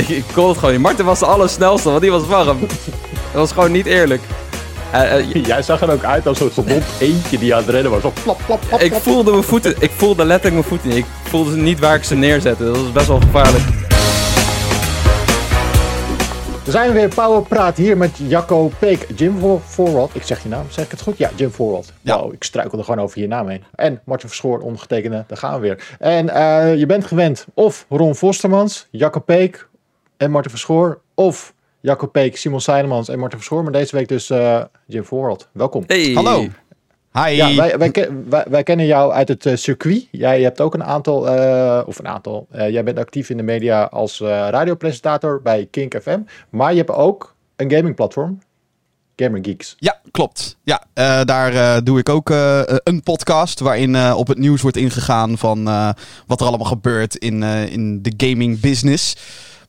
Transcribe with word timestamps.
Ik, 0.00 0.08
ik 0.08 0.24
kon 0.34 0.48
het 0.48 0.58
gewoon 0.58 0.72
niet. 0.74 0.82
Martin 0.82 1.04
was 1.04 1.18
de 1.18 1.26
allersnelste, 1.26 1.88
want 1.88 2.00
die 2.00 2.10
was 2.10 2.26
warm. 2.26 2.60
Dat 2.60 2.68
was 3.32 3.52
gewoon 3.52 3.72
niet 3.72 3.86
eerlijk. 3.86 4.22
Eh, 4.92 5.18
eh, 5.18 5.44
Jij 5.44 5.62
zag 5.62 5.80
er 5.82 5.90
ook 5.92 6.04
uit 6.04 6.26
als 6.26 6.40
een 6.40 6.50
gewond 6.50 6.84
eentje 7.00 7.38
die 7.38 7.54
aan 7.54 7.60
het 7.60 7.68
rennen 7.70 7.90
was. 7.92 8.00
Zo 8.02 8.12
plap, 8.22 8.38
plap, 8.46 8.60
plap, 8.68 8.80
ik 8.80 8.92
voelde 8.94 9.30
mijn 9.30 9.42
voeten, 9.42 9.74
ik 9.78 9.90
voelde 9.96 10.24
letterlijk 10.24 10.54
mijn 10.54 10.68
voeten 10.68 10.88
niet. 10.88 10.98
Ik 11.06 11.30
voelde 11.30 11.56
niet 11.56 11.78
waar 11.78 11.94
ik 11.94 12.04
ze 12.04 12.14
neerzette. 12.14 12.64
Dat 12.64 12.76
was 12.76 12.92
best 12.92 13.06
wel 13.06 13.20
gevaarlijk. 13.20 13.64
We 16.64 16.70
zijn 16.76 16.92
weer 16.92 17.08
Power 17.08 17.42
Praat 17.42 17.76
hier 17.76 17.96
met 17.96 18.10
Jacco 18.16 18.70
Peek. 18.78 19.06
Jim 19.16 19.38
Voor- 19.38 19.60
Voorwald. 19.64 20.10
Ik 20.14 20.22
zeg 20.22 20.42
je 20.42 20.48
naam, 20.48 20.64
zeg 20.68 20.84
ik 20.84 20.90
het 20.90 21.00
goed? 21.00 21.18
Ja, 21.18 21.30
Jim 21.34 21.50
Voorwald. 21.52 21.92
Ja. 22.00 22.18
Wow, 22.20 22.32
ik 22.32 22.44
struikel 22.44 22.78
er 22.78 22.84
gewoon 22.84 23.00
over 23.00 23.20
je 23.20 23.26
naam 23.28 23.48
heen. 23.48 23.64
En 23.74 24.00
Martin 24.04 24.28
Verschoor, 24.28 24.58
ondergetekende, 24.60 25.24
daar 25.26 25.38
gaan 25.38 25.54
we 25.54 25.60
weer. 25.60 25.82
En 25.98 26.28
eh, 26.28 26.76
je 26.78 26.86
bent 26.86 27.04
gewend 27.06 27.46
of 27.54 27.86
Ron 27.88 28.14
Vostermans, 28.14 28.86
Jacco 28.90 29.20
Peek 29.20 29.68
en 30.20 30.30
Martin 30.30 30.50
Verschoor. 30.50 31.00
Of 31.14 31.54
Jacco 31.80 32.06
Peek, 32.06 32.36
Simon 32.36 32.60
Seilemans 32.60 33.08
en 33.08 33.18
Martin 33.18 33.38
Verschoor. 33.38 33.62
Maar 33.62 33.72
deze 33.72 33.96
week 33.96 34.08
dus 34.08 34.30
eh, 34.30 34.62
Jim 34.86 35.04
Voorwald. 35.04 35.48
Welkom. 35.52 35.84
Hey. 35.86 36.12
Hallo. 36.14 36.46
Hi. 37.12 37.28
Ja, 37.30 37.54
wij, 37.54 37.78
wij, 37.78 37.90
ken- 37.90 38.24
wij, 38.30 38.44
wij 38.48 38.62
kennen 38.62 38.86
jou 38.86 39.12
uit 39.12 39.28
het 39.28 39.46
eh, 39.46 39.56
circuit. 39.56 40.08
Jij 40.10 40.42
hebt 40.42 40.60
ook 40.60 40.74
een 40.74 40.84
aantal, 40.84 41.28
eh, 41.28 41.82
of 41.86 41.98
een 41.98 42.08
aantal, 42.08 42.46
eh, 42.50 42.70
jij 42.70 42.84
bent 42.84 42.98
actief 42.98 43.30
in 43.30 43.36
de 43.36 43.42
media 43.42 43.82
als 43.84 44.20
eh, 44.20 44.26
radiopresentator 44.28 45.42
bij 45.42 45.68
Kink 45.70 45.98
FM. 46.02 46.18
Maar 46.50 46.70
je 46.70 46.78
hebt 46.78 46.90
ook 46.90 47.34
een 47.56 47.70
gamingplatform, 47.70 48.38
Gamer 49.16 49.38
Geeks. 49.44 49.76
Ja, 49.78 50.00
klopt. 50.10 50.56
Ja, 50.62 50.84
eh, 50.92 51.20
daar 51.24 51.52
eh, 51.54 51.76
doe 51.84 51.98
ik 51.98 52.08
ook 52.08 52.30
eh, 52.30 52.60
een 52.66 53.02
podcast 53.02 53.60
waarin 53.60 53.94
eh, 53.94 54.14
op 54.16 54.26
het 54.26 54.38
nieuws 54.38 54.62
wordt 54.62 54.76
ingegaan 54.76 55.38
van 55.38 55.68
eh, 55.68 55.90
wat 56.26 56.40
er 56.40 56.46
allemaal 56.46 56.66
gebeurt 56.66 57.14
in, 57.16 57.42
eh, 57.42 57.72
in 57.72 58.02
de 58.02 58.12
gaming 58.16 58.60
business. 58.60 59.16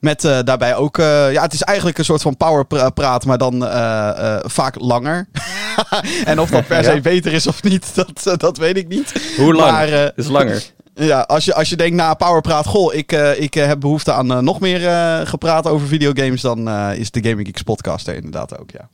Met 0.01 0.23
eh, 0.25 0.39
daarbij 0.43 0.75
ook, 0.75 0.97
eh, 0.97 1.31
ja, 1.31 1.41
het 1.41 1.53
is 1.53 1.61
eigenlijk 1.61 1.97
een 1.97 2.05
soort 2.05 2.21
van 2.21 2.37
power 2.37 2.65
pra- 2.65 2.89
praat, 2.89 3.25
maar 3.25 3.37
dan 3.37 3.65
eh, 3.65 4.09
eh, 4.35 4.39
vaak 4.45 4.75
langer. 4.79 5.27
en 6.25 6.39
of 6.39 6.49
dat 6.49 6.67
per 6.67 6.83
se 6.83 6.93
Ja. 6.93 6.99
beter 7.01 7.33
is 7.33 7.47
of 7.47 7.63
niet, 7.63 7.95
dat, 8.23 8.39
dat 8.39 8.57
weet 8.57 8.77
ik 8.77 8.87
niet. 8.87 9.33
Hoe 9.37 9.53
lang? 9.53 9.71
Maar, 9.71 10.11
is 10.15 10.27
langer. 10.27 10.63
Ja, 10.93 11.19
als 11.21 11.45
je, 11.45 11.53
als 11.53 11.69
je 11.69 11.75
denkt 11.75 11.95
na 11.95 12.13
Powerpraat, 12.13 12.65
goh, 12.65 12.93
ik, 12.93 13.11
eh, 13.11 13.39
ik 13.41 13.53
heb 13.53 13.79
behoefte 13.79 14.11
aan 14.13 14.43
nog 14.43 14.59
meer 14.59 14.87
eh, 14.87 15.19
gepraat 15.23 15.67
over 15.67 15.87
videogames, 15.87 16.41
dan 16.41 16.67
eh, 16.67 16.89
is 16.95 17.11
de 17.11 17.23
Gaming 17.23 17.47
Geeks 17.47 17.61
podcast 17.61 18.07
er 18.07 18.15
inderdaad 18.15 18.59
ook, 18.59 18.69
ja. 18.71 18.89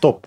Top. 0.00 0.26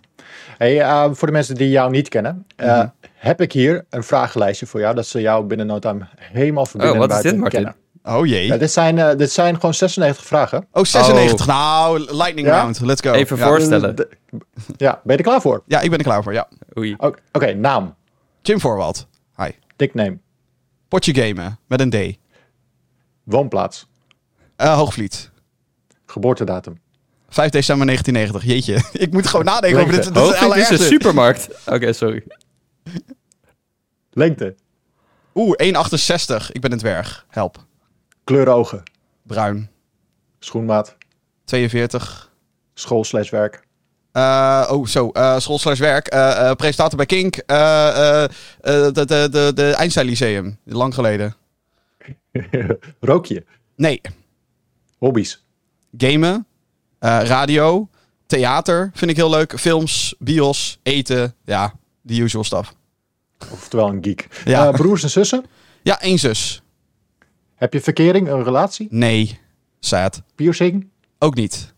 Hey, 0.58 0.82
eh, 0.82 1.06
voor 1.12 1.28
de 1.28 1.34
mensen 1.34 1.56
die 1.56 1.70
jou 1.70 1.92
niet 1.92 2.10
kennen, 2.10 2.46
eh, 2.56 2.84
heb 3.14 3.42
ik 3.42 3.52
hier 3.52 3.86
een 3.90 4.04
vragenlijstje 4.04 4.66
voor 4.66 4.80
jou. 4.80 4.96
Dat 4.96 5.08
ze 5.08 5.22
jou 5.22 5.46
binnen 5.46 5.68
no 5.68 5.80
time 5.80 6.08
helemaal 6.20 6.66
van 6.66 6.80
binnen 6.80 6.98
Oh, 6.98 7.04
en 7.04 7.10
wat 7.10 7.18
is 7.18 7.32
dit, 7.32 7.40
Martin? 7.40 7.60
kennen. 7.64 7.80
Oh 8.10 8.26
jee. 8.26 8.46
Ja, 8.46 8.58
dit, 8.58 8.72
zijn, 8.72 8.98
eh, 9.00 9.16
dit 9.18 9.32
zijn 9.32 9.56
gewoon 9.56 9.74
96 9.74 10.26
vragen. 10.26 10.68
Oh, 10.72 10.84
96. 10.84 11.46
Nou, 11.48 12.00
lightning 12.16 12.48
Ja? 12.48 12.60
round. 12.60 12.80
Let's 12.80 13.02
go. 13.02 13.12
Even 13.12 13.38
ja. 13.38 13.48
voorstellen. 13.48 13.96
De- 13.96 14.10
ja, 14.78 15.02
ben 15.04 15.12
je 15.18 15.24
er 15.24 15.30
klaar 15.30 15.42
voor? 15.42 15.64
Ja, 15.68 15.80
ik 15.82 15.90
ben 15.90 16.00
er 16.00 16.06
klaar 16.06 16.24
voor, 16.24 16.34
ja. 16.34 16.48
Oei. 16.78 16.96
Oké, 17.32 17.54
naam, 17.54 17.96
Jim 18.42 18.60
Voorwald. 18.60 19.08
Hi. 19.38 19.50
nickname, 19.78 20.18
Potje 20.88 21.14
gamen. 21.16 21.60
Met 21.68 21.80
een 21.80 21.90
D. 21.90 22.18
woonplaats, 23.24 23.88
Eh, 24.56 24.74
Hoogvliet. 24.76 25.32
geboortedatum, 26.06 26.80
5 27.30 27.50
december 27.50 27.86
1990. 27.86 28.44
Jeetje. 28.52 28.90
ik 29.06 29.12
moet 29.14 29.28
gewoon 29.28 29.46
nadenken 29.46 29.80
over 29.82 29.94
dit. 29.94 30.04
Dit 30.04 30.16
is 30.16 30.22
Hoogvliet 30.22 30.56
is 30.56 30.70
een 30.70 30.86
supermarkt. 30.86 31.50
Oké, 31.68 31.94
sorry. 31.94 32.24
lengte, 34.12 34.56
Oeh, 35.36 35.54
1,68. 35.58 36.52
Ik 36.52 36.62
ben 36.62 36.72
een 36.72 36.78
dwerg. 36.78 37.26
Help. 37.30 37.68
Kleur 38.30 38.48
ogen, 38.48 38.84
Bruin. 39.24 39.70
schoenmaat, 40.40 40.96
42. 41.46 42.32
school 42.74 43.04
slash 43.04 43.30
werk, 43.30 43.68
Eh, 44.12 44.68
oh, 44.72 44.86
zo. 44.88 45.10
eh 45.10 45.40
school 45.40 45.58
slash 45.58 45.80
werk. 45.80 46.08
Eh, 46.08 46.50
eh, 46.50 46.56
presentator 46.56 46.98
bij 46.98 47.06
Kink. 47.06 47.36
Eh, 47.36 47.88
eh, 47.88 48.24
eh, 48.24 48.30
de, 48.94 49.06
de, 49.06 49.28
de, 49.32 49.52
de 49.56 49.72
Einstein 49.74 50.06
Lyceum. 50.08 50.58
Lang 50.66 50.94
geleden. 50.94 51.36
rook 53.00 53.26
je, 53.26 53.46
Nee. 53.76 54.02
hobby's, 54.98 55.44
Gamen. 55.98 56.46
eh, 57.00 57.20
radio. 57.24 57.90
Theater 58.26 58.92
vind 58.94 59.12
ik 59.12 59.18
heel 59.18 59.30
leuk. 59.30 59.60
Films. 59.60 60.16
Bios. 60.20 60.80
Eten. 60.84 61.36
Ja, 61.46 61.74
the 62.06 62.14
usual 62.22 62.44
stuff. 62.44 62.74
oftewel 63.52 63.90
een 63.90 64.04
geek. 64.04 64.28
Ja. 64.46 64.68
Eh, 64.68 64.74
broers 64.74 65.04
en 65.04 65.10
zussen, 65.10 65.46
Ja, 65.84 66.02
één 66.02 66.20
zus. 66.20 66.62
Heb 67.60 67.74
je 67.74 67.82
verkering, 67.82 68.28
een 68.30 68.44
relatie, 68.44 68.88
Nee. 68.92 69.40
Sad. 69.80 70.22
piercing, 70.36 70.88
Ook 71.20 71.36
niet. 71.36 71.74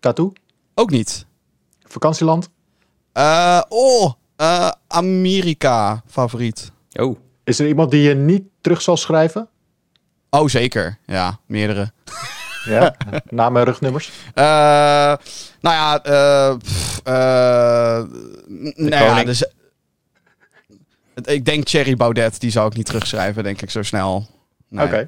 tattoo, 0.00 0.32
Ook 0.74 0.90
niet. 0.90 1.26
vakantieland, 1.84 2.48
Eh, 3.12 3.60
oh, 3.68 4.12
eh, 4.36 4.70
Amerika 4.88 6.02
favoriet. 6.06 6.72
Oh. 6.92 7.18
is 7.44 7.58
er 7.58 7.66
iemand 7.68 7.90
die 7.90 8.02
je 8.02 8.14
niet 8.14 8.42
terug 8.60 8.82
zal 8.82 8.96
schrijven? 8.96 9.48
Oh, 10.30 10.48
zeker. 10.48 10.98
Ja, 11.06 11.38
meerdere. 11.46 11.92
Ja, 12.64 12.96
namen 13.30 13.60
en 13.60 13.66
rugnummers. 13.66 14.10
Eh, 14.34 14.44
nou 14.44 15.16
ja, 15.60 16.02
eh, 16.02 16.56
pff, 16.58 17.00
eh, 17.04 17.98
n- 18.48 18.72
nou 18.76 18.90
ja, 19.04 19.06
koning. 19.08 19.26
dus, 19.26 19.44
het- 21.14 21.28
ik 21.30 21.44
denk 21.44 21.64
Thierry 21.64 21.96
Baudet, 21.96 22.40
die 22.40 22.50
zou 22.50 22.66
ik 22.66 22.76
niet 22.76 22.86
terugschrijven, 22.86 23.42
denk 23.42 23.62
ik 23.62 23.70
zo 23.70 23.82
snel. 23.82 24.26
Nee. 24.68 24.86
Oké. 24.86 25.06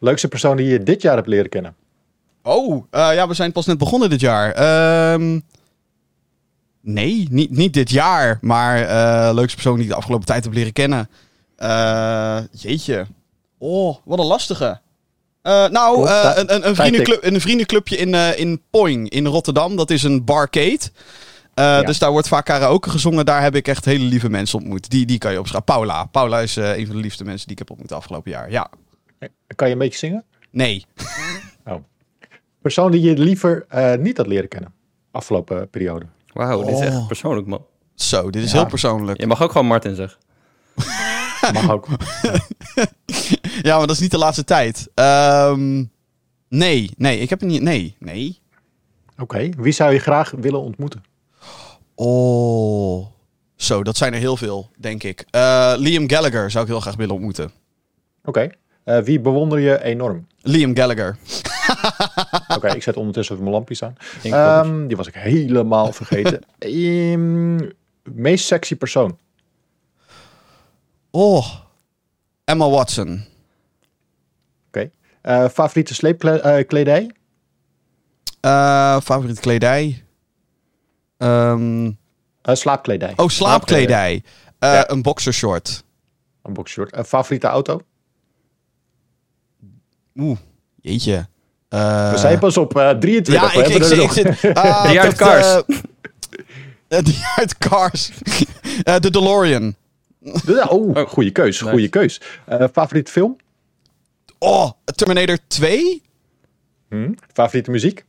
Leukste 0.00 0.28
persoon 0.28 0.56
die 0.56 0.66
je 0.66 0.82
dit 0.82 1.02
jaar 1.02 1.16
hebt 1.16 1.28
leren 1.28 1.48
kennen? 1.48 1.74
Oh, 2.42 2.84
eh, 2.90 3.14
ja, 3.14 3.28
we 3.28 3.34
zijn 3.34 3.52
pas 3.52 3.66
net 3.66 3.78
begonnen 3.78 4.10
dit 4.10 4.20
jaar. 4.20 4.52
Ehm, 4.52 5.40
nee, 6.80 7.26
niet, 7.30 7.50
niet 7.50 7.72
dit 7.72 7.90
jaar, 7.90 8.38
maar 8.40 8.82
eh 8.82 9.34
leukste 9.34 9.54
persoon 9.54 9.74
die 9.74 9.84
ik 9.84 9.90
de 9.90 9.96
afgelopen 9.96 10.26
tijd 10.26 10.44
heb 10.44 10.52
leren 10.52 10.72
kennen. 10.72 11.08
Eh, 11.56 12.38
jeetje. 12.50 13.06
Oh, 13.58 13.96
wat 14.04 14.18
een 14.18 14.24
lastige. 14.24 14.80
Nou, 15.42 16.08
een, 16.08 16.54
een, 16.54 16.68
een, 16.68 16.74
vriendenclub, 16.74 17.24
een 17.24 17.40
vriendenclubje 17.40 17.96
in, 17.96 18.14
in 18.14 18.62
Poing 18.70 19.10
in 19.10 19.26
Rotterdam. 19.26 19.76
Dat 19.76 19.90
is 19.90 20.02
een 20.02 20.24
barcade. 20.24 20.80
Eh, 21.58 21.82
Dus 21.86 21.98
daar 21.98 22.10
wordt 22.10 22.28
vaak 22.28 22.44
karaoke 22.44 22.90
gezongen. 22.90 23.26
Daar 23.26 23.42
heb 23.42 23.54
ik 23.54 23.68
echt 23.68 23.84
hele 23.84 24.04
lieve 24.04 24.28
mensen 24.28 24.58
ontmoet. 24.58 24.90
Die, 24.90 25.06
die 25.06 25.18
kan 25.18 25.32
je 25.32 25.38
opschrijven. 25.38 25.64
Paula. 25.74 26.04
Paula 26.04 26.40
is 26.40 26.56
eh, 26.56 26.76
een 26.78 26.86
van 26.86 26.94
de 26.96 27.00
liefste 27.02 27.24
mensen 27.24 27.42
die 27.46 27.52
ik 27.52 27.58
heb 27.58 27.70
ontmoet 27.70 27.92
afgelopen 27.92 28.30
jaar. 28.30 28.50
Ja. 28.50 28.70
Kan 29.54 29.66
je 29.66 29.72
een 29.72 29.78
beetje 29.78 29.98
zingen? 29.98 30.24
Nee. 30.50 30.84
Persoon 32.62 32.90
die 32.90 33.00
je 33.00 33.18
liever 33.18 33.64
eh, 33.68 33.94
niet 33.94 34.16
had 34.16 34.26
leren 34.26 34.48
kennen? 34.48 34.72
Afgelopen 35.10 35.68
periode. 35.70 36.06
Wauw, 36.32 36.58
dit 36.62 36.68
is 36.74 36.80
Oh. 36.80 36.84
echt 36.84 37.06
persoonlijk, 37.06 37.46
man. 37.46 37.64
Zo, 37.94 38.30
dit 38.30 38.42
is 38.42 38.50
Ja. 38.52 38.58
heel 38.58 38.66
persoonlijk. 38.68 39.20
Je 39.20 39.26
mag 39.26 39.42
ook 39.42 39.52
gewoon 39.52 39.66
Martin 39.66 39.94
zeggen. 39.94 40.18
Mag 41.52 41.70
ook. 41.70 41.86
Ja, 43.62 43.76
maar 43.78 43.86
dat 43.86 43.96
is 43.96 44.02
niet 44.02 44.10
de 44.10 44.18
laatste 44.18 44.44
tijd. 44.44 44.88
Ehm, 44.94 45.84
nee, 46.48 46.90
nee, 46.96 47.18
ik 47.20 47.30
heb 47.30 47.40
het 47.40 47.48
niet. 47.48 47.62
Nee, 47.62 47.96
nee. 47.98 48.38
Oké. 49.18 49.48
Wie 49.58 49.72
zou 49.72 49.92
je 49.92 49.98
graag 49.98 50.30
willen 50.30 50.60
ontmoeten? 50.60 51.02
Oh. 52.00 53.06
Zo, 53.56 53.82
dat 53.82 53.96
zijn 53.96 54.12
er 54.12 54.18
heel 54.18 54.36
veel, 54.36 54.70
denk 54.76 55.02
ik. 55.02 55.24
Eh, 55.30 55.72
Liam 55.76 56.10
Gallagher 56.10 56.50
zou 56.50 56.64
ik 56.64 56.70
heel 56.70 56.80
graag 56.80 56.96
willen 56.96 57.14
ontmoeten. 57.14 57.50
Oké. 58.24 58.50
Eh, 58.84 58.98
wie 58.98 59.20
bewonder 59.20 59.58
je 59.58 59.82
enorm? 59.82 60.26
Liam 60.40 60.76
Gallagher. 60.76 61.16
Oké, 62.56 62.68
ik 62.74 62.82
zet 62.82 62.96
ondertussen 62.96 63.34
even 63.34 63.46
mijn 63.46 63.56
lampjes 63.56 63.82
aan. 63.82 63.96
Ehm, 64.22 64.86
die 64.86 64.96
was 64.96 65.06
ik 65.06 65.14
helemaal 65.14 65.92
vergeten. 65.92 66.40
Ehm, 66.58 67.68
meest 68.02 68.46
sexy 68.46 68.76
persoon? 68.76 69.18
Oh. 71.10 71.54
Emma 72.44 72.68
Watson. 72.68 73.24
Oké. 74.68 74.90
Eh, 75.20 75.48
favoriete 75.48 75.94
sleepkledij? 75.94 77.10
Favoriete 79.00 79.40
kledij. 79.40 80.02
Ehm, 81.18 81.90
Eh, 82.42 82.54
slaapkledij. 82.54 83.12
oh, 83.16 83.28
slaapkledij. 83.28 84.22
Eh, 84.58 84.72
Ja. 84.72 84.90
Een 84.90 85.02
boxershort. 85.02 85.84
Een 86.42 86.52
boxshort. 86.52 86.92
Eh, 86.92 87.04
favoriete 87.04 87.46
auto? 87.46 87.80
Oeh, 90.16 90.38
jeetje. 90.80 91.26
Eh, 91.68 92.10
We 92.10 92.18
zijn 92.18 92.38
pas 92.38 92.56
op 92.56 92.76
eh 92.76 92.90
23. 92.90 93.54
Ja, 93.54 93.60
ik, 93.62 93.68
ik, 93.68 93.74
ik 94.02 94.10
zit... 94.10 94.54
ah, 94.56 94.88
Die 94.90 95.00
uit 95.00 95.14
Cars. 95.16 95.62
die 96.88 97.18
uit 97.36 97.58
Cars. 97.58 98.10
Eh, 98.84 98.98
De 99.04 99.10
DeLorean. 99.10 99.74
Oh, 100.68 101.08
goede 101.08 101.30
keus. 101.30 101.60
Nice. 101.60 101.72
Goede 101.72 101.88
keus. 101.88 102.20
Eh, 102.46 102.64
favoriete 102.72 103.12
film? 103.12 103.36
Oh, 104.38 104.70
Terminator 104.84 105.38
2? 105.46 106.02
Hm? 106.88 107.12
Favoriete 107.32 107.70
muziek? 107.70 108.04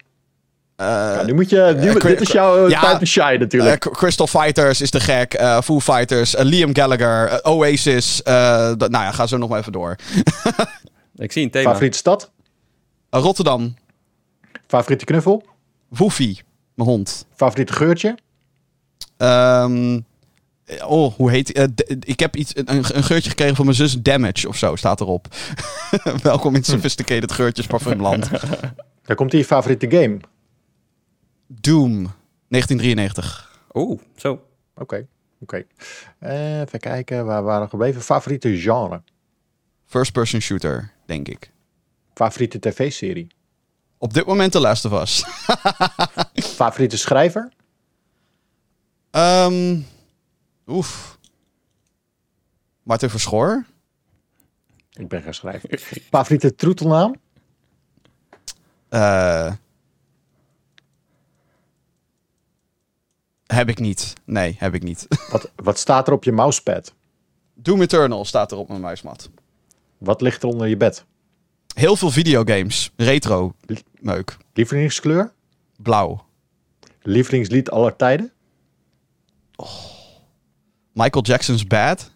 Eh, 0.79 0.85
Ja, 0.85 1.23
nu 1.25 1.33
moet 1.33 1.49
je, 1.49 1.73
nu, 1.79 1.89
eh, 1.89 2.01
dit 2.01 2.21
is 2.21 2.31
jouw 2.31 2.69
ja, 2.69 2.81
tijd 2.81 2.99
to 2.99 3.05
shine 3.05 3.37
natuurlijk. 3.37 3.85
eh, 3.85 3.91
Crystal 3.91 4.27
Fighters 4.27 4.81
is 4.81 4.89
te 4.89 4.99
gek. 4.99 5.33
eh 5.33 5.61
Foo 5.61 5.79
Fighters. 5.79 6.35
Liam 6.37 6.75
Gallagher. 6.75 7.39
Oasis. 7.45 8.21
eh, 8.23 8.33
nou 8.75 8.91
ja, 8.91 9.11
ga 9.11 9.27
zo 9.27 9.37
nog 9.37 9.49
maar 9.49 9.59
even 9.59 9.71
door. 9.71 9.95
Ik 11.15 11.31
zie 11.31 11.43
een 11.43 11.51
thema. 11.51 11.69
Favoriete 11.69 11.97
stad? 11.97 12.31
Rotterdam. 13.09 13.75
Favoriete 14.67 15.05
knuffel? 15.05 15.43
Woefie, 15.89 16.41
mijn 16.75 16.89
hond. 16.89 17.25
Favoriete 17.35 17.73
geurtje? 17.73 18.17
Ehm, 19.17 19.99
oh, 20.87 21.13
hoe 21.15 21.31
heet 21.31 21.69
ik 22.05 22.19
heb 22.19 22.35
iets, 22.35 22.51
een, 22.55 22.69
een 22.95 23.03
geurtje 23.03 23.29
gekregen 23.29 23.55
van 23.55 23.65
mijn 23.65 23.77
zus 23.77 24.01
Damage 24.01 24.47
of 24.47 24.57
zo, 24.57 24.75
staat 24.75 25.01
erop. 25.01 25.27
Welkom 26.23 26.55
in 26.55 26.63
Sophisticated 26.73 27.31
Geurtjes 27.31 27.67
Parfumland. 27.67 28.29
Daar 29.05 29.15
komt 29.15 29.31
hier 29.31 29.41
je 29.41 29.47
favoriete 29.47 29.89
game. 29.89 30.17
Doom, 31.51 32.11
1993. 32.47 33.61
Oeh, 33.73 33.99
zo. 34.15 34.45
Oké, 34.75 35.07
oké. 35.39 35.65
Eh, 36.19 36.59
Even 36.61 36.79
kijken, 36.79 37.25
waar 37.25 37.43
waren 37.43 37.63
we 37.63 37.69
gebleven? 37.69 38.01
Favoriete 38.01 38.57
genre? 38.57 39.01
First 39.85 40.11
person 40.11 40.41
shooter, 40.41 40.91
denk 41.05 41.27
ik. 41.27 41.51
Favoriete 42.13 42.59
tv-serie? 42.59 43.27
Op 43.97 44.13
dit 44.13 44.25
moment 44.25 44.51
The 44.51 44.59
Last 44.59 44.85
of 44.85 45.01
Us. 45.01 45.23
Favoriete 46.61 46.97
schrijver? 46.97 47.51
Ehm 49.11 49.79
oef. 50.67 51.17
Martin 52.83 53.09
Verschoor. 53.09 53.65
Ik 54.91 55.07
ben 55.07 55.21
geen 55.21 55.33
schrijver. 55.33 55.79
Favoriete 56.11 56.55
troetelnaam? 56.55 57.15
Eh, 58.89 59.53
heb 63.53 63.69
ik 63.69 63.79
niet. 63.79 64.13
Nee, 64.25 64.55
heb 64.57 64.73
ik 64.73 64.83
niet. 64.83 65.07
Wat, 65.31 65.51
wat 65.55 65.79
staat 65.79 66.07
er 66.07 66.13
op 66.13 66.23
je 66.23 66.31
mousepad? 66.31 66.93
Doom 67.53 67.81
Eternal 67.81 68.25
staat 68.25 68.51
er 68.51 68.57
op 68.57 68.67
mijn 68.67 68.81
muismat. 68.81 69.29
Wat 69.97 70.21
ligt 70.21 70.43
er 70.43 70.49
onder 70.49 70.67
je 70.67 70.77
bed? 70.77 71.05
Heel 71.75 71.95
veel 71.95 72.11
videogames. 72.11 72.91
Retro. 72.95 73.53
Meuk. 73.99 74.37
Lievelingskleur? 74.53 75.33
Blauw. 75.77 76.25
Lievelingslied 77.01 77.69
aller 77.69 77.95
tijden? 77.95 78.31
Michael 80.93 81.23
Jackson's 81.23 81.67
Bad. 81.67 82.11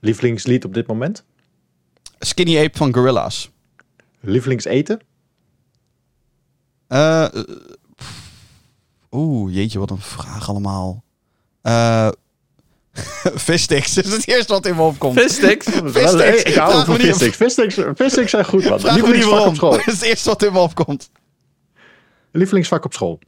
Lievelingslied 0.00 0.64
op 0.64 0.74
dit 0.74 0.86
moment? 0.86 1.24
Skinny 2.18 2.58
Ape 2.58 2.78
van 2.78 2.94
Gorillaz. 2.94 3.48
Lievelingseten? 4.20 5.00
Eh, 6.86 7.26
pff. 7.28 7.77
Oeh, 9.10 9.54
jeetje, 9.54 9.78
wat 9.78 9.90
een 9.90 10.00
vraag 10.00 10.48
allemaal. 10.48 11.04
Eh 11.62 12.08
Vistix 13.48 13.96
is 13.96 14.12
het 14.12 14.28
eerste 14.28 14.52
wat 14.52 14.66
in 14.66 14.76
me 14.76 14.82
opkomt. 14.82 15.20
Vissticks. 15.20 15.66
Ik 16.44 16.54
hou 16.54 16.84
van. 16.84 16.96
Vissticks. 16.96 17.36
Vissticks 17.94 18.30
zijn 18.30 18.44
goed, 18.44 18.68
man. 18.68 18.80
Vraag 18.80 19.00
me 19.00 19.16
niet 19.16 19.24
waarom. 19.24 19.54
school. 19.54 19.70
Dat 19.76 19.86
is 19.86 19.92
het 19.92 20.02
eerste 20.02 20.28
wat 20.28 20.42
in 20.42 20.52
me 20.52 20.58
opkomt. 20.58 21.10
Lievelingsvak 22.32 22.84
op 22.84 22.92
school. 22.92 23.18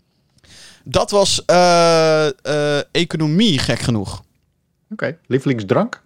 Dat 0.85 1.11
was 1.11 1.44
eh, 1.44 2.27
eh, 2.27 2.85
economie, 2.93 3.59
gek 3.59 3.79
genoeg. 3.79 4.23
Oké. 4.91 5.19
Lievelingsdrank? 5.27 6.03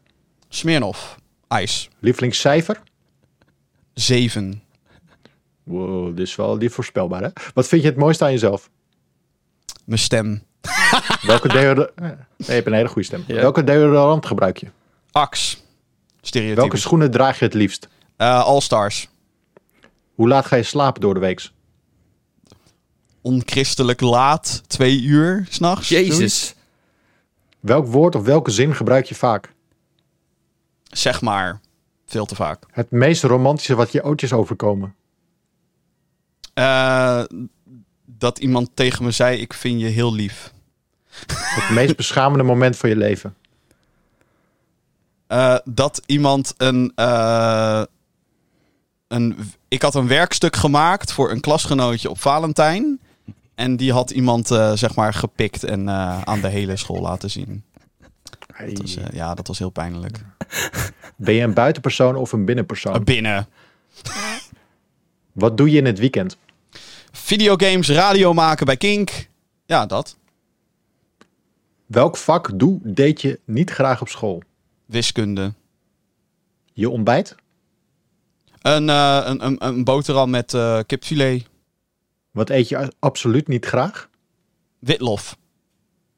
Smirnoff. 0.48 1.16
IJs. 1.48 1.88
Lievelingscijfer? 1.98 2.82
7. 3.94 4.62
Wow, 5.62 6.16
dit 6.16 6.26
is 6.26 6.36
wel 6.36 6.58
die 6.58 6.70
voorspelbaar, 6.70 7.22
hè? 7.22 7.28
Wat 7.54 7.68
vind 7.68 7.82
je 7.82 7.88
het 7.88 7.96
mooiste 7.96 8.24
aan 8.24 8.30
jezelf? 8.30 8.70
Mijn 9.84 9.98
stem. 10.00 10.42
Welke 11.22 11.48
deodorant... 11.58 11.96
Nee, 12.00 12.16
je 12.36 12.52
hebt 12.52 12.66
een 12.66 12.72
hele 12.72 12.88
goede 12.88 13.06
stem. 13.06 13.24
Ja. 13.26 13.34
Welke 13.34 13.64
deodorant 13.64 14.26
gebruik 14.26 14.56
je? 14.56 14.66
Ax. 15.10 15.62
Stereotype. 16.20 16.60
Welke 16.60 16.76
schoenen 16.76 17.10
draag 17.10 17.38
je 17.38 17.44
het 17.44 17.54
liefst? 17.54 17.88
Eh, 18.16 18.44
All 18.44 18.60
Stars. 18.60 19.08
Hoe 20.14 20.28
laat 20.28 20.46
ga 20.46 20.56
je 20.56 20.62
slapen 20.62 21.00
door 21.00 21.14
de 21.14 21.20
week? 21.20 21.50
Onchristelijk 23.20 24.00
laat. 24.00 24.62
Twee 24.66 25.02
uur 25.02 25.46
s'nachts. 25.48 25.88
Jezus. 25.88 26.54
Welk 27.60 27.86
woord 27.86 28.14
of 28.14 28.24
welke 28.24 28.50
zin 28.50 28.74
gebruik 28.74 29.06
je 29.06 29.14
vaak? 29.14 29.52
Zeg 30.82 31.20
maar. 31.20 31.60
Veel 32.06 32.26
te 32.26 32.34
vaak. 32.34 32.64
Het 32.70 32.90
meest 32.90 33.22
romantische 33.22 33.74
wat 33.74 33.92
je 33.92 34.04
ooit 34.04 34.22
is 34.22 34.32
overkomen. 34.32 34.94
Eh, 36.54 37.22
dat 38.24 38.38
iemand 38.38 38.70
tegen 38.74 39.04
me 39.04 39.10
zei, 39.10 39.40
ik 39.40 39.52
vind 39.52 39.80
je 39.80 39.86
heel 39.86 40.14
lief. 40.14 40.52
Het 41.28 41.70
meest 41.70 41.96
beschamende 42.04 42.44
moment 42.44 42.76
van 42.76 42.88
je 42.88 42.96
leven. 42.96 43.34
Eh, 45.26 45.56
dat 45.64 46.02
iemand 46.06 46.54
een, 46.56 46.92
eh, 46.94 47.82
een... 49.08 49.36
Ik 49.68 49.82
had 49.82 49.94
een 49.94 50.08
werkstuk 50.08 50.56
gemaakt 50.56 51.12
voor 51.12 51.30
een 51.30 51.40
klasgenootje 51.40 52.10
op 52.10 52.20
Valentijn. 52.20 53.00
En 53.54 53.76
die 53.76 53.92
had 53.92 54.10
iemand, 54.10 54.50
eh, 54.50 54.72
zeg 54.72 54.94
maar, 54.94 55.14
gepikt 55.14 55.64
en 55.64 55.88
eh, 55.88 56.22
aan 56.22 56.40
de 56.40 56.48
hele 56.48 56.76
school 56.76 57.00
laten 57.00 57.30
zien. 57.30 57.64
Dat 58.58 58.78
was, 58.78 58.96
ja, 59.12 59.34
dat 59.34 59.46
was 59.46 59.58
heel 59.58 59.70
pijnlijk. 59.70 60.24
Ben 61.16 61.34
je 61.34 61.42
een 61.42 61.54
buitenpersoon 61.54 62.16
of 62.16 62.32
een 62.32 62.44
binnenpersoon? 62.44 63.04
Binnen. 63.04 63.46
Wat 65.32 65.56
doe 65.56 65.70
je 65.70 65.78
in 65.78 65.86
het 65.86 65.98
weekend? 65.98 66.36
Videogames, 67.16 67.88
radio 67.88 68.32
maken 68.32 68.66
bij 68.66 68.76
Kink. 68.76 69.28
Ja, 69.66 69.86
dat. 69.86 70.16
Welk 71.86 72.16
vak 72.16 72.58
doe 72.58 72.78
deed 72.82 73.20
je 73.20 73.40
niet 73.44 73.70
graag 73.70 74.00
op 74.00 74.08
school? 74.08 74.42
Wiskunde. 74.84 75.54
Je 76.72 76.90
ontbijt? 76.90 77.34
Een, 78.60 78.88
eh, 78.88 79.20
een, 79.24 79.44
een, 79.44 79.66
een 79.66 79.84
boterham 79.84 80.30
met 80.30 80.54
eh, 80.54 80.78
kipfilet. 80.86 81.46
Wat 82.30 82.50
eet 82.50 82.68
je 82.68 82.92
absoluut 82.98 83.48
niet 83.48 83.66
graag? 83.66 84.08
Witlof. 84.78 85.36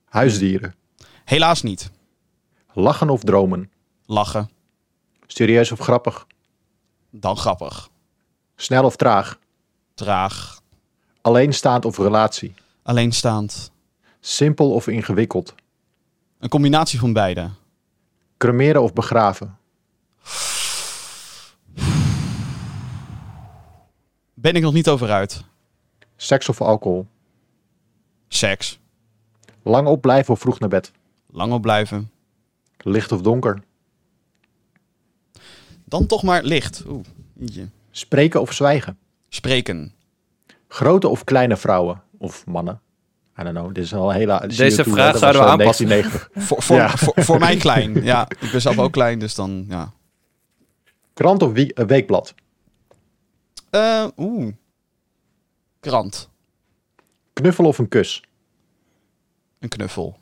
Huisdieren. 0.04 0.74
Helaas 1.24 1.62
niet. 1.62 1.90
Lachen 2.72 3.10
of 3.10 3.22
dromen? 3.22 3.70
Lachen. 4.06 4.50
Serieus 5.26 5.72
of 5.72 5.78
grappig? 5.78 6.26
Dan 7.10 7.36
grappig. 7.36 7.88
Snel 8.54 8.84
of 8.84 8.96
traag? 8.96 9.38
Traag. 9.94 10.64
Alleenstaand 11.26 11.84
of 11.84 11.98
relatie? 11.98 12.54
Alleenstaand. 12.82 13.70
Simpel 14.20 14.72
of 14.72 14.86
ingewikkeld? 14.86 15.54
Een 16.38 16.48
combinatie 16.48 16.98
van 16.98 17.12
beide. 17.12 17.50
Cremeren 18.36 18.82
of 18.82 18.92
begraven? 18.92 19.58
Ben 24.34 24.54
ik 24.54 24.62
nog 24.62 24.72
niet 24.72 24.88
over 24.88 25.10
uit. 25.10 25.44
Seks 26.16 26.48
of 26.48 26.60
alcohol? 26.60 27.06
Seks. 28.28 28.78
Lang 29.62 29.88
opblijven 29.88 30.32
of 30.32 30.40
vroeg 30.40 30.58
naar 30.58 30.68
bed? 30.68 30.92
Lang 31.30 31.52
op 31.52 31.62
blijven. 31.62 32.10
Licht 32.78 33.12
of 33.12 33.20
donker? 33.20 33.62
Dan 35.84 36.06
toch 36.06 36.22
maar 36.22 36.42
licht. 36.42 36.84
Oeh. 36.86 37.04
Spreken 37.90 38.40
of 38.40 38.52
zwijgen? 38.52 38.98
Spreken. 39.28 39.95
Grote 40.68 41.08
of 41.08 41.24
kleine 41.24 41.56
vrouwen? 41.56 42.02
Of 42.18 42.46
mannen? 42.46 42.80
I 43.40 43.42
don't 43.42 43.54
know. 43.56 43.74
Dit 43.74 43.84
is 43.84 43.94
al 43.94 44.10
een 44.10 44.16
hele... 44.16 44.46
Deze 44.46 44.84
CO2, 44.84 44.90
vraag 44.90 45.18
zouden 45.18 45.42
we 45.42 45.48
aanpassen. 45.48 45.88
1990. 45.88 46.30
Voor, 46.48 46.62
voor, 46.62 46.76
Ja. 46.76 46.88
voor, 46.96 47.12
voor 47.24 47.38
mij 47.38 47.56
klein. 47.56 48.04
Ja, 48.04 48.26
ik 48.40 48.50
ben 48.50 48.60
zelf 48.60 48.78
ook 48.78 48.92
klein, 48.92 49.18
dus 49.18 49.34
dan 49.34 49.64
ja. 49.68 49.92
Krant 51.14 51.42
of 51.42 51.52
wie- 51.52 51.74
eh, 51.74 51.86
weekblad? 51.86 52.34
Eh, 53.70 54.06
Oeh. 54.16 54.52
Krant. 55.80 56.28
Knuffel 57.32 57.64
of 57.64 57.78
een 57.78 57.88
kus? 57.88 58.22
Een 59.58 59.68
knuffel. 59.68 60.18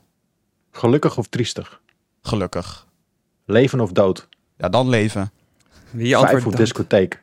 Gelukkig 0.71 1.19
of 1.19 1.27
triestig? 1.27 1.81
Gelukkig. 2.23 2.87
Leven 3.45 3.81
of 3.81 3.93
dood? 3.93 4.29
Ja, 4.57 4.69
dan 4.69 4.89
leven. 4.89 5.31
Wie 5.91 6.11
Vijf 6.11 6.21
antwoordt 6.23 6.47
of 6.47 6.53
dat? 6.53 6.61
discotheek? 6.61 7.21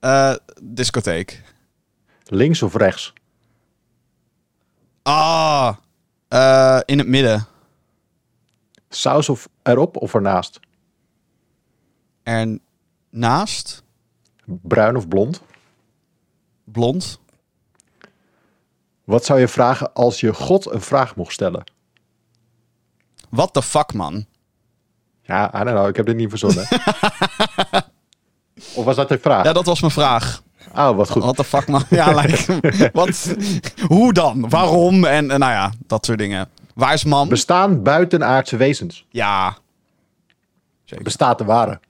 Eh, 0.00 0.34
discotheek. 0.62 1.42
Links 2.28 2.62
of 2.62 2.74
rechts? 2.74 3.12
Ah. 5.02 5.76
eh, 6.28 6.80
in 6.84 6.98
het 6.98 7.08
midden. 7.08 7.46
Saus 8.88 9.28
of 9.28 9.48
erop 9.62 9.96
of 9.96 10.14
ernaast? 10.14 10.60
Ernaast. 12.22 13.82
Bruin 14.44 14.96
of 14.96 15.08
blond? 15.08 15.42
Blond. 16.64 17.20
Wat 19.04 19.24
zou 19.24 19.40
je 19.40 19.48
vragen 19.48 19.92
als 19.92 20.20
je 20.20 20.34
God 20.34 20.70
een 20.70 20.80
vraag 20.80 21.16
mocht 21.16 21.32
stellen? 21.32 21.64
What 23.28 23.52
the 23.52 23.62
fuck, 23.62 23.92
man? 23.92 24.26
Ja, 25.22 25.60
I 25.60 25.64
don't 25.64 25.76
know. 25.76 25.88
Ik 25.88 25.96
heb 25.96 26.06
dit 26.06 26.16
niet 26.16 26.28
verzonnen. 26.28 26.62
of 28.76 28.84
was 28.84 28.96
dat 28.96 29.10
een 29.10 29.20
vraag? 29.20 29.44
Ja, 29.44 29.52
dat 29.52 29.66
was 29.66 29.80
mijn 29.80 29.92
vraag. 29.92 30.42
Oh, 30.76 30.96
wat 30.96 31.10
goed. 31.10 31.22
What 31.22 31.36
the 31.36 31.44
fuck, 31.44 31.68
man? 31.68 31.82
Ja, 31.90 32.20
like, 32.20 32.60
wat? 32.92 33.36
Hoe 33.86 34.12
dan? 34.12 34.48
Waarom? 34.48 35.04
En, 35.04 35.30
en 35.30 35.40
nou 35.40 35.52
ja, 35.52 35.72
dat 35.86 36.04
soort 36.04 36.18
dingen. 36.18 36.48
Waar 36.74 36.92
is 36.92 37.04
man? 37.04 37.28
Bestaan 37.28 37.82
buitenaardse 37.82 38.56
wezens? 38.56 39.06
ja. 39.10 39.56
Zeker. 40.84 41.04
Bestaat 41.04 41.38
de 41.38 41.44
ware? 41.44 41.80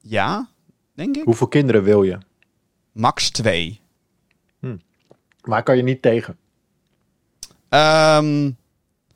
Ja, 0.00 0.48
denk 0.94 1.16
ik. 1.16 1.24
Hoeveel 1.24 1.46
kinderen 1.46 1.82
wil 1.82 2.02
je? 2.02 2.18
Max 2.92 3.30
2. 3.30 3.80
Maar 5.44 5.62
kan 5.62 5.76
je 5.76 5.82
niet 5.82 6.02
tegen. 6.02 6.36
Ehm 7.68 8.50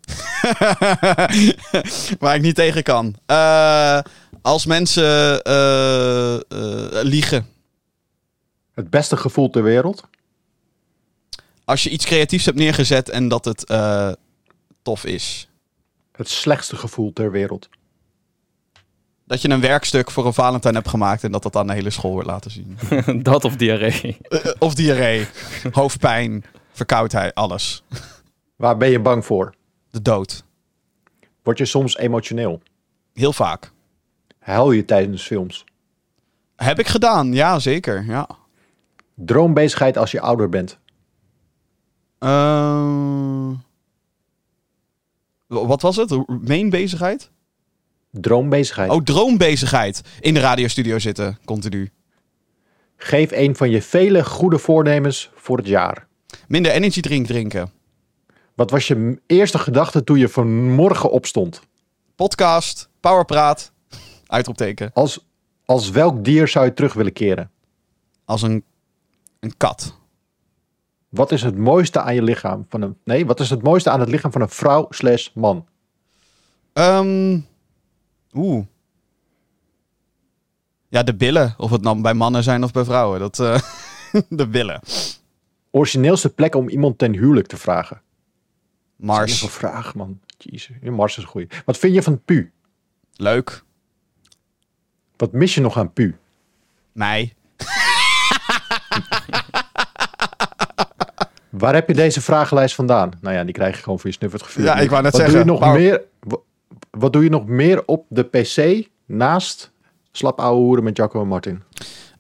waar 2.19 2.35
ik 2.35 2.43
niet 2.43 2.55
tegen 2.55 2.83
kan. 2.83 3.15
Eh, 3.27 3.99
als 4.49 4.67
mensen 4.67 5.43
eh, 5.43 6.35
eh, 6.35 6.41
liegen. 7.03 7.47
Het 8.75 8.91
beste 8.91 9.17
gevoel 9.17 9.51
ter 9.51 9.63
wereld. 9.63 10.03
Als 11.65 11.83
je 11.83 11.91
iets 11.91 12.05
creatiefs 12.05 12.45
hebt 12.45 12.59
neergezet 12.59 13.09
en 13.09 13.29
dat 13.29 13.45
het 13.45 13.65
eh, 13.65 14.13
tof 14.83 15.05
is. 15.05 15.49
Het 16.13 16.29
slechtste 16.29 16.77
gevoel 16.77 17.13
ter 17.13 17.31
wereld. 17.31 17.69
Dat 19.25 19.43
je 19.43 19.49
een 19.49 19.61
werkstuk 19.61 20.11
voor 20.11 20.27
een 20.27 20.35
Valentijn 20.35 20.75
hebt 20.75 20.89
gemaakt 20.89 21.25
en 21.25 21.33
dat 21.33 21.43
dat 21.43 21.57
aan 21.57 21.67
de 21.67 21.73
hele 21.73 21.91
school 21.91 22.13
wordt 22.13 22.29
laten 22.29 22.51
zien. 22.51 22.79
dat 23.23 23.45
of 23.45 23.57
diarree. 23.57 24.17
Of 24.59 24.75
diarree, 24.75 25.27
hoofdpijn, 25.73 26.45
verkoudheid, 26.73 27.35
alles. 27.35 27.83
Waar 28.57 28.77
ben 28.77 28.91
je 28.91 29.01
bang 29.01 29.25
voor? 29.25 29.55
De 29.91 30.03
dood. 30.03 30.45
Word 31.43 31.59
je 31.59 31.65
soms 31.65 31.97
emotioneel? 31.97 32.63
Heel 33.13 33.33
vaak. 33.33 33.73
Huil 34.49 34.71
je 34.71 34.85
tijdens 34.85 35.27
films? 35.27 35.65
Heb 36.57 36.79
ik 36.79 36.87
gedaan, 36.87 37.33
ja 37.33 37.59
zeker. 37.59 38.05
Ja. 38.05 38.29
Droombezigheid 39.15 39.97
als 39.97 40.11
je 40.11 40.21
ouder 40.21 40.49
bent? 40.49 40.79
Eh, 42.19 43.51
wat 45.47 45.83
was 45.83 45.97
het? 45.97 46.29
Main 46.47 46.71
bezigheid? 46.71 47.31
Droombezigheid. 48.11 48.91
Oh, 48.91 49.03
droombezigheid. 49.03 50.03
In 50.21 50.35
de 50.35 50.41
radiostudio 50.41 50.99
zitten, 50.99 51.39
continu. 51.45 51.91
Geef 52.97 53.31
een 53.33 53.57
van 53.57 53.71
je 53.71 53.83
vele 53.83 54.25
goede 54.25 54.59
voornemens 54.59 55.31
voor 55.35 55.57
het 55.57 55.67
jaar. 55.67 56.07
Minder 56.47 56.73
energy 56.73 57.01
drink 57.01 57.27
drinken. 57.27 57.71
Wat 58.55 58.71
was 58.71 58.87
je 58.87 59.21
eerste 59.27 59.59
gedachte 59.59 60.05
toen 60.05 60.19
je 60.19 60.29
vanmorgen 60.29 61.11
opstond? 61.11 61.61
Podcast, 62.15 62.89
powerpraat, 63.01 63.73
uitroepteken. 64.29 64.91
Als, 64.93 65.27
als 65.65 65.91
welk 65.91 66.25
dier 66.25 66.49
zou 66.49 66.65
je 66.65 66.75
terug 66.75 66.93
willen 66.93 67.13
keren? 67.13 67.51
Als 68.25 68.43
een, 68.43 68.65
een 69.41 69.57
kat. 69.57 69.97
Wat 71.09 71.33
is 71.33 71.43
het 71.43 71.57
mooiste 71.57 72.01
aan 72.01 72.15
je 72.15 72.23
lichaam 72.23 72.67
van 72.69 72.83
een... 72.83 72.97
Nee, 73.05 73.27
wat 73.27 73.41
is 73.41 73.51
het 73.51 73.63
mooiste 73.63 73.91
aan 73.91 74.01
het 74.01 74.09
lichaam 74.09 74.33
van 74.33 74.41
een 74.41 74.49
vrouw 74.49 74.87
slash 74.91 75.29
man? 75.35 75.67
Ehm 76.73 77.39
Oeh. 78.33 78.65
Ja, 80.89 81.03
de 81.03 81.15
billen. 81.15 81.55
Of 81.57 81.71
het 81.71 81.83
nou 81.83 82.01
bij 82.01 82.15
mannen 82.15 82.43
zijn 82.43 82.65
of 82.65 82.73
bij 82.73 82.85
vrouwen. 82.85 83.21
Dat, 83.21 83.39
eh, 83.39 83.61
de 84.29 84.49
billen. 84.49 84.81
Origineelste 85.71 86.35
plek 86.35 86.55
om 86.55 86.69
iemand 86.69 86.99
ten 86.99 87.13
huwelijk 87.13 87.47
te 87.47 87.57
vragen? 87.57 88.01
Mars. 88.97 89.43
Een 89.43 89.49
vraag, 89.49 89.95
man. 89.95 90.21
Jezus, 90.39 90.77
Mars 90.83 91.17
is 91.17 91.23
een 91.23 91.29
goeie. 91.29 91.49
Wat 91.65 91.79
vind 91.79 91.95
je 91.95 92.03
van 92.03 92.25
pu? 92.25 92.53
Leuk. 93.13 93.65
Wat 95.19 95.33
mis 95.33 95.55
je 95.55 95.61
nog 95.61 95.79
aan 95.79 95.93
pu? 95.93 96.17
Mij. 96.93 97.33
Waar 101.51 101.75
heb 101.75 101.89
je 101.89 101.95
deze 101.95 102.21
vragenlijst 102.21 102.75
vandaan? 102.75 103.11
Nou 103.21 103.35
ja, 103.37 103.45
die 103.45 103.55
krijg 103.55 103.77
je 103.77 103.83
gewoon 103.83 103.99
voor 103.99 104.11
je 104.11 104.17
snuffert 104.17 104.43
gevuurd. 104.43 104.67
Ja, 104.67 104.77
ik 104.79 104.91
wou 104.91 105.03
net 105.03 105.13
wat 105.13 105.21
zeggen, 105.21 105.47
Doe 105.47 105.55
je 105.55 105.61
nog 105.61 105.73
meer, 105.75 106.03
wa- 106.21 106.39
wat 106.91 107.13
doe 107.13 107.23
je 107.23 107.31
nog 107.31 107.47
meer 107.47 107.83
op 107.87 108.05
de 108.09 108.23
PC 108.23 108.87
naast 109.07 109.71
slap 110.13 110.41
ouwe 110.41 110.61
hoeren 110.61 110.85
met 110.85 110.97
Jacco 110.97 111.21
en 111.21 111.29
Martin? 111.29 111.63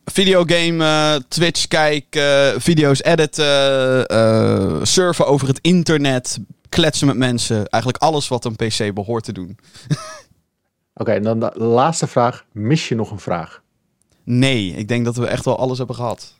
Videogame, 0.05 0.85
eh, 0.85 1.14
Twitch 1.28 1.67
kijken, 1.67 2.61
video's 2.61 3.02
editen, 3.02 4.07
eh, 4.07 4.76
surfen 4.83 5.26
over 5.26 5.49
het 5.49 5.59
internet, 5.62 6.38
kletsen 6.69 7.07
met 7.07 7.17
mensen. 7.17 7.67
Eigenlijk 7.67 8.02
alles 8.02 8.28
wat 8.28 8.45
een 8.45 8.57
PC 8.57 8.95
behoort 8.95 9.25
te 9.25 9.33
doen. 9.33 9.59
Oké, 10.99 11.11
en 11.12 11.23
dan 11.23 11.40
de 11.40 11.52
laatste 11.55 12.07
vraag. 12.07 12.45
Mis 12.52 12.88
je 12.88 12.95
nog 12.95 13.11
een 13.11 13.19
vraag? 13.19 13.62
Nee, 14.25 14.73
ik 14.73 14.88
denk 14.88 15.05
dat 15.05 15.17
we 15.17 15.26
echt 15.26 15.45
wel 15.45 15.59
alles 15.59 15.78
hebben 15.78 15.97
gehad. 15.97 16.35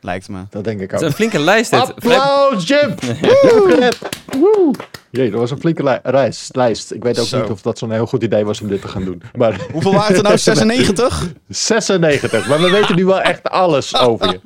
Lijkt 0.00 0.28
me. 0.28 0.38
Dat 0.50 0.64
denk 0.64 0.80
ik 0.80 0.90
Het 0.90 1.00
is 1.00 1.06
een 1.06 1.12
ook. 1.12 1.16
flinke 1.16 1.38
lijst 1.38 1.70
dit. 1.70 1.80
Applaus, 1.80 2.68
Jim! 2.68 2.94
Woe! 4.40 4.74
Jee, 5.10 5.30
dat 5.30 5.40
was 5.40 5.50
een 5.50 5.58
flinke 5.60 5.82
li- 5.84 5.98
reis, 6.02 6.48
lijst. 6.52 6.92
Ik 6.92 7.02
weet 7.02 7.18
ook 7.20 7.26
Zo. 7.26 7.40
niet 7.40 7.50
of 7.50 7.62
dat 7.62 7.78
zo'n 7.78 7.90
heel 7.90 8.06
goed 8.06 8.22
idee 8.22 8.44
was 8.44 8.60
om 8.60 8.68
dit 8.68 8.80
te 8.80 8.88
gaan 8.88 9.04
doen. 9.04 9.22
Maar 9.36 9.60
Hoeveel 9.72 9.92
waren 9.92 10.06
het 10.08 10.16
er 10.16 10.22
nou? 10.22 10.38
96? 10.88 11.32
96. 11.48 12.48
Maar 12.48 12.60
we 12.60 12.70
weten 12.70 12.96
nu 12.96 13.04
wel 13.04 13.20
echt 13.20 13.48
alles 13.50 13.96
over 13.96 14.30
je. 14.32 14.40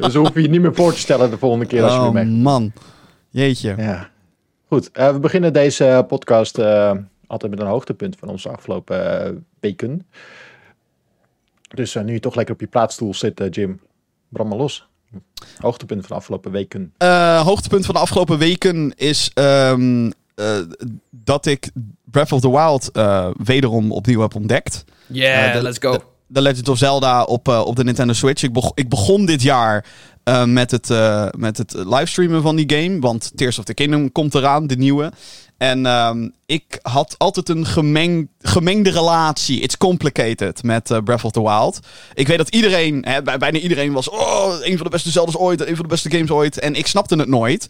Dus 0.00 0.12
we 0.12 0.18
hoeven 0.18 0.42
je 0.42 0.48
niet 0.48 0.60
meer 0.60 0.74
voor 0.74 0.92
te 0.92 0.98
stellen 0.98 1.30
de 1.30 1.38
volgende 1.38 1.66
keer 1.66 1.82
als 1.82 1.92
je 1.92 1.98
Oh 1.98 2.04
weer 2.12 2.26
mee... 2.26 2.34
man. 2.42 2.72
Jeetje. 3.30 3.74
Ja. 3.78 4.08
Goed, 4.68 4.90
eh, 4.90 5.12
we 5.12 5.18
beginnen 5.18 5.52
deze 5.52 6.04
podcast 6.08 6.58
eh, 6.58 6.92
altijd 7.28 7.50
met 7.50 7.60
een 7.60 7.66
hoogtepunt 7.66 8.16
van 8.18 8.28
onze 8.28 8.48
afgelopen 8.48 9.24
eh, 9.26 9.32
weken. 9.60 10.06
Dus 11.74 11.94
eh, 11.94 12.04
nu 12.04 12.12
je 12.12 12.20
toch 12.20 12.34
lekker 12.34 12.54
op 12.54 12.60
je 12.60 12.66
plaatsstoel 12.66 13.14
zit, 13.14 13.40
eh, 13.40 13.46
Jim, 13.50 13.80
brand 14.28 14.48
maar 14.48 14.58
los. 14.58 14.86
Hoogtepunt 15.58 16.00
van 16.00 16.08
de 16.08 16.14
afgelopen 16.14 16.50
weken. 16.50 16.92
Eh, 16.98 17.40
hoogtepunt 17.40 17.84
van 17.86 17.94
de 17.94 18.00
afgelopen 18.00 18.38
weken 18.38 18.92
is 18.96 19.30
ehm, 19.34 20.10
eh, 20.34 20.58
dat 21.10 21.46
ik 21.46 21.70
Breath 22.04 22.32
of 22.32 22.40
the 22.40 22.50
Wild 22.50 22.90
eh, 22.90 23.30
wederom 23.42 23.92
opnieuw 23.92 24.20
heb 24.20 24.34
ontdekt. 24.34 24.84
Yeah, 25.06 25.52
de- 25.52 25.62
let's 25.62 25.78
go. 25.78 25.98
The 26.32 26.42
Legend 26.42 26.68
of 26.68 26.78
Zelda 26.78 27.22
op, 27.22 27.48
eh, 27.48 27.60
op 27.66 27.76
de 27.76 27.84
Nintendo 27.84 28.12
Switch. 28.12 28.42
Ik, 28.42 28.52
beg- 28.52 28.70
ik 28.74 28.88
begon 28.88 29.26
dit 29.26 29.42
jaar 29.42 29.86
eh, 30.22 30.44
met, 30.44 30.70
het, 30.70 30.90
eh, 30.90 31.28
met 31.36 31.58
het 31.58 31.72
livestreamen 31.74 32.42
van 32.42 32.56
die 32.56 32.72
game. 32.76 32.98
Want 33.00 33.32
Tears 33.36 33.58
of 33.58 33.64
the 33.64 33.74
Kingdom 33.74 34.12
komt 34.12 34.34
eraan, 34.34 34.66
de 34.66 34.76
nieuwe. 34.76 35.12
En 35.58 35.86
ehm, 35.86 36.28
ik 36.46 36.78
had 36.82 37.14
altijd 37.18 37.48
een 37.48 37.66
gemeng, 37.66 38.28
gemengde 38.40 38.90
relatie. 38.90 39.60
It's 39.60 39.76
complicated 39.76 40.62
met 40.62 40.90
eh, 40.90 40.98
Breath 41.04 41.24
of 41.24 41.32
the 41.32 41.42
Wild. 41.42 41.80
Ik 42.14 42.26
weet 42.26 42.38
dat 42.38 42.48
iedereen, 42.48 43.04
hè, 43.08 43.22
bij, 43.22 43.38
bijna 43.38 43.58
iedereen 43.58 43.92
was... 43.92 44.08
Oh, 44.08 44.54
een 44.60 44.76
van 44.76 44.86
de 44.86 44.92
beste 44.92 45.10
Zelda's 45.10 45.36
ooit, 45.36 45.60
een 45.60 45.76
van 45.76 45.84
de 45.84 45.90
beste 45.90 46.10
games 46.10 46.30
ooit. 46.30 46.58
En 46.58 46.74
ik 46.74 46.86
snapte 46.86 47.16
het 47.16 47.28
nooit. 47.28 47.68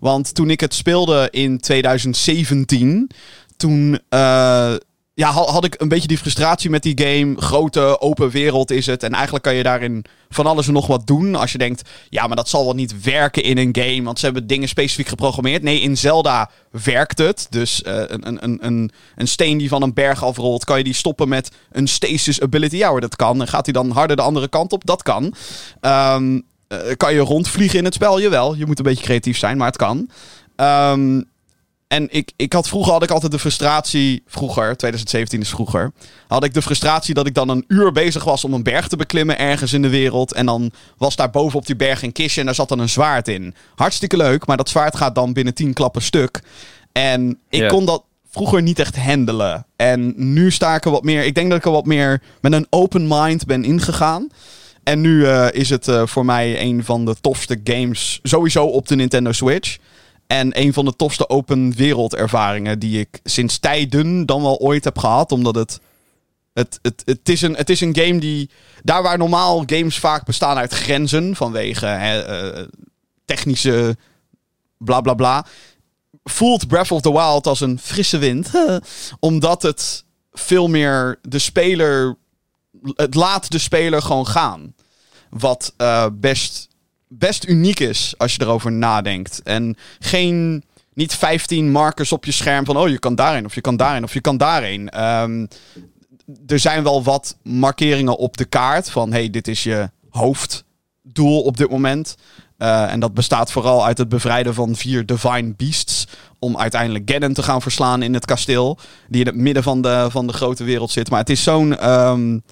Want 0.00 0.34
toen 0.34 0.50
ik 0.50 0.60
het 0.60 0.74
speelde 0.74 1.28
in 1.30 1.60
2017... 1.60 3.10
Toen 3.56 4.00
eh, 4.08 4.74
ja, 5.14 5.32
ha- 5.32 5.52
had 5.52 5.64
ik 5.64 5.74
een 5.80 5.88
beetje 5.88 6.08
die 6.08 6.18
frustratie 6.18 6.70
met 6.70 6.82
die 6.82 7.00
game. 7.04 7.34
Grote 7.40 8.00
open 8.00 8.30
wereld 8.30 8.70
is 8.70 8.86
het. 8.86 9.02
En 9.02 9.12
eigenlijk 9.12 9.44
kan 9.44 9.54
je 9.54 9.62
daarin 9.62 10.04
van 10.28 10.46
alles 10.46 10.66
en 10.66 10.72
nog 10.72 10.86
wat 10.86 11.06
doen. 11.06 11.34
Als 11.34 11.52
je 11.52 11.58
denkt, 11.58 11.88
ja, 12.08 12.26
maar 12.26 12.36
dat 12.36 12.48
zal 12.48 12.64
wel 12.64 12.74
niet 12.74 13.02
werken 13.02 13.42
in 13.42 13.58
een 13.58 13.76
game. 13.78 14.02
Want 14.02 14.18
ze 14.18 14.24
hebben 14.24 14.46
dingen 14.46 14.68
specifiek 14.68 15.08
geprogrammeerd. 15.08 15.62
Nee, 15.62 15.80
in 15.80 15.96
Zelda 15.96 16.50
werkt 16.84 17.18
het. 17.18 17.46
Dus 17.50 17.82
eh, 17.82 17.94
een, 18.06 18.26
een, 18.26 18.44
een, 18.44 18.58
een, 18.66 18.90
een 19.16 19.28
steen 19.28 19.58
die 19.58 19.68
van 19.68 19.82
een 19.82 19.94
berg 19.94 20.24
afrolt, 20.24 20.64
kan 20.64 20.78
je 20.78 20.84
die 20.84 20.94
stoppen 20.94 21.28
met 21.28 21.50
een 21.72 21.88
stasis 21.88 22.40
ability. 22.40 22.76
Ja 22.76 22.88
hoor, 22.88 23.00
dat 23.00 23.16
kan. 23.16 23.40
En 23.40 23.48
gaat 23.48 23.64
hij 23.64 23.74
dan 23.74 23.90
harder 23.90 24.16
de 24.16 24.22
andere 24.22 24.48
kant 24.48 24.72
op? 24.72 24.86
Dat 24.86 25.02
kan. 25.02 25.34
Ehm, 25.80 26.40
eh, 26.68 26.78
kan 26.96 27.14
je 27.14 27.20
rondvliegen 27.20 27.78
in 27.78 27.84
het 27.84 27.94
spel? 27.94 28.20
Jawel, 28.20 28.54
je 28.54 28.66
moet 28.66 28.78
een 28.78 28.84
beetje 28.84 29.04
creatief 29.04 29.38
zijn, 29.38 29.56
maar 29.56 29.66
het 29.66 29.76
kan. 29.76 30.10
Ehm, 30.56 31.22
en 31.90 32.06
ik, 32.10 32.32
ik 32.36 32.52
had 32.52 32.68
vroeger 32.68 32.92
had 32.92 33.02
ik 33.02 33.10
altijd 33.10 33.32
de 33.32 33.38
frustratie, 33.38 34.22
vroeger, 34.26 34.76
2017 34.76 35.40
is 35.40 35.48
vroeger, 35.48 35.92
had 36.28 36.44
ik 36.44 36.54
de 36.54 36.62
frustratie 36.62 37.14
dat 37.14 37.26
ik 37.26 37.34
dan 37.34 37.48
een 37.48 37.64
uur 37.68 37.92
bezig 37.92 38.24
was 38.24 38.44
om 38.44 38.52
een 38.52 38.62
berg 38.62 38.88
te 38.88 38.96
beklimmen 38.96 39.38
ergens 39.38 39.72
in 39.72 39.82
de 39.82 39.88
wereld. 39.88 40.32
En 40.32 40.46
dan 40.46 40.70
was 40.96 41.16
daar 41.16 41.30
boven 41.30 41.58
op 41.58 41.66
die 41.66 41.76
berg 41.76 42.02
een 42.02 42.12
kistje 42.12 42.40
en 42.40 42.46
daar 42.46 42.54
zat 42.54 42.68
dan 42.68 42.78
een 42.78 42.88
zwaard 42.88 43.28
in. 43.28 43.54
Hartstikke 43.74 44.16
leuk, 44.16 44.46
maar 44.46 44.56
dat 44.56 44.68
zwaard 44.68 44.96
gaat 44.96 45.14
dan 45.14 45.32
binnen 45.32 45.54
10 45.54 45.72
klappen 45.72 46.02
stuk. 46.02 46.40
En 46.92 47.38
ik 47.48 47.60
Ja. 47.60 47.68
kon 47.68 47.84
dat 47.86 48.04
vroeger 48.30 48.62
niet 48.62 48.78
echt 48.78 48.96
handelen. 48.96 49.66
En 49.76 50.12
nu 50.16 50.50
sta 50.50 50.74
ik 50.74 50.84
er 50.84 50.90
wat 50.90 51.04
meer, 51.04 51.24
ik 51.24 51.34
denk 51.34 51.48
dat 51.48 51.58
ik 51.58 51.64
er 51.64 51.70
wat 51.70 51.86
meer 51.86 52.22
met 52.40 52.52
een 52.52 52.66
open 52.70 53.06
mind 53.08 53.46
ben 53.46 53.64
ingegaan. 53.64 54.28
En 54.84 55.00
nu 55.00 55.26
eh, 55.26 55.46
is 55.52 55.70
het 55.70 55.88
eh, 55.88 56.06
voor 56.06 56.24
mij 56.24 56.60
een 56.60 56.84
van 56.84 57.04
de 57.04 57.14
tofste 57.20 57.60
games 57.64 58.20
sowieso 58.22 58.64
op 58.64 58.88
de 58.88 58.94
Nintendo 58.96 59.32
Switch. 59.32 59.76
En 60.30 60.60
een 60.60 60.72
van 60.72 60.84
de 60.84 60.96
tofste 60.96 61.28
open 61.28 61.72
wereld 61.72 62.14
ervaringen 62.14 62.78
die 62.78 63.00
ik 63.00 63.20
sinds 63.24 63.58
tijden 63.58 64.26
dan 64.26 64.42
wel 64.42 64.58
ooit 64.58 64.84
heb 64.84 64.98
gehad. 64.98 65.32
Omdat 65.32 65.54
het. 65.54 65.80
Het, 66.52 66.78
het, 66.82 67.02
het, 67.04 67.28
is 67.28 67.42
een, 67.42 67.56
het 67.56 67.70
is 67.70 67.80
een 67.80 67.96
game 67.96 68.18
die. 68.18 68.50
Daar 68.82 69.02
waar 69.02 69.18
normaal 69.18 69.62
games 69.66 69.98
vaak 69.98 70.24
bestaan 70.24 70.56
uit 70.56 70.72
grenzen. 70.72 71.36
vanwege 71.36 71.86
eh, 71.86 72.62
technische. 73.24 73.96
bla 74.78 75.00
bla 75.00 75.14
bla. 75.14 75.46
Voelt 76.24 76.68
Breath 76.68 76.90
of 76.90 77.00
the 77.00 77.12
Wild 77.12 77.46
als 77.46 77.60
een 77.60 77.78
frisse 77.78 78.18
wind. 78.18 78.50
omdat 79.20 79.62
het 79.62 80.04
veel 80.32 80.68
meer 80.68 81.18
de 81.22 81.38
speler. 81.38 82.18
Het 82.94 83.14
laat 83.14 83.50
de 83.50 83.58
speler 83.58 84.02
gewoon 84.02 84.26
gaan. 84.26 84.74
Wat 85.30 85.74
eh, 85.76 86.06
best 86.12 86.69
best 87.12 87.46
uniek 87.46 87.80
is 87.80 88.14
als 88.16 88.34
je 88.34 88.42
erover 88.42 88.72
nadenkt. 88.72 89.40
En 89.42 89.76
geen, 89.98 90.64
niet 90.94 91.14
15 91.14 91.70
markers 91.70 92.12
op 92.12 92.24
je 92.24 92.32
scherm 92.32 92.64
van, 92.64 92.76
oh, 92.76 92.88
je 92.88 92.98
kan 92.98 93.14
daarin, 93.14 93.44
of 93.44 93.54
je 93.54 93.60
kan 93.60 93.76
daarin, 93.76 94.04
of 94.04 94.12
je 94.12 94.20
kan 94.20 94.36
daarin. 94.36 94.88
Ehm, 94.88 95.46
er 96.46 96.58
zijn 96.58 96.82
wel 96.82 97.02
wat 97.02 97.36
markeringen 97.42 98.16
op 98.16 98.36
de 98.36 98.44
kaart 98.44 98.90
van, 98.90 99.12
hey, 99.12 99.30
dit 99.30 99.48
is 99.48 99.62
je 99.62 99.90
hoofddoel 100.08 101.42
op 101.42 101.56
dit 101.56 101.70
moment. 101.70 102.16
Uh, 102.58 102.92
en 102.92 103.00
dat 103.00 103.14
bestaat 103.14 103.52
vooral 103.52 103.84
uit 103.86 103.98
het 103.98 104.08
bevrijden 104.08 104.54
van 104.54 104.76
vier 104.76 105.06
Divine 105.06 105.54
Beasts. 105.56 106.06
Om 106.38 106.56
uiteindelijk 106.58 107.10
Ganon 107.10 107.32
te 107.32 107.42
gaan 107.42 107.62
verslaan 107.62 108.02
in 108.02 108.14
het 108.14 108.24
kasteel. 108.24 108.78
Die 109.08 109.20
in 109.20 109.26
het 109.26 109.36
midden 109.36 109.62
van 109.62 109.82
de, 109.82 110.06
van 110.10 110.26
de 110.26 110.32
grote 110.32 110.64
wereld 110.64 110.90
zit. 110.90 111.10
Maar 111.10 111.18
het 111.18 111.30
is 111.30 111.42
zo'n. 111.42 111.90
Um, 111.90 112.42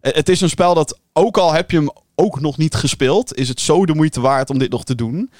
het 0.00 0.28
is 0.28 0.40
een 0.40 0.48
spel 0.48 0.74
dat, 0.74 0.98
ook 1.12 1.38
al 1.38 1.52
heb 1.52 1.70
je 1.70 1.76
hem 1.76 1.90
ook 2.14 2.40
nog 2.40 2.56
niet 2.56 2.74
gespeeld, 2.74 3.34
is 3.34 3.48
het 3.48 3.60
zo 3.60 3.86
de 3.86 3.94
moeite 3.94 4.20
waard 4.20 4.50
om 4.50 4.58
dit 4.58 4.70
nog 4.70 4.84
te 4.84 4.94
doen. 4.94 5.30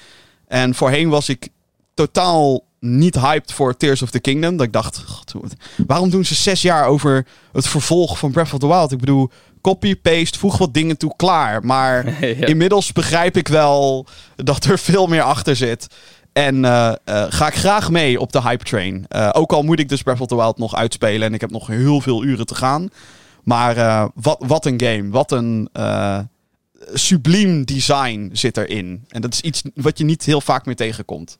En 0.47 0.75
voorheen 0.75 1.09
was 1.09 1.29
ik 1.29 1.49
totaal 1.93 2.63
niet 2.79 3.19
hyped 3.19 3.51
voor 3.51 3.77
Tears 3.77 4.01
of 4.01 4.09
the 4.09 4.19
Kingdom. 4.19 4.57
Dat 4.57 4.65
ik 4.65 4.73
dacht, 4.73 5.03
waarom 5.87 6.09
doen 6.09 6.25
ze 6.25 6.35
zes 6.35 6.61
jaar 6.61 6.85
over 6.85 7.25
het 7.51 7.67
vervolg 7.67 8.17
van 8.17 8.31
Breath 8.31 8.53
of 8.53 8.59
the 8.59 8.67
Wild? 8.67 8.91
Ik 8.91 8.99
bedoel, 8.99 9.29
copy-paste, 9.61 10.39
voeg 10.39 10.57
wat 10.57 10.73
dingen 10.73 10.97
toe, 10.97 11.13
klaar. 11.15 11.65
Maar 11.65 12.23
inmiddels 12.51 12.91
begrijp 12.91 13.37
ik 13.37 13.47
wel 13.47 14.05
dat 14.35 14.63
er 14.63 14.79
veel 14.79 15.07
meer 15.07 15.21
achter 15.21 15.55
zit. 15.55 15.87
En 16.33 16.55
uh, 16.55 16.91
uh, 17.05 17.25
ga 17.29 17.47
ik 17.47 17.55
graag 17.55 17.89
mee 17.89 18.19
op 18.19 18.31
de 18.31 18.41
hype 18.41 18.63
train. 18.63 19.05
Uh, 19.09 19.29
ook 19.33 19.53
al 19.53 19.63
moet 19.63 19.79
ik 19.79 19.89
dus 19.89 20.01
Breath 20.01 20.21
of 20.21 20.27
the 20.27 20.35
Wild 20.35 20.57
nog 20.57 20.75
uitspelen 20.75 21.27
en 21.27 21.33
ik 21.33 21.41
heb 21.41 21.51
nog 21.51 21.67
heel 21.67 22.01
veel 22.01 22.23
uren 22.23 22.45
te 22.45 22.55
gaan. 22.55 22.89
Maar 23.43 24.09
wat, 24.15 24.43
wat 24.47 24.65
een 24.65 24.81
game. 24.81 25.09
Wat 25.09 25.31
een 25.31 25.69
subliem 26.93 27.65
design 27.65 28.29
zit 28.33 28.57
erin. 28.57 29.05
En 29.07 29.21
dat 29.21 29.33
is 29.33 29.41
iets 29.41 29.63
wat 29.73 29.97
je 29.97 30.03
niet 30.03 30.25
heel 30.25 30.41
vaak 30.41 30.65
meer 30.65 30.75
tegenkomt. 30.75 31.39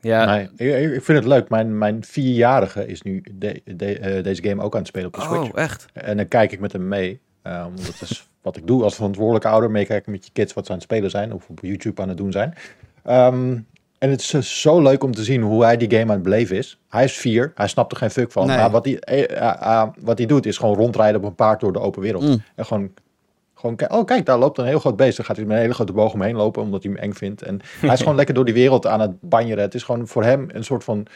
Ja. 0.00 0.24
Nee, 0.24 0.48
ik, 0.94 1.04
vind 1.04 1.18
het 1.18 1.26
leuk. 1.26 1.48
Mijn, 1.48 1.78
mijn 1.78 2.04
vierjarige 2.04 2.86
is 2.86 3.02
nu 3.02 3.24
de, 3.32 3.62
de, 3.64 4.20
deze 4.22 4.42
game 4.42 4.62
ook 4.62 4.72
aan 4.72 4.78
het 4.78 4.88
spelen 4.88 5.06
op 5.06 5.14
de 5.14 5.20
Switch. 5.20 5.50
Oh, 5.52 5.58
echt? 5.58 5.86
En 5.92 6.16
dan 6.16 6.28
kijk 6.28 6.52
ik 6.52 6.60
met 6.60 6.72
hem 6.72 6.88
mee. 6.88 7.20
Um, 7.42 7.72
dat 7.76 8.00
is 8.00 8.28
wat 8.42 8.56
ik 8.56 8.66
doe 8.66 8.82
als 8.82 8.94
verantwoordelijke 8.94 9.48
ouder. 9.48 9.70
Meekijken 9.70 10.12
met 10.12 10.24
je 10.24 10.32
kids 10.32 10.52
wat 10.52 10.64
ze 10.66 10.72
aan 10.72 10.78
het 10.78 10.86
spelen 10.86 11.10
zijn. 11.10 11.32
Of 11.32 11.48
op 11.48 11.58
YouTube 11.62 12.02
aan 12.02 12.08
het 12.08 12.16
doen 12.16 12.32
zijn. 12.32 12.54
Um, 13.08 13.66
en 14.00 14.10
het 14.10 14.20
is 14.32 14.60
zo 14.60 14.82
leuk 14.82 15.04
om 15.04 15.12
te 15.12 15.24
zien 15.24 15.42
hoe 15.42 15.64
hij 15.64 15.76
die 15.76 15.90
game 15.90 16.02
aan 16.02 16.08
het 16.08 16.22
beleven 16.22 16.56
is. 16.56 16.78
Hij 16.88 17.04
is 17.04 17.16
vier, 17.16 17.52
hij 17.54 17.68
snapt 17.68 17.92
er 17.92 17.98
geen 17.98 18.10
fuck 18.10 18.32
van. 18.32 18.46
Maar 18.46 18.70
wat 18.70 18.84
hij, 18.84 19.02
uh, 19.10 19.40
uh, 19.40 19.88
wat 19.98 20.18
hij 20.18 20.26
doet 20.26 20.46
is 20.46 20.58
gewoon 20.58 20.76
rondrijden 20.76 21.20
op 21.20 21.26
een 21.26 21.34
paard 21.34 21.60
door 21.60 21.72
de 21.72 21.80
open 21.80 22.02
wereld. 22.02 22.22
Mm. 22.22 22.42
En 22.54 22.66
gewoon, 22.66 22.90
gewoon, 23.60 23.90
oh 23.90 24.04
kijk, 24.04 24.26
daar 24.26 24.38
loopt 24.38 24.58
een 24.58 24.66
heel 24.66 24.78
groot 24.78 24.96
beest. 24.96 25.16
Dan 25.16 25.26
gaat 25.26 25.36
hij 25.36 25.44
met 25.44 25.54
een 25.54 25.62
hele 25.62 25.74
grote 25.74 25.92
boog 25.92 26.12
omheen 26.12 26.36
lopen, 26.36 26.62
omdat 26.62 26.82
hij 26.82 26.92
hem 26.92 27.02
eng 27.02 27.12
vindt. 27.12 27.42
En 27.42 27.60
hij 27.80 27.92
is 27.92 27.98
gewoon 28.04 28.14
lekker 28.14 28.34
door 28.34 28.44
die 28.44 28.54
wereld 28.54 28.86
aan 28.86 29.00
het 29.00 29.20
banjeren. 29.20 29.64
Het 29.64 29.74
is 29.74 29.82
gewoon 29.82 30.06
voor 30.06 30.24
hem 30.24 30.48
een 30.52 30.64
soort 30.64 30.84
van 30.84 31.06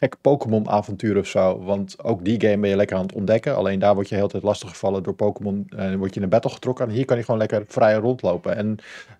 gekke 0.00 0.16
Pokémon-avontuur 0.20 1.18
of 1.18 1.26
zo. 1.26 1.62
Want 1.64 2.04
ook 2.04 2.24
die 2.24 2.40
game 2.40 2.58
ben 2.58 2.70
je 2.70 2.76
lekker 2.76 2.96
aan 2.96 3.02
het 3.02 3.12
ontdekken. 3.12 3.56
Alleen 3.56 3.78
daar 3.78 3.94
word 3.94 4.08
je 4.08 4.14
heel 4.14 4.28
tijd 4.28 4.42
lastig 4.42 4.68
gevallen 4.68 5.02
door 5.02 5.14
Pokémon. 5.14 5.66
En 5.76 5.92
uh, 5.92 5.98
word 5.98 6.10
je 6.10 6.16
in 6.16 6.22
een 6.22 6.28
battle 6.28 6.50
getrokken. 6.50 6.88
En 6.88 6.92
hier 6.92 7.04
kan 7.04 7.16
je 7.16 7.22
gewoon 7.22 7.40
lekker 7.40 7.64
vrij 7.66 7.94
rondlopen. 7.94 8.56
En 8.56 8.76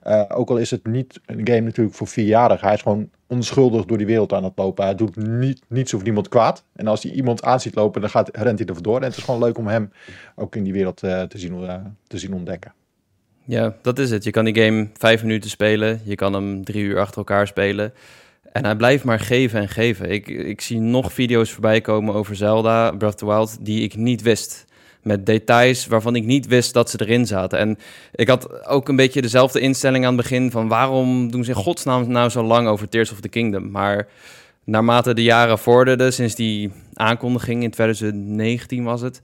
uh, 0.07 0.23
ook 0.29 0.51
al 0.51 0.57
is 0.57 0.71
het 0.71 0.87
niet 0.87 1.21
een 1.27 1.47
game 1.47 1.61
natuurlijk 1.61 1.97
voor 1.97 2.07
vierjarigen. 2.07 2.67
Hij 2.67 2.75
is 2.75 2.83
gewoon 2.83 3.11
onschuldig 3.27 3.85
door 3.85 3.99
die 3.99 4.07
wereld 4.07 4.33
aan 4.33 4.45
het 4.45 4.53
lopen. 4.57 4.85
Hij 4.85 4.95
doet 4.95 5.17
niet, 5.17 5.63
niets 5.67 5.95
of 5.95 6.03
niemand 6.03 6.29
kwaad. 6.29 6.65
En 6.73 6.87
als 6.87 7.03
hij 7.03 7.13
iemand 7.13 7.43
aan 7.43 7.61
ziet 7.61 7.75
lopen, 7.75 8.01
dan 8.01 8.11
gaat, 8.11 8.37
rent 8.37 8.59
hij 8.59 8.69
er 8.69 8.75
vandoor. 8.75 8.97
En 8.97 9.03
het 9.03 9.17
is 9.17 9.23
gewoon 9.23 9.41
leuk 9.41 9.59
om 9.59 9.67
hem 9.67 9.93
ook 10.35 10.57
in 10.57 10.65
die 10.65 10.73
wereld 10.73 11.03
uh, 11.03 11.23
te, 11.23 11.39
zien, 11.39 11.69
te 12.07 12.19
zien 12.19 12.35
ontdekken. 12.35 12.73
Ja, 13.45 13.75
dat 13.83 13.99
is 13.99 14.11
het. 14.11 14.25
Je 14.25 14.31
kan 14.31 14.45
die 14.45 14.63
game 14.63 14.89
vijf 14.93 15.23
minuten 15.23 15.51
spelen. 15.51 16.01
Je 16.05 16.15
kan 16.15 16.33
hem 16.33 16.65
drie 16.65 16.85
uur 16.85 16.99
achter 16.99 17.17
elkaar 17.17 17.47
spelen. 17.47 17.93
En 18.52 18.64
hij 18.64 18.76
blijft 18.76 19.04
maar 19.04 19.21
geven 19.21 19.61
en 19.61 19.69
geven. 19.69 20.11
Ik, 20.11 20.28
ik 20.28 20.61
zie 20.61 20.80
nog 20.80 21.12
video's 21.12 21.50
voorbij 21.50 21.80
komen 21.80 22.14
over 22.14 22.37
Zelda, 22.37 22.90
Breath 22.90 23.12
of 23.12 23.19
the 23.19 23.26
Wild, 23.26 23.57
die 23.61 23.83
ik 23.83 23.97
niet 23.97 24.23
wist. 24.23 24.64
Met 25.02 25.26
details 25.26 25.87
waarvan 25.87 26.14
ik 26.14 26.25
niet 26.25 26.47
wist 26.47 26.73
dat 26.73 26.90
ze 26.90 27.00
erin 27.00 27.26
zaten. 27.26 27.59
En 27.59 27.78
ik 28.14 28.28
had 28.28 28.66
ook 28.66 28.88
een 28.88 28.97
beetje 28.97 29.23
dezelfde 29.23 29.61
instelling 29.61 30.04
aan 30.04 30.12
het 30.12 30.23
begin 30.23 30.50
van 30.50 30.69
waarom 30.69 31.30
doen 31.30 31.45
ze 31.45 31.50
in 31.50 31.57
godsnaam 31.57 32.10
nou 32.10 32.28
zo 32.28 32.43
lang 32.43 32.69
over 32.69 32.89
Tears 32.89 33.13
of 33.13 33.21
the 33.21 33.28
Kingdom? 33.28 33.71
Maar 33.71 34.08
naarmate 34.65 35.15
de 35.15 35.23
jaren 35.23 35.58
vorderden, 35.58 36.13
sinds 36.13 36.34
die 36.34 36.73
aankondiging 36.95 37.63
in 37.63 37.71
2019 37.71 38.84
was 38.84 39.00
het, 39.00 39.21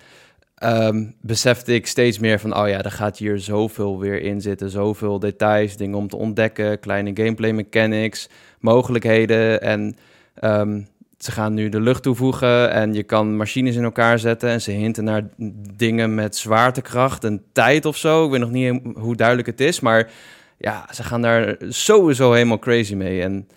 um, 0.64 1.14
besefte 1.20 1.74
ik 1.74 1.86
steeds 1.86 2.18
meer 2.18 2.40
van, 2.40 2.56
oh 2.56 2.68
ja, 2.68 2.82
er 2.82 2.90
gaat 2.90 3.18
hier 3.18 3.38
zoveel 3.38 3.98
weer 3.98 4.22
in 4.22 4.40
zitten. 4.40 4.70
Zoveel 4.70 5.18
details, 5.18 5.76
dingen 5.76 5.98
om 5.98 6.08
te 6.08 6.16
ontdekken, 6.16 6.80
kleine 6.80 7.10
gameplay 7.14 7.52
mechanics, 7.52 8.28
mogelijkheden. 8.60 9.60
En 9.60 9.96
um, 10.40 10.86
ze 11.18 11.32
gaan 11.32 11.54
nu 11.54 11.68
de 11.68 11.80
lucht 11.80 12.02
toevoegen 12.02 12.70
en 12.70 12.94
je 12.94 13.02
kan 13.02 13.36
machines 13.36 13.76
in 13.76 13.84
elkaar 13.84 14.18
zetten. 14.18 14.48
En 14.48 14.60
ze 14.60 14.70
hinten 14.70 15.04
naar 15.04 15.28
dingen 15.76 16.14
met 16.14 16.36
zwaartekracht 16.36 17.24
en 17.24 17.42
tijd 17.52 17.84
of 17.84 17.96
zo. 17.96 18.24
Ik 18.24 18.30
weet 18.30 18.40
nog 18.40 18.50
niet 18.50 18.80
hoe 18.94 19.16
duidelijk 19.16 19.48
het 19.48 19.60
is, 19.60 19.80
maar 19.80 20.10
ja, 20.58 20.88
ze 20.92 21.02
gaan 21.02 21.22
daar 21.22 21.56
sowieso 21.68 22.32
helemaal 22.32 22.58
crazy 22.58 22.94
mee. 22.94 23.22
En 23.22 23.48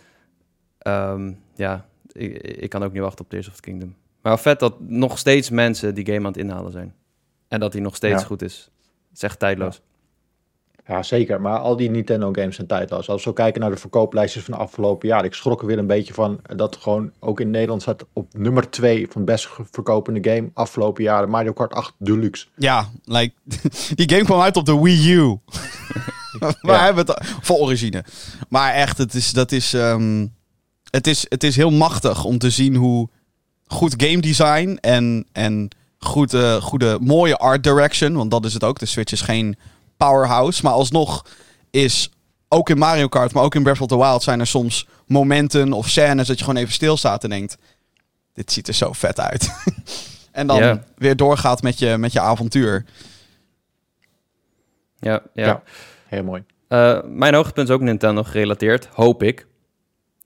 um, 0.88 1.39
ja, 1.55 1.85
ik, 2.12 2.38
ik, 2.38 2.69
kan 2.69 2.83
ook 2.83 2.93
niet 2.93 3.01
wachten 3.01 3.25
op 3.25 3.29
Tears 3.29 3.47
of 3.47 3.55
the 3.55 3.62
Kingdom. 3.62 3.95
Maar 4.21 4.39
vet 4.39 4.60
dat 4.60 4.79
nog 4.79 5.17
steeds 5.17 5.49
mensen 5.49 5.95
die 5.95 6.05
game 6.05 6.17
aan 6.17 6.25
het 6.25 6.38
inhalen 6.38 6.71
zijn. 6.71 6.93
En 7.47 7.60
dat 7.60 7.71
die 7.71 7.82
nog 7.82 7.95
steeds 7.95 8.23
goed 8.23 8.41
is. 8.41 8.69
Het 9.08 9.17
is 9.17 9.23
echt 9.23 9.39
tijdloos. 9.39 9.82
Ja. 10.86 11.03
zeker. 11.03 11.41
Maar 11.41 11.60
al 11.60 11.75
die 11.75 11.89
Nintendo 11.89 12.29
games 12.32 12.55
zijn 12.55 12.67
tijdloos. 12.67 13.10
Als 13.10 13.25
we 13.25 13.34
kijken 13.34 13.62
naar 13.62 13.69
de 13.69 13.77
verkooplijstjes 13.77 14.43
van 14.43 14.53
de 14.53 14.60
afgelopen 14.60 15.08
jaar. 15.08 15.25
Ik 15.25 15.34
schrok 15.34 15.62
er 15.62 15.67
weer 15.67 15.77
een 15.77 15.88
beetje 15.88 16.13
van 16.13 16.39
dat 16.55 16.75
gewoon 16.75 17.12
ook 17.19 17.39
in 17.39 17.49
Nederland 17.49 17.82
staat 17.82 18.05
op 18.13 18.34
nummer 18.38 18.69
2 18.69 19.08
van 19.10 19.25
best 19.25 19.49
verkopende 19.71 20.32
game 20.32 20.49
afgelopen 20.53 21.03
jaren. 21.03 21.29
Mario 21.29 21.53
Kart 21.53 21.73
8 21.73 21.93
Deluxe. 21.97 22.47
Ja, 22.55 22.89
like, 23.05 23.34
die 23.95 24.10
game 24.10 24.23
kwam 24.23 24.41
uit 24.41 24.58
op 24.58 24.65
de 24.65 24.79
Wii 24.79 25.13
U. 25.13 25.38
maar 26.62 26.84
hebben 26.84 27.05
het 27.05 27.27
voor 27.41 27.58
origine. 27.58 28.03
Maar 28.49 28.73
echt, 28.73 28.97
het 28.97 29.13
is, 29.13 29.32
dat 29.32 29.51
is, 29.51 29.73
um, 29.73 30.34
het 30.89 31.08
is, 31.08 31.25
het 31.29 31.43
is 31.43 31.55
heel 31.55 31.71
machtig 31.71 32.23
om 32.23 32.38
te 32.38 32.49
zien 32.49 32.75
hoe 32.75 33.10
goed 33.69 33.93
game 33.97 34.19
design 34.19 34.77
en, 34.82 35.27
en 35.32 35.69
goede, 35.99 36.62
goede, 36.62 36.97
mooie 37.01 37.38
art 37.38 37.63
direction. 37.63 38.13
Want 38.13 38.32
dat 38.32 38.45
is 38.45 38.53
het 38.53 38.63
ook. 38.63 38.79
De 38.79 38.86
Switch 38.86 39.12
is 39.12 39.21
geen 39.21 39.58
powerhouse. 39.97 40.63
Maar 40.63 40.73
alsnog 40.73 41.25
is 41.69 42.10
ook 42.47 42.69
in 42.69 42.77
Mario 42.77 43.08
Kart, 43.08 43.34
maar 43.34 43.43
ook 43.43 43.55
in 43.55 43.63
Breath 43.63 43.82
of 43.82 43.88
the 43.88 43.97
Wild 43.97 44.23
zijn 44.23 44.39
er 44.39 44.47
soms 44.47 44.88
momenten 45.05 45.73
of 45.73 45.89
scènes 45.89 46.27
dat 46.27 46.38
je 46.38 46.43
gewoon 46.43 46.62
even 46.62 46.73
stilstaat 46.73 47.23
en 47.23 47.29
denkt: 47.29 47.58
dit 48.34 48.51
ziet 48.51 48.67
er 48.67 48.73
zo 48.73 48.93
vet 48.93 49.19
uit. 49.19 49.49
en 50.32 50.47
dan 50.47 50.82
weer 50.95 51.15
doorgaat 51.15 51.62
met 51.62 51.79
je, 51.79 51.97
met 51.97 52.12
je 52.12 52.19
avontuur. 52.19 52.86
Ja, 54.99 55.21
ja. 55.34 55.62
heel 56.08 56.23
mooi. 56.23 56.43
Uh, 56.69 56.99
mijn 57.05 57.34
hoogtepunt 57.34 57.69
is 57.69 57.75
ook 57.75 57.82
Nintendo 57.82 58.23
gerelateerd, 58.23 58.86
hoop 58.86 59.23
ik. 59.23 59.47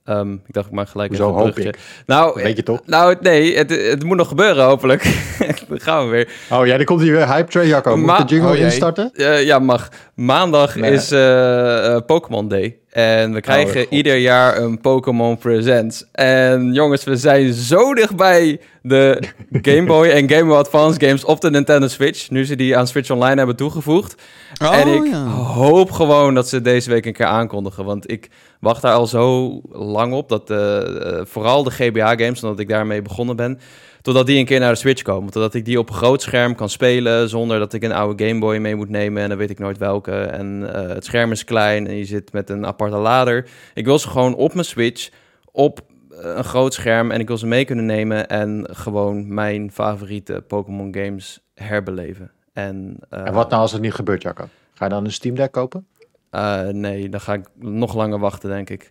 Um, 0.06 0.42
ik 0.48 0.54
dacht, 0.54 0.68
ik 0.68 0.74
maak 0.74 0.89
gelijk 0.89 1.16
Zo 1.16 1.32
hoop 1.32 1.60
ik. 1.60 1.80
Nou, 2.06 2.44
Weet 2.44 2.56
je 2.56 2.63
toch? 2.63 2.82
Nou, 2.86 3.16
nee, 3.22 3.58
het, 3.58 3.70
het 3.70 4.04
moet 4.04 4.18
nog 4.18 4.28
gebeuren, 4.28 4.66
hopelijk. 4.66 5.04
dan 5.70 5.80
gaan 5.80 6.06
we 6.06 6.12
weer. 6.12 6.30
Oh 6.52 6.66
ja, 6.66 6.78
dan 6.78 6.86
komt 6.86 7.02
hier 7.02 7.12
weer 7.12 7.34
Hype 7.34 7.52
Train, 7.52 7.68
Jacco. 7.68 7.98
Moet 7.98 8.18
de 8.18 8.24
jingle 8.36 8.52
oh, 8.52 8.58
instarten? 8.58 9.12
Uh, 9.13 9.44
ja, 9.44 9.60
mag. 9.60 9.89
Maandag 10.16 10.76
is 10.76 11.12
uh, 11.12 11.98
Pokémon 12.06 12.48
Day. 12.48 12.78
En 12.93 13.34
we 13.34 13.41
krijgen 13.41 13.82
oh, 13.82 13.91
ieder 13.91 14.17
jaar 14.17 14.58
een 14.58 14.82
Pokémon 14.82 15.38
Presents. 15.38 16.06
En 16.12 16.73
jongens, 16.73 17.03
we 17.03 17.17
zijn 17.17 17.53
zo 17.53 17.93
dichtbij 17.93 18.60
de 18.82 19.23
Game 19.62 19.84
Boy 19.84 20.08
en 20.08 20.29
Game 20.29 20.45
Boy 20.45 20.58
Advance 20.58 20.99
games 20.99 21.25
op 21.25 21.41
de 21.41 21.49
Nintendo 21.49 21.88
Switch. 21.88 22.29
Nu 22.29 22.45
ze 22.45 22.56
die 22.56 22.77
aan 22.77 22.88
Switch 22.88 23.10
Online 23.10 23.36
hebben 23.36 23.56
toegevoegd. 23.56 24.21
Oh, 24.63 24.75
en 24.75 24.88
ik 24.88 25.13
hoop 25.53 25.91
gewoon 25.91 26.34
dat 26.34 26.49
ze 26.49 26.62
deze 26.62 26.89
week 26.89 27.06
een 27.06 27.13
keer 27.13 27.25
aankondigen. 27.25 27.86
Want 27.86 28.12
ik 28.12 28.29
wacht 28.60 28.82
daar 28.82 28.93
al 28.93 29.08
zo 29.08 29.62
lang 29.71 30.13
op. 30.13 30.29
Dat 30.29 30.49
uh, 30.49 30.79
vooral 31.23 31.63
de 31.63 31.71
GBA-games, 31.71 32.43
omdat 32.43 32.60
ik 32.60 32.69
daarmee 32.69 33.01
begonnen 33.01 33.36
ben. 33.36 33.60
Totdat 34.04 34.26
die 34.26 34.38
een 34.38 34.46
keer 34.46 34.60
naar 34.60 34.72
de 34.72 34.78
Switch 34.78 35.02
komen. 35.02 35.32
Totdat 35.32 35.54
ik 35.54 35.66
die 35.66 35.80
op 35.80 35.89
een 35.89 35.96
groot 35.96 36.22
scherm 36.22 36.56
kan 36.56 36.70
spelen. 36.70 37.30
Zonder 37.30 37.60
dat 37.60 37.74
ik 37.74 37.84
een 37.84 37.92
oude 37.92 38.28
Game 38.28 38.39
Boy 38.39 38.58
mee 38.58 38.76
moet 38.76 38.89
nemen. 38.89 39.24
En 39.24 39.30
dan 39.30 39.38
weet 39.38 39.50
ik 39.50 39.60
nooit 39.60 39.78
welke. 39.78 40.22
En 40.22 40.62
uh, 40.62 40.70
het 40.72 41.06
scherm 41.06 41.32
is 41.32 41.44
klein. 41.44 41.88
En 41.88 41.96
je 41.96 42.06
zit 42.06 42.34
met 42.34 42.50
een 42.50 42.66
aparte 42.66 42.98
lader. 42.98 43.50
Ik 43.74 43.86
wil 43.86 44.00
ze 44.00 44.08
gewoon 44.10 44.36
op 44.36 44.54
mijn 44.54 44.66
Switch. 44.66 45.10
Op 45.52 45.80
een 46.10 46.44
groot 46.44 46.74
scherm. 46.74 47.12
En 47.12 47.20
ik 47.20 47.28
wil 47.28 47.38
ze 47.38 47.48
mee 47.48 47.66
kunnen 47.66 47.86
nemen. 47.86 48.28
En 48.28 48.68
gewoon 48.72 49.34
mijn 49.34 49.72
favoriete 49.72 50.44
Pokémon 50.48 50.96
games 50.96 51.44
herbeleven. 51.54 52.32
En, 52.54 52.98
uh, 53.13 53.28
en 53.28 53.34
wat 53.34 53.50
nou 53.50 53.62
als 53.62 53.72
het 53.72 53.82
niet 53.82 53.94
gebeurt, 53.94 54.22
Jacco? 54.22 54.48
Ga 54.74 54.86
je 54.86 54.92
dan 54.92 55.06
een 55.06 55.12
Steam 55.12 55.36
Deck 55.36 55.52
kopen? 55.52 55.88
Uh, 56.32 56.68
nee, 56.68 57.10
dan 57.10 57.22
ga 57.22 57.34
ik 57.34 57.46
nog 57.56 57.96
langer 57.96 58.20
wachten, 58.20 58.50
denk 58.50 58.70
ik. 58.70 58.89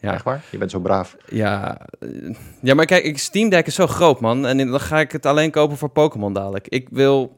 Ja. 0.00 0.12
Echt 0.12 0.24
waar? 0.24 0.44
Je 0.50 0.58
bent 0.58 0.70
zo 0.70 0.80
braaf. 0.80 1.16
Ja, 1.28 1.80
ja 2.60 2.74
maar 2.74 2.84
kijk, 2.84 3.18
Steam 3.18 3.48
Deck 3.48 3.66
is 3.66 3.74
zo 3.74 3.86
groot, 3.86 4.20
man. 4.20 4.46
En 4.46 4.56
dan 4.56 4.80
ga 4.80 5.00
ik 5.00 5.12
het 5.12 5.26
alleen 5.26 5.50
kopen 5.50 5.76
voor 5.76 5.88
Pokémon 5.88 6.32
dadelijk. 6.32 6.68
Ik 6.68 6.88
wil, 6.90 7.36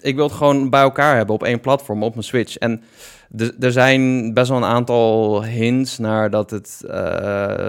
ik 0.00 0.14
wil 0.14 0.24
het 0.24 0.36
gewoon 0.36 0.70
bij 0.70 0.80
elkaar 0.80 1.16
hebben 1.16 1.34
op 1.34 1.42
één 1.42 1.60
platform, 1.60 2.02
op 2.02 2.12
mijn 2.12 2.26
Switch. 2.26 2.56
En 2.56 2.82
er 3.60 3.72
zijn 3.72 4.34
best 4.34 4.48
wel 4.48 4.58
een 4.58 4.64
aantal 4.64 5.44
hints 5.44 5.98
naar 5.98 6.30
dat 6.30 6.50
het 6.50 6.80
uh, 6.84 6.92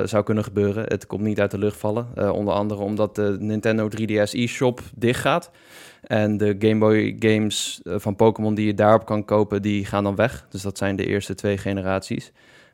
zou 0.04 0.24
kunnen 0.24 0.44
gebeuren. 0.44 0.84
Het 0.84 1.06
komt 1.06 1.22
niet 1.22 1.40
uit 1.40 1.52
de 1.52 1.58
lucht 1.58 1.78
vallen. 1.78 2.08
Uh, 2.18 2.32
onder 2.32 2.54
andere 2.54 2.82
omdat 2.82 3.16
de 3.16 3.38
Nintendo 3.40 3.90
3DS 3.90 4.32
eShop 4.32 4.82
dicht 4.96 5.22
gaat. 5.22 5.52
En 6.02 6.38
de 6.38 6.56
Game 6.60 6.78
Boy 6.78 7.16
games 7.20 7.82
eh, 7.84 7.96
van 7.98 8.16
Pokémon 8.16 8.56
die 8.56 8.66
je 8.66 8.74
daarop 8.74 9.06
kan 9.06 9.26
kopen, 9.26 9.62
die 9.62 9.86
gaan 9.86 10.04
dan 10.04 10.16
weg. 10.16 10.46
Dus 10.50 10.62
dat 10.62 10.78
zijn 10.78 10.96
de 10.96 11.06
eerste 11.06 11.36
twee 11.36 11.58
generaties. 11.58 12.32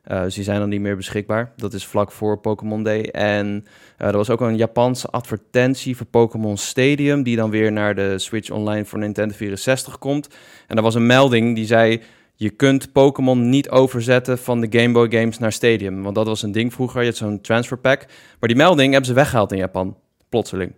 Uh, 0.08 0.22
dus 0.22 0.36
die 0.36 0.44
zijn 0.44 0.60
dan 0.60 0.70
niet 0.70 0.82
meer 0.82 0.96
beschikbaar. 0.96 1.52
Dat 1.56 1.74
is 1.74 1.86
vlak 1.86 2.12
voor 2.12 2.40
Pokémon 2.40 2.84
Day. 2.84 3.04
En 3.04 3.66
uh, 4.02 4.08
er 4.08 4.18
was 4.18 4.30
ook 4.30 4.42
een 4.42 4.58
Japanse 4.58 5.08
advertentie 5.08 5.98
voor 5.98 6.06
Pokémon 6.06 6.58
Stadium, 6.58 7.24
die 7.24 7.36
dan 7.36 7.50
weer 7.50 7.72
naar 7.72 7.96
de 7.96 8.20
Switch 8.20 8.50
Online 8.50 8.86
voor 8.86 9.00
Nintendo 9.00 9.36
64 9.36 9.98
komt. 9.98 10.28
En 10.68 10.78
er 10.78 10.84
was 10.84 10.96
een 10.96 11.06
melding 11.06 11.56
die 11.56 11.66
zei: 11.66 12.02
je 12.36 12.50
kunt 12.50 12.92
Pokémon 12.92 13.50
niet 13.50 13.70
overzetten 13.70 14.38
van 14.38 14.62
de 14.62 14.80
Game 14.80 14.94
Boy 14.94 15.12
games 15.12 15.38
naar 15.40 15.52
Stadium. 15.52 16.04
Want 16.04 16.16
dat 16.16 16.28
was 16.28 16.42
een 16.42 16.52
ding 16.52 16.74
vroeger. 16.74 17.02
Je 17.02 17.08
had 17.08 17.16
zo'n 17.16 17.42
transfer 17.42 17.78
pack. 17.78 18.06
Maar 18.40 18.50
die 18.50 18.58
melding 18.58 18.92
hebben 18.92 19.10
ze 19.10 19.16
weggehaald 19.16 19.52
in 19.52 19.58
Japan. 19.58 19.98
Plotseling. 20.30 20.74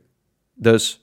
Dus. 0.53 0.99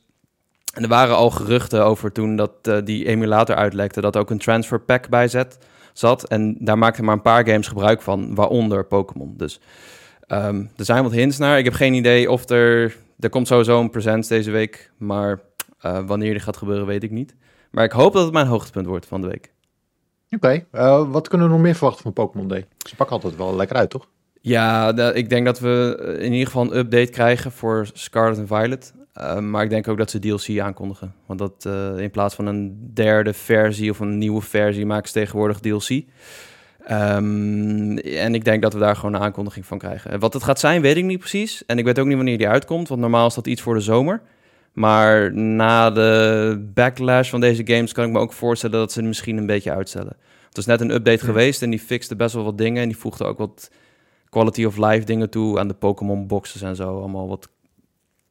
En 0.75 0.83
er 0.83 0.89
waren 0.89 1.17
al 1.17 1.31
geruchten 1.31 1.85
over 1.85 2.13
toen 2.13 2.37
dat 2.37 2.53
uh, 2.63 2.79
die 2.85 3.07
emulator 3.07 3.57
uitlekte. 3.57 4.01
dat 4.01 4.17
ook 4.17 4.31
een 4.31 4.39
transfer 4.39 4.81
pack 4.81 5.09
bij 5.09 5.29
zat. 5.93 6.29
En 6.29 6.57
daar 6.59 6.79
maakten 6.79 7.05
maar 7.05 7.15
een 7.15 7.23
paar 7.23 7.47
games 7.47 7.69
gebruik 7.69 8.03
van, 8.03 8.35
waaronder 8.35 8.85
Pokémon. 8.85 9.35
Dus 9.37 9.61
um, 10.29 10.71
er 10.77 10.85
zijn 10.85 11.03
wat 11.03 11.13
hints 11.13 11.39
naar. 11.39 11.59
Ik 11.59 11.65
heb 11.65 11.75
geen 11.75 11.95
idee 11.95 12.31
of 12.31 12.49
er... 12.49 12.97
Er 13.19 13.31
komt 13.31 13.47
sowieso 13.47 13.81
een 13.81 13.91
present 13.91 14.29
deze 14.29 14.51
week, 14.51 14.91
maar 14.99 15.41
uh, 15.87 16.07
wanneer 16.07 16.31
die 16.31 16.41
gaat 16.41 16.57
gebeuren 16.57 16.87
weet 16.87 17.03
ik 17.03 17.11
niet. 17.11 17.35
Maar 17.71 17.85
ik 17.85 17.93
hoop 17.93 18.13
dat 18.13 18.25
het 18.25 18.33
mijn 18.33 18.47
hoogtepunt 18.47 18.87
wordt 18.87 19.07
van 19.07 19.21
de 19.21 19.27
week. 19.27 19.53
Oké, 20.31 20.35
okay. 20.35 20.67
uh, 20.73 21.11
wat 21.11 21.29
kunnen 21.29 21.47
we 21.47 21.53
nog 21.53 21.63
meer 21.63 21.75
verwachten 21.75 22.03
van 22.03 22.13
Pokémon 22.13 22.49
Day? 22.49 22.67
Ze 22.89 22.97
pakken 22.97 23.17
altijd 23.17 23.37
wel 23.37 23.57
lekker 23.57 23.77
uit, 23.77 23.91
toch? 23.91 24.09
Ja, 24.41 24.97
ik 25.13 25.29
denk 25.29 25.47
dat 25.47 25.61
we 25.61 25.97
in 26.19 26.33
ieder 26.33 26.47
geval 26.47 26.63
een 26.63 26.77
update 26.77 27.11
krijgen 27.11 27.53
voor 27.53 27.89
Scarlet 27.93 28.39
en 28.39 28.47
Violet. 28.47 28.95
Uh, 29.18 29.38
maar 29.38 29.64
ik 29.64 29.70
denk 29.70 29.88
ook 29.88 29.98
dat 29.98 30.11
ze 30.11 30.18
DLC 30.18 30.59
aankondigen. 30.61 31.14
Want 31.27 31.38
dat 31.38 31.64
uh, 31.66 31.98
in 31.98 32.11
plaats 32.11 32.35
van 32.35 32.46
een 32.46 32.90
derde 32.94 33.33
versie 33.33 33.90
of 33.90 34.01
een 34.01 34.18
nieuwe 34.18 34.40
versie 34.40 34.87
maken 34.87 35.09
ze 35.09 35.12
tegenwoordig 35.12 35.61
DLC. 35.61 36.05
Um, 36.90 37.98
en 37.98 38.35
ik 38.35 38.44
denk 38.44 38.62
dat 38.62 38.72
we 38.72 38.79
daar 38.79 38.96
gewoon 38.96 39.14
een 39.14 39.20
aankondiging 39.20 39.66
van 39.66 39.79
krijgen. 39.79 40.11
En 40.11 40.20
wat 40.20 40.33
het 40.33 40.42
gaat 40.42 40.61
zijn, 40.61 40.83
weet 40.83 40.96
ik 40.96 41.05
niet 41.05 41.18
precies. 41.18 41.66
En 41.66 41.79
ik 41.79 41.85
weet 41.85 41.98
ook 41.98 42.07
niet 42.07 42.16
wanneer 42.16 42.38
die 42.38 42.48
uitkomt, 42.48 42.88
want 42.88 43.01
normaal 43.01 43.27
is 43.27 43.35
dat 43.35 43.46
iets 43.46 43.62
voor 43.62 43.75
de 43.75 43.81
zomer. 43.81 44.22
Maar 44.72 45.35
na 45.35 45.90
de 45.90 46.70
backlash 46.75 47.31
van 47.31 47.40
deze 47.40 47.66
games 47.66 47.92
kan 47.92 48.05
ik 48.05 48.11
me 48.11 48.18
ook 48.18 48.33
voorstellen 48.33 48.79
dat 48.79 48.92
ze 48.92 49.03
misschien 49.03 49.37
een 49.37 49.46
beetje 49.46 49.72
uitstellen. 49.72 50.16
Het 50.48 50.59
is 50.59 50.66
net 50.66 50.81
een 50.81 50.90
update 50.90 51.18
ja. 51.18 51.25
geweest 51.25 51.62
en 51.62 51.70
die 51.70 51.79
fixte 51.79 52.16
best 52.16 52.35
wel 52.35 52.44
wat 52.44 52.59
dingen. 52.59 52.83
En 52.83 52.88
die 52.88 52.98
voegde 52.98 53.25
ook 53.25 53.38
wat 53.38 53.70
quality 54.29 54.64
of 54.64 54.77
life 54.77 55.05
dingen 55.05 55.31
toe 55.31 55.59
aan 55.59 55.68
de 55.68 55.75
Pokémon 55.75 56.27
boxes 56.27 56.62
en 56.62 56.77
zo. 56.77 56.98
Allemaal 56.98 57.29
wat 57.29 57.48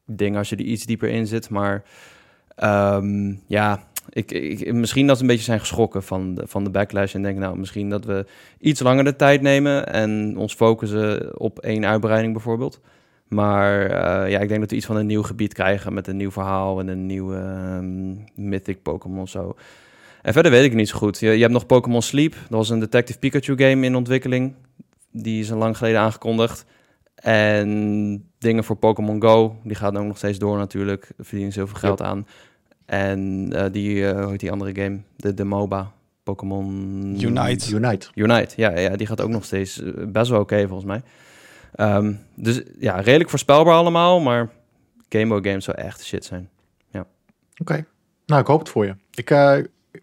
dingen 0.06 0.38
als 0.38 0.48
je 0.48 0.56
er 0.56 0.62
iets 0.62 0.86
dieper 0.86 1.08
in 1.08 1.26
zit. 1.26 1.50
Maar 1.50 1.82
um, 2.64 3.42
ja, 3.46 3.84
ik, 4.08 4.32
ik, 4.32 4.72
misschien 4.72 5.06
dat 5.06 5.16
ze 5.16 5.22
een 5.22 5.28
beetje 5.28 5.44
zijn 5.44 5.60
geschrokken 5.60 6.02
van 6.02 6.34
de, 6.34 6.46
van 6.46 6.64
de 6.64 6.70
backlash. 6.70 7.14
En 7.14 7.22
denk 7.22 7.38
nou, 7.38 7.58
misschien 7.58 7.90
dat 7.90 8.04
we 8.04 8.26
iets 8.58 8.80
langer 8.80 9.04
de 9.04 9.16
tijd 9.16 9.40
nemen 9.40 9.92
en 9.92 10.34
ons 10.36 10.54
focussen 10.54 11.40
op 11.40 11.58
één 11.58 11.86
uitbreiding 11.86 12.32
bijvoorbeeld. 12.32 12.80
Maar 13.28 13.82
uh, 13.82 14.30
ja, 14.30 14.38
ik 14.38 14.48
denk 14.48 14.60
dat 14.60 14.70
we 14.70 14.76
iets 14.76 14.86
van 14.86 14.96
een 14.96 15.06
nieuw 15.06 15.22
gebied 15.22 15.54
krijgen 15.54 15.94
met 15.94 16.06
een 16.06 16.16
nieuw 16.16 16.30
verhaal 16.30 16.80
en 16.80 16.88
een 16.88 17.06
nieuwe 17.06 17.36
um, 17.36 18.24
mythic 18.34 18.82
Pokémon 18.82 19.28
zo. 19.28 19.56
En 20.22 20.32
verder 20.32 20.52
weet 20.52 20.64
ik 20.64 20.74
niet 20.74 20.88
zo 20.88 20.98
goed. 20.98 21.18
Je, 21.18 21.30
je 21.30 21.40
hebt 21.40 21.52
nog 21.52 21.66
Pokémon 21.66 22.02
Sleep. 22.02 22.32
Dat 22.32 22.58
was 22.58 22.70
een 22.70 22.78
Detective 22.78 23.18
Pikachu 23.18 23.56
game 23.56 23.86
in 23.86 23.94
ontwikkeling. 23.94 24.54
Die 25.12 25.40
is 25.40 25.50
een 25.50 25.58
lang 25.58 25.76
geleden 25.76 26.00
aangekondigd. 26.00 26.64
En 27.14 28.31
dingen 28.42 28.64
voor 28.64 28.76
Pokémon 28.76 29.22
Go, 29.22 29.56
die 29.64 29.76
gaat 29.76 29.96
ook 29.96 30.04
nog 30.04 30.16
steeds 30.16 30.38
door 30.38 30.56
natuurlijk. 30.56 31.00
Daar 31.16 31.26
verdienen 31.26 31.52
zoveel 31.52 31.78
geld 31.78 31.98
yep. 31.98 32.08
aan. 32.08 32.26
En 32.84 33.50
uh, 33.52 33.64
die, 33.72 33.94
uh, 33.96 34.10
hoe 34.10 34.30
heet 34.30 34.40
die 34.40 34.50
andere 34.50 34.82
game? 34.82 35.00
De, 35.16 35.34
de 35.34 35.44
MOBA. 35.44 35.92
Pokémon... 36.22 36.64
Unite. 37.20 37.74
Unite. 37.74 38.08
Unite, 38.14 38.54
ja, 38.56 38.78
ja. 38.78 38.96
Die 38.96 39.06
gaat 39.06 39.20
ook 39.20 39.28
nog 39.28 39.44
steeds 39.44 39.80
uh, 39.80 39.92
best 40.06 40.30
wel 40.30 40.40
oké 40.40 40.54
okay, 40.54 40.66
volgens 40.66 40.86
mij. 40.86 41.02
Um, 41.96 42.18
dus 42.34 42.62
ja, 42.78 43.00
redelijk 43.00 43.30
voorspelbaar 43.30 43.74
allemaal. 43.74 44.20
Maar 44.20 44.50
Game 45.08 45.26
Boy 45.26 45.42
games 45.42 45.64
zou 45.64 45.76
echt 45.76 46.04
shit 46.04 46.24
zijn. 46.24 46.48
Ja. 46.90 47.00
Oké. 47.00 47.60
Okay. 47.60 47.84
Nou, 48.26 48.40
ik 48.40 48.46
hoop 48.46 48.58
het 48.58 48.68
voor 48.68 48.84
je. 48.84 48.96
Ik, 49.14 49.30
uh, 49.30 49.56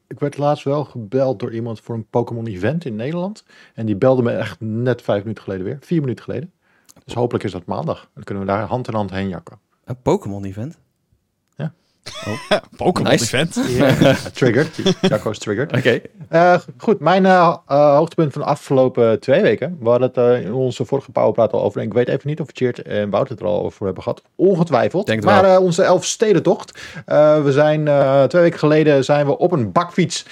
ik 0.07 0.19
werd 0.19 0.37
laatst 0.37 0.63
wel 0.63 0.85
gebeld 0.85 1.39
door 1.39 1.53
iemand 1.53 1.79
voor 1.79 1.95
een 1.95 2.07
Pokémon 2.09 2.47
event 2.47 2.85
in 2.85 2.95
Nederland. 2.95 3.43
En 3.73 3.85
die 3.85 3.95
belde 3.95 4.21
me 4.21 4.31
echt 4.31 4.59
net 4.59 5.01
vijf 5.01 5.21
minuten 5.21 5.43
geleden 5.43 5.65
weer. 5.65 5.77
Vier 5.79 6.01
minuten 6.01 6.23
geleden. 6.23 6.51
Dus 7.09 7.17
hopelijk 7.17 7.43
is 7.43 7.51
dat 7.51 7.65
maandag. 7.65 8.09
Dan 8.13 8.23
kunnen 8.23 8.45
we 8.45 8.51
daar 8.51 8.63
hand 8.63 8.87
in 8.87 8.93
hand 8.93 9.11
heen 9.11 9.29
jakken. 9.29 9.59
Een 9.85 10.01
Pokémon-event? 10.01 10.77
Ja. 11.55 11.73
Oh. 12.27 12.59
Pokémon-event? 12.77 13.55
Nice. 13.55 13.75
ja, 13.75 14.15
triggered. 14.33 14.95
Jacco 15.01 15.29
is 15.29 15.39
triggered. 15.39 15.77
Oké. 15.77 16.01
Okay. 16.29 16.53
Uh, 16.53 16.61
goed, 16.77 16.99
mijn 16.99 17.23
uh, 17.23 17.55
uh, 17.69 17.95
hoogtepunt 17.95 18.33
van 18.33 18.41
de 18.41 18.47
afgelopen 18.47 19.19
twee 19.19 19.41
weken. 19.41 19.77
We 19.79 19.89
hadden 19.89 20.11
het 20.13 20.43
in 20.43 20.53
onze 20.53 20.85
vorige 20.85 21.11
Powerpraat 21.11 21.53
al 21.53 21.63
over. 21.63 21.81
En 21.81 21.87
ik 21.87 21.93
weet 21.93 22.07
even 22.07 22.29
niet 22.29 22.39
of 22.39 22.47
Cheert 22.53 22.81
en 22.81 23.09
Wouter 23.09 23.31
het 23.31 23.39
er 23.39 23.47
al 23.47 23.63
over 23.63 23.85
hebben 23.85 24.03
gehad. 24.03 24.21
Ongetwijfeld. 24.35 25.05
Denk 25.05 25.23
maar 25.23 25.59
onze 25.59 25.83
Elfstedentocht. 25.83 26.79
we 27.43 27.49
zijn 27.49 27.83
twee 28.29 28.41
weken 28.41 28.59
geleden 28.59 29.03
zijn 29.03 29.25
we 29.25 29.37
op 29.37 29.51
een 29.51 29.71
bakfiets 29.71 30.25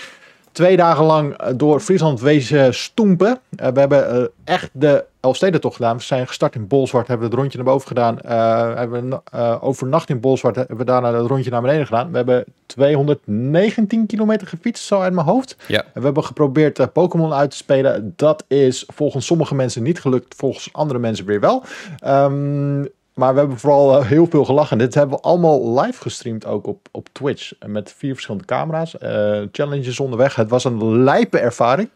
twee 0.58 0.78
dagen 0.78 1.06
lang 1.06 1.36
door 1.56 1.80
Friesland 1.80 2.22
wezen 2.22 2.74
stoempen. 2.74 3.28
Uh, 3.28 3.68
we 3.68 3.80
hebben 3.80 4.16
uh, 4.16 4.26
echt 4.44 4.70
de 4.74 5.06
Elfstedentocht 5.20 5.76
gedaan. 5.76 5.98
We 5.98 6.04
zijn 6.04 6.28
gestart 6.28 6.56
in 6.56 6.68
Bolzwart, 6.68 7.08
hebben 7.08 7.26
we 7.26 7.32
het 7.32 7.42
rondje 7.42 7.58
naar 7.58 7.74
boven 7.74 7.88
gedaan. 7.88 8.20
Uh, 8.26 8.76
hebben 8.76 9.10
we 9.10 9.62
overnacht 9.62 10.10
in 10.10 10.20
Bolzwart, 10.20 10.56
hebben 10.56 10.78
we 10.78 10.84
daarna 10.84 11.14
het 11.14 11.28
rondje 11.28 11.52
naar 11.52 11.62
beneden 11.62 11.86
gedaan. 11.86 12.12
We 12.12 12.18
hebben 12.18 12.46
219 12.66 14.06
kilometer 14.06 14.48
gefietst, 14.48 14.84
zo 14.84 15.00
uit 15.00 15.14
mijn 15.14 15.28
hoofd. 15.28 15.56
Ja. 15.68 15.80
En 15.80 15.90
we 15.94 16.06
hebben 16.06 16.24
geprobeerd 16.24 16.94
Pokémon 16.94 17.34
uit 17.34 17.52
te 17.52 17.58
spelen. 17.58 18.14
Dat 18.16 18.44
is 18.48 18.84
volgens 18.94 19.26
sommige 19.26 19.56
mensen 19.56 19.84
niet 19.84 20.00
gelukt, 20.00 20.36
volgens 20.36 20.70
andere 20.72 21.00
mensen 21.00 21.26
weer 21.26 21.40
wel. 21.40 21.64
Um, 22.06 22.90
maar 23.18 23.34
we 23.34 23.40
hebben 23.40 23.58
vooral 23.58 24.00
uh, 24.00 24.06
heel 24.06 24.28
veel 24.30 24.46
gelachen. 24.46 24.78
Dit 24.78 24.94
hebben 24.94 25.18
we 25.18 25.24
allemaal 25.24 25.82
live 25.82 26.02
gestreamd 26.02 26.46
ook 26.46 26.68
op, 26.68 26.88
op 26.92 27.08
Twitch. 27.12 27.52
Met 27.66 27.94
vier 27.98 28.14
verschillende 28.14 28.46
camera's. 28.46 28.96
Uh, 29.04 29.42
challenges 29.52 30.00
onderweg. 30.00 30.36
Het 30.36 30.50
was 30.50 30.64
een 30.64 31.04
lijpe 31.04 31.40
ervaring. 31.40 31.90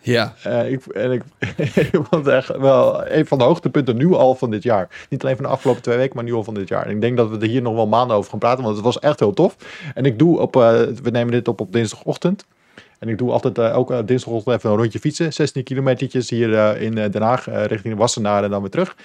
Ja. 0.00 0.34
Uh, 0.46 0.72
ik, 0.72 0.86
en 0.86 1.12
ik, 1.12 1.22
het 2.10 2.26
echt 2.26 2.56
wel 2.56 3.06
een 3.06 3.26
van 3.26 3.38
de 3.38 3.44
hoogtepunten 3.44 3.96
nu 3.96 4.12
al 4.12 4.34
van 4.34 4.50
dit 4.50 4.62
jaar. 4.62 5.06
Niet 5.08 5.22
alleen 5.22 5.36
van 5.36 5.44
de 5.44 5.50
afgelopen 5.50 5.82
twee 5.82 5.96
weken, 5.96 6.16
maar 6.16 6.24
nu 6.24 6.32
al 6.32 6.44
van 6.44 6.54
dit 6.54 6.68
jaar. 6.68 6.86
En 6.86 6.90
ik 6.90 7.00
denk 7.00 7.16
dat 7.16 7.30
we 7.30 7.38
er 7.38 7.48
hier 7.48 7.62
nog 7.62 7.74
wel 7.74 7.86
maanden 7.86 8.16
over 8.16 8.30
gaan 8.30 8.38
praten. 8.38 8.64
Want 8.64 8.76
het 8.76 8.84
was 8.84 8.98
echt 8.98 9.20
heel 9.20 9.32
tof. 9.32 9.56
En 9.94 10.04
ik 10.04 10.18
doe 10.18 10.40
op, 10.40 10.54
we 10.54 11.10
nemen 11.12 11.32
dit 11.32 11.48
op 11.48 11.60
op 11.60 11.72
dinsdagochtend. 11.72 12.44
En 12.98 13.08
ik 13.08 13.18
doe 13.18 13.30
altijd 13.30 13.58
uh, 13.58 13.76
ook 13.76 13.90
uh, 13.90 13.98
dinsdagochtend 14.04 14.56
even 14.56 14.70
een 14.70 14.76
rondje 14.76 14.98
fietsen. 14.98 15.32
16 15.32 15.62
kilometertjes 15.62 16.30
hier 16.30 16.48
uh, 16.48 16.82
in 16.82 16.94
Den 16.94 17.22
Haag 17.22 17.46
richting 17.66 17.96
Wassenaar 17.96 18.44
en 18.44 18.50
dan 18.50 18.60
weer 18.60 18.70
terug. 18.70 18.96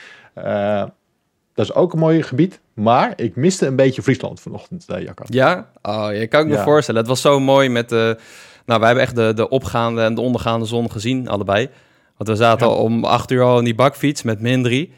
Dat 1.54 1.66
is 1.66 1.74
ook 1.74 1.94
een 1.94 2.00
mooi 2.00 2.24
gebied. 2.24 2.60
Maar 2.74 3.14
ik 3.16 3.36
miste 3.36 3.66
een 3.66 3.76
beetje 3.76 4.02
Friesland 4.02 4.40
vanochtend, 4.40 4.86
uh, 4.90 5.02
Jacco. 5.02 5.24
Ja? 5.28 5.72
Oh, 5.82 6.08
je 6.14 6.28
kan 6.28 6.42
ik 6.42 6.48
me 6.48 6.58
voorstellen. 6.58 7.00
Het 7.00 7.10
was 7.10 7.22
zo 7.22 7.40
mooi 7.40 7.70
met 7.70 7.90
de... 7.90 8.18
Nou, 8.66 8.80
wij 8.80 8.90
hebben 8.90 9.06
echt 9.06 9.16
de, 9.16 9.34
de 9.34 9.50
opgaande 9.50 10.02
en 10.02 10.16
de 10.16 10.22
ondergaande 10.22 10.66
zon 10.66 10.92
gezien, 10.92 11.28
allebei. 11.28 11.70
Want 12.18 12.30
we 12.30 12.36
zaten 12.36 12.68
ja. 12.68 12.74
om 12.74 13.04
acht 13.04 13.32
uur 13.32 13.44
al 13.44 13.58
in 13.58 13.64
die 13.64 13.76
bakfiets 13.76 14.24
met 14.24 14.42
min 14.42 14.64
drie. 14.64 14.94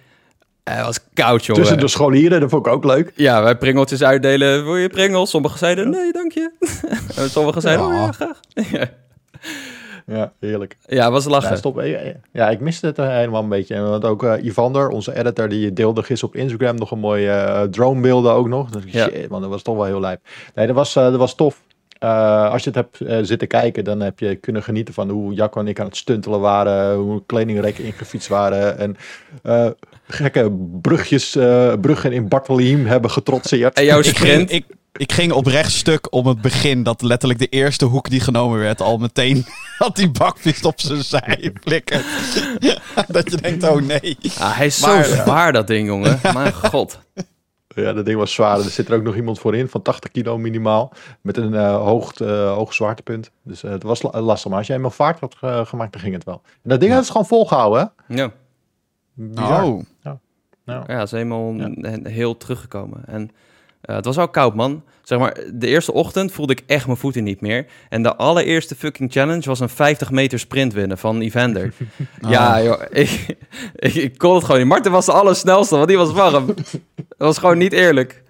En 0.63 0.75
het 0.75 0.85
was 0.85 0.99
koud, 1.13 1.45
jongen. 1.45 1.61
Tussen 1.61 1.79
de 1.79 1.87
scholieren, 1.87 2.39
dat 2.39 2.49
vond 2.49 2.65
ik 2.65 2.73
ook 2.73 2.83
leuk. 2.83 3.11
Ja, 3.15 3.43
wij 3.43 3.57
pringeltjes 3.57 4.03
uitdelen. 4.03 4.63
Wil 4.63 4.75
je 4.75 4.89
pringels? 4.89 5.29
Sommigen 5.29 5.57
zeiden, 5.57 5.89
nee, 5.89 6.11
dank 6.11 6.31
je. 6.31 6.51
en 7.15 7.29
sommigen 7.29 7.61
zeiden, 7.61 7.85
oh 7.85 7.93
ja, 7.93 8.11
graag. 8.11 8.39
Ja, 10.05 10.31
heerlijk. 10.39 10.77
Ja, 10.85 11.11
was 11.11 11.25
lachen. 11.25 11.49
Ja, 11.49 11.55
stop. 11.55 11.81
Ja, 12.31 12.49
ik 12.49 12.59
miste 12.59 12.85
het 12.85 12.97
helemaal 12.97 13.43
een 13.43 13.49
beetje. 13.49 13.75
En 13.75 13.89
want 13.89 14.05
ook 14.05 14.23
uh, 14.23 14.33
Ivander, 14.43 14.89
onze 14.89 15.15
editor, 15.15 15.49
die 15.49 15.73
deelde 15.73 16.03
gisteren 16.03 16.35
op 16.35 16.41
Instagram 16.41 16.75
nog 16.75 16.91
een 16.91 16.99
mooie 16.99 17.27
uh, 17.27 17.61
dronebeelden 17.61 18.31
ook 18.33 18.47
nog. 18.47 18.69
Dus 18.69 18.83
ja. 18.85 19.09
shit, 19.09 19.29
man, 19.29 19.41
dat 19.41 19.49
was 19.49 19.61
toch 19.61 19.75
wel 19.75 19.85
heel 19.85 19.99
lijp. 19.99 20.19
Nee, 20.55 20.67
dat 20.67 20.75
was, 20.75 20.95
uh, 20.95 21.03
dat 21.03 21.15
was 21.15 21.35
tof. 21.35 21.61
Uh, 21.99 22.51
als 22.51 22.63
je 22.63 22.71
het 22.71 22.75
hebt 22.99 23.27
zitten 23.27 23.47
kijken, 23.47 23.83
dan 23.83 23.99
heb 23.99 24.19
je 24.19 24.35
kunnen 24.35 24.63
genieten 24.63 24.93
van 24.93 25.09
hoe 25.09 25.33
Jacco 25.33 25.59
en 25.59 25.67
ik 25.67 25.79
aan 25.79 25.85
het 25.85 25.97
stuntelen 25.97 26.39
waren. 26.39 26.95
Hoe 26.95 27.23
kledingrekken 27.25 27.83
ingefietst 27.83 28.27
waren. 28.27 28.77
En 28.77 28.97
gekke 30.07 30.51
brugjes, 30.81 31.31
bruggen 31.81 32.11
in 32.11 32.27
Bartoliem 32.27 32.85
hebben 32.85 33.11
getrotseerd. 33.11 33.77
En 33.77 33.85
jouw 33.85 34.01
sprint... 34.13 34.51
ik, 34.51 34.65
ik 34.65 34.75
ging 34.93 35.31
oprecht 35.31 35.71
stuk 35.71 36.13
om 36.13 36.27
het 36.27 36.41
begin. 36.41 36.83
Dat 36.83 37.01
letterlijk 37.01 37.39
de 37.39 37.47
eerste 37.47 37.85
hoek 37.85 38.09
die 38.09 38.19
genomen 38.19 38.59
werd 38.59 38.81
al 38.81 38.97
meteen 38.97 39.45
had 39.77 39.95
die 39.95 40.11
bakvis 40.11 40.61
op 40.61 40.81
zijn 40.81 41.03
zij 41.03 41.53
flikkert. 41.61 42.05
dat 43.07 43.31
je 43.31 43.37
denkt, 43.37 43.63
oh 43.63 43.81
nee. 43.81 44.17
Ah, 44.39 44.57
hij 44.57 44.65
is 44.65 44.79
maar, 44.79 45.03
zo 45.03 45.15
zwaar 45.15 45.53
dat 45.53 45.67
ding, 45.67 45.87
jongen. 45.87 46.19
Mijn 46.33 46.53
god. 46.53 46.99
Ja, 47.75 47.93
dat 47.93 48.05
ding 48.05 48.17
was 48.17 48.33
zwaar. 48.33 48.57
Er 48.57 48.63
zit 48.63 48.87
er 48.87 48.95
ook 48.95 49.03
nog 49.03 49.15
iemand 49.15 49.39
voor 49.39 49.55
in 49.55 49.67
van 49.67 49.81
80 49.81 50.11
kilo 50.11 50.37
minimaal. 50.37 50.93
Met 51.21 51.37
een 51.37 51.53
uh, 51.53 51.75
hoog, 51.75 52.19
uh, 52.19 52.53
hoog 52.53 52.73
zwaartepunt. 52.73 53.31
Dus 53.43 53.63
uh, 53.63 53.71
het 53.71 53.83
was 53.83 54.01
lastig. 54.01 54.49
Maar 54.49 54.57
als 54.57 54.67
jij 54.67 54.77
hem 54.77 54.91
vaart 54.91 55.19
had 55.19 55.35
gemaakt, 55.67 55.91
dan 55.91 56.01
ging 56.01 56.13
het 56.13 56.23
wel. 56.23 56.41
En 56.45 56.69
dat 56.69 56.79
ding 56.79 56.91
ja. 56.91 56.97
had 56.97 57.03
het 57.03 57.11
gewoon 57.11 57.27
volgehouden, 57.27 57.91
hè? 58.07 58.15
Ja. 58.15 58.31
Bizar. 59.13 59.63
Oh. 59.63 59.81
Ja. 60.03 60.19
Ja, 60.65 60.83
ja 60.87 60.97
ze 60.97 61.03
is 61.03 61.11
helemaal 61.11 61.53
ja. 61.53 61.99
heel 62.03 62.37
teruggekomen. 62.37 63.03
En 63.05 63.31
Eh, 63.83 63.95
het 63.95 64.05
was 64.05 64.17
al 64.17 64.27
koud, 64.27 64.55
man. 64.55 64.83
Zeg 65.03 65.19
maar, 65.19 65.37
de 65.53 65.67
eerste 65.67 65.93
ochtend 65.93 66.31
voelde 66.31 66.53
ik 66.53 66.63
echt 66.65 66.85
mijn 66.85 66.97
voeten 66.97 67.23
niet 67.23 67.41
meer. 67.41 67.65
En 67.89 68.03
de 68.03 68.15
allereerste 68.15 68.75
fucking 68.75 69.11
challenge 69.11 69.41
was 69.41 69.59
een 69.59 69.69
50 69.69 70.11
meter 70.11 70.39
sprint 70.39 70.73
winnen 70.73 70.97
van 70.97 71.21
Evander. 71.21 71.73
Ja, 72.29 72.63
joh. 72.63 72.81
Ik, 72.89 73.25
ik, 73.75 73.93
ik 73.95 74.17
kon 74.17 74.35
het 74.35 74.43
gewoon 74.43 74.59
niet. 74.59 74.69
Martin 74.69 74.91
was 74.91 75.05
de 75.05 75.11
allersnelste, 75.11 75.75
want 75.75 75.87
die 75.87 75.97
was 75.97 76.11
warm. 76.11 76.45
Dat 76.45 76.55
was 77.17 77.37
gewoon 77.37 77.57
niet 77.57 77.73
eerlijk. 77.73 78.23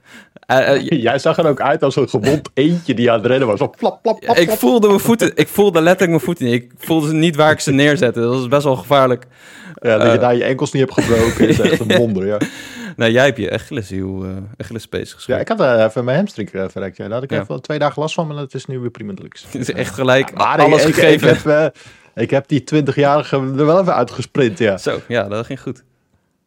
Eh, 0.45 0.73
eh, 0.73 1.01
Jij 1.01 1.19
zag 1.19 1.37
er 1.37 1.47
ook 1.47 1.61
uit 1.61 1.83
als 1.83 1.95
een 1.95 2.09
gewond 2.09 2.49
eentje 2.53 2.93
die 2.93 3.11
aan 3.11 3.17
het 3.17 3.25
rennen 3.25 3.47
was. 3.47 3.59
Zo 3.59 3.73
plap, 3.77 4.01
plap, 4.01 4.19
plap, 4.19 4.35
ik 4.37 4.49
voelde 4.49 4.87
mijn 4.87 4.99
voeten, 4.99 5.31
ik 5.35 5.47
voelde 5.47 5.81
letterlijk 5.81 6.09
mijn 6.09 6.21
voeten 6.23 6.45
niet. 6.45 6.53
Ik 6.53 6.71
voelde 6.77 7.07
ze 7.07 7.13
niet 7.13 7.35
waar 7.35 7.51
ik 7.51 7.59
ze 7.59 7.71
neerzette. 7.71 8.19
Dat 8.19 8.33
was 8.33 8.47
best 8.47 8.63
wel 8.63 8.75
gevaarlijk. 8.75 9.25
Ja, 9.81 9.97
dat 9.97 10.11
je 10.11 10.17
daar 10.17 10.35
je 10.35 10.43
enkels 10.43 10.71
niet 10.71 10.81
hebt 10.81 11.05
gebroken 11.05 11.47
is 11.47 11.59
echt 11.59 11.79
een 11.79 11.97
wonder, 11.97 12.25
ja. 12.25 12.37
Nou, 12.97 13.11
jij 13.11 13.25
hebt 13.25 13.37
je 13.37 13.51
Achilleshiel, 13.51 14.25
uh, 14.25 14.31
Achillespees 14.57 15.09
Ja, 15.09 15.15
geschreven. 15.15 15.41
ik 15.41 15.47
had 15.47 15.59
eh, 15.61 15.83
even 15.83 16.03
mijn 16.03 16.17
hamstring 16.17 16.49
eh, 16.51 16.65
verrekt. 16.69 16.97
Ja. 16.97 17.03
Daar 17.03 17.13
had 17.13 17.23
ik 17.23 17.31
Ja. 17.31 17.41
even 17.41 17.61
twee 17.61 17.79
dagen 17.79 18.01
last 18.01 18.13
van, 18.15 18.27
maar 18.27 18.37
het 18.37 18.53
is 18.53 18.65
nu 18.65 18.79
weer 18.79 18.89
prima 18.89 19.13
deluxe. 19.13 19.45
Het 19.51 19.55
is 19.69 19.71
echt 19.71 19.93
gelijk 19.93 20.33
Maar 20.33 20.59
alles 20.59 20.85
ik, 20.85 20.93
gegeven. 20.93 21.29
Ik 21.29 21.43
heb, 21.43 21.75
ik 22.15 22.29
heb 22.29 22.47
die 22.47 22.63
20-jarige 22.75 23.35
er 23.37 23.65
wel 23.65 23.79
even 23.81 23.95
uitgesprint, 23.95 24.57
ja. 24.57 24.77
Zo, 24.77 24.99
ja, 25.07 25.27
dat 25.27 25.45
ging 25.45 25.61
goed. 25.61 25.83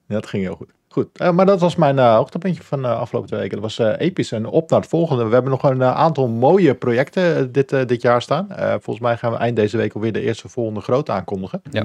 Ja, 0.09 0.14
dat 0.14 0.26
ging 0.26 0.42
heel 0.42 0.54
goed. 0.56 0.70
Goed, 0.96 1.09
eh, 1.18 1.30
maar 1.30 1.46
dat 1.46 1.61
was 1.61 1.76
mijn 1.76 1.98
eh 1.98 2.14
hoogtepuntje 2.14 2.62
van 2.62 2.82
de 2.82 2.88
afgelopen 2.88 3.28
twee 3.28 3.40
weken. 3.40 3.61
Dat 3.61 3.76
was 3.76 3.87
eh, 3.87 4.06
episch 4.06 4.32
en 4.32 4.46
op 4.46 4.70
naar 4.70 4.80
het 4.80 4.88
volgende. 4.88 5.24
We 5.24 5.32
hebben 5.32 5.50
nog 5.50 5.62
een 5.62 5.82
eh, 5.82 5.94
aantal 5.94 6.28
mooie 6.28 6.74
projecten 6.74 7.37
eh, 7.37 7.42
dit, 7.50 7.72
eh, 7.72 7.87
dit 7.87 8.02
jaar 8.02 8.22
staan. 8.22 8.50
Eh, 8.50 8.68
volgens 8.70 9.00
mij 9.00 9.16
gaan 9.16 9.30
we 9.32 9.37
eind 9.38 9.56
deze 9.56 9.76
week 9.76 9.92
alweer 9.94 10.12
de 10.12 10.20
eerste 10.20 10.48
volgende 10.48 10.80
grote 10.80 11.12
aankondigen. 11.12 11.62
Ja. 11.70 11.85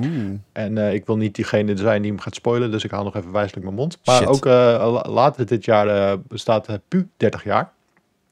En 0.52 0.78
eh, 0.78 0.94
ik 0.94 1.06
wil 1.06 1.18
niet 1.18 1.36
diegene 1.36 1.78
zijn 1.78 2.02
die 2.02 2.12
hem 2.12 2.20
gaat 2.20 2.36
spoilen, 2.36 2.72
dus 2.72 2.84
ik 2.84 2.92
haal 2.92 3.04
nog 3.04 3.16
even 3.16 3.32
wijselijk 3.32 3.64
mijn 3.66 3.76
mond. 3.78 3.98
Maar 4.06 4.16
Shit. 4.16 4.28
ook 4.28 4.46
eh, 4.46 4.52
la- 4.92 5.10
later 5.12 5.46
dit 5.46 5.66
jaar 5.66 5.88
eh, 5.88 6.18
bestaat 6.28 6.70
uh, 6.70 6.76
PU 6.88 7.08
30 7.18 7.44
jaar. 7.44 7.72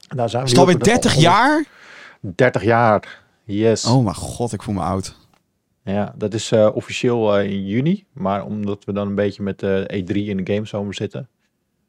En 0.08 0.18
Daar 0.18 0.30
zijn 0.30 0.44
we 0.44 0.50
Is 0.50 0.54
het 0.58 0.62
op 0.62 0.68
alweer 0.68 0.84
de- 0.84 0.90
30 0.92 1.16
jaar? 1.16 1.66
30 2.22 2.64
jaar, 2.64 3.22
yes. 3.44 3.86
Oh 3.86 4.04
mijn 4.04 4.16
god, 4.16 4.54
ik 4.54 4.64
voel 4.64 4.74
me 4.76 4.82
oud. 4.82 5.16
Ja, 5.94 6.14
dat 6.18 6.34
is 6.34 6.52
eh, 6.52 6.70
officieel 6.74 7.38
eh, 7.38 7.50
in 7.52 7.66
juni. 7.66 8.06
Maar 8.14 8.46
omdat 8.46 8.86
we 8.86 8.94
dan 8.94 9.08
een 9.08 9.16
beetje 9.16 9.44
met 9.44 9.60
de 9.60 9.84
E3 9.94 10.16
in 10.16 10.44
de 10.44 10.54
gamezomer 10.54 10.94
zitten. 10.94 11.28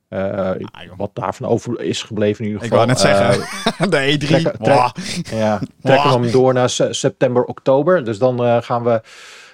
eh, 0.09 0.51
ik- 0.59 0.69
Ah, 0.73 0.81
wat 0.97 1.11
daarvan 1.15 1.49
over 1.49 1.81
is 1.81 2.03
gebleven 2.03 2.45
in 2.45 2.51
ieder 2.51 2.65
Ik 2.67 2.71
geval. 2.73 2.87
wou 2.87 2.99
net 2.99 3.05
eh, 3.05 3.17
zeggen. 3.31 3.91
De 3.91 4.13
E3. 4.15 4.27
trek- 4.27 4.57
trek- 4.57 5.25
ja, 5.31 5.61
trekken 5.83 6.11
we 6.11 6.19
hem 6.25 6.31
door 6.33 6.53
naar 6.55 6.71
se- 6.71 6.93
september, 6.93 7.45
oktober. 7.45 8.05
Dus 8.05 8.19
dan 8.19 8.45
eh, 8.45 8.57
gaan 8.63 8.83
we, 8.85 9.01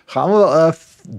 gaan 0.07 0.31
we 0.33 0.45
eh, 0.45 0.73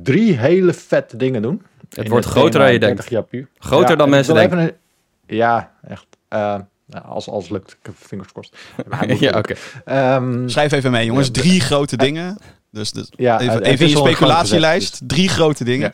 drie 0.04 0.38
hele 0.38 0.74
vette 0.74 1.18
dingen 1.18 1.42
doen. 1.42 1.62
Het 1.90 1.98
In 1.98 2.10
wordt 2.10 2.26
het 2.26 2.34
groter 2.34 2.60
dan 2.60 2.74
je 2.74 2.80
30 2.80 3.08
denkt. 3.08 3.48
Groter 3.60 3.90
Ja, 3.90 3.96
dan 3.96 4.06
en 4.06 4.12
mensen 4.12 4.36
ik 4.36 4.50
denken. 4.50 4.60
een- 4.68 5.36
ja, 5.36 5.72
echt. 5.88 6.06
eh, 6.28 6.40
nou, 6.86 7.06
als 7.06 7.30
alles 7.30 7.50
lukt, 7.50 7.72
ik 7.72 7.78
heb 7.82 7.94
fingers 7.98 8.32
crossed. 8.32 8.56
Ja, 9.20 9.38
oké. 9.38 9.54
Ehm, 9.86 10.48
Schrijf 10.48 10.72
even 10.72 10.92
mee, 10.92 11.06
jongens. 11.06 11.32
Drie 11.32 11.62
grote 11.62 11.98
dingen. 11.98 12.38
Dus, 12.72 12.92
dus 12.92 13.08
ja, 13.16 13.40
even, 13.40 13.54
het- 13.54 13.64
het 13.64 13.68
even 13.74 13.86
in 13.86 13.92
je 13.92 13.98
een 13.98 14.02
speculatielijst. 14.08 15.00
Drie 15.04 15.30
grote 15.30 15.64
dingen. 15.64 15.94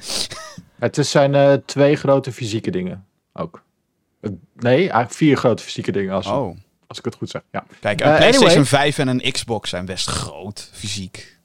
Het 0.80 0.98
is 0.98 1.12
zijn 1.12 1.36
eh, 1.36 1.54
twee 1.66 1.96
grote 1.96 2.32
fysieke 2.32 2.72
dingen 2.72 3.06
ook. 3.34 3.64
Nee, 4.56 4.76
eigenlijk 4.80 5.12
vier 5.12 5.38
grote 5.38 5.64
fysieke 5.64 5.92
dingen, 5.92 6.14
als, 6.14 6.28
Oh, 6.28 6.58
als 6.88 6.98
ik 6.98 7.06
het 7.06 7.16
goed 7.16 7.30
zeg. 7.30 7.42
Ja. 7.52 7.64
kijk. 7.80 8.00
Een 8.02 8.08
Eh, 8.08 8.16
PlayStation 8.16 8.48
anyway. 8.50 8.66
5 8.66 8.98
en 8.98 9.08
een 9.08 9.32
Xbox 9.32 9.70
zijn 9.70 9.86
best 9.86 10.08
groot, 10.08 10.70
fysiek. 10.74 11.40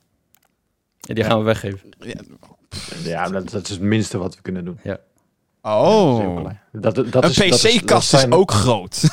Ja, 1.00 1.14
die 1.14 1.24
gaan 1.24 1.38
we 1.38 1.44
weggeven. 1.44 1.80
Ja, 3.02 3.28
dat, 3.28 3.50
dat 3.50 3.62
is 3.64 3.70
het 3.70 3.80
minste 3.80 4.18
wat 4.18 4.34
we 4.34 4.42
kunnen 4.42 4.64
doen. 4.64 4.80
Oh. 5.62 6.46
Dat, 6.72 6.94
dat 6.94 6.96
Een 6.96 7.04
is, 7.04 7.10
dat 7.10 7.24
is- 7.24 7.62
dat 7.62 7.72
PC-kast 7.76 8.12
is 8.12 8.20
zijn- 8.20 8.32
ook 8.32 8.50
groot. 8.50 9.02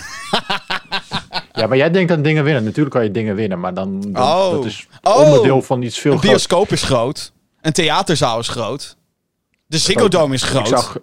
Ja, 1.55 1.67
maar 1.67 1.77
jij 1.77 1.91
denkt 1.91 2.11
aan 2.11 2.21
dingen 2.21 2.43
winnen. 2.43 2.63
Natuurlijk 2.63 2.95
kan 2.95 3.03
je 3.03 3.11
dingen 3.11 3.35
winnen, 3.35 3.59
maar 3.59 3.73
dan, 3.73 4.01
dan 4.01 4.23
Oh. 4.23 4.51
dat 4.51 4.65
is 4.65 4.87
Oh. 5.01 5.17
onderdeel 5.19 5.61
van 5.61 5.81
iets 5.81 5.99
veel 5.99 6.11
Een 6.13 6.19
bioscoop 6.19 6.69
is 6.69 6.83
groot. 6.83 7.33
Een 7.61 7.71
theaterzaal 7.71 8.39
is 8.39 8.47
groot. 8.47 8.97
De 9.67 9.77
Ziggo 9.77 10.07
Dome 10.07 10.33
is 10.33 10.41
Ik 10.43 10.49
groot. 10.49 10.67
zag, 10.67 10.97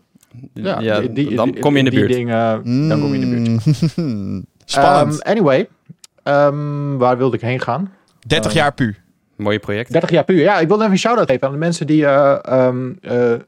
Ja, 0.54 0.80
ja, 0.80 1.00
die- 1.00 1.12
die- 1.12 1.34
dan 1.34 1.50
die- 1.50 1.60
kom 1.60 1.72
je 1.72 1.78
in 1.78 1.84
de 1.84 1.90
die 1.90 1.98
buurt. 2.00 2.12
Dingen, 2.12 2.88
dan 2.88 3.00
kom 3.00 3.14
je 3.14 3.20
in 3.20 3.30
de 3.44 3.50
buurt. 3.50 4.44
Spannend. 4.64 5.20
Ehm, 5.22 5.30
anyway, 5.30 5.68
ehm, 6.22 6.96
waar 6.96 7.16
wilde 7.18 7.36
ik 7.36 7.42
heen 7.42 7.60
gaan? 7.60 7.92
30 8.26 8.52
jaar 8.52 8.72
pu. 8.74 8.96
Mooie 9.36 9.58
project. 9.58 9.92
30 9.92 10.10
jaar 10.10 10.24
puur. 10.24 10.38
Ja, 10.40 10.58
ik 10.58 10.68
wil 10.68 10.78
even 10.80 10.90
een 10.92 10.98
shout-out 10.98 11.30
geven 11.30 11.46
aan 11.46 11.52
de 11.52 11.58
mensen 11.58 11.86
die... 11.86 12.06
eh, 12.06 12.38
ehm, 12.66 12.92
eh, 13.00 13.32
eh, 13.32 13.38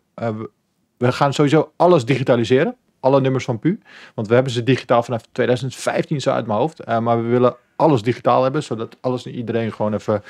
we 0.98 1.12
gaan 1.12 1.32
sowieso 1.32 1.72
alles 1.76 2.04
digitaliseren. 2.04 2.76
Alle 3.04 3.20
nummers 3.20 3.44
van 3.44 3.58
PU. 3.58 3.78
Want 4.14 4.28
we 4.28 4.34
hebben 4.34 4.52
ze 4.52 4.62
digitaal 4.62 5.02
vanaf 5.02 5.22
2015 5.32 6.20
zo 6.20 6.30
uit 6.30 6.46
mijn 6.46 6.58
hoofd. 6.58 6.80
Eh, 6.80 6.98
maar 6.98 7.22
we 7.22 7.28
willen 7.28 7.56
alles 7.76 8.02
digitaal 8.02 8.42
hebben. 8.42 8.62
Zodat 8.62 8.96
alles 9.00 9.26
en 9.26 9.34
iedereen 9.34 9.72
gewoon 9.72 9.94
even... 9.94 10.22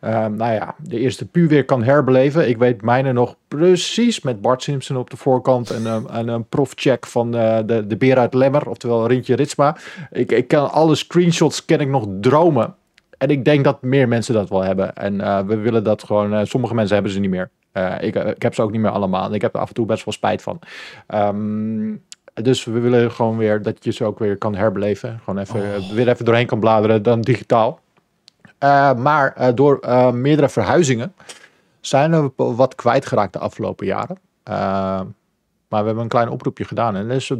eh, 0.00 0.26
nou 0.26 0.52
ja, 0.52 0.74
de 0.78 0.98
eerste 0.98 1.26
PU 1.26 1.46
weer 1.48 1.64
kan 1.64 1.82
herbeleven. 1.82 2.48
Ik 2.48 2.56
weet 2.58 2.82
mijne 2.82 3.12
nog 3.12 3.36
precies 3.48 4.20
met 4.22 4.40
Bart 4.40 4.62
Simpson 4.62 4.96
op 4.96 5.10
de 5.10 5.16
voorkant. 5.16 5.70
En, 5.70 5.86
een 5.86 6.08
en 6.08 6.28
een 6.28 6.48
profcheck 6.48 7.06
van 7.06 7.34
eh, 7.36 7.58
de, 7.66 7.86
de 7.86 7.96
beer 7.96 8.18
uit 8.18 8.34
Lemmer. 8.34 8.68
Oftewel 8.68 9.06
Rintje 9.06 9.34
Ritsma. 9.36 9.76
Ik, 10.10 10.32
ik 10.32 10.48
kan 10.48 10.70
alle 10.70 10.94
screenshots 10.94 11.64
ken 11.64 11.80
ik 11.80 11.88
nog 11.88 12.06
dromen. 12.20 12.74
En 13.18 13.28
ik 13.28 13.44
denk 13.44 13.64
dat 13.64 13.82
meer 13.82 14.08
mensen 14.08 14.34
dat 14.34 14.48
wel 14.48 14.62
hebben. 14.64 14.94
En 14.94 15.20
eh, 15.20 15.40
we 15.40 15.56
willen 15.56 15.84
dat 15.84 16.04
gewoon. 16.04 16.34
eh, 16.34 16.40
sommige 16.44 16.74
mensen 16.74 16.94
hebben 16.94 17.12
ze 17.12 17.20
niet 17.20 17.30
meer. 17.30 17.50
Eh, 17.72 17.94
ik, 18.00 18.14
eh, 18.16 18.28
ik 18.28 18.42
heb 18.42 18.54
ze 18.54 18.62
ook 18.62 18.70
niet 18.70 18.80
meer 18.80 18.90
allemaal. 18.90 19.26
En 19.26 19.34
ik 19.34 19.42
heb 19.42 19.54
er 19.54 19.60
af 19.60 19.68
en 19.68 19.74
toe 19.74 19.86
best 19.86 20.04
wel 20.04 20.14
spijt 20.14 20.42
van. 20.42 20.58
Ehm, 21.06 21.90
dus 22.34 22.64
we 22.64 22.80
willen 22.80 23.12
gewoon 23.12 23.36
weer 23.36 23.62
dat 23.62 23.84
je 23.84 23.90
ze 23.92 24.04
ook 24.04 24.18
weer 24.18 24.36
kan 24.36 24.54
herbeleven. 24.54 25.20
Gewoon 25.24 25.40
even, 25.40 25.74
eh, 25.74 25.90
weer 25.90 26.08
even 26.08 26.24
doorheen 26.24 26.46
kan 26.46 26.60
bladeren, 26.60 27.02
dan 27.02 27.20
digitaal. 27.20 27.80
Eh, 28.58 28.94
maar 28.94 29.32
eh, 29.32 29.54
door 29.54 29.80
meerdere 30.14 30.48
verhuizingen 30.48 31.14
zijn 31.80 32.10
we 32.10 32.32
wat 32.36 32.74
kwijtgeraakt 32.74 33.32
de 33.32 33.38
afgelopen 33.38 33.86
jaren. 33.86 34.18
Maar 35.68 35.80
we 35.80 35.86
hebben 35.86 36.04
een 36.04 36.10
klein 36.10 36.28
oproepje 36.28 36.64
gedaan. 36.64 36.96
En 36.96 37.08
dus 37.08 37.32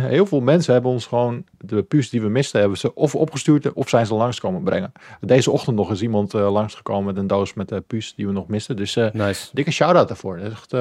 heel 0.00 0.26
veel 0.26 0.40
mensen 0.40 0.72
hebben 0.72 0.90
ons 0.90 1.06
gewoon 1.06 1.44
de 1.58 1.82
puus 1.82 2.10
die 2.10 2.20
we 2.20 2.28
misten, 2.28 2.60
hebben 2.60 2.78
ze 2.78 2.94
of 2.94 3.14
opgestuurd 3.14 3.72
of 3.72 3.88
zijn 3.88 4.06
ze 4.06 4.14
langs 4.14 4.40
komen 4.40 4.62
brengen. 4.62 4.92
Deze 5.20 5.50
ochtend 5.50 5.76
nog 5.76 5.90
is 5.90 6.02
iemand 6.02 6.32
langsgekomen 6.32 7.04
met 7.04 7.16
een 7.16 7.26
doos 7.26 7.54
met 7.54 7.68
de 7.68 7.80
puus 7.80 8.14
die 8.14 8.26
we 8.26 8.32
nog 8.32 8.48
misten. 8.48 8.76
Dus 8.76 8.94
Nice. 9.12 9.48
dikke 9.52 9.70
shout-out 9.70 10.08
daarvoor. 10.08 10.36
Dat 10.36 10.46
is 10.46 10.52
echt, 10.52 10.74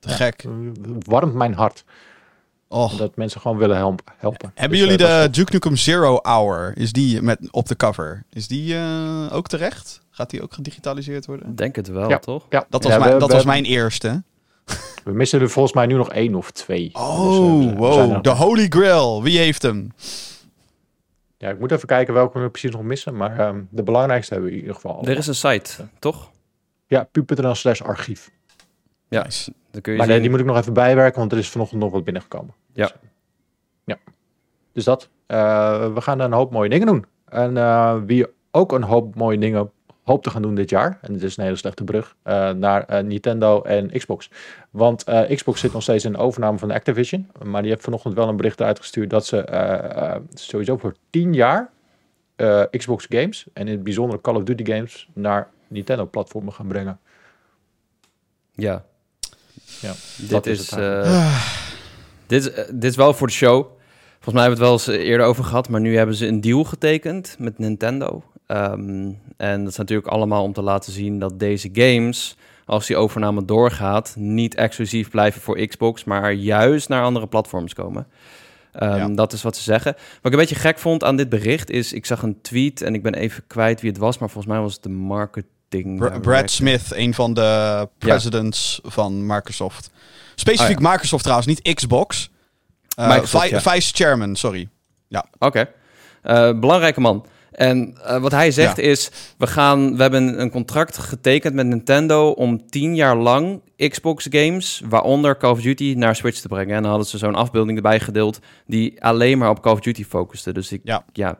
gek. 0.00 0.44
warmt 1.06 1.34
mijn 1.34 1.54
hart 1.54 1.84
Oh. 2.68 2.96
dat 2.98 3.16
mensen 3.16 3.40
gewoon 3.40 3.56
willen 3.56 3.76
help- 3.76 4.12
helpen. 4.16 4.52
Hebben 4.54 4.78
Dus, 4.78 4.88
jullie 4.88 5.04
eh, 5.06 5.10
dat 5.18 5.22
de 5.22 5.38
Duke 5.38 5.52
Nukem 5.52 5.76
Zero 5.76 6.18
Hour? 6.22 6.72
Is 6.76 6.92
die 6.92 7.22
met, 7.22 7.38
op 7.50 7.68
de 7.68 7.76
cover? 7.76 8.24
Is 8.32 8.48
die 8.48 8.74
eh, 8.76 9.26
ook 9.32 9.46
terecht? 9.48 10.00
Gaat 10.10 10.30
die 10.30 10.42
ook 10.42 10.52
gedigitaliseerd 10.54 11.26
worden? 11.26 11.54
Denk 11.56 11.76
het 11.76 11.88
wel, 11.88 12.08
Ja. 12.08 12.18
toch? 12.18 12.46
Ja, 12.50 12.66
Dat 12.68 12.82
was, 12.82 12.92
Ja, 12.92 12.98
mijn, 12.98 13.12
we- 13.12 13.18
dat 13.18 13.28
we- 13.28 13.34
was 13.34 13.44
mijn 13.44 13.64
eerste. 13.64 14.22
We 15.04 15.12
missen 15.12 15.40
er 15.40 15.50
volgens 15.50 15.74
mij 15.74 15.86
nu 15.86 15.94
nog 15.94 16.10
één 16.10 16.34
of 16.34 16.50
twee. 16.50 16.84
Dus, 16.84 16.92
eh, 16.92 17.00
we 17.00 17.04
Oh, 17.04 17.54
zijn 17.56 17.68
er 17.70 17.76
wow. 17.76 18.10
nog- 18.12 18.20
De 18.20 18.30
Holy 18.30 18.66
Grail. 18.68 19.22
Wie 19.22 19.38
heeft 19.38 19.62
hem? 19.62 19.92
Ja, 21.38 21.48
ik 21.50 21.58
moet 21.58 21.72
even 21.72 21.88
kijken 21.88 22.14
welke 22.14 22.38
we 22.38 22.50
precies 22.50 22.70
nog 22.70 22.82
missen. 22.82 23.16
Maar 23.16 23.38
ehm, 23.38 23.60
de 23.70 23.82
belangrijkste 23.82 24.32
hebben 24.32 24.50
we 24.50 24.56
in 24.56 24.62
ieder 24.62 24.80
geval. 24.80 25.04
Er 25.06 25.16
is 25.16 25.26
een 25.26 25.34
site, 25.34 25.70
toch? 25.98 26.30
Ja, 26.86 27.08
pu.nl 27.12 27.54
slash 27.54 27.80
archief. 27.82 28.30
Ja, 29.08 29.22
Nice. 29.22 29.52
dan 29.70 29.80
kun 29.80 29.92
je 29.92 29.98
Maar 29.98 30.06
zien. 30.06 30.14
nee, 30.14 30.22
die 30.24 30.30
moet 30.30 30.40
ik 30.40 30.46
nog 30.52 30.56
even 30.56 30.72
bijwerken, 30.72 31.18
want 31.18 31.32
er 31.32 31.38
is 31.38 31.48
vanochtend 31.48 31.80
nog 31.80 31.92
wat 31.92 32.04
binnengekomen. 32.04 32.54
Ja. 32.72 32.86
Dus, 32.86 32.94
ja. 33.84 33.96
Dus 34.72 34.84
dat. 34.84 35.08
Eh, 35.26 35.92
we 35.94 36.00
gaan 36.00 36.20
een 36.20 36.32
hoop 36.32 36.50
mooie 36.50 36.68
dingen 36.68 36.86
doen. 36.86 37.06
En 37.24 37.56
eh, 37.56 37.96
wie 38.06 38.26
ook 38.50 38.72
een 38.72 38.82
hoop 38.82 39.14
mooie 39.14 39.38
dingen 39.38 39.70
hoopt 40.02 40.24
te 40.24 40.30
gaan 40.30 40.42
doen 40.42 40.54
dit 40.54 40.70
jaar, 40.70 40.98
en 41.02 41.12
dit 41.12 41.22
is 41.22 41.36
een 41.36 41.44
hele 41.44 41.56
slechte 41.56 41.84
brug, 41.84 42.16
eh, 42.22 42.50
naar 42.50 43.04
Nintendo 43.04 43.62
en 43.62 43.90
Xbox. 43.90 44.30
Want 44.70 45.04
Xbox 45.34 45.60
zit 45.60 45.72
nog 45.72 45.82
steeds 45.82 46.04
in 46.04 46.12
de 46.12 46.18
overname 46.18 46.58
van 46.58 46.70
Activision. 46.70 47.30
Maar 47.44 47.62
die 47.62 47.70
heeft 47.70 47.84
vanochtend 47.84 48.14
wel 48.14 48.28
een 48.28 48.36
bericht 48.36 48.62
uitgestuurd 48.62 49.10
dat 49.10 49.26
ze 49.26 50.20
sowieso 50.34 50.76
voor 50.76 50.94
10 51.10 51.34
jaar 51.34 51.70
Xbox 52.70 53.06
games, 53.08 53.46
en 53.52 53.66
in 53.66 53.72
het 53.72 53.84
bijzonder 53.84 54.20
Call 54.20 54.34
of 54.34 54.42
Duty 54.42 54.72
games, 54.72 55.08
naar 55.12 55.48
Nintendo-platformen 55.68 56.52
gaan 56.52 56.66
brengen. 56.66 56.98
Ja. 58.52 58.84
Ja, 59.80 59.92
Dit 60.16 60.30
dat 60.30 60.46
is, 60.46 60.70
eh, 60.70 61.34
dit, 62.26 62.42
is, 62.42 62.52
eh, 62.52 62.64
dit 62.72 62.90
is 62.90 62.96
wel 62.96 63.14
voor 63.14 63.26
de 63.26 63.32
show. 63.32 63.66
Volgens 64.20 64.34
mij 64.34 64.42
hebben 64.42 64.58
we 64.60 64.70
het 64.70 64.86
wel 64.86 64.94
eens 64.96 65.06
eerder 65.08 65.26
over 65.26 65.44
gehad, 65.44 65.68
maar 65.68 65.80
nu 65.80 65.96
hebben 65.96 66.14
ze 66.14 66.26
een 66.26 66.40
deal 66.40 66.64
getekend 66.64 67.36
met 67.38 67.58
Nintendo. 67.58 68.22
Ehm, 68.46 69.10
en 69.36 69.60
dat 69.62 69.70
is 69.72 69.76
natuurlijk 69.76 70.08
allemaal 70.08 70.42
om 70.42 70.52
te 70.52 70.62
laten 70.62 70.92
zien 70.92 71.18
dat 71.18 71.38
deze 71.38 71.68
games, 71.72 72.36
als 72.66 72.86
die 72.86 72.96
overname 72.96 73.44
doorgaat, 73.44 74.14
niet 74.16 74.54
exclusief 74.54 75.10
blijven 75.10 75.40
voor 75.40 75.66
Xbox, 75.66 76.04
maar 76.04 76.32
juist 76.32 76.88
naar 76.88 77.02
andere 77.02 77.26
platforms 77.26 77.74
komen. 77.74 78.06
Ehm, 78.72 78.96
Ja. 78.96 79.08
Dat 79.08 79.32
is 79.32 79.42
wat 79.42 79.56
ze 79.56 79.62
zeggen. 79.62 79.92
Wat 79.92 80.02
ik 80.22 80.32
een 80.32 80.38
beetje 80.38 80.54
gek 80.54 80.78
vond 80.78 81.04
aan 81.04 81.16
dit 81.16 81.28
bericht 81.28 81.70
is, 81.70 81.92
ik 81.92 82.06
zag 82.06 82.22
een 82.22 82.40
tweet 82.40 82.82
en 82.82 82.94
ik 82.94 83.02
ben 83.02 83.14
even 83.14 83.42
kwijt 83.46 83.80
wie 83.80 83.90
het 83.90 83.98
was, 83.98 84.18
maar 84.18 84.30
volgens 84.30 84.52
mij 84.52 84.62
was 84.62 84.74
het 84.74 84.82
de 84.82 84.88
marketing. 84.88 85.52
Brad 86.22 86.50
Smith, 86.50 86.82
een 86.90 87.14
van 87.14 87.34
de 87.34 87.88
presidents 87.98 88.80
van 88.84 89.26
Microsoft. 89.26 89.90
Specifiek 90.34 90.78
Oh, 90.80 90.90
Microsoft 90.90 91.22
trouwens, 91.22 91.48
niet 91.48 91.74
Xbox. 91.74 92.30
Eh, 92.96 93.08
Microsoft, 93.08 93.44
vi- 93.44 93.50
ja. 93.54 93.60
Vice 93.60 93.92
chairman, 93.94 94.36
sorry. 94.36 94.68
Oké. 95.38 95.68
Eh, 96.22 96.58
belangrijke 96.58 97.00
man. 97.00 97.26
En 97.52 97.96
eh, 98.04 98.20
wat 98.20 98.32
hij 98.32 98.50
zegt 98.50 98.76
Ja. 98.76 98.82
is, 98.82 99.10
we, 99.38 99.46
gaan, 99.46 99.96
we 99.96 100.02
hebben 100.02 100.40
een 100.40 100.50
contract 100.50 100.98
getekend 100.98 101.54
met 101.54 101.66
Nintendo 101.66 102.30
om 102.30 102.70
tien 102.70 102.94
jaar 102.94 103.16
lang 103.16 103.60
Xbox 103.76 104.26
games, 104.30 104.82
waaronder 104.88 105.36
Call 105.36 105.50
of 105.50 105.60
Duty, 105.60 105.94
naar 105.96 106.16
Switch 106.16 106.40
te 106.40 106.48
brengen. 106.48 106.74
En 106.76 106.80
dan 106.82 106.90
hadden 106.90 107.08
ze 107.08 107.18
zo'n 107.18 107.34
afbeelding 107.34 107.76
erbij 107.76 108.00
gedeeld 108.00 108.38
die 108.66 109.02
alleen 109.04 109.38
maar 109.38 109.50
op 109.50 109.60
Call 109.62 109.72
of 109.72 109.80
Duty 109.80 110.04
focuste. 110.04 110.52
Dus 110.52 110.72
ik, 110.72 110.80
Ja. 110.84 111.04
ja, 111.12 111.38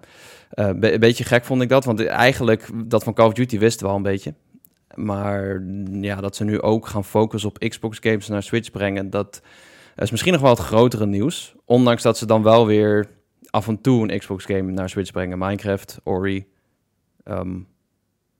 be- 0.76 0.92
een 0.92 1.00
beetje 1.00 1.24
gek 1.24 1.44
vond 1.44 1.62
ik 1.62 1.68
dat, 1.68 1.84
want 1.84 2.06
eigenlijk 2.06 2.70
dat 2.84 3.04
van 3.04 3.14
Call 3.14 3.26
of 3.26 3.32
Duty 3.32 3.58
wisten 3.58 3.86
we 3.86 3.90
al 3.92 3.96
een 3.96 4.02
beetje. 4.02 4.34
Maar 4.94 5.62
ja, 5.90 6.20
dat 6.20 6.36
ze 6.36 6.44
nu 6.44 6.60
ook 6.60 6.86
gaan 6.86 7.04
focussen 7.04 7.50
op 7.50 7.58
Xbox 7.58 7.98
games 8.00 8.28
naar 8.28 8.42
Switch 8.42 8.70
brengen, 8.70 9.10
dat 9.10 9.42
is 9.96 10.10
misschien 10.10 10.32
nog 10.32 10.40
wel 10.42 10.50
het 10.50 10.58
grotere 10.58 11.06
nieuws. 11.06 11.54
Ondanks 11.64 12.02
dat 12.02 12.18
ze 12.18 12.26
dan 12.26 12.42
wel 12.42 12.66
weer 12.66 13.06
af 13.50 13.68
en 13.68 13.80
toe 13.80 14.02
een 14.12 14.18
Xbox 14.18 14.44
game 14.44 14.70
naar 14.72 14.88
Switch 14.88 15.10
brengen. 15.12 15.38
Minecraft, 15.38 16.00
Ori. 16.04 16.46
ehm, 17.24 17.58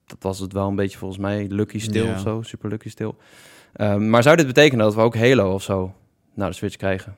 dat 0.05 0.17
was 0.19 0.39
het 0.39 0.53
wel 0.53 0.67
een 0.67 0.75
beetje 0.75 0.97
volgens 0.97 1.19
mij. 1.19 1.45
Lucky 1.49 1.79
Still 1.79 2.05
Ja. 2.05 2.13
of 2.13 2.19
zo. 2.19 2.41
Super 2.41 2.69
Lucky 2.69 2.89
Still. 2.89 3.11
Ehm, 3.73 4.09
maar 4.09 4.23
zou 4.23 4.35
dit 4.35 4.47
betekenen 4.47 4.85
dat 4.85 4.95
we 4.95 5.01
ook 5.01 5.15
Halo 5.15 5.53
of 5.53 5.63
zo 5.63 5.93
naar 6.33 6.49
de 6.49 6.55
Switch 6.55 6.75
krijgen? 6.75 7.15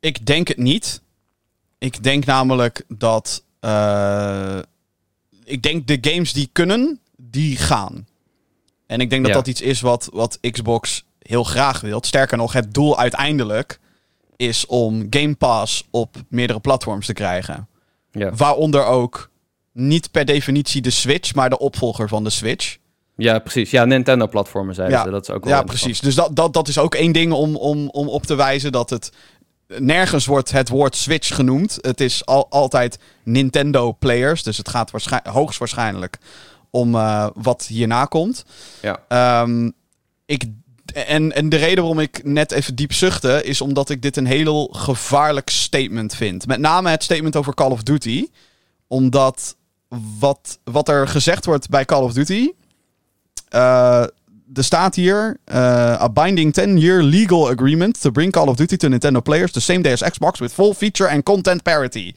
Ik 0.00 0.26
denk 0.26 0.48
het 0.48 0.56
niet. 0.56 1.01
Ik 1.82 2.02
denk 2.02 2.24
namelijk 2.24 2.84
dat. 2.88 3.44
eh, 3.60 4.58
ik 5.44 5.62
denk 5.62 5.86
de 5.86 5.98
games 6.00 6.32
die 6.32 6.48
kunnen, 6.52 7.00
die 7.16 7.56
gaan. 7.56 8.06
En 8.86 9.00
ik 9.00 9.10
denk 9.10 9.22
dat 9.22 9.30
Ja. 9.30 9.38
dat 9.38 9.46
iets 9.48 9.60
is 9.60 9.80
wat, 9.80 10.08
wat 10.12 10.38
Xbox 10.50 11.04
heel 11.18 11.44
graag 11.44 11.80
wil. 11.80 12.02
Sterker 12.04 12.36
nog, 12.36 12.52
het 12.52 12.74
doel 12.74 12.98
uiteindelijk 12.98 13.80
is 14.36 14.66
om 14.66 15.06
Game 15.10 15.34
Pass 15.34 15.84
op 15.90 16.16
meerdere 16.28 16.60
platforms 16.60 17.06
te 17.06 17.12
krijgen. 17.12 17.68
Ja, 18.12 18.32
Waaronder 18.34 18.84
ook 18.84 19.30
niet 19.72 20.10
per 20.10 20.24
definitie 20.24 20.82
de 20.82 20.90
Switch, 20.90 21.34
maar 21.34 21.50
de 21.50 21.58
opvolger 21.58 22.08
van 22.08 22.24
de 22.24 22.30
Switch. 22.30 22.76
ja 23.16 23.38
precies. 23.38 23.70
Ja, 23.70 23.84
Nintendo-platformen 23.84 24.74
zeiden 24.74 24.98
Ja. 24.98 25.04
ze. 25.04 25.10
Dat 25.10 25.28
is 25.28 25.34
ook 25.34 25.44
wel 25.44 25.54
Ja, 25.54 25.62
precies. 25.62 26.00
Dus 26.00 26.14
dat, 26.14 26.36
dat, 26.36 26.52
dat 26.52 26.68
is 26.68 26.78
ook 26.78 26.94
één 26.94 27.12
ding 27.12 27.32
om, 27.32 27.56
om, 27.56 27.88
om 27.88 28.08
op 28.08 28.22
te 28.26 28.34
wijzen 28.34 28.72
dat 28.72 28.90
het. 28.90 29.12
Nergens 29.78 30.26
wordt 30.26 30.50
het 30.50 30.68
woord 30.68 30.96
Switch 30.96 31.34
genoemd. 31.34 31.78
Het 31.80 32.00
is 32.00 32.26
al, 32.26 32.46
altijd 32.50 32.98
Nintendo 33.22 33.92
players. 33.92 34.42
Dus 34.42 34.56
het 34.56 34.68
gaat 34.68 34.90
waarschijn- 34.90 35.28
hoogstwaarschijnlijk 35.28 36.18
om 36.70 36.94
eh, 36.94 37.26
wat 37.34 37.66
hierna 37.66 38.04
komt. 38.04 38.44
Ja. 38.82 39.02
Ehm, 39.08 39.70
ik, 40.26 40.44
en, 40.94 41.32
en 41.32 41.48
de 41.48 41.56
reden 41.56 41.78
waarom 41.78 41.98
ik 42.00 42.24
net 42.24 42.52
even 42.52 42.74
diep 42.74 42.92
zuchtte... 42.92 43.42
is 43.44 43.60
omdat 43.60 43.90
ik 43.90 44.02
dit 44.02 44.16
een 44.16 44.26
heel 44.26 44.68
gevaarlijk 44.72 45.50
statement 45.50 46.14
vind. 46.14 46.46
Met 46.46 46.60
name 46.60 46.90
het 46.90 47.02
statement 47.02 47.36
over 47.36 47.54
Call 47.54 47.70
of 47.70 47.82
Duty. 47.82 48.26
Omdat 48.86 49.56
wat, 50.18 50.58
wat 50.64 50.88
er 50.88 51.08
gezegd 51.08 51.44
wordt 51.44 51.68
bij 51.68 51.84
Call 51.84 52.02
of 52.02 52.12
Duty... 52.12 52.50
eh, 53.48 54.04
er 54.54 54.64
staat 54.64 54.94
hier... 54.94 55.36
eh, 55.44 55.56
a 56.00 56.08
binding 56.08 56.60
10-year 56.60 57.02
legal 57.02 57.48
agreement... 57.48 58.00
to 58.00 58.10
bring 58.10 58.32
Call 58.32 58.48
of 58.48 58.56
Duty 58.56 58.76
to 58.76 58.88
Nintendo 58.88 59.20
players... 59.22 59.52
the 59.52 59.60
same 59.60 59.80
day 59.82 59.92
as 59.92 60.02
Xbox... 60.02 60.38
with 60.38 60.52
full 60.52 60.74
feature 60.74 61.10
and 61.10 61.22
content 61.22 61.62
parity 61.62 62.14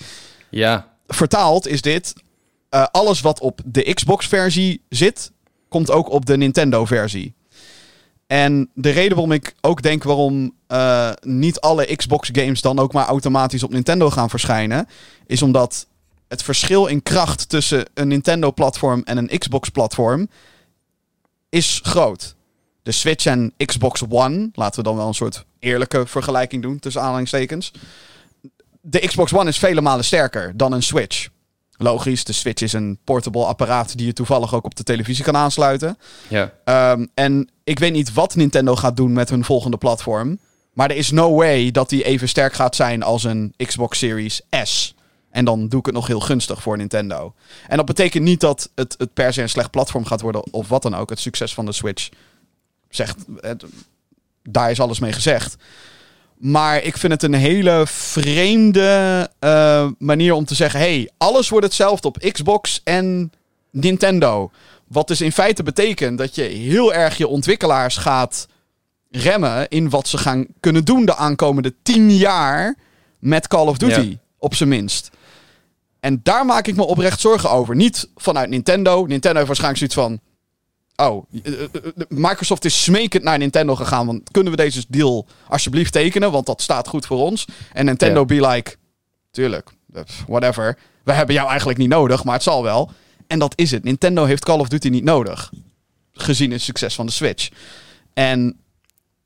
Ja, 0.50 0.88
vertaald 1.08 1.68
is 1.68 1.82
dit. 1.82 2.14
eh, 2.70 2.86
alles 2.92 3.22
wat 3.22 3.40
op 3.40 3.62
de 3.66 3.94
Xbox-versie 3.94 4.82
zit, 4.90 5.32
komt 5.70 5.92
ook 5.92 6.10
op 6.10 6.26
de 6.26 6.38
Nintendo-versie. 6.38 7.34
En 8.28 8.70
de 8.74 8.90
reden 8.90 9.12
waarom 9.12 9.32
ik 9.32 9.56
ook 9.62 9.82
denk 9.82 10.04
waarom 10.04 10.54
eh, 10.68 11.10
niet 11.22 11.60
alle 11.60 11.96
Xbox-games 11.96 12.62
dan 12.62 12.80
ook 12.80 12.94
maar 12.94 13.06
automatisch 13.06 13.64
op 13.64 13.72
Nintendo 13.72 14.10
gaan 14.10 14.30
verschijnen, 14.30 14.88
is 15.26 15.42
omdat 15.42 15.88
het 16.28 16.44
verschil 16.44 16.86
in 16.86 17.04
kracht 17.04 17.50
tussen 17.50 17.86
een 17.94 18.08
Nintendo-platform 18.08 19.02
en 19.04 19.18
een 19.18 19.40
Xbox-platform 19.40 20.28
is 21.50 21.80
groot. 21.84 22.36
De 22.84 22.92
Switch 22.92 23.26
en 23.26 23.54
Xbox 23.66 24.02
One, 24.10 24.50
laten 24.54 24.80
we 24.80 24.84
dan 24.84 24.96
wel 24.96 25.08
een 25.08 25.14
soort 25.14 25.46
eerlijke 25.60 26.06
vergelijking 26.06 26.62
doen 26.62 26.80
tussen 26.80 27.02
aanhalingstekens 27.02 27.72
de 28.88 29.00
Xbox 29.00 29.34
One 29.34 29.50
is 29.50 29.58
vele 29.58 29.82
malen 29.82 30.06
sterker 30.06 30.52
dan 30.56 30.72
een 30.72 30.84
Switch. 30.84 31.28
Logisch, 31.78 32.24
de 32.24 32.34
Switch 32.34 32.62
is 32.62 32.74
een 32.74 32.98
portable 33.04 33.46
apparaat 33.46 33.98
die 33.98 34.06
je 34.06 34.14
toevallig 34.14 34.54
ook 34.54 34.66
op 34.66 34.76
de 34.76 34.84
televisie 34.84 35.24
kan 35.24 35.36
aansluiten. 35.36 35.98
ja. 36.28 36.54
Ehm, 36.64 37.06
en 37.14 37.50
ik 37.64 37.80
weet 37.80 37.92
niet 37.92 38.14
wat 38.14 38.36
Nintendo 38.36 38.76
gaat 38.76 38.98
doen 38.98 39.14
met 39.14 39.30
hun 39.30 39.44
volgende 39.44 39.78
platform. 39.78 40.40
Maar 40.74 40.90
er 40.90 40.96
is 40.96 41.12
no 41.12 41.36
way 41.36 41.72
dat 41.72 41.90
die 41.90 42.04
even 42.04 42.30
sterk 42.30 42.54
gaat 42.54 42.76
zijn 42.76 43.04
als 43.04 43.24
een 43.24 43.54
Xbox 43.58 43.98
Series 43.98 44.42
S. 44.64 44.95
En 45.36 45.46
dan 45.46 45.68
doe 45.68 45.80
ik 45.80 45.86
het 45.86 45.96
nog 45.96 46.08
heel 46.08 46.20
gunstig 46.20 46.62
voor 46.62 46.78
Nintendo. 46.78 47.34
En 47.68 47.78
dat 47.78 47.86
betekent 47.86 48.24
niet 48.24 48.40
dat 48.40 48.70
het, 48.76 48.96
het 48.98 49.14
per 49.14 49.34
se 49.34 49.42
een 49.42 49.50
slecht 49.50 49.72
platform 49.72 50.06
gaat 50.06 50.22
worden 50.22 50.54
of 50.54 50.68
wat 50.68 50.82
dan 50.82 50.96
ook. 50.96 51.10
Het 51.10 51.20
succes 51.20 51.54
van 51.54 51.66
de 51.66 51.72
Switch 51.72 52.10
zegt, 52.90 53.18
het- 53.40 53.64
daar 54.44 54.72
is 54.72 54.80
alles 54.80 55.00
mee 55.00 55.12
gezegd. 55.12 55.56
Maar 56.38 56.84
ik 56.84 56.98
vind 56.98 57.14
het 57.14 57.24
een 57.24 57.34
hele 57.34 57.84
vreemde 57.88 59.30
eh, 59.40 59.88
manier 60.00 60.34
om 60.34 60.46
te 60.46 60.56
zeggen: 60.56 60.80
hey, 60.80 61.10
alles 61.18 61.50
wordt 61.50 61.66
hetzelfde 61.66 62.08
op 62.08 62.18
Xbox 62.32 62.82
en 62.84 63.32
Nintendo. 63.72 64.52
Wat 64.88 65.08
dus 65.08 65.22
in 65.22 65.32
feite 65.32 65.64
betekent 65.64 66.18
dat 66.18 66.36
je 66.36 66.42
heel 66.42 66.94
erg 66.94 67.18
je 67.18 67.28
ontwikkelaars 67.28 67.98
gaat 67.98 68.48
remmen 69.12 69.70
in 69.70 69.90
wat 69.90 70.08
ze 70.08 70.18
gaan 70.18 70.46
kunnen 70.60 70.86
doen 70.86 71.06
de 71.06 71.16
aankomende 71.16 71.74
tien 71.84 72.16
jaar 72.16 72.76
met 73.20 73.48
Call 73.48 73.68
of 73.68 73.78
Duty, 73.78 74.00
Ja. 74.10 74.16
op 74.38 74.56
zijn 74.56 74.70
minst. 74.70 75.10
En 76.06 76.20
daar 76.24 76.46
maak 76.46 76.68
ik 76.68 76.76
me 76.76 76.84
oprecht 76.84 77.20
zorgen 77.20 77.52
over. 77.52 77.76
Niet 77.76 78.10
vanuit 78.16 78.50
Nintendo. 78.50 79.06
Nintendo 79.06 79.36
heeft 79.36 79.48
waarschijnlijk 79.48 79.78
zoiets 79.78 79.96
van. 79.96 80.20
Oh, 81.08 81.26
eh, 81.44 81.54
eh, 81.54 81.64
eh, 81.74 81.92
Microsoft 82.08 82.66
is 82.66 82.84
smekend 82.84 83.24
naar 83.24 83.38
Nintendo 83.38 83.76
gegaan. 83.76 84.06
Want 84.06 84.32
kunnen 84.32 84.52
we 84.52 84.58
deze 84.58 84.86
deal 84.88 85.28
alsjeblieft 85.48 85.92
tekenen? 85.92 86.32
Want 86.32 86.46
dat 86.46 86.62
staat 86.62 86.88
goed 86.88 87.06
voor 87.06 87.18
ons. 87.18 87.46
En 87.74 87.86
Nintendo 87.86 88.26
be 88.26 88.48
like, 88.48 88.76
tuurlijk, 89.32 89.70
whatever. 90.28 90.78
We 91.04 91.14
hebben 91.14 91.36
jou 91.36 91.48
eigenlijk 91.50 91.80
niet 91.80 91.90
nodig, 91.90 92.24
maar 92.24 92.34
het 92.34 92.44
zal 92.44 92.64
wel. 92.64 92.92
En 93.28 93.40
dat 93.40 93.54
is 93.56 93.72
het. 93.72 93.84
Nintendo 93.84 94.26
heeft 94.26 94.46
Call 94.46 94.60
of 94.60 94.68
Duty 94.68 94.88
niet 94.90 95.04
nodig. 95.04 95.52
Gezien 96.12 96.52
het 96.52 96.62
succes 96.62 96.96
van 96.96 97.06
de 97.06 97.12
Switch. 97.12 97.50
En 98.14 98.60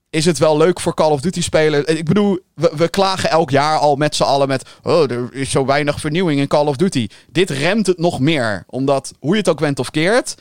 is 0.09 0.25
het 0.25 0.37
wel 0.37 0.57
leuk 0.57 0.79
voor 0.79 0.93
Call 0.93 1.11
of 1.11 1.21
Duty 1.21 1.41
spelers? 1.41 1.85
Ik 1.85 2.05
bedoel, 2.05 2.39
we, 2.53 2.89
klagen 2.89 3.29
elk 3.29 3.49
jaar 3.49 3.77
al 3.77 3.95
met 3.95 4.15
z'n 4.15 4.23
allen 4.23 4.47
met... 4.47 4.69
Oh, 4.83 5.11
er 5.11 5.33
is 5.33 5.51
zo 5.51 5.65
weinig 5.65 5.99
vernieuwing 5.99 6.39
in 6.39 6.47
Call 6.47 6.67
of 6.67 6.75
Duty. 6.75 7.07
Dit 7.31 7.49
remt 7.49 7.87
het 7.87 7.97
nog 7.97 8.19
meer. 8.19 8.63
Omdat, 8.67 9.13
hoe 9.19 9.31
je 9.31 9.37
het 9.37 9.49
ook 9.49 9.59
went 9.59 9.79
of 9.79 9.91
keert... 9.91 10.35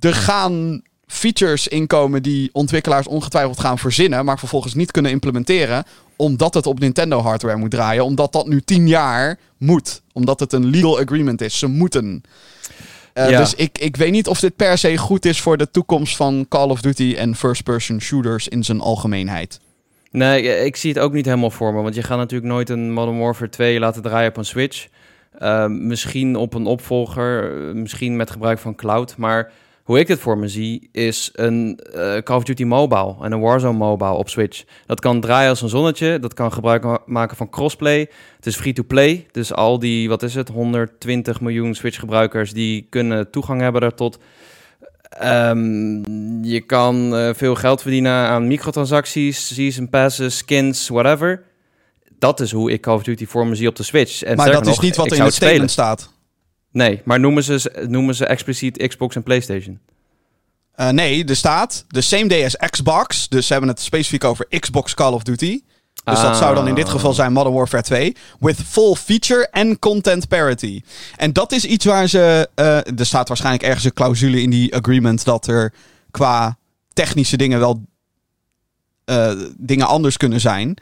Er 0.00 0.14
gaan 0.14 0.82
features 1.06 1.68
inkomen 1.68 2.22
die 2.22 2.50
ontwikkelaars 2.52 3.06
ongetwijfeld 3.06 3.60
gaan 3.60 3.78
verzinnen... 3.78 4.24
maar 4.24 4.38
vervolgens 4.38 4.74
niet 4.74 4.90
kunnen 4.90 5.10
implementeren... 5.10 5.84
omdat 6.16 6.54
het 6.54 6.66
op 6.66 6.78
Nintendo 6.78 7.20
hardware 7.20 7.56
moet 7.56 7.70
draaien. 7.70 8.04
Omdat 8.04 8.32
dat 8.32 8.46
nu 8.46 8.60
tien 8.60 8.88
jaar 8.88 9.38
moet. 9.58 10.02
Omdat 10.12 10.40
het 10.40 10.52
een 10.52 10.66
legal 10.66 11.00
agreement 11.00 11.40
is. 11.40 11.58
Ze 11.58 11.66
moeten. 11.66 12.22
Eh, 13.12 13.30
Ja. 13.30 13.38
Dus 13.38 13.54
ik, 13.54 13.78
ik 13.78 13.96
weet 13.96 14.10
niet 14.12 14.28
of 14.28 14.40
dit 14.40 14.56
per 14.56 14.78
se 14.78 14.96
goed 14.96 15.24
is 15.24 15.40
voor 15.40 15.56
de 15.56 15.70
toekomst 15.70 16.16
van 16.16 16.46
Call 16.48 16.68
of 16.68 16.80
Duty 16.80 17.14
en 17.18 17.34
first-person 17.36 18.00
shooters 18.00 18.48
in 18.48 18.64
zijn 18.64 18.80
algemeenheid. 18.80 19.60
Nee, 20.10 20.42
ik- 20.42 20.64
ik 20.66 20.76
zie 20.76 20.92
het 20.92 21.02
ook 21.02 21.12
niet 21.12 21.24
helemaal 21.24 21.50
voor 21.50 21.74
me. 21.74 21.82
Want 21.82 21.94
je 21.94 22.02
gaat 22.02 22.18
natuurlijk 22.18 22.52
nooit 22.52 22.70
een 22.70 22.92
Modern 22.92 23.18
Warfare 23.18 23.50
2 23.50 23.78
laten 23.78 24.02
draaien 24.02 24.28
op 24.28 24.36
een 24.36 24.44
Switch. 24.44 24.86
Eh, 25.38 25.66
misschien 25.66 26.36
op 26.36 26.54
een 26.54 26.66
opvolger, 26.66 27.52
eh, 27.68 27.74
misschien 27.74 28.16
met 28.16 28.30
gebruik 28.30 28.58
van 28.58 28.74
cloud. 28.74 29.14
Maar 29.16 29.52
hoe 29.82 29.98
ik 29.98 30.06
dit 30.06 30.18
voor 30.18 30.38
me 30.38 30.48
zie, 30.48 30.88
is 30.92 31.30
een 31.32 31.80
eh, 31.92 32.16
Call 32.18 32.36
of 32.36 32.44
Duty 32.44 32.64
Mobile 32.64 33.14
en 33.20 33.32
een 33.32 33.40
Warzone 33.40 33.78
Mobile 33.78 34.10
op 34.12 34.28
Switch. 34.28 34.64
Dat 34.86 35.00
kan 35.00 35.20
draaien 35.20 35.48
als 35.48 35.62
een 35.62 35.68
zonnetje. 35.68 36.18
Dat 36.18 36.34
kan 36.34 36.52
gebruik 36.52 36.82
ma- 36.82 37.02
maken 37.06 37.36
van 37.36 37.50
crossplay. 37.50 37.98
Het 38.36 38.46
is 38.46 38.56
free-to-play. 38.56 39.26
Dus 39.30 39.52
al 39.54 39.78
die, 39.78 40.08
wat 40.08 40.22
is 40.22 40.34
het, 40.34 40.48
120 40.48 41.40
miljoen 41.40 41.74
Switch-gebruikers... 41.74 42.52
die 42.52 42.86
kunnen 42.90 43.30
toegang 43.30 43.60
hebben 43.60 43.80
daartot. 43.80 44.18
Ehm, 45.08 46.44
je 46.44 46.60
kan 46.66 47.16
eh, 47.16 47.30
veel 47.34 47.54
geld 47.54 47.82
verdienen 47.82 48.12
aan 48.12 48.46
microtransacties, 48.46 49.54
season 49.54 49.88
passes, 49.88 50.36
skins, 50.36 50.88
whatever. 50.88 51.42
Dat 52.18 52.40
is 52.40 52.52
hoe 52.52 52.72
ik 52.72 52.80
Call 52.80 52.94
of 52.94 53.02
Duty 53.02 53.26
voor 53.26 53.46
me 53.46 53.54
zie 53.54 53.68
op 53.68 53.76
de 53.76 53.82
Switch. 53.82 54.22
En 54.22 54.36
maar 54.36 54.50
dat 54.52 54.66
is 54.66 54.78
niet 54.78 54.96
wat 54.96 55.10
er 55.10 55.16
in 55.16 55.22
het 55.22 55.34
spelen. 55.34 55.50
statement 55.50 55.70
staat. 55.70 56.12
Nee, 56.72 57.00
maar 57.04 57.20
noemen 57.20 57.44
ze, 57.44 57.84
noemen 57.88 58.14
ze 58.14 58.26
expliciet 58.26 58.86
Xbox 58.86 59.16
en 59.16 59.22
PlayStation. 59.22 59.78
Eh, 60.72 60.88
nee, 60.88 61.24
er 61.24 61.36
staat 61.36 61.84
de 61.88 62.00
same 62.00 62.26
day 62.26 62.44
as 62.44 62.56
Xbox. 62.56 63.28
Dus 63.28 63.46
ze 63.46 63.52
hebben 63.52 63.70
het 63.70 63.80
specifiek 63.80 64.24
over 64.24 64.46
Xbox 64.58 64.94
Call 64.94 65.12
of 65.12 65.22
Duty. 65.22 65.60
Dus 66.04 66.20
dat 66.20 66.36
zou 66.36 66.54
dan 66.54 66.68
in 66.68 66.74
dit 66.74 66.88
geval 66.88 67.12
zijn 67.12 67.32
Modern 67.32 67.54
Warfare 67.54 67.82
2. 67.82 68.16
With 68.40 68.56
full 68.66 68.94
feature 68.94 69.48
en 69.50 69.78
content 69.78 70.28
parity. 70.28 70.82
En 71.16 71.32
dat 71.32 71.52
is 71.52 71.64
iets 71.64 71.84
waar 71.84 72.08
ze... 72.08 72.48
eh, 72.54 72.98
er 72.98 73.06
staat 73.06 73.28
waarschijnlijk 73.28 73.64
ergens 73.64 73.84
een 73.84 73.92
clausule 73.92 74.42
in 74.42 74.50
die 74.50 74.76
agreement... 74.76 75.24
dat 75.24 75.46
er 75.46 75.72
qua 76.10 76.56
technische 76.92 77.36
dingen 77.36 77.58
wel 77.58 77.82
eh, 79.04 79.32
dingen 79.56 79.86
anders 79.86 80.16
kunnen 80.16 80.40
zijn. 80.40 80.76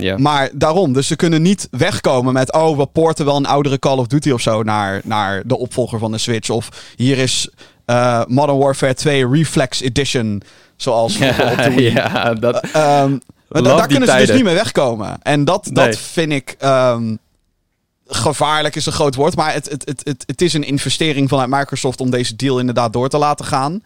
Ja. 0.00 0.18
Maar 0.18 0.50
daarom, 0.52 0.92
dus 0.92 1.06
ze 1.06 1.16
kunnen 1.16 1.42
niet 1.42 1.68
wegkomen 1.70 2.32
met... 2.32 2.52
oh, 2.52 2.76
we 2.76 2.86
poorten 2.86 3.24
wel 3.24 3.36
een 3.36 3.46
oudere 3.46 3.78
Call 3.78 3.98
of 3.98 4.06
Duty 4.06 4.30
of 4.30 4.40
zo 4.40 4.62
naar, 4.62 5.00
naar 5.04 5.42
de 5.46 5.58
opvolger 5.58 5.98
van 5.98 6.12
de 6.12 6.18
Switch. 6.18 6.50
Of 6.50 6.68
hier 6.96 7.18
is 7.18 7.48
eh, 7.84 8.22
Modern 8.26 8.58
Warfare 8.58 8.94
2 8.94 9.28
Reflex 9.28 9.80
Edition, 9.80 10.42
zoals 10.76 11.16
vroeger 11.16 11.50
op 11.50 11.56
de 11.74 11.82
ja, 11.82 12.34
dat, 12.34 12.60
Ehm, 12.72 13.10
maar 13.48 13.62
da- 13.62 13.68
Love 13.68 13.76
daar 13.76 13.86
kunnen 13.86 14.08
ze 14.08 14.16
dus 14.16 14.30
niet 14.30 14.44
meer 14.44 14.54
wegkomen. 14.54 15.18
En 15.22 15.44
dat, 15.44 15.64
Nee. 15.70 15.86
dat 15.86 15.96
vind 15.98 16.32
ik... 16.32 16.54
ehm, 16.58 17.14
gevaarlijk 18.06 18.76
is 18.76 18.86
een 18.86 18.92
groot 18.92 19.14
woord, 19.14 19.36
maar 19.36 19.52
het, 19.52 19.70
het, 19.70 19.84
het, 19.88 20.00
het, 20.04 20.24
het 20.26 20.42
is 20.42 20.52
een 20.52 20.64
investering 20.64 21.28
vanuit 21.28 21.50
Microsoft 21.50 22.00
om 22.00 22.10
deze 22.10 22.36
deal 22.36 22.58
inderdaad 22.58 22.92
door 22.92 23.08
te 23.08 23.18
laten 23.18 23.44
gaan. 23.44 23.82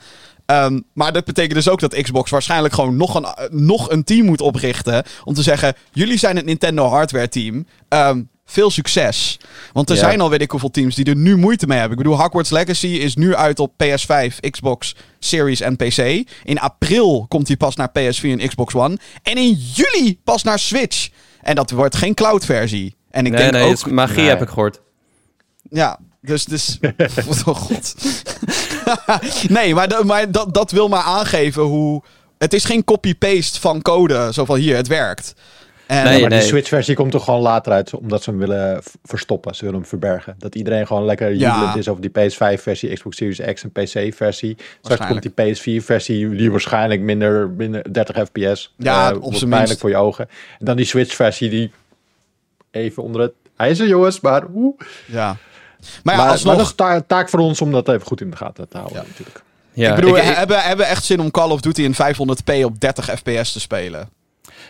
Ehm, 0.47 0.81
maar 0.93 1.13
dat 1.13 1.25
betekent 1.25 1.55
dus 1.55 1.69
ook 1.69 1.81
dat 1.81 2.03
Xbox 2.03 2.31
waarschijnlijk 2.31 2.75
gewoon 2.75 2.97
nog 2.97 3.15
een, 3.15 3.27
nog 3.65 3.91
een 3.91 4.05
team 4.05 4.27
moet 4.27 4.41
oprichten. 4.41 5.05
Om 5.25 5.35
te 5.35 5.43
zeggen: 5.43 5.75
jullie 5.93 6.19
zijn 6.19 6.37
het 6.37 6.45
Nintendo 6.45 6.87
hardware 6.87 7.29
team. 7.29 7.67
Ehm, 7.89 8.23
veel 8.47 8.71
succes. 8.71 9.39
Want 9.73 9.91
er 9.91 9.97
Ja. 9.97 10.03
zijn 10.03 10.21
al 10.21 10.31
weet 10.31 10.41
ik 10.43 10.51
hoeveel 10.51 10.71
teams 10.71 10.95
die 10.95 11.05
er 11.05 11.17
nu 11.17 11.37
moeite 11.37 11.67
mee 11.67 11.79
hebben. 11.79 11.99
Ik 11.99 12.05
bedoel, 12.05 12.21
Hogwarts 12.21 12.51
Legacy 12.51 12.87
is 12.87 13.15
nu 13.15 13.35
uit 13.35 13.59
op 13.61 13.73
PS5, 13.77 14.41
Xbox 14.51 14.95
Series 15.19 15.61
en 15.61 15.77
PC. 15.77 15.99
In 16.45 16.59
april 16.61 17.27
komt 17.29 17.47
hij 17.49 17.57
pas 17.57 17.77
naar 17.77 17.89
PS4 17.89 18.23
en 18.41 18.49
Xbox 18.49 18.75
One. 18.75 18.99
En 19.23 19.37
in 19.37 19.53
juli 19.75 20.21
pas 20.25 20.43
naar 20.43 20.59
Switch. 20.59 21.09
En 21.41 21.55
dat 21.55 21.71
wordt 21.71 21.97
geen 21.97 22.15
cloud 22.15 22.45
versie. 22.45 22.95
En 23.11 23.27
ik 23.27 23.33
nee, 23.33 23.41
denk 23.41 23.53
nee, 23.53 23.71
ook... 23.71 23.91
magie 23.91 24.17
Nee. 24.17 24.29
heb 24.29 24.43
ik 24.43 24.49
gehoord. 24.49 24.81
Ja, 25.71 25.99
dus... 26.21 26.45
dus 26.45 26.79
oh 27.47 27.55
god. 27.57 27.95
nee, 29.49 29.75
maar, 29.75 29.89
dat- 29.89 30.05
maar 30.05 30.31
dat, 30.31 30.55
dat 30.55 30.71
wil 30.71 30.89
maar 30.89 31.03
aangeven 31.03 31.62
hoe... 31.62 32.03
Het 32.39 32.53
is 32.53 32.65
geen 32.65 32.85
copy-paste 32.85 33.61
van 33.61 33.83
code, 33.83 34.33
zo 34.33 34.45
van 34.45 34.57
hier, 34.57 34.77
het 34.77 34.87
werkt. 34.87 35.35
En, 35.87 36.05
Nee, 36.05 36.21
maar 36.21 36.31
nee. 36.31 36.39
die 36.39 36.49
Switch-versie 36.49 36.95
komt 36.95 37.11
toch 37.11 37.25
gewoon 37.25 37.41
later 37.41 37.73
uit, 37.73 37.95
omdat 37.95 38.23
ze 38.23 38.31
hem 38.31 38.39
willen 38.39 38.83
verstoppen. 39.03 39.55
Ze 39.55 39.65
willen 39.65 39.79
hem 39.81 39.89
verbergen. 39.89 40.35
Dat 40.39 40.55
iedereen 40.55 40.87
gewoon 40.87 41.05
lekker 41.05 41.35
Ja. 41.35 41.53
jubelend 41.55 41.77
is 41.77 41.89
over 41.89 42.03
die 42.03 42.11
PS5-versie, 42.11 42.93
Xbox 42.93 43.17
Series 43.17 43.41
X 43.55 43.62
en 43.62 43.71
PC-versie. 43.73 44.57
Straks 44.83 45.07
komt 45.07 45.23
die 45.23 45.55
PS4-versie, 45.81 46.29
die 46.29 46.51
waarschijnlijk 46.51 47.01
minder, 47.01 47.51
minder 47.51 47.93
30 47.93 48.17
fps. 48.17 48.75
Ja, 48.79 49.11
eh, 49.11 49.17
op 49.17 49.23
zijn 49.23 49.31
pijnlijk 49.51 49.51
minst. 49.67 49.81
voor 49.81 49.91
je 49.91 49.97
ogen. 49.97 50.29
En 50.59 50.65
dan 50.65 50.77
die 50.77 50.87
Switch-versie, 50.87 51.51
die 51.51 51.71
even 52.71 53.03
onder 53.03 53.21
het 53.21 53.33
ijzer, 53.57 53.87
jongens. 53.87 54.21
Maar, 54.21 54.45
oeh. 54.55 54.81
ja. 55.07 55.37
Maar 56.03 56.14
ja, 56.14 56.20
maar, 56.22 56.30
alsnog... 56.30 56.47
maar 56.55 56.62
dat 56.62 56.66
is 56.70 56.74
ta- 56.76 57.01
taak 57.07 57.28
voor 57.28 57.41
ons 57.41 57.61
om 57.61 57.72
dat 57.72 57.89
even 57.89 58.07
goed 58.07 58.20
in 58.20 58.30
de 58.30 58.37
gaten 58.37 58.68
te 58.68 58.76
houden, 58.76 59.03
Ja. 59.03 59.09
natuurlijk. 59.09 59.43
Ja, 59.72 59.89
ik 59.91 59.95
bedoel, 59.95 60.16
ik, 60.16 60.22
ik, 60.22 60.35
hebben, 60.35 60.62
hebben 60.62 60.87
echt 60.87 61.05
zin 61.05 61.20
om 61.20 61.30
Call 61.30 61.51
of 61.51 61.61
Duty 61.61 61.82
in 61.82 61.95
500p 61.95 62.64
op 62.64 62.80
30 62.80 63.05
fps 63.18 63.53
te 63.53 63.61
spelen? 63.61 64.09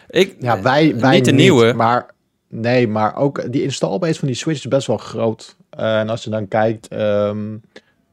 ik- 0.08 0.36
Ja, 0.40 0.62
wij, 0.62 0.96
wij 0.96 1.14
niet 1.14 1.24
de 1.24 1.32
nieuwe. 1.32 1.72
Maar 1.72 2.06
nee, 2.48 2.88
maar 2.88 3.16
ook 3.16 3.52
die 3.52 3.62
installbase 3.62 4.18
van 4.18 4.28
die 4.28 4.36
Switch 4.36 4.58
is 4.58 4.68
best 4.68 4.86
wel 4.86 4.96
groot. 4.96 5.56
Eh, 5.70 5.98
en 5.98 6.08
als 6.08 6.24
je 6.24 6.30
dan 6.30 6.48
kijkt 6.48 6.88
ehm, 6.88 7.56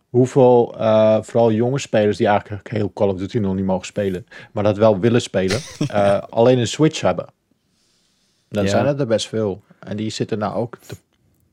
hoeveel, 0.10 0.76
eh, 0.80 1.18
vooral 1.22 1.52
jonge 1.52 1.80
spelers 1.80 2.18
die 2.18 2.28
eigenlijk 2.28 2.70
heel 2.72 2.92
Call 2.94 3.08
of 3.08 3.18
Duty 3.18 3.38
nog 3.38 3.56
niet 3.56 3.66
mogen 3.66 3.86
spelen, 3.86 4.26
maar 4.52 4.64
dat 4.64 4.78
wel 4.78 5.00
willen 5.00 5.22
spelen, 5.22 5.60
eh, 5.88 6.18
alleen 6.30 6.60
een 6.60 6.68
Switch 6.68 7.02
hebben. 7.02 7.26
Dan 8.50 8.64
Ja. 8.64 8.70
zijn 8.70 8.86
het 8.86 9.00
er 9.00 9.08
best 9.08 9.28
veel. 9.28 9.64
En 9.80 9.98
die 9.98 10.10
zitten 10.10 10.38
nou 10.38 10.56
ook 10.56 10.78
te 10.88 10.96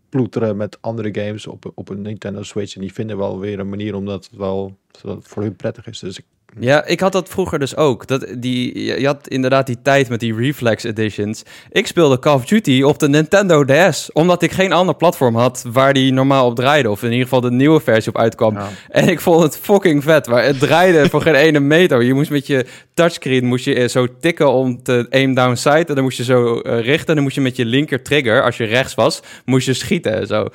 ploeteren 0.08 0.56
met 0.56 0.82
andere 0.82 1.14
games 1.24 1.46
op, 1.46 1.72
op 1.74 1.88
een 1.88 2.02
Nintendo 2.02 2.42
Switch. 2.42 2.74
En 2.74 2.80
die 2.80 2.92
vinden 2.92 3.16
wel 3.16 3.38
weer 3.38 3.58
een 3.58 3.68
manier 3.68 3.94
omdat 3.94 4.24
het 4.24 4.36
wel 4.36 4.78
zodat 4.90 5.28
voor 5.28 5.42
hun 5.42 5.56
prettig 5.56 5.86
is. 5.86 5.98
Dus 5.98 6.18
ik, 6.18 6.24
Ja, 6.60 6.84
ik 6.86 7.00
had 7.00 7.12
dat 7.12 7.28
vroeger 7.28 7.58
dus 7.58 7.76
ook. 7.76 8.06
Dat, 8.06 8.26
die, 8.38 8.84
je 9.00 9.06
had 9.06 9.28
inderdaad 9.28 9.66
die 9.66 9.82
tijd 9.82 10.08
met 10.08 10.20
die 10.20 10.34
Reflex 10.34 10.84
Editions. 10.84 11.42
Ik 11.70 11.86
speelde 11.86 12.18
Call 12.18 12.34
of 12.34 12.44
Duty 12.44 12.82
op 12.82 12.98
de 12.98 13.08
Nintendo 13.08 13.64
DS. 13.64 14.12
Omdat 14.12 14.42
ik 14.42 14.52
geen 14.52 14.72
ander 14.72 14.94
platform 14.94 15.36
had 15.36 15.64
waar 15.72 15.92
die 15.92 16.12
normaal 16.12 16.46
op 16.46 16.56
draaide. 16.56 16.90
Of 16.90 17.02
in 17.02 17.10
ieder 17.10 17.24
geval 17.24 17.40
de 17.40 17.50
nieuwe 17.50 17.80
versie 17.80 18.12
op 18.12 18.18
uitkwam. 18.18 18.54
Ja. 18.54 18.68
En 18.88 19.08
ik 19.08 19.20
vond 19.20 19.42
het 19.42 19.58
fucking 19.58 20.02
vet. 20.02 20.28
Maar 20.28 20.44
het 20.44 20.58
draaide 20.58 21.08
voor 21.08 21.22
geen 21.22 21.34
ene 21.34 21.60
meter. 21.60 22.02
Je 22.02 22.14
moest 22.14 22.30
met 22.30 22.46
je 22.46 22.66
touchscreen 22.94 23.44
moest 23.44 23.64
je 23.64 23.74
eh, 23.74 23.88
zo 23.88 24.06
tikken 24.20 24.52
om 24.52 24.82
te 24.82 25.06
aim 25.10 25.34
down 25.34 25.54
sight. 25.54 25.88
En 25.88 25.94
dan 25.94 26.04
moest 26.04 26.16
je 26.16 26.24
zo 26.24 26.60
eh, 26.60 26.80
richten. 26.80 27.08
En 27.08 27.14
dan 27.14 27.22
moest 27.22 27.34
je 27.34 27.40
met 27.40 27.56
je 27.56 27.64
linker 27.64 28.02
trigger, 28.02 28.42
als 28.42 28.56
je 28.56 28.64
rechts 28.64 28.94
was, 28.94 29.20
moest 29.44 29.66
je 29.66 29.74
schieten 29.74 30.12
en 30.12 30.26
zo. 30.26 30.48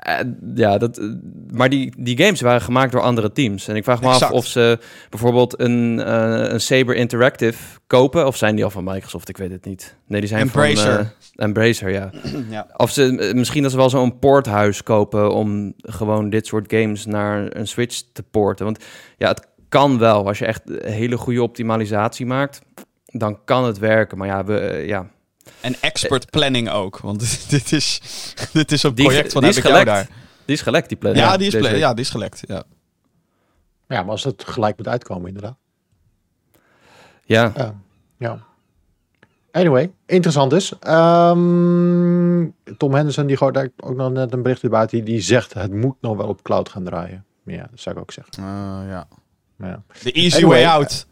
Eh, 0.00 0.18
ja, 0.54 0.78
dat, 0.78 0.98
eh, 0.98 1.06
maar 1.50 1.68
die, 1.68 1.92
die 1.98 2.18
games 2.22 2.40
waren 2.40 2.60
gemaakt 2.60 2.92
door 2.92 3.00
andere 3.00 3.32
teams. 3.32 3.68
En 3.68 3.76
ik 3.76 3.84
vraag 3.84 4.00
me 4.00 4.06
Exact. 4.08 4.32
af 4.32 4.38
of 4.38 4.46
ze 4.46 4.78
bijvoorbeeld 5.10 5.60
een, 5.60 6.00
eh, 6.00 6.52
een 6.52 6.60
Saber 6.60 6.94
Interactive 6.96 7.78
kopen. 7.86 8.26
Of 8.26 8.36
zijn 8.36 8.54
die 8.54 8.64
al 8.64 8.70
van 8.70 8.84
Microsoft? 8.84 9.28
Ik 9.28 9.36
weet 9.36 9.50
het 9.50 9.64
niet. 9.64 9.96
Nee, 10.06 10.20
die 10.20 10.28
zijn 10.28 10.40
Embracer. 10.40 10.94
van... 10.94 11.04
eh, 11.36 11.44
Embracer, 11.46 11.90
ja. 11.90 12.10
ja. 12.50 12.66
Of 12.76 12.90
ze, 12.90 13.32
misschien 13.34 13.62
dat 13.62 13.70
ze 13.70 13.76
wel 13.76 13.90
zo'n 13.90 14.18
poorthuis 14.18 14.82
kopen 14.82 15.32
om 15.34 15.72
gewoon 15.76 16.30
dit 16.30 16.46
soort 16.46 16.72
games 16.72 17.06
naar 17.06 17.56
een 17.56 17.66
Switch 17.68 18.02
te 18.12 18.22
porten. 18.22 18.64
Want 18.64 18.84
ja, 19.16 19.28
het 19.28 19.48
kan 19.68 19.98
wel. 19.98 20.26
Als 20.26 20.38
je 20.38 20.46
echt 20.46 20.62
hele 20.82 21.16
goede 21.16 21.42
optimalisatie 21.42 22.26
maakt, 22.26 22.62
dan 23.04 23.38
kan 23.44 23.64
het 23.64 23.78
werken. 23.78 24.18
Maar 24.18 24.26
ja, 24.28 24.44
we, 24.44 24.84
ja. 24.86 25.06
En 25.60 25.74
expert 25.80 26.30
planning 26.30 26.70
ook. 26.70 26.98
Want 26.98 27.20
dit 27.50 27.72
is, 27.72 28.00
dit 28.52 28.72
is 28.72 28.82
een 28.82 28.94
Die, 28.94 29.04
project 29.04 29.32
van 29.32 29.40
die 29.42 29.50
heb 29.50 29.58
is 29.58 29.64
ik 29.70 29.72
jou 29.76 29.84
daar. 29.84 30.08
Die 30.44 30.54
is 30.56 30.62
gelekt, 30.62 30.88
die 30.88 30.98
planning. 30.98 31.24
Ja, 31.26 31.36
die 31.36 31.46
is, 31.46 31.52
Deze 31.52 31.64
pla- 31.64 31.72
week. 31.72 31.82
ja, 31.82 31.94
die 31.94 32.04
is 32.04 32.10
gelekt. 32.10 32.40
Ja. 32.46 32.62
ja, 33.88 34.02
maar 34.02 34.10
als 34.10 34.24
het 34.24 34.44
gelijk 34.46 34.76
moet 34.76 34.88
uitkomen 34.88 35.26
inderdaad. 35.26 35.56
Ja. 37.24 37.52
Ja. 37.56 37.74
ja. 38.18 38.38
Anyway, 39.52 39.92
interessant 40.06 40.50
dus. 40.50 40.78
Ehm, 40.78 42.48
Tom 42.76 42.94
Henderson, 42.94 43.26
die 43.26 43.36
gooit 43.36 43.54
daar 43.54 43.68
ook 43.76 43.96
nog 43.96 44.12
net 44.12 44.32
een 44.32 44.42
bericht 44.42 44.68
buiten. 44.68 44.96
Die, 44.96 45.06
die 45.14 45.20
zegt 45.22 45.54
het 45.54 45.72
moet 45.72 45.96
nog 46.00 46.16
wel 46.16 46.26
op 46.28 46.42
cloud 46.42 46.68
gaan 46.68 46.84
draaien. 46.84 47.24
Ja, 47.44 47.66
dat 47.70 47.80
zou 47.80 47.94
ik 47.96 48.00
ook 48.00 48.12
zeggen. 48.12 48.34
Uh, 48.40 48.46
ja. 48.90 49.08
Ja, 49.58 49.82
The 50.02 50.12
easy 50.12 50.36
Anyway, 50.36 50.62
way 50.64 50.74
out. 50.74 51.06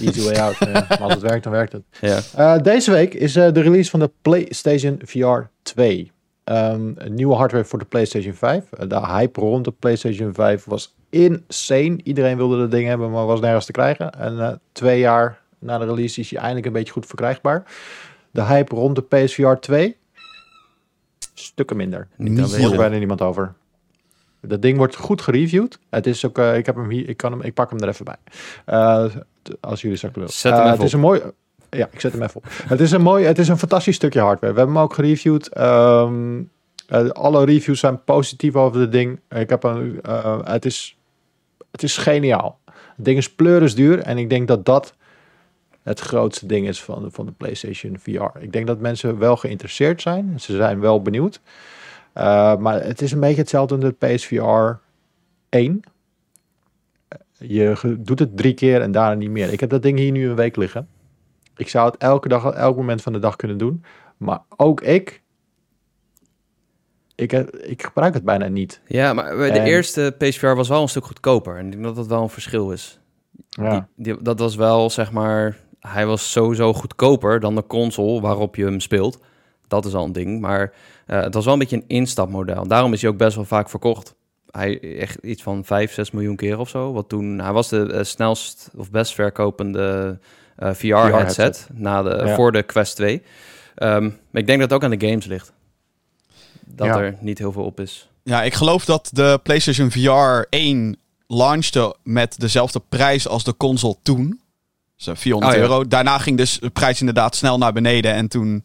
Easy 0.00 0.24
way 0.24 0.36
out. 0.36 0.56
ja. 0.58 0.72
Maar 0.88 1.00
als 1.00 1.12
het 1.12 1.22
werkt, 1.22 1.44
dan 1.44 1.52
werkt 1.52 1.72
het. 1.72 1.82
ja. 2.00 2.20
Eh, 2.36 2.62
deze 2.62 2.90
week 2.90 3.14
is 3.14 3.36
eh, 3.36 3.52
de 3.52 3.60
release 3.60 3.90
van 3.90 4.00
de 4.00 4.10
PlayStation 4.22 5.00
VR 5.04 5.40
2. 5.62 6.12
Ehm, 6.44 6.92
een 6.94 7.14
nieuwe 7.14 7.34
hardware 7.34 7.64
voor 7.64 7.78
de 7.78 7.84
PlayStation 7.84 8.34
5. 8.34 8.72
Eh, 8.72 8.88
de 8.88 9.06
hype 9.06 9.40
rond 9.40 9.64
de 9.64 9.70
PlayStation 9.70 10.34
5 10.34 10.64
was 10.64 10.94
insane. 11.10 11.98
Iedereen 12.02 12.36
wilde 12.36 12.58
dat 12.58 12.70
ding 12.70 12.86
hebben, 12.86 13.10
maar 13.10 13.26
was 13.26 13.40
nergens 13.40 13.66
te 13.66 13.72
krijgen. 13.72 14.10
En 14.10 14.60
twee 14.72 14.98
jaar 14.98 15.40
na 15.58 15.78
de 15.78 15.84
release 15.84 16.20
is 16.20 16.30
hij 16.30 16.38
eindelijk 16.38 16.66
een 16.66 16.72
beetje 16.72 16.92
goed 16.92 17.06
verkrijgbaar. 17.06 17.64
De 18.30 18.42
hype 18.42 18.74
rond 18.74 18.96
de 18.96 19.02
PSVR 19.02 19.54
2 19.60 19.96
stukken 21.34 21.76
minder. 21.76 22.08
Daar 22.16 22.60
hoort 22.60 22.76
bijna 22.76 22.96
niemand 22.96 23.20
over. 23.20 23.54
Dat 24.46 24.62
ding 24.62 24.76
wordt 24.76 24.96
goed 24.96 25.22
gereviewd. 25.22 25.78
Het 25.90 26.06
is 26.06 26.26
ook, 26.26 26.38
eh, 26.38 26.56
ik 26.56 26.66
heb 26.66 26.74
hem 26.76 26.90
hier, 26.90 27.08
ik 27.08 27.16
kan 27.16 27.32
hem, 27.32 27.42
ik 27.42 27.54
pak 27.54 27.70
hem 27.70 27.80
er 27.80 27.88
even 27.88 28.04
bij. 28.04 28.16
Eh, 28.64 29.04
als 29.60 29.80
jullie 29.80 29.96
straks 29.96 30.14
willen. 30.14 30.30
Zet 30.30 30.52
hem 30.52 30.62
Eh, 30.62 30.70
het 30.70 30.82
is 30.82 30.92
een 30.92 31.00
mooi. 31.00 31.20
Ja, 31.70 31.88
ik 31.92 32.00
zet 32.00 32.12
hem 32.12 32.22
even 32.22 32.36
op. 32.36 32.46
het 32.48 32.80
is 32.80 32.90
een 32.90 33.02
mooi, 33.02 33.24
het 33.24 33.38
is 33.38 33.48
een 33.48 33.58
fantastisch 33.58 33.96
stukje 33.96 34.20
hardware. 34.20 34.52
We 34.52 34.58
hebben 34.58 34.76
hem 34.76 34.84
ook 34.84 34.94
gereviewd. 34.94 35.48
Ehm, 35.48 36.42
eh, 36.88 37.08
alle 37.08 37.44
reviews 37.44 37.80
zijn 37.80 38.04
positief 38.04 38.56
over 38.56 38.80
het 38.80 38.92
ding. 38.92 39.20
Ik 39.28 39.48
heb 39.48 39.62
een, 39.62 40.00
het 40.44 40.64
is, 40.64 40.96
het 41.70 41.82
is 41.82 41.96
geniaal. 41.96 42.58
Het 42.96 43.04
ding 43.04 43.18
is 43.18 43.34
pleurisduur 43.34 43.98
en 43.98 44.18
ik 44.18 44.30
denk 44.30 44.48
dat 44.48 44.64
dat 44.64 44.94
het 45.82 46.00
grootste 46.00 46.46
ding 46.46 46.68
is 46.68 46.82
van, 46.82 47.08
van 47.12 47.26
de 47.26 47.32
PlayStation 47.32 47.98
VR. 47.98 48.38
Ik 48.38 48.52
denk 48.52 48.66
dat 48.66 48.78
mensen 48.78 49.18
wel 49.18 49.36
geïnteresseerd 49.36 50.02
zijn. 50.02 50.40
Ze 50.40 50.56
zijn 50.56 50.80
wel 50.80 51.02
benieuwd. 51.02 51.40
Uh, 52.18 52.56
maar 52.56 52.82
het 52.84 53.02
is 53.02 53.12
een 53.12 53.20
beetje 53.20 53.40
hetzelfde 53.40 53.74
in 53.74 53.80
de 53.80 53.92
PSVR 54.14 54.70
1. 55.48 55.80
Je 57.38 57.76
ge- 57.76 58.02
doet 58.02 58.18
het 58.18 58.36
drie 58.36 58.54
keer 58.54 58.80
en 58.80 58.92
daarna 58.92 59.14
niet 59.14 59.30
meer. 59.30 59.52
Ik 59.52 59.60
heb 59.60 59.70
dat 59.70 59.82
ding 59.82 59.98
hier 59.98 60.12
nu 60.12 60.28
een 60.28 60.36
week 60.36 60.56
liggen. 60.56 60.88
Ik 61.56 61.68
zou 61.68 61.86
het 61.90 61.96
elke 61.96 62.28
dag, 62.28 62.52
elk 62.52 62.76
moment 62.76 63.02
van 63.02 63.12
de 63.12 63.18
dag 63.18 63.36
kunnen 63.36 63.58
doen. 63.58 63.84
Maar 64.16 64.40
ook 64.56 64.80
ik, 64.80 65.22
ik, 67.14 67.32
ik 67.62 67.82
gebruik 67.82 68.14
het 68.14 68.24
bijna 68.24 68.46
niet. 68.48 68.80
ja, 68.86 69.12
maar 69.12 69.36
de 69.36 69.46
En- 69.46 69.64
eerste 69.66 70.14
PSVR 70.18 70.46
was 70.54 70.68
wel 70.68 70.82
een 70.82 70.88
stuk 70.88 71.04
goedkoper. 71.04 71.56
En 71.56 71.64
ik 71.66 71.72
denk 71.72 71.84
dat 71.84 71.96
dat 71.96 72.06
wel 72.06 72.22
een 72.22 72.28
verschil 72.28 72.70
is. 72.70 72.98
Ja. 73.48 73.88
Die, 73.96 74.14
die- 74.14 74.22
dat 74.22 74.38
was 74.38 74.54
wel, 74.56 74.90
zeg 74.90 75.12
maar... 75.12 75.62
Hij 75.80 76.06
was 76.06 76.30
sowieso 76.32 76.72
goedkoper 76.72 77.40
dan 77.40 77.54
de 77.54 77.66
console 77.66 78.20
waarop 78.20 78.56
je 78.56 78.64
hem 78.64 78.80
speelt. 78.80 79.20
Dat 79.68 79.84
is 79.84 79.94
al 79.94 80.04
een 80.04 80.12
ding. 80.12 80.40
Maar 80.40 80.72
eh, 81.06 81.20
het 81.20 81.34
was 81.34 81.44
wel 81.44 81.52
een 81.52 81.58
beetje 81.58 81.76
een 81.76 81.84
instapmodel. 81.86 82.66
Daarom 82.68 82.92
is 82.92 83.00
hij 83.02 83.10
ook 83.10 83.16
best 83.16 83.36
wel 83.36 83.44
vaak 83.44 83.70
verkocht. 83.70 84.14
Hij 84.50 84.98
echt 84.98 85.18
iets 85.22 85.42
van 85.42 85.64
5, 85.64 85.92
6 85.92 86.10
miljoen 86.10 86.36
keer 86.36 86.58
of 86.58 86.68
zo. 86.68 86.92
Wat 86.92 87.08
toen, 87.08 87.38
hij 87.38 87.52
was 87.52 87.68
de 87.68 87.92
eh, 87.92 88.04
snelst 88.04 88.70
of 88.76 88.90
best 88.90 89.14
verkopende 89.14 90.18
eh, 90.56 90.70
VR-headset 90.72 91.68
na 91.72 92.02
de, 92.02 92.22
Ja. 92.26 92.34
voor 92.34 92.52
de 92.52 92.62
Quest 92.62 92.96
2. 92.96 93.22
Ehm, 93.74 94.02
maar 94.02 94.40
ik 94.40 94.46
denk 94.46 94.60
dat 94.60 94.70
het 94.70 94.72
ook 94.72 94.84
aan 94.84 94.98
de 94.98 95.06
games 95.06 95.26
ligt. 95.26 95.52
Dat 96.66 96.86
Ja. 96.86 96.98
er 96.98 97.16
niet 97.20 97.38
heel 97.38 97.52
veel 97.52 97.64
op 97.64 97.80
is. 97.80 98.08
Ja, 98.22 98.42
ik 98.42 98.54
geloof 98.54 98.84
dat 98.84 99.10
de 99.12 99.40
PlayStation 99.42 99.90
VR 99.90 100.46
1 100.50 100.96
launchte 101.26 101.96
met 102.02 102.40
dezelfde 102.40 102.80
prijs 102.88 103.28
als 103.28 103.44
de 103.44 103.56
console 103.56 103.96
toen. 104.02 104.40
Dus 104.96 105.08
400 105.20 105.52
Oh, 105.54 105.58
ja. 105.58 105.68
euro. 105.68 105.88
Daarna 105.88 106.18
ging 106.18 106.36
dus 106.36 106.58
de 106.58 106.70
prijs 106.70 107.00
inderdaad 107.00 107.36
snel 107.36 107.58
naar 107.58 107.72
beneden. 107.72 108.12
En 108.14 108.28
toen, 108.28 108.64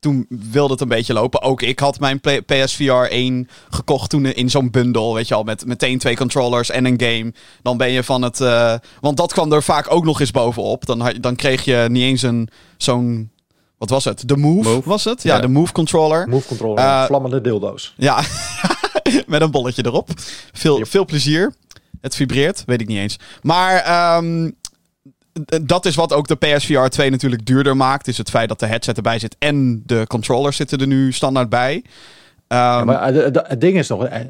toen 0.00 0.26
wilde 0.28 0.72
het 0.72 0.80
een 0.80 0.88
beetje 0.88 1.12
lopen. 1.12 1.42
Ook 1.42 1.62
ik 1.62 1.78
had 1.78 2.00
mijn 2.00 2.20
PSVR 2.46 2.92
1 2.92 3.48
gekocht 3.70 4.10
toen 4.10 4.26
in 4.26 4.50
zo'n 4.50 4.70
bundle. 4.70 5.14
Weet 5.14 5.28
je 5.28 5.34
al, 5.34 5.42
met 5.42 5.66
meteen 5.66 5.98
twee 5.98 6.16
controllers 6.16 6.70
en 6.70 6.84
een 6.84 7.00
game. 7.00 7.32
Dan 7.62 7.76
ben 7.76 7.90
je 7.90 8.02
van 8.04 8.22
het... 8.22 8.40
eh, 8.40 8.74
want 9.00 9.16
dat 9.16 9.32
kwam 9.32 9.52
er 9.52 9.62
vaak 9.62 9.90
ook 9.92 10.04
nog 10.04 10.20
eens 10.20 10.30
bovenop. 10.30 10.86
Dan, 10.86 11.00
had- 11.00 11.16
dan 11.22 11.36
kreeg 11.36 11.64
je 11.64 11.86
niet 11.90 12.02
eens 12.02 12.22
een 12.22 12.48
zo'n... 12.76 13.30
Wat 13.78 13.90
was 13.90 14.04
het? 14.04 14.28
De 14.28 14.36
Move, 14.36 14.68
Move. 14.68 14.88
was 14.88 15.04
het? 15.04 15.22
Ja, 15.22 15.34
Ja. 15.34 15.40
de 15.40 15.48
Move 15.48 15.72
controller. 15.72 16.28
Move 16.28 16.46
controller, 16.48 16.84
Eh, 16.84 17.04
vlammende 17.04 17.40
dildo's. 17.40 17.94
Ja, 17.96 18.22
met 19.26 19.40
een 19.42 19.50
bolletje 19.50 19.84
erop. 19.86 20.08
Veel, 20.52 20.80
veel 20.86 21.04
plezier. 21.04 21.54
Het 22.00 22.14
vibreert, 22.14 22.62
weet 22.66 22.80
ik 22.80 22.86
niet 22.88 22.98
eens. 22.98 23.18
Maar 23.42 23.76
ehm, 23.76 24.50
dat 25.62 25.86
is 25.86 25.94
wat 25.94 26.12
ook 26.12 26.28
de 26.28 26.34
PSVR 26.36 26.86
2 26.86 27.10
natuurlijk 27.10 27.46
duurder 27.46 27.76
maakt. 27.76 28.08
Is 28.08 28.18
het 28.18 28.30
feit 28.30 28.48
dat 28.48 28.60
de 28.60 28.66
headset 28.66 28.96
erbij 28.96 29.18
zit 29.18 29.36
en 29.38 29.82
de 29.86 30.04
controllers 30.08 30.56
zitten 30.56 30.78
er 30.80 30.86
nu 30.86 31.12
standaard 31.12 31.48
bij. 31.48 31.82
Ehm, 32.48 32.60
Ja, 32.60 32.84
maar 32.84 33.02
eh, 33.02 33.14
de- 33.14 33.30
de- 33.30 33.44
het 33.46 33.60
ding 33.60 33.78
is 33.78 33.88
nog, 33.88 34.04
eh, 34.04 34.20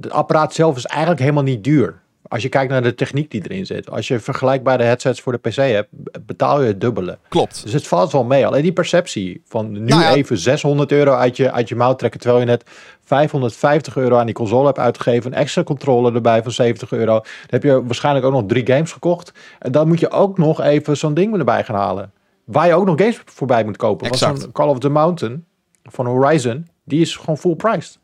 het 0.00 0.10
apparaat 0.10 0.54
zelf 0.54 0.76
is 0.76 0.84
eigenlijk 0.86 1.20
helemaal 1.20 1.42
niet 1.42 1.64
duur. 1.64 2.00
Als 2.28 2.42
je 2.42 2.48
kijkt 2.48 2.70
naar 2.72 2.82
de 2.82 2.94
techniek 2.94 3.30
die 3.30 3.42
erin 3.48 3.66
zit. 3.66 3.90
Als 3.90 4.08
je 4.08 4.18
vergelijkbare 4.20 4.82
headsets 4.82 5.20
voor 5.20 5.32
de 5.32 5.38
PC 5.50 5.54
hebt, 5.56 5.88
betaal 6.26 6.60
je 6.60 6.66
het 6.66 6.80
dubbele. 6.80 7.18
klopt. 7.28 7.62
Dus 7.62 7.72
het 7.72 7.86
valt 7.86 8.12
wel 8.12 8.24
mee. 8.24 8.46
Alleen 8.46 8.62
die 8.62 8.72
perceptie 8.72 9.42
van 9.48 9.72
nu 9.72 9.78
Nou 9.80 10.02
ja. 10.02 10.14
even 10.14 10.38
600 10.38 10.92
euro 10.92 11.14
uit 11.14 11.36
je, 11.36 11.52
uit 11.52 11.68
je 11.68 11.76
mouw 11.76 11.94
trekken, 11.94 12.20
terwijl 12.20 12.40
je 12.40 12.46
net 12.46 12.64
550 13.06 13.96
euro 13.96 14.16
aan 14.16 14.26
die 14.26 14.34
console 14.34 14.66
hebt 14.66 14.78
uitgegeven, 14.78 15.32
een 15.32 15.38
extra 15.38 15.62
controller 15.62 16.14
erbij 16.14 16.42
van 16.42 16.52
70 16.52 16.92
euro. 16.92 17.12
Dan 17.12 17.24
heb 17.46 17.62
je 17.62 17.84
waarschijnlijk 17.84 18.26
ook 18.26 18.32
nog 18.32 18.44
drie 18.46 18.66
games 18.66 18.92
gekocht. 18.92 19.32
En 19.58 19.72
dan 19.72 19.88
moet 19.88 20.00
je 20.00 20.10
ook 20.10 20.38
nog 20.38 20.60
even 20.60 20.96
zo'n 20.96 21.14
ding 21.14 21.38
erbij 21.38 21.64
gaan 21.64 21.76
halen. 21.76 22.12
Waar 22.44 22.66
je 22.66 22.74
ook 22.74 22.86
nog 22.86 22.98
games 22.98 23.20
voorbij 23.24 23.64
moet 23.64 23.76
kopen. 23.76 24.08
Want 24.08 24.22
Exact. 24.22 24.40
zo'n 24.40 24.52
Call 24.52 24.68
of 24.68 24.78
the 24.78 24.88
Mountain 24.88 25.44
van 25.82 26.06
Horizon, 26.06 26.66
die 26.84 27.00
is 27.00 27.16
gewoon 27.16 27.38
full 27.38 27.54
priced. 27.54 27.98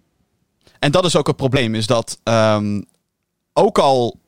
En 0.79 0.91
dat 0.91 1.05
is 1.05 1.17
ook 1.17 1.27
het 1.27 1.37
probleem, 1.37 1.75
is 1.75 1.87
dat 1.87 2.19
ehm, 2.23 2.83
ook 3.53 3.79
al 3.79 4.21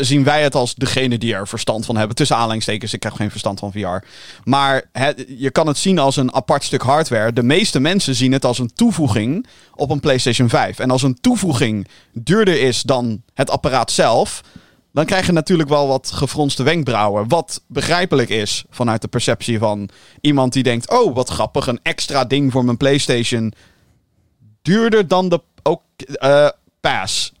zien 0.00 0.24
wij 0.24 0.42
het 0.42 0.54
als 0.54 0.74
degene 0.74 1.18
die 1.18 1.34
er 1.34 1.48
verstand 1.48 1.86
van 1.86 1.96
hebben, 1.96 2.16
tussen 2.16 2.36
aanleidingstekens, 2.36 2.92
ik 2.92 3.02
heb 3.02 3.12
geen 3.12 3.30
verstand 3.30 3.58
van 3.58 3.72
VR. 3.72 4.06
Maar 4.44 4.90
je 5.26 5.50
kan 5.50 5.66
het 5.66 5.78
zien 5.78 5.98
als 5.98 6.16
een 6.16 6.34
apart 6.34 6.64
stuk 6.64 6.82
hardware. 6.82 7.32
De 7.32 7.42
meeste 7.42 7.80
mensen 7.80 8.14
zien 8.14 8.32
het 8.32 8.44
als 8.44 8.58
een 8.58 8.72
toevoeging 8.74 9.46
op 9.74 9.90
een 9.90 10.00
PlayStation 10.00 10.48
5. 10.48 10.78
En 10.78 10.90
als 10.90 11.02
een 11.02 11.20
toevoeging 11.20 11.88
duurder 12.12 12.60
is 12.60 12.82
dan 12.82 13.22
het 13.34 13.50
apparaat 13.50 13.90
zelf, 13.90 14.42
dan 14.92 15.04
krijg 15.04 15.26
je 15.26 15.32
natuurlijk 15.32 15.68
wel 15.68 15.88
wat 15.88 16.10
gefronste 16.14 16.62
wenkbrauwen. 16.62 17.28
Wat 17.28 17.62
begrijpelijk 17.66 18.28
is 18.28 18.64
vanuit 18.70 19.02
de 19.02 19.08
perceptie 19.08 19.58
van 19.58 19.88
iemand 20.20 20.52
die 20.52 20.62
denkt: 20.62 20.90
oh, 20.90 21.14
wat 21.14 21.28
grappig, 21.28 21.66
een 21.66 21.80
extra 21.82 22.24
ding 22.24 22.52
voor 22.52 22.64
mijn 22.64 22.76
PlayStation 22.76 23.52
duurder 24.62 25.08
dan 25.08 25.28
de 25.28 25.40
ook, 25.62 25.82
eh, 25.98 26.48
Pass. 26.80 27.32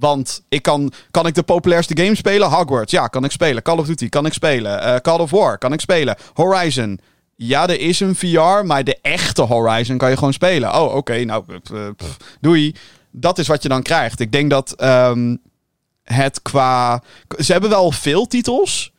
Want 0.00 0.42
ik 0.48 0.62
kan, 0.62 0.92
kan 1.10 1.26
ik 1.26 1.34
de 1.34 1.42
populairste 1.42 2.02
game 2.02 2.14
spelen? 2.14 2.48
Hogwarts, 2.48 2.92
ja, 2.92 3.06
kan 3.06 3.24
ik 3.24 3.30
spelen. 3.30 3.62
Call 3.62 3.78
of 3.78 3.86
Duty, 3.86 4.08
kan 4.08 4.26
ik 4.26 4.32
spelen. 4.32 4.82
Eh, 4.82 4.96
Call 4.96 5.18
of 5.18 5.30
War, 5.30 5.58
kan 5.58 5.72
ik 5.72 5.80
spelen. 5.80 6.16
Horizon, 6.32 7.00
ja, 7.36 7.68
er 7.68 7.80
is 7.80 8.00
een 8.00 8.14
VR, 8.14 8.64
maar 8.64 8.84
de 8.84 8.98
echte 9.02 9.42
Horizon 9.42 9.98
kan 9.98 10.10
je 10.10 10.16
gewoon 10.16 10.32
spelen. 10.32 10.74
Oh, 10.74 10.94
oké, 10.94 11.24
nou, 11.24 11.44
eh, 11.48 11.88
pff, 11.96 12.16
doei. 12.40 12.74
Dat 13.10 13.38
is 13.38 13.46
wat 13.46 13.62
je 13.62 13.68
dan 13.68 13.82
krijgt. 13.82 14.20
Ik 14.20 14.32
denk 14.32 14.50
dat 14.50 14.72
ehm, 14.72 15.36
het 16.02 16.42
qua... 16.42 17.02
Ze 17.38 17.52
hebben 17.52 17.70
wel 17.70 17.90
veel 17.92 18.26
titels, 18.26 18.92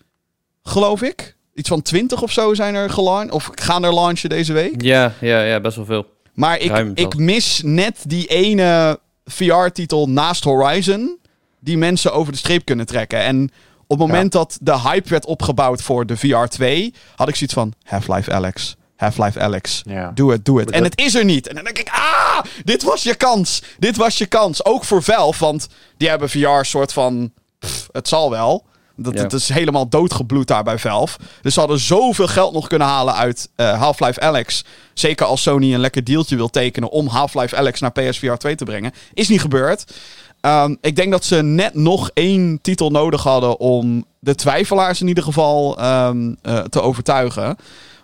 geloof 0.63 1.01
ik. 1.01 1.35
Iets 1.53 1.69
van 1.69 1.81
20 1.81 2.21
of 2.21 2.31
zo 2.31 2.53
zijn 2.53 2.75
er 2.75 2.89
gelanceerd. 2.89 3.33
Of 3.33 3.49
gaan 3.53 3.83
er 3.83 3.93
launchen 3.93 4.29
deze 4.29 4.53
week. 4.53 4.81
Ja, 4.81 5.13
ja, 5.19 5.43
ja, 5.43 5.59
best 5.59 5.75
wel 5.75 5.85
veel. 5.85 6.05
Maar 6.33 6.59
ik, 6.59 6.69
Ruim 6.69 6.91
ik 6.95 7.17
mis 7.17 7.61
net 7.63 8.03
die 8.07 8.27
ene 8.27 8.99
VR-titel 9.31 10.09
naast 10.09 10.43
Horizon. 10.43 11.19
Die 11.59 11.77
mensen 11.77 12.13
over 12.13 12.31
de 12.31 12.37
streep 12.37 12.65
kunnen 12.65 12.85
trekken. 12.85 13.19
En 13.19 13.51
op 13.87 13.99
het 13.99 14.07
moment 14.07 14.31
dat 14.31 14.57
de 14.61 14.79
hype 14.79 15.09
werd 15.09 15.25
opgebouwd 15.25 15.81
voor 15.81 16.05
de 16.05 16.17
VR 16.17 16.45
2, 16.45 16.93
had 17.15 17.27
ik 17.27 17.35
zoiets 17.35 17.55
van: 17.55 17.73
Half-Life 17.83 18.31
Alex. 18.31 18.75
Half-Life 18.95 19.39
Alex. 19.39 19.81
Ja. 19.85 20.11
Doe 20.13 20.31
het, 20.31 20.45
doe 20.45 20.59
het. 20.59 20.71
En 20.71 20.83
het 20.83 20.99
is 20.99 21.15
er 21.15 21.25
niet. 21.25 21.47
En 21.47 21.55
dan 21.55 21.63
denk 21.63 21.77
ik: 21.77 21.89
ah, 21.89 22.39
dit 22.63 22.83
was 22.83 23.03
je 23.03 23.15
kans. 23.15 23.63
Dit 23.79 23.97
was 23.97 24.17
je 24.17 24.25
kans. 24.25 24.65
Ook 24.65 24.83
voor 24.85 25.03
Valve, 25.03 25.45
want 25.45 25.67
die 25.97 26.09
hebben 26.09 26.29
VR 26.29 26.61
soort 26.61 26.93
van: 26.93 27.33
pff, 27.59 27.89
het 27.91 28.07
zal 28.07 28.29
wel. 28.29 28.65
Dat, 28.95 29.13
Ja. 29.13 29.29
Is 29.29 29.49
helemaal 29.49 29.89
doodgebloed 29.89 30.47
daar 30.47 30.63
bij 30.63 30.79
Valve. 30.79 31.17
Dus 31.41 31.53
ze 31.53 31.59
hadden 31.59 31.79
zoveel 31.79 32.27
geld 32.27 32.53
nog 32.53 32.67
kunnen 32.67 32.87
halen 32.87 33.15
uit 33.15 33.49
eh, 33.55 33.79
Half-Life 33.79 34.19
Alex. 34.19 34.65
Zeker 34.93 35.25
als 35.25 35.41
Sony 35.41 35.73
een 35.73 35.79
lekker 35.79 36.03
deeltje 36.03 36.35
wil 36.35 36.49
tekenen 36.49 36.89
om 36.89 37.07
Half-Life 37.07 37.55
Alex 37.55 37.79
naar 37.79 37.91
PSVR 37.91 38.33
2 38.33 38.55
te 38.55 38.65
brengen. 38.65 38.91
Is 39.13 39.29
niet 39.29 39.41
gebeurd. 39.41 39.93
Ehm, 40.41 40.75
ik 40.81 40.95
denk 40.95 41.11
dat 41.11 41.25
ze 41.25 41.41
net 41.41 41.73
nog 41.73 42.09
één 42.13 42.59
titel 42.61 42.89
nodig 42.89 43.23
hadden 43.23 43.59
om 43.59 44.05
de 44.19 44.35
twijfelaars 44.35 45.01
in 45.01 45.07
ieder 45.07 45.23
geval 45.23 45.77
ehm, 45.77 46.33
eh, 46.41 46.59
te 46.59 46.81
overtuigen. 46.81 47.55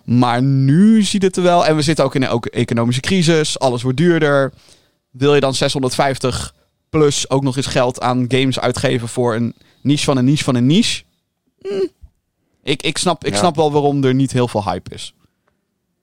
Maar 0.03 0.41
nu 0.41 1.01
ziet 1.01 1.21
het 1.21 1.37
er 1.37 1.43
wel. 1.43 1.65
En 1.65 1.75
we 1.75 1.81
zitten 1.81 2.05
ook 2.05 2.15
in 2.15 2.23
een 2.23 2.29
ook 2.29 2.45
economische 2.45 3.01
crisis. 3.01 3.59
Alles 3.59 3.81
wordt 3.81 3.97
duurder. 3.97 4.53
Wil 5.11 5.33
je 5.33 5.41
dan 5.41 5.53
650 5.53 6.53
plus 6.89 7.29
ook 7.29 7.43
nog 7.43 7.57
eens 7.57 7.65
geld 7.65 8.01
aan 8.01 8.25
games 8.27 8.59
uitgeven 8.59 9.07
voor 9.07 9.35
een 9.35 9.53
niche 9.87 10.03
van 10.05 10.17
een 10.17 10.25
niche 10.25 10.43
van 10.43 10.55
een 10.55 10.65
niche? 10.65 11.03
Hm. 11.61 11.67
Ik, 12.63 12.81
ik, 12.83 12.97
snap, 12.97 13.23
ik 13.25 13.31
Ja. 13.31 13.37
snap 13.39 13.55
wel 13.55 13.71
waarom 13.71 14.03
er 14.03 14.13
niet 14.13 14.31
heel 14.31 14.47
veel 14.47 14.63
hype 14.63 14.93
is. 14.93 15.13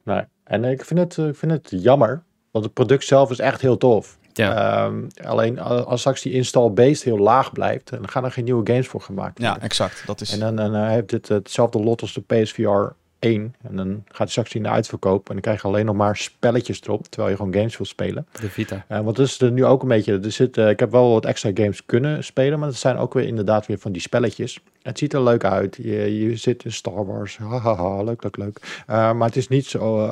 Nee. 0.04 0.22
En 0.44 0.64
ik 0.64 0.84
vind, 0.84 1.00
het, 1.00 1.18
eh, 1.18 1.26
ik 1.28 1.36
vind 1.36 1.52
het 1.52 1.68
jammer, 1.70 2.22
want 2.50 2.64
het 2.64 2.74
product 2.74 3.04
zelf 3.04 3.30
is 3.30 3.38
echt 3.38 3.60
heel 3.60 3.76
tof. 3.76 4.18
Ja. 4.32 4.84
Ehm, 4.86 5.02
alleen 5.26 5.58
a- 5.58 5.62
als 5.62 6.00
straks 6.00 6.22
die 6.22 6.32
install 6.32 6.70
base 6.70 7.08
heel 7.08 7.18
laag 7.18 7.52
blijft, 7.52 7.90
dan 7.90 8.08
gaan 8.08 8.24
er 8.24 8.32
geen 8.32 8.44
nieuwe 8.44 8.66
games 8.66 8.86
voor 8.86 9.00
gemaakt 9.00 9.38
Ja, 9.38 9.60
exact. 9.60 10.02
Dat 10.06 10.20
is... 10.20 10.32
En 10.32 10.38
dan, 10.40 10.56
dan 10.56 10.74
eh, 10.74 10.88
heeft 10.88 11.08
dit 11.08 11.28
hetzelfde 11.28 11.78
lot 11.82 12.00
als 12.00 12.12
de 12.14 12.20
PSVR 12.20 12.92
1. 13.24 13.54
En 13.62 13.76
dan 13.76 14.02
gaat 14.06 14.18
het 14.18 14.30
straks 14.30 14.54
in 14.54 14.62
de 14.62 14.68
uitverkoop. 14.68 15.28
En 15.28 15.32
dan 15.32 15.42
krijg 15.42 15.62
je 15.62 15.68
alleen 15.68 15.84
nog 15.84 15.96
maar 15.96 16.16
spelletjes 16.16 16.82
erop, 16.82 17.06
terwijl 17.06 17.30
je 17.30 17.36
gewoon 17.36 17.54
games 17.54 17.76
wil 17.76 17.86
spelen. 17.86 18.26
De 18.40 18.50
Vita. 18.50 18.84
Eh, 18.88 19.00
want 19.00 19.16
dat 19.16 19.26
is 19.26 19.40
er 19.40 19.52
nu 19.52 19.64
ook 19.64 19.82
een 19.82 19.88
beetje. 19.88 20.20
Er 20.20 20.32
zit, 20.32 20.56
eh, 20.58 20.68
ik 20.68 20.80
heb 20.80 20.90
wel 20.90 21.10
wat 21.10 21.24
extra 21.24 21.50
games 21.54 21.84
kunnen 21.86 22.24
spelen, 22.24 22.58
maar 22.58 22.68
het 22.68 22.76
zijn 22.76 22.96
ook 22.96 23.14
weer 23.14 23.26
inderdaad 23.26 23.66
weer 23.66 23.78
van 23.78 23.92
die 23.92 24.00
spelletjes. 24.00 24.60
Het 24.82 24.98
ziet 24.98 25.12
er 25.12 25.22
leuk 25.22 25.44
uit. 25.44 25.76
Je, 25.76 26.18
je 26.18 26.36
zit 26.36 26.64
in 26.64 26.72
Star 26.72 27.06
Wars. 27.06 27.36
Hahaha, 27.50 28.02
leuk, 28.02 28.22
leuk, 28.22 28.36
leuk. 28.36 28.82
Eh, 28.86 29.12
maar 29.12 29.28
het 29.28 29.36
is 29.36 29.48
niet 29.48 29.66
zo. 29.66 30.06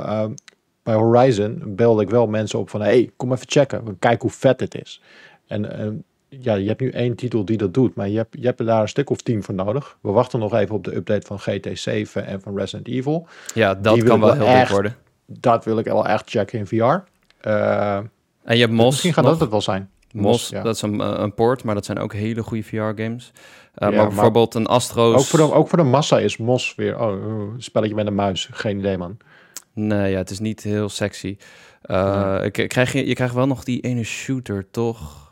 bij 0.83 0.95
Horizon 0.95 1.63
belde 1.67 2.03
ik 2.03 2.11
wel 2.11 2.27
mensen 2.27 2.59
op 2.59 2.71
van: 2.71 2.81
hey, 2.81 3.11
kom 3.17 3.33
even 3.33 3.49
checken. 3.49 3.99
Kijk 3.99 4.23
hoe 4.23 4.31
vet 4.31 4.61
het 4.61 4.75
is. 4.83 5.03
En 5.47 6.05
ja, 6.41 6.55
je 6.55 6.69
hebt 6.69 6.81
nu 6.81 6.91
één 6.91 7.15
titel 7.17 7.45
die 7.45 7.57
dat 7.57 7.75
doet, 7.75 7.95
maar 7.95 8.09
je 8.09 8.17
hebt, 8.17 8.37
je 8.41 8.47
hebt 8.47 8.67
daar 8.67 8.81
een 8.83 8.89
stuk 8.89 9.11
of 9.11 9.21
tien 9.21 9.43
voor 9.43 9.55
nodig. 9.55 9.97
We 10.01 10.11
wachten 10.11 10.39
nog 10.39 10.55
even 10.55 10.75
op 10.75 10.85
de 10.85 10.97
update 10.97 11.27
van 11.27 11.41
GT7 11.41 12.25
en 12.27 12.41
van 12.41 12.57
Resident 12.59 12.89
Evil. 12.89 13.27
Ja, 13.55 13.75
dat 13.75 13.95
Die 13.95 14.05
kan 14.05 14.21
wel 14.21 14.37
wel 14.37 14.47
heel 14.47 14.57
echt- 14.57 14.71
worden. 14.71 14.97
Dat 15.27 15.65
wil 15.65 15.79
ik 15.79 15.85
wel 15.85 16.07
echt 16.07 16.31
checken 16.31 16.59
in 16.59 16.67
VR. 16.67 16.75
Eh, 17.41 17.97
En 18.45 18.55
je 18.57 18.61
hebt 18.61 18.73
Mos. 18.73 18.85
misschien 18.87 19.13
gaat 19.13 19.23
nog. 19.25 19.33
dat 19.33 19.41
het 19.41 19.51
wel 19.51 19.61
zijn. 19.61 19.91
Mos, 20.13 20.49
ja. 20.49 20.63
dat 20.63 20.75
is 20.75 20.83
een, 20.83 21.01
eh, 21.01 21.15
een 21.17 21.35
port, 21.35 21.65
maar 21.65 21.75
dat 21.75 21.85
zijn 21.85 21.99
ook 21.99 22.13
hele 22.13 22.43
goede 22.43 22.63
VR-games. 22.63 23.33
Ja, 23.75 23.87
maar 23.89 23.93
maar- 23.97 24.07
bijvoorbeeld 24.09 24.55
een 24.55 24.67
Astro's... 24.67 25.15
Ook 25.21 25.25
voor, 25.25 25.39
de, 25.39 25.53
ook 25.55 25.69
voor 25.69 25.79
de 25.79 25.85
massa 25.85 26.19
is 26.19 26.37
Mos 26.37 26.75
weer 26.75 26.99
oh, 27.01 27.07
oh, 27.09 27.53
een 27.55 27.63
spelletje 27.63 27.95
met 27.95 28.07
een 28.07 28.15
muis. 28.15 28.49
Geen 28.53 28.79
idee, 28.79 28.99
man. 28.99 29.17
Nee, 29.75 30.11
ja, 30.11 30.17
het 30.19 30.31
is 30.31 30.39
niet 30.39 30.63
heel 30.63 30.89
sexy. 30.89 31.37
Eh, 31.83 32.41
k- 32.51 32.69
krijg 32.69 32.93
je, 32.93 33.07
je 33.07 33.15
krijgt 33.15 33.35
wel 33.35 33.47
nog 33.47 33.65
die 33.65 33.81
ene 33.81 34.03
shooter, 34.03 34.71
toch? 34.71 35.32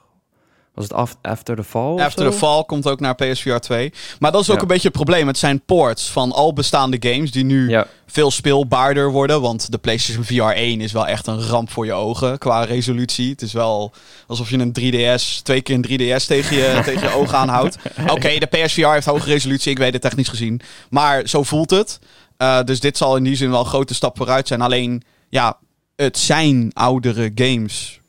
Was 0.81 0.89
het 0.89 0.99
af, 0.99 1.17
After 1.23 1.57
the 1.57 1.65
Fall? 1.65 1.99
After 1.99 2.31
the 2.31 2.37
Fall 2.37 2.65
komt 2.65 2.87
ook 2.89 3.01
naar 3.01 3.15
PSVR 3.15 3.57
2. 3.57 3.93
Maar 4.19 4.33
dat 4.33 4.41
is 4.41 4.49
ook 4.51 4.57
Ja. 4.57 4.63
een 4.63 4.69
beetje 4.69 4.89
het 4.89 4.97
probleem. 4.97 5.27
Het 5.27 5.39
zijn 5.39 5.61
ports 5.61 6.11
van 6.11 6.33
al 6.33 6.53
bestaande 6.53 6.97
games 7.01 7.31
die 7.31 7.45
nu 7.45 7.69
Ja, 7.69 7.87
veel 8.07 8.31
speelbaarder 8.31 9.11
worden. 9.11 9.41
Want 9.41 9.71
de 9.73 9.79
PlayStation 9.79 10.25
VR 10.25 10.43
1 10.57 10.81
is 10.81 10.93
wel 10.93 11.07
echt 11.07 11.27
een 11.27 11.43
ramp 11.43 11.71
voor 11.71 11.85
je 11.87 11.93
ogen 11.93 12.39
qua 12.39 12.65
resolutie. 12.65 13.31
Het 13.31 13.43
is 13.43 13.53
wel 13.53 13.93
alsof 14.27 14.51
je 14.51 14.59
een 14.59 14.73
3DS, 14.73 15.43
twee 15.43 15.61
keer 15.61 15.75
een 15.75 15.83
3DS 15.89 16.27
tegen 16.27 16.57
je, 16.57 16.81
tegen 16.85 17.09
je 17.09 17.15
ogen 17.15 17.39
aanhoudt. 17.39 17.77
Oké, 18.11 18.39
de 18.39 18.47
PSVR 18.47 18.87
heeft 18.89 19.07
hoge 19.07 19.29
resolutie, 19.29 19.71
ik 19.71 19.79
weet 19.79 19.93
het 19.93 20.03
technisch 20.03 20.29
gezien. 20.29 20.61
Maar 20.91 21.29
zo 21.29 21.43
voelt 21.43 21.71
het. 21.71 21.99
Eh, 22.37 22.63
dus 22.65 22.81
dit 22.81 22.97
zal 22.97 23.17
in 23.17 23.23
die 23.25 23.37
zin 23.37 23.51
wel 23.51 23.61
een 23.61 23.67
grote 23.67 23.95
stap 23.95 24.17
vooruit 24.17 24.49
zijn. 24.49 24.61
Alleen, 24.61 25.03
ja, 25.29 25.59
het 25.97 26.19
zijn 26.19 26.71
oudere 26.73 27.31
games 27.35 28.00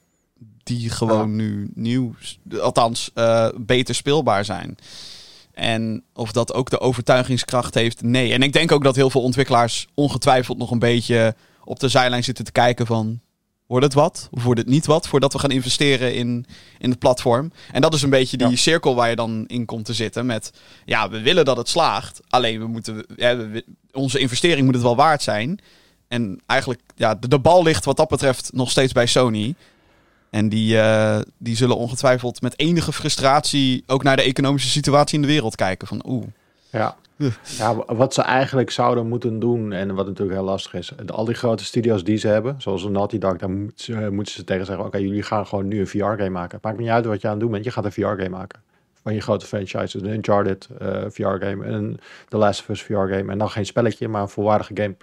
die 0.78 0.89
gewoon 0.89 1.30
Ja. 1.30 1.36
nu 1.36 1.72
nieuw, 1.76 2.13
althans 2.61 3.11
eh, 3.13 3.47
beter 3.57 3.95
speelbaar 3.95 4.45
zijn. 4.45 4.78
En 5.53 6.03
of 6.13 6.32
dat 6.32 6.53
ook 6.53 6.69
de 6.69 6.80
overtuigingskracht 6.80 7.74
heeft, 7.74 8.01
nee. 8.01 8.34
En 8.34 8.41
ik 8.41 8.53
denk 8.53 8.72
ook 8.72 8.84
dat 8.84 8.95
heel 8.95 9.09
veel 9.09 9.22
ontwikkelaars 9.22 9.88
ongetwijfeld 9.93 10.57
nog 10.57 10.72
een 10.72 10.80
beetje 10.80 11.36
op 11.63 11.80
de 11.80 11.88
zijlijn 11.88 12.24
zitten 12.24 12.45
te 12.45 12.51
kijken 12.51 12.86
van... 12.86 13.19
Wordt 13.67 13.86
het 13.86 13.93
wat? 13.95 14.28
Of 14.32 14.43
wordt 14.43 14.59
het 14.59 14.69
niet 14.69 14.86
wat? 14.86 15.07
Voordat 15.07 15.34
we 15.34 15.39
gaan 15.39 15.51
investeren 15.51 16.15
in, 16.15 16.45
in 16.80 16.89
het 16.89 16.99
platform. 16.99 17.51
En 17.72 17.82
dat 17.82 17.93
is 17.93 18.01
een 18.01 18.09
beetje 18.09 18.38
die 18.38 18.49
Ja. 18.49 18.55
cirkel 18.55 18.95
waar 18.95 19.09
je 19.09 19.15
dan 19.15 19.43
in 19.47 19.65
komt 19.65 19.86
te 19.86 19.93
zitten. 19.93 20.26
Met, 20.26 20.51
ja, 20.86 21.09
we 21.09 21.22
willen 21.22 21.45
dat 21.45 21.57
het 21.57 21.69
slaagt. 21.69 22.19
Alleen, 22.30 22.59
we 22.59 22.67
moeten, 22.67 23.05
ja, 23.15 23.38
we- 23.38 23.65
onze 23.91 24.19
investering 24.19 24.65
moet 24.65 24.74
het 24.74 24.84
wel 24.84 24.95
waard 24.95 25.22
zijn. 25.22 25.59
En 26.07 26.39
eigenlijk, 26.45 26.82
ja, 26.95 27.15
de, 27.15 27.28
de 27.28 27.39
bal 27.39 27.63
ligt 27.63 27.86
wat 27.86 27.97
dat 27.97 28.07
betreft 28.09 28.49
nog 28.53 28.69
steeds 28.72 28.93
bij 28.93 29.05
Sony. 29.05 29.55
En 30.32 30.50
die, 30.50 30.78
eh, 30.80 31.20
die 31.38 31.56
zullen 31.56 31.78
ongetwijfeld 31.78 32.42
met 32.42 32.60
enige 32.60 32.92
frustratie 32.94 33.84
ook 33.88 34.04
naar 34.04 34.16
de 34.16 34.22
economische 34.22 34.70
situatie 34.70 35.16
in 35.16 35.22
de 35.22 35.28
wereld 35.28 35.56
kijken. 35.56 35.88
Van, 35.88 36.04
oeh, 36.08 36.26
Ja. 36.70 36.96
ja, 37.58 37.76
wa- 37.76 37.96
wat 37.96 38.14
ze 38.14 38.22
eigenlijk 38.22 38.70
zouden 38.72 39.08
moeten 39.08 39.40
doen, 39.40 39.72
en 39.72 39.96
wat 39.96 40.06
natuurlijk 40.06 40.38
heel 40.38 40.46
lastig 40.48 40.74
is, 40.74 40.92
al 41.08 41.26
die 41.26 41.36
grote 41.36 41.64
studio's 41.66 42.04
die 42.04 42.18
ze 42.18 42.28
hebben, 42.28 42.56
zoals 42.58 42.84
Naughty 42.84 43.18
Dog, 43.18 43.38
daar 43.38 43.50
moet 43.50 43.72
ze- 43.82 44.10
moeten 44.12 44.34
ze 44.34 44.44
tegen 44.44 44.66
zeggen, 44.66 44.86
oké, 44.86 44.98
jullie 44.98 45.24
gaan 45.24 45.48
gewoon 45.48 45.68
nu 45.68 45.80
een 45.80 45.88
VR-game 45.88 46.30
maken. 46.30 46.60
Maakt 46.62 46.78
niet 46.78 46.90
uit 46.90 47.06
wat 47.06 47.22
je 47.22 47.28
aan 47.28 47.34
het 47.34 47.42
doen 47.42 47.52
bent, 47.52 47.64
je 47.64 47.72
gaat 47.72 47.86
een 47.86 47.92
VR-game 47.92 48.30
maken. 48.30 48.60
Van 49.04 49.14
je 49.14 49.22
grote 49.22 49.46
franchises, 49.46 49.94
een 50.02 50.10
Uncharted 50.14 50.68
eh, 50.80 51.04
VR-game, 51.10 51.64
en 51.66 51.98
The 52.30 52.38
Last 52.38 52.62
of 52.62 52.70
Us 52.70 52.82
VR-game, 52.82 53.32
en 53.32 53.38
dan 53.38 53.50
geen 53.50 53.66
spelletje, 53.66 54.08
maar 54.08 54.22
een 54.22 54.30
volwaardige 54.30 54.72
game. 54.76 54.96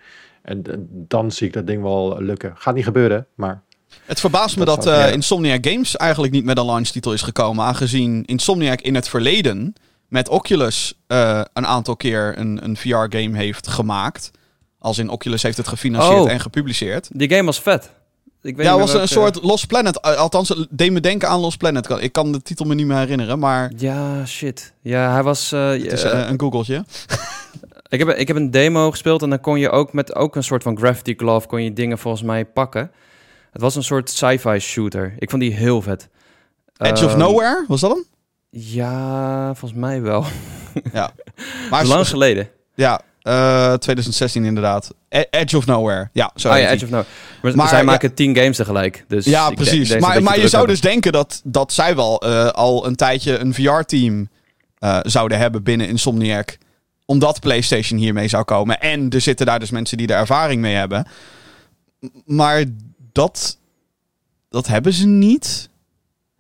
En 0.42 0.62
dan 0.90 1.30
zie 1.30 1.46
ik 1.46 1.52
dat 1.52 1.66
ding 1.66 1.82
wel 1.82 2.22
lukken. 2.22 2.52
Gaat 2.56 2.74
niet 2.74 2.84
gebeuren, 2.84 3.26
maar 3.34 3.62
Het 4.04 4.20
verbaast 4.20 4.56
me 4.56 4.64
Dat 4.64 4.82
dat, 4.82 4.94
eh, 4.94 5.00
ja. 5.00 5.06
Insomniac 5.06 5.66
Games 5.66 5.96
eigenlijk 5.96 6.32
niet 6.32 6.44
met 6.44 6.58
een 6.58 6.64
launchtitel 6.64 7.12
is 7.12 7.22
gekomen. 7.22 7.64
Aangezien 7.64 8.24
Insomniac 8.24 8.80
in 8.80 8.94
het 8.94 9.08
verleden 9.08 9.74
met 10.08 10.28
Oculus 10.28 10.94
eh, 11.06 11.40
een 11.52 11.66
aantal 11.66 11.96
keer 11.96 12.34
een, 12.38 12.64
een 12.64 12.76
VR-game 12.76 13.36
heeft 13.36 13.68
gemaakt. 13.68 14.30
Als 14.78 14.98
in 14.98 15.08
Oculus 15.08 15.42
heeft 15.42 15.56
het 15.56 15.68
gefinancierd 15.68 16.20
Oh. 16.20 16.30
en 16.30 16.40
gepubliceerd. 16.40 17.08
Die 17.12 17.30
game 17.30 17.44
was 17.44 17.60
vet. 17.60 17.90
Ik 18.42 18.56
weet 18.56 18.66
Ja, 18.66 18.72
niet 18.72 18.82
het 18.82 18.92
was 18.92 19.00
een 19.02 19.08
soort 19.08 19.42
Lost 19.42 19.66
Planet. 19.66 20.00
Eh, 20.00 20.14
Althans, 20.16 20.48
het 20.48 20.66
deed 20.70 20.92
me 20.92 21.00
denken 21.00 21.28
aan 21.28 21.40
Lost 21.40 21.58
Planet. 21.58 21.88
Ik 22.00 22.12
kan 22.12 22.32
de 22.32 22.42
titel 22.42 22.64
me 22.66 22.74
niet 22.74 22.86
meer 22.86 22.96
herinneren, 22.96 23.38
maar 23.38 23.72
Ja, 23.76 24.26
shit. 24.26 24.72
Ja, 24.82 25.12
hij 25.12 25.22
was... 25.22 25.52
eh, 25.52 25.68
het 25.68 25.92
is 25.92 26.02
een 26.02 26.40
googeltje. 26.40 26.84
ik, 27.88 27.98
heb, 27.98 28.08
ik 28.08 28.26
heb 28.28 28.36
een 28.36 28.50
demo 28.50 28.90
gespeeld 28.90 29.22
en 29.22 29.30
dan 29.30 29.40
kon 29.40 29.58
je 29.58 29.70
ook 29.70 29.92
met 29.92 30.14
ook 30.14 30.36
een 30.36 30.44
soort 30.44 30.62
van 30.62 30.76
Gravity 30.78 31.14
Glove... 31.16 31.46
kon 31.46 31.62
je 31.62 31.72
dingen 31.72 31.98
volgens 31.98 32.22
mij 32.22 32.44
pakken. 32.44 32.90
Het 33.52 33.60
was 33.62 33.74
een 33.74 33.82
soort 33.84 34.10
sci-fi 34.10 34.58
shooter. 34.58 35.14
Ik 35.18 35.30
vond 35.30 35.42
die 35.42 35.52
heel 35.54 35.82
vet. 35.82 36.08
Edge 36.76 37.04
of 37.04 37.10
Ehm, 37.10 37.18
Nowhere, 37.20 37.64
was 37.68 37.80
dat 37.80 37.90
hem? 37.90 38.04
Ja, 38.50 39.54
volgens 39.54 39.80
mij 39.80 40.00
wel. 40.02 40.24
Maar 41.70 41.84
Lang 41.86 42.08
geleden. 42.08 42.48
Ja, 42.74 43.00
eh, 43.22 43.72
2016 43.72 44.44
inderdaad. 44.44 44.94
E- 45.08 45.24
Edge 45.30 45.56
of 45.56 45.66
Nowhere. 45.66 46.08
Ja, 46.12 46.30
zo 46.34 46.50
oh 46.50 46.58
ja. 46.58 46.70
Edge 46.70 46.84
of 46.84 46.90
No. 46.90 47.04
Maar, 47.42 47.56
Maar, 47.56 47.68
zij 47.68 47.78
ja- 47.78 47.84
maken 47.84 48.14
tien 48.14 48.36
games 48.36 48.56
tegelijk. 48.56 49.04
Dus 49.08 49.24
Ja, 49.24 49.44
denk- 49.46 49.56
precies. 49.56 49.88
Maar, 49.98 50.22
maar 50.22 50.34
je 50.34 50.48
zou 50.48 50.56
hebben. 50.56 50.68
dus 50.68 50.80
denken 50.80 51.12
dat, 51.12 51.40
dat 51.44 51.72
zij 51.72 51.96
wel 51.96 52.20
eh, 52.22 52.48
al 52.48 52.86
een 52.86 52.96
tijdje 52.96 53.38
een 53.38 53.54
VR-team 53.54 54.28
eh, 54.78 54.98
zouden 55.02 55.38
hebben 55.38 55.62
binnen 55.62 55.88
Insomniac. 55.88 56.58
Omdat 57.04 57.40
PlayStation 57.40 57.98
hiermee 57.98 58.28
zou 58.28 58.44
komen. 58.44 58.80
En 58.80 59.10
er 59.10 59.20
zitten 59.20 59.46
daar 59.46 59.58
dus 59.58 59.70
mensen 59.70 59.96
die 59.96 60.06
er 60.06 60.16
ervaring 60.18 60.60
mee 60.60 60.74
hebben. 60.74 61.06
Maar 62.24 62.64
dat, 63.18 63.58
dat 64.48 64.66
hebben 64.66 64.92
ze 64.92 65.06
niet. 65.06 65.68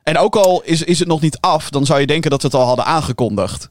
En 0.02 0.18
ook 0.18 0.36
al 0.36 0.62
is, 0.62 0.82
is 0.82 0.98
het 0.98 1.08
nog 1.08 1.20
niet 1.20 1.38
af, 1.40 1.70
dan 1.70 1.86
zou 1.86 2.00
je 2.00 2.06
denken 2.06 2.30
dat 2.30 2.40
ze 2.40 2.46
het 2.46 2.56
al 2.56 2.66
hadden 2.66 2.84
aangekondigd. 2.84 3.70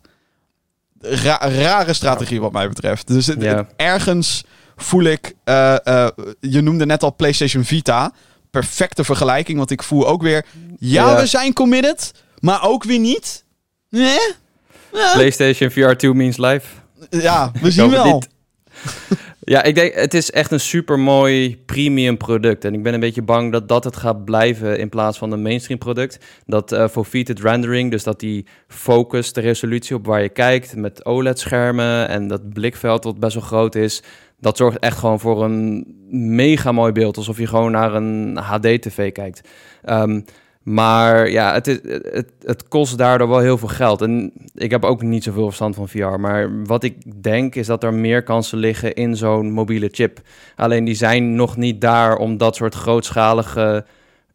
Ra- 1.01 1.49
rare 1.49 1.93
strategie 1.93 2.41
wat 2.41 2.51
mij 2.51 2.67
betreft. 2.67 3.07
Dus 3.07 3.27
het- 3.27 3.41
Ja. 3.41 3.55
het- 3.55 3.73
ergens 3.75 4.43
voel 4.75 5.03
ik... 5.03 5.33
eh, 5.43 5.85
eh, 5.87 6.07
je 6.39 6.61
noemde 6.61 6.85
net 6.85 7.03
al 7.03 7.15
PlayStation 7.15 7.63
Vita. 7.63 8.11
Perfecte 8.51 9.03
vergelijking, 9.03 9.57
want 9.57 9.71
ik 9.71 9.83
voel 9.83 10.07
ook 10.07 10.21
weer... 10.21 10.45
Ja, 10.79 11.09
Ja. 11.09 11.19
we 11.19 11.25
zijn 11.25 11.53
committed, 11.53 12.11
maar 12.39 12.63
ook 12.63 12.83
weer 12.83 12.99
niet. 12.99 13.43
Nee? 13.89 14.19
Ja, 14.93 15.11
PlayStation 15.13 15.71
VR 15.71 15.91
2 15.95 16.13
means 16.13 16.37
life. 16.37 16.67
ja 17.09 17.51
we 17.61 17.71
zien 17.71 17.89
wel. 17.89 18.21
Ja, 19.49 19.63
ik 19.63 19.75
denk, 19.75 19.93
het 19.93 20.13
is 20.13 20.31
echt 20.31 20.51
een 20.51 20.59
super 20.59 20.99
mooi 20.99 21.57
premium 21.65 22.17
product. 22.17 22.65
En 22.65 22.73
ik 22.73 22.83
ben 22.83 22.93
een 22.93 22.99
beetje 22.99 23.21
bang 23.21 23.51
dat 23.51 23.67
dat 23.67 23.83
het 23.83 23.95
gaat 23.95 24.25
blijven 24.25 24.79
in 24.79 24.89
plaats 24.89 25.17
van 25.17 25.31
een 25.31 25.41
mainstream 25.41 25.79
product. 25.79 26.19
Dat 26.45 26.71
eh 26.71 26.87
foveated 26.87 27.39
rendering, 27.39 27.91
dus 27.91 28.03
dat 28.03 28.19
die 28.19 28.45
focus, 28.67 29.33
de 29.33 29.41
resolutie 29.41 29.95
op 29.95 30.05
waar 30.05 30.21
je 30.21 30.29
kijkt 30.29 30.75
met 30.75 31.05
OLED-schermen 31.05 32.07
en 32.07 32.27
dat 32.27 32.53
blikveld 32.53 33.03
wat 33.03 33.19
best 33.19 33.33
wel 33.33 33.43
groot 33.43 33.75
is, 33.75 34.03
dat 34.39 34.57
zorgt 34.57 34.79
echt 34.79 34.97
gewoon 34.97 35.19
voor 35.19 35.43
een 35.43 35.85
mega 36.09 36.71
mooi 36.71 36.91
beeld. 36.91 37.17
Alsof 37.17 37.37
je 37.37 37.47
gewoon 37.47 37.71
naar 37.71 37.93
een 37.93 38.37
HD-tv 38.37 39.11
kijkt. 39.11 39.49
Ehm, 39.83 40.21
maar 40.68 41.30
ja, 41.30 41.53
het, 41.53 41.68
is, 41.68 41.80
het, 42.11 42.32
het 42.43 42.68
kost 42.68 42.97
daardoor 42.97 43.28
wel 43.28 43.39
heel 43.39 43.57
veel 43.57 43.68
geld. 43.68 44.01
En 44.01 44.32
ik 44.53 44.72
heb 44.72 44.84
ook 44.84 45.01
niet 45.01 45.24
zoveel 45.24 45.45
verstand 45.45 45.76
van 45.76 45.89
VR. 45.89 46.20
Maar 46.20 46.63
wat 46.63 46.84
ik 46.84 47.24
denk 47.24 47.55
is 47.55 47.68
dat 47.68 47.84
er 47.84 47.93
meer 47.93 48.24
kansen 48.24 48.57
liggen 48.57 48.93
in 48.93 49.15
zo'n 49.15 49.51
mobiele 49.51 49.89
chip. 49.91 50.22
Alleen 50.55 50.84
die 50.84 50.95
zijn 50.95 51.36
nog 51.36 51.57
niet 51.57 51.82
daar 51.82 52.18
om 52.18 52.38
dat 52.38 52.55
soort 52.55 52.76
grootschalige 52.76 53.86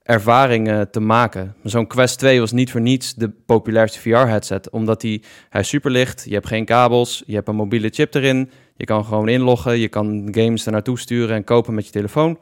ervaringen 0.02 0.90
te 0.90 1.00
maken. 1.00 1.54
Zo'n 1.62 1.86
Quest 1.86 2.18
2 2.18 2.40
was 2.40 2.52
niet 2.52 2.70
voor 2.70 2.80
niets 2.80 3.14
de 3.14 3.30
populairste 3.46 4.00
VR-headset. 4.00 4.70
Omdat 4.70 5.00
die, 5.00 5.22
hij 5.48 5.60
is 5.60 5.68
super 5.68 5.90
licht, 5.90 6.24
je 6.26 6.34
hebt 6.34 6.46
geen 6.46 6.64
kabels, 6.64 7.22
je 7.26 7.34
hebt 7.34 7.48
een 7.48 7.56
mobiele 7.56 7.88
chip 7.88 8.14
erin. 8.14 8.50
Je 8.76 8.84
kan 8.84 9.04
gewoon 9.04 9.28
inloggen, 9.28 9.78
je 9.78 9.88
kan 9.88 10.28
games 10.30 10.66
er 10.66 10.72
naartoe 10.72 10.98
sturen 10.98 11.36
en 11.36 11.44
kopen 11.44 11.74
met 11.74 11.86
je 11.86 11.92
telefoon. 11.92 12.38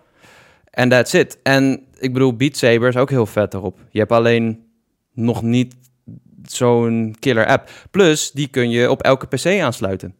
En 0.71 0.89
that's 0.89 1.13
it. 1.13 1.39
En 1.43 1.87
ik 1.99 2.13
bedoel, 2.13 2.37
Beat 2.37 2.57
Saber 2.57 2.89
is 2.89 2.97
ook 2.97 3.11
heel 3.11 3.27
vet 3.27 3.55
erop. 3.55 3.79
Je 3.91 3.99
hebt 3.99 4.13
alleen 4.13 4.65
nog 5.13 5.43
niet 5.43 5.75
zo'n 6.43 7.17
killer 7.19 7.47
app. 7.47 7.71
Plus, 7.91 8.31
die 8.31 8.49
kun 8.49 8.71
je 8.71 8.91
op 8.91 9.03
elke 9.03 9.27
PC 9.27 9.47
aansluiten. 9.61 10.15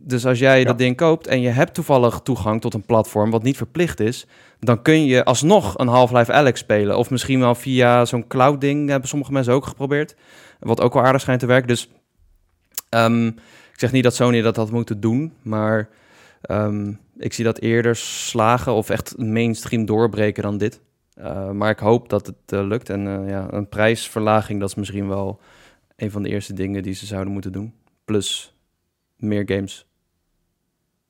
Dus 0.00 0.26
als 0.26 0.38
jij 0.38 0.58
Ja. 0.58 0.64
dat 0.64 0.78
ding 0.78 0.96
koopt 0.96 1.26
en 1.26 1.40
je 1.40 1.48
hebt 1.48 1.74
toevallig 1.74 2.20
toegang 2.22 2.60
tot 2.60 2.74
een 2.74 2.86
platform 2.86 3.30
wat 3.30 3.42
niet 3.42 3.56
verplicht 3.56 4.00
is, 4.00 4.26
dan 4.60 4.82
kun 4.82 5.04
je 5.04 5.24
alsnog 5.24 5.78
een 5.78 5.88
Half-Life 5.88 6.32
Alex 6.32 6.60
spelen. 6.60 6.98
Of 6.98 7.10
misschien 7.10 7.40
wel 7.40 7.54
via 7.54 8.04
zo'n 8.04 8.26
cloud 8.26 8.60
ding, 8.60 8.88
hebben 8.88 9.08
sommige 9.08 9.32
mensen 9.32 9.52
ook 9.52 9.66
geprobeerd. 9.66 10.14
Wat 10.60 10.80
ook 10.80 10.92
wel 10.94 11.02
aardig 11.04 11.20
schijnt 11.20 11.40
te 11.40 11.46
werken. 11.46 11.68
Dus 11.68 11.88
ehm, 12.88 13.26
ik 13.26 13.78
zeg 13.80 13.92
niet 13.92 14.02
dat 14.04 14.14
Sony 14.14 14.40
dat 14.40 14.56
had 14.56 14.70
moeten 14.70 15.00
doen, 15.00 15.32
maar 15.42 15.88
ehm, 16.40 16.92
ik 17.16 17.32
zie 17.32 17.44
dat 17.44 17.58
eerder 17.58 17.96
slagen 17.96 18.72
of 18.72 18.90
echt 18.90 19.18
mainstream 19.18 19.84
doorbreken 19.84 20.42
dan 20.42 20.58
dit. 20.58 20.80
Uh, 21.18 21.50
maar 21.50 21.70
ik 21.70 21.78
hoop 21.78 22.08
dat 22.08 22.26
het 22.26 22.52
uh, 22.54 22.66
lukt. 22.66 22.90
En 22.90 23.06
uh, 23.06 23.28
ja, 23.28 23.52
een 23.52 23.68
prijsverlaging, 23.68 24.60
dat 24.60 24.68
is 24.68 24.74
misschien 24.74 25.08
wel 25.08 25.40
een 25.96 26.10
van 26.10 26.22
de 26.22 26.28
eerste 26.28 26.52
dingen 26.52 26.82
die 26.82 26.94
ze 26.94 27.06
zouden 27.06 27.32
moeten 27.32 27.52
doen. 27.52 27.74
Plus 28.04 28.54
meer 29.16 29.42
games. 29.46 29.86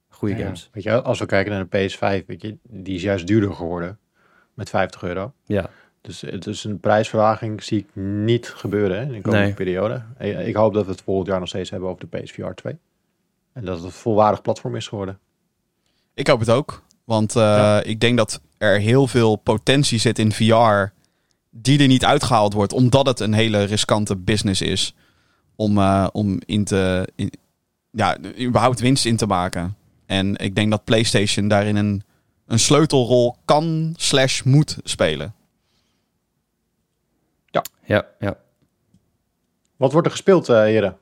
Goede 0.09 0.37
Ja, 0.37 0.43
games. 0.43 0.71
Weet 0.73 0.83
je, 0.83 1.03
als 1.03 1.19
we 1.19 1.27
kijken 1.27 1.53
naar 1.53 1.67
de 1.69 1.89
PS5, 1.91 2.27
weet 2.27 2.43
je, 2.43 2.57
die 2.63 2.95
is 2.95 3.03
juist 3.03 3.27
duurder 3.27 3.53
geworden 3.55 3.99
met 4.55 4.71
50 4.71 5.03
euro. 5.03 5.33
Ja, 5.45 5.71
Dus, 6.01 6.19
dus 6.39 6.65
een 6.65 6.81
prijsverlaging 6.81 7.63
zie 7.63 7.79
ik 7.79 7.87
niet 8.03 8.49
gebeuren 8.49 8.97
hè, 8.97 9.03
in 9.03 9.13
de 9.13 9.21
komende 9.21 9.45
Nee. 9.45 9.55
periode. 9.55 10.03
Ik, 10.19 10.39
ik 10.39 10.55
hoop 10.55 10.75
dat 10.75 10.85
we 10.85 10.91
het 10.91 11.03
volgend 11.03 11.27
jaar 11.29 11.39
nog 11.39 11.49
steeds 11.49 11.71
hebben 11.71 11.89
over 11.89 12.09
de 12.09 12.19
PSVR 12.19 12.51
2. 12.51 12.79
En 13.53 13.65
dat 13.65 13.77
het 13.77 13.85
een 13.85 13.91
volwaardig 13.91 14.43
platform 14.43 14.77
is 14.77 14.89
geworden. 14.89 15.19
Ik 16.15 16.27
hoop 16.27 16.41
het 16.41 16.51
ook. 16.51 16.83
Want 17.05 17.37
eh, 17.37 17.43
Ja. 17.43 17.83
ik 17.83 18.01
denk 18.01 18.17
dat 18.17 18.41
er 18.59 18.79
heel 18.81 19.07
veel 19.07 19.37
potentie 19.37 19.99
zit 19.99 20.19
in 20.19 20.33
VR 20.33 20.93
die 21.51 21.79
er 21.81 21.87
niet 21.87 22.05
uitgehaald 22.05 22.53
wordt, 22.53 22.73
omdat 22.73 23.07
het 23.07 23.21
een 23.21 23.33
hele 23.33 23.62
riskante 23.62 24.17
business 24.17 24.61
is 24.61 24.95
om, 25.57 25.79
eh, 25.79 26.07
om 26.12 26.41
in 26.47 26.65
te, 26.65 27.09
in- 27.15 27.33
ja, 27.91 28.17
überhaupt 28.41 28.81
winst 28.81 29.05
in 29.05 29.17
te 29.17 29.27
maken. 29.27 29.77
En 30.07 30.37
ik 30.37 30.55
denk 30.55 30.71
dat 30.71 30.85
PlayStation 30.85 31.49
daarin 31.49 31.77
een, 31.77 32.03
een 32.47 32.59
sleutelrol 32.59 33.37
kan 33.45 33.95
slash 33.97 34.43
moet 34.43 34.79
spelen. 34.85 35.35
ja, 37.87 38.07
ja. 38.19 38.37
Wat 39.77 39.93
wordt 39.93 40.07
er 40.07 40.12
gespeeld, 40.12 40.49
eh 40.49 40.57
heren? 40.61 40.97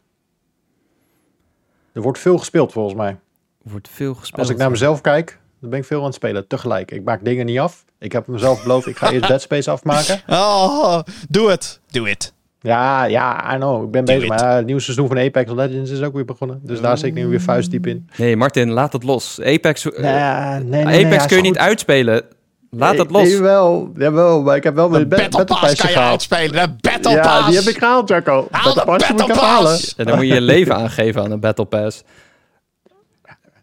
Er 1.92 2.02
wordt 2.02 2.18
veel 2.18 2.38
gespeeld 2.38 2.72
volgens 2.72 2.94
mij. 2.94 3.18
Er 3.64 3.70
wordt 3.70 3.88
veel 3.92 4.14
gespeeld. 4.14 4.40
Als 4.40 4.50
ik 4.50 4.56
naar 4.56 4.70
mezelf 4.70 5.00
kijk, 5.00 5.38
dan 5.60 5.70
ben 5.70 5.78
ik 5.78 5.84
veel 5.84 5.98
aan 5.98 6.04
het 6.04 6.14
spelen. 6.14 6.46
Tegelijk. 6.46 6.90
Ik 6.90 7.04
maak 7.04 7.24
dingen 7.24 7.46
niet 7.46 7.58
af. 7.58 7.84
Ik 7.98 8.12
heb 8.12 8.26
mezelf 8.26 8.62
beloofd, 8.62 8.86
ik 8.86 8.96
ga 8.96 9.10
eerst 9.10 9.28
Dead 9.28 9.40
Space 9.42 9.70
afmaken. 9.70 10.20
Oh, 10.26 10.98
doe 11.28 11.50
het. 11.50 11.80
Doe 11.90 12.08
het. 12.08 12.32
Ja, 12.60 13.04
ja, 13.04 13.54
I 13.54 13.56
know. 13.56 13.84
Ik 13.84 13.90
ben 13.90 14.04
Do 14.04 14.12
bezig. 14.12 14.22
it. 14.22 14.28
Maar 14.28 14.48
ja, 14.50 14.56
het 14.56 14.66
nieuwe 14.66 14.80
seizoen 14.80 15.08
van 15.08 15.18
Apex 15.18 15.50
Legends 15.52 15.90
is 15.90 16.02
ook 16.02 16.14
weer 16.14 16.24
begonnen. 16.24 16.60
Dus 16.62 16.80
daar 16.80 16.98
zit 16.98 17.06
ik 17.06 17.14
nu 17.14 17.26
weer 17.26 17.40
vuistdiep 17.40 17.86
in. 17.86 18.08
Nee, 18.16 18.36
Martin, 18.36 18.70
laat 18.70 18.92
het 18.92 19.02
los. 19.02 19.40
Apex, 19.40 19.92
eh, 19.92 20.02
Nee, 20.02 20.64
nee, 20.64 20.84
nee, 20.84 21.04
Apex 21.06 21.26
kun 21.26 21.36
je 21.36 21.42
niet 21.42 21.56
goed. 21.56 21.66
uitspelen. 21.66 22.22
Laat 22.70 22.98
het 22.98 23.10
Nee, 23.10 23.22
los. 23.22 23.30
Nee, 23.32 23.40
wel. 23.40 23.92
Jawel, 23.96 24.42
maar 24.42 24.56
ik 24.56 24.62
heb 24.64 24.74
wel 24.74 24.88
mijn 24.88 25.08
Battle 25.08 25.28
Battle 25.28 25.44
Pass 25.60 25.74
kan 25.74 25.88
je 25.90 25.94
gehaald. 25.94 26.10
uitspelen. 26.12 26.52
De 26.80 26.88
Battle 26.90 27.10
Ja, 27.12 27.20
Pass. 27.22 27.46
die 27.46 27.56
heb 27.56 27.66
ik 27.66 27.78
gehaald, 27.78 28.08
Jacko. 28.08 28.48
Haal 28.50 28.74
de 28.74 28.82
Battle 28.84 28.96
Pass 28.96 29.10
moet 29.10 29.20
ik 29.20 29.26
Battle 29.26 29.34
even 29.42 29.48
halen. 29.54 29.70
Pass. 29.70 29.94
En 29.96 30.04
dan 30.06 30.16
moet 30.16 30.26
je 30.26 30.34
je 30.34 30.40
leven 30.40 30.76
aangeven 30.76 31.22
aan 31.22 31.30
een 31.30 31.40
Battle 31.40 31.64
Pass. 31.64 32.02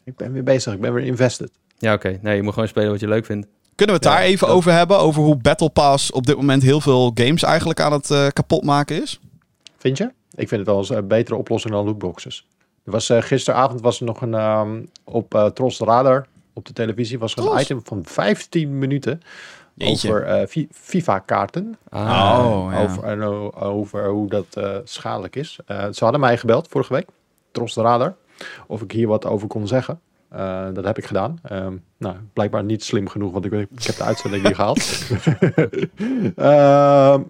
Ik 0.10 0.16
ben 0.18 0.32
weer 0.32 0.44
bezig. 0.44 0.74
Ik 0.74 0.82
ben 0.82 0.94
weer 0.94 1.06
invested. 1.06 1.52
Ja, 1.78 1.94
oké. 1.94 2.20
Nee, 2.22 2.36
je 2.36 2.42
moet 2.44 2.54
gewoon 2.54 2.68
spelen 2.68 2.92
wat 2.92 3.00
je 3.00 3.08
leuk 3.08 3.26
vindt. 3.26 3.48
Kunnen 3.76 3.96
we 4.00 4.02
het 4.06 4.12
daar 4.14 4.24
Ja, 4.24 4.28
even 4.32 4.48
dat- 4.48 4.56
over 4.56 4.72
hebben? 4.72 5.00
Over 5.00 5.22
hoe 5.24 5.36
Battle 5.36 5.70
Pass 5.70 6.12
op 6.12 6.26
dit 6.26 6.36
moment 6.36 6.64
heel 6.64 6.82
veel 6.82 7.12
games 7.14 7.44
eigenlijk 7.44 7.80
aan 7.80 7.92
het 7.92 8.12
eh, 8.12 8.28
kapotmaken 8.34 9.02
is? 9.02 9.20
Vind 9.78 9.98
je? 9.98 10.04
Ik 10.36 10.48
vind 10.48 10.52
het 10.62 10.66
wel 10.70 10.78
eens 10.78 10.90
een 10.90 11.08
betere 11.08 11.36
oplossing 11.38 11.74
dan 11.74 11.86
lootboxes. 11.86 12.48
Er 12.86 12.92
was, 12.92 13.10
eh, 13.10 13.22
gisteravond 13.22 13.82
was 13.82 14.00
er 14.00 14.06
nog 14.06 14.22
een 14.22 14.34
ehm, 14.34 14.82
op 15.04 15.36
eh 15.36 15.46
Tros 15.46 15.80
Radar 15.80 16.26
op 16.54 16.66
de 16.66 16.74
televisie 16.74 17.20
was 17.20 17.36
er 17.36 17.52
een 17.52 17.60
item 17.62 17.82
van 17.84 18.02
15 18.06 18.78
minuten 18.80 19.22
Jeetje. 19.74 20.10
over 20.10 20.24
eh, 20.24 20.48
Fi- 20.48 20.68
FIFA-kaarten. 20.72 21.78
Ah, 21.90 22.40
Oh, 22.46 22.72
ja. 22.72 22.82
over, 22.84 23.56
over 23.56 24.08
hoe 24.10 24.30
dat 24.30 24.46
eh, 24.54 24.76
schadelijk 24.84 25.36
is. 25.36 25.60
Eh, 25.66 25.86
ze 25.92 26.04
hadden 26.04 26.20
mij 26.22 26.38
gebeld 26.38 26.68
vorige 26.68 26.94
week, 26.94 27.08
Tros 27.52 27.74
de 27.74 27.82
Radar, 27.82 28.16
of 28.68 28.82
ik 28.82 28.92
hier 28.92 29.08
wat 29.08 29.26
over 29.26 29.48
kon 29.48 29.68
zeggen. 29.68 30.00
Eh, 30.30 30.66
dat 30.74 30.86
heb 30.86 30.98
ik 30.98 31.06
gedaan. 31.06 31.40
Ehm, 31.44 31.74
nou, 31.98 32.16
blijkbaar 32.34 32.64
niet 32.64 32.84
slim 32.84 33.08
genoeg, 33.08 33.32
want 33.32 33.46
ik, 33.46 33.52
ik 33.52 33.84
heb 33.84 33.96
de 33.96 34.04
uitzending 34.04 34.44
niet 34.44 34.56
gehaald. 34.56 34.80
Ehm, 36.36 37.22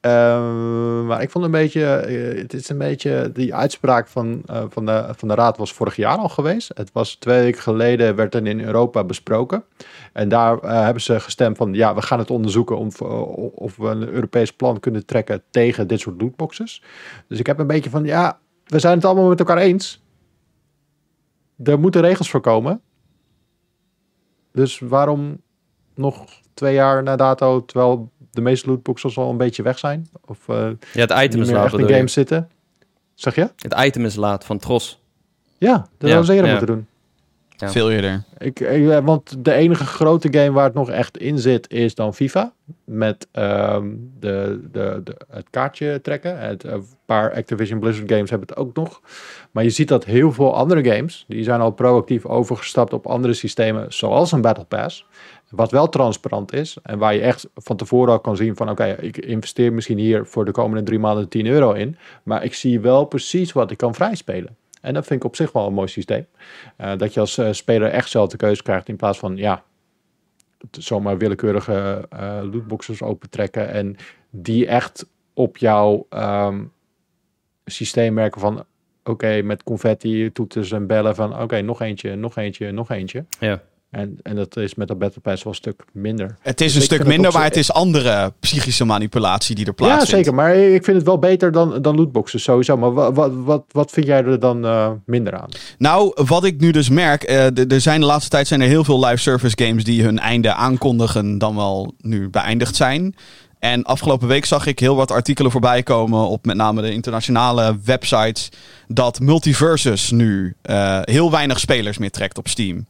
ehm, 0.00 1.06
maar 1.06 1.22
ik 1.22 1.30
vond 1.30 1.44
een 1.44 1.50
beetje, 1.50 1.84
eh, 1.84 2.38
het 2.38 2.54
is 2.54 2.68
een 2.68 2.78
beetje, 2.78 3.30
die 3.32 3.54
uitspraak 3.54 4.08
van, 4.08 4.42
eh, 4.46 4.64
van, 4.68 4.86
de, 4.86 5.08
van 5.16 5.28
de 5.28 5.34
raad 5.34 5.56
was 5.56 5.72
vorig 5.72 5.96
jaar 5.96 6.16
al 6.16 6.28
geweest. 6.28 6.70
Het 6.74 6.92
was 6.92 7.14
twee 7.14 7.42
weken 7.42 7.62
geleden, 7.62 8.16
werd 8.16 8.34
er 8.34 8.46
in 8.46 8.60
Europa 8.60 9.04
besproken. 9.04 9.64
En 10.12 10.28
daar 10.28 10.58
hebben 10.60 11.02
ze 11.02 11.20
gestemd 11.20 11.56
van, 11.56 11.74
ja, 11.74 11.94
we 11.94 12.02
gaan 12.02 12.18
het 12.18 12.30
onderzoeken 12.30 12.78
om, 12.78 12.88
eh, 12.98 13.52
of 13.54 13.76
we 13.76 13.86
een 13.88 14.08
Europees 14.08 14.52
plan 14.52 14.80
kunnen 14.80 15.06
trekken 15.06 15.42
tegen 15.50 15.86
dit 15.86 16.00
soort 16.00 16.20
lootboxes. 16.20 16.82
Dus 17.28 17.38
ik 17.38 17.46
heb 17.46 17.58
een 17.58 17.66
beetje 17.66 17.90
van, 17.90 18.04
ja, 18.04 18.38
we 18.66 18.78
zijn 18.78 18.94
het 18.94 19.04
allemaal 19.04 19.28
met 19.28 19.38
elkaar 19.38 19.58
eens. 19.58 20.02
Er 21.62 21.78
moeten 21.80 22.00
regels 22.00 22.30
voor 22.30 22.40
komen. 22.40 22.80
Dus 24.52 24.78
waarom 24.78 25.40
nog 25.94 26.24
twee 26.54 26.74
jaar 26.74 27.02
na 27.02 27.16
dato, 27.16 27.64
terwijl 27.64 28.10
de 28.30 28.40
meeste 28.40 28.68
lootboxes 28.68 29.16
al 29.18 29.30
een 29.30 29.36
beetje 29.36 29.62
weg 29.62 29.78
zijn? 29.78 30.08
Of 30.26 30.48
eh 30.48 30.56
Ja, 30.92 31.00
het 31.00 31.10
item 31.10 31.40
is 31.40 31.50
laat, 31.50 31.72
in 31.72 31.86
je? 31.86 31.94
games 31.94 32.12
zitten? 32.12 32.50
Zeg 33.14 33.34
je? 33.34 33.50
Het 33.56 33.74
item 33.78 34.04
is 34.04 34.14
laat 34.14 34.44
van 34.44 34.58
Tros. 34.58 35.00
Ja, 35.58 35.72
dat 35.76 35.86
Ja, 35.98 36.06
hadden 36.08 36.24
ze 36.24 36.32
eerder 36.32 36.50
ja. 36.50 36.56
moeten 36.58 36.74
doen. 36.74 36.86
Ja. 37.60 37.70
Veel 37.70 37.90
eerder. 37.90 38.22
Ik, 38.38 38.60
ik, 38.60 38.88
eh, 38.88 38.98
want 38.98 39.44
de 39.44 39.52
enige 39.52 39.84
grote 39.84 40.28
game 40.30 40.52
waar 40.52 40.64
het 40.64 40.74
nog 40.74 40.90
echt 40.90 41.18
in 41.18 41.38
zit 41.38 41.70
is 41.70 41.94
dan 41.94 42.14
FIFA. 42.14 42.52
Met 42.84 43.28
ehm, 43.32 43.86
de, 44.18 44.68
de, 44.72 45.00
de, 45.04 45.16
het 45.30 45.46
kaartje 45.50 46.00
trekken. 46.00 46.38
Het, 46.38 46.64
een 46.64 46.84
paar 47.06 47.32
Activision 47.34 47.80
Blizzard 47.80 48.10
games 48.12 48.30
hebben 48.30 48.48
het 48.48 48.56
ook 48.56 48.76
nog. 48.76 49.00
Maar 49.50 49.64
je 49.64 49.70
ziet 49.70 49.88
dat 49.88 50.04
heel 50.04 50.32
veel 50.32 50.54
andere 50.54 50.94
games, 50.94 51.24
die 51.28 51.44
zijn 51.44 51.60
al 51.60 51.70
proactief 51.70 52.26
overgestapt 52.26 52.92
op 52.92 53.06
andere 53.06 53.34
systemen, 53.34 53.92
zoals 53.92 54.32
een 54.32 54.40
Battle 54.40 54.64
Pass. 54.64 55.06
Wat 55.50 55.70
wel 55.70 55.88
transparant 55.88 56.52
is 56.52 56.76
en 56.82 56.98
waar 56.98 57.14
je 57.14 57.20
echt 57.20 57.48
van 57.54 57.76
tevoren 57.76 58.12
al 58.12 58.20
kan 58.20 58.36
zien 58.36 58.56
van 58.56 58.70
oké, 58.70 58.96
ik 59.00 59.16
investeer 59.16 59.72
misschien 59.72 59.98
hier 59.98 60.26
voor 60.26 60.44
de 60.44 60.50
komende 60.50 60.84
drie 60.84 60.98
maanden 60.98 61.28
10 61.28 61.46
euro 61.46 61.72
in. 61.72 61.96
Maar 62.22 62.44
ik 62.44 62.54
zie 62.54 62.80
wel 62.80 63.04
precies 63.04 63.52
wat 63.52 63.70
ik 63.70 63.76
kan 63.76 63.94
vrijspelen. 63.94 64.56
En 64.80 64.94
dat 64.94 65.06
vind 65.06 65.20
ik 65.20 65.26
op 65.26 65.36
zich 65.36 65.52
wel 65.52 65.66
een 65.66 65.72
mooi 65.72 65.88
systeem. 65.88 66.26
Eh, 66.76 66.96
dat 66.96 67.14
je 67.14 67.20
als 67.20 67.38
eh, 67.38 67.52
speler 67.52 67.90
echt 67.90 68.10
zelf 68.10 68.28
de 68.28 68.36
keuze 68.36 68.62
krijgt 68.62 68.88
in 68.88 68.96
plaats 68.96 69.18
van 69.18 69.36
ja, 69.36 69.62
zomaar 70.70 71.18
willekeurige 71.18 72.06
eh 72.10 72.40
lootboxes 72.42 73.02
opentrekken 73.02 73.68
en 73.68 73.96
die 74.30 74.66
echt 74.66 75.06
op 75.34 75.56
jouw 75.56 76.06
ehm, 76.08 76.64
systeem 77.64 78.14
merken 78.14 78.40
van 78.40 78.64
oké, 79.04 79.42
met 79.42 79.62
confetti, 79.62 80.32
toeters 80.32 80.72
en 80.72 80.86
bellen 80.86 81.14
van 81.14 81.40
oké, 81.42 81.60
nog 81.60 81.80
eentje, 81.80 82.14
nog 82.14 82.36
eentje, 82.36 82.72
nog 82.72 82.90
eentje. 82.90 83.24
Ja. 83.40 83.62
En, 83.90 84.18
en 84.22 84.36
dat 84.36 84.56
is 84.56 84.74
met 84.74 84.88
de 84.88 84.94
Battle 84.94 85.20
Pass 85.20 85.42
wel 85.42 85.52
een 85.52 85.58
stuk 85.58 85.84
minder. 85.92 86.36
Het 86.40 86.60
is 86.60 86.66
Dus 86.66 86.74
een 86.76 86.82
stuk 86.82 87.06
minder, 87.06 87.32
maar 87.32 87.44
het 87.44 87.56
is 87.56 87.72
andere 87.72 88.32
psychische 88.40 88.84
manipulatie 88.84 89.54
die 89.54 89.64
er 89.64 89.72
Ja, 89.76 89.84
plaatsvindt. 89.84 90.10
zeker. 90.10 90.34
Maar 90.34 90.56
ik 90.56 90.84
vind 90.84 90.96
het 90.96 91.06
wel 91.06 91.18
beter 91.18 91.52
dan, 91.52 91.82
dan 91.82 91.96
lootboxes 91.96 92.42
sowieso. 92.42 92.76
Maar 92.76 92.92
wat, 92.92 93.14
wat, 93.14 93.32
wat, 93.34 93.64
wat 93.70 93.90
vind 93.90 94.06
jij 94.06 94.24
er 94.24 94.40
dan 94.40 94.64
eh, 94.66 94.90
minder 95.06 95.38
aan? 95.40 95.48
Nou, 95.78 96.12
wat 96.26 96.44
ik 96.44 96.60
nu 96.60 96.70
dus 96.70 96.88
merk, 96.88 97.22
eh, 97.22 97.72
er 97.72 97.80
zijn 97.80 98.00
de 98.00 98.06
laatste 98.06 98.30
tijd 98.30 98.46
zijn 98.46 98.60
er 98.60 98.68
heel 98.68 98.84
veel 98.84 99.04
live 99.04 99.16
service 99.22 99.56
games 99.64 99.84
die 99.84 100.02
hun 100.02 100.18
einde 100.18 100.54
aankondigen, 100.54 101.38
dan 101.38 101.56
wel 101.56 101.94
nu 102.00 102.28
beëindigd 102.28 102.76
zijn. 102.76 103.14
En 103.58 103.82
afgelopen 103.82 104.28
week 104.28 104.44
zag 104.44 104.66
ik 104.66 104.78
heel 104.78 104.96
wat 104.96 105.10
artikelen 105.10 105.50
voorbij 105.50 105.82
komen 105.82 106.28
op 106.28 106.46
met 106.46 106.56
name 106.56 106.82
de 106.82 106.92
internationale 106.92 107.78
websites 107.84 108.48
dat 108.88 109.20
Multiversus 109.20 110.10
nu 110.10 110.54
eh, 110.62 110.98
heel 111.02 111.30
weinig 111.30 111.60
spelers 111.60 111.98
meer 111.98 112.10
trekt 112.10 112.38
op 112.38 112.48
Steam. 112.48 112.86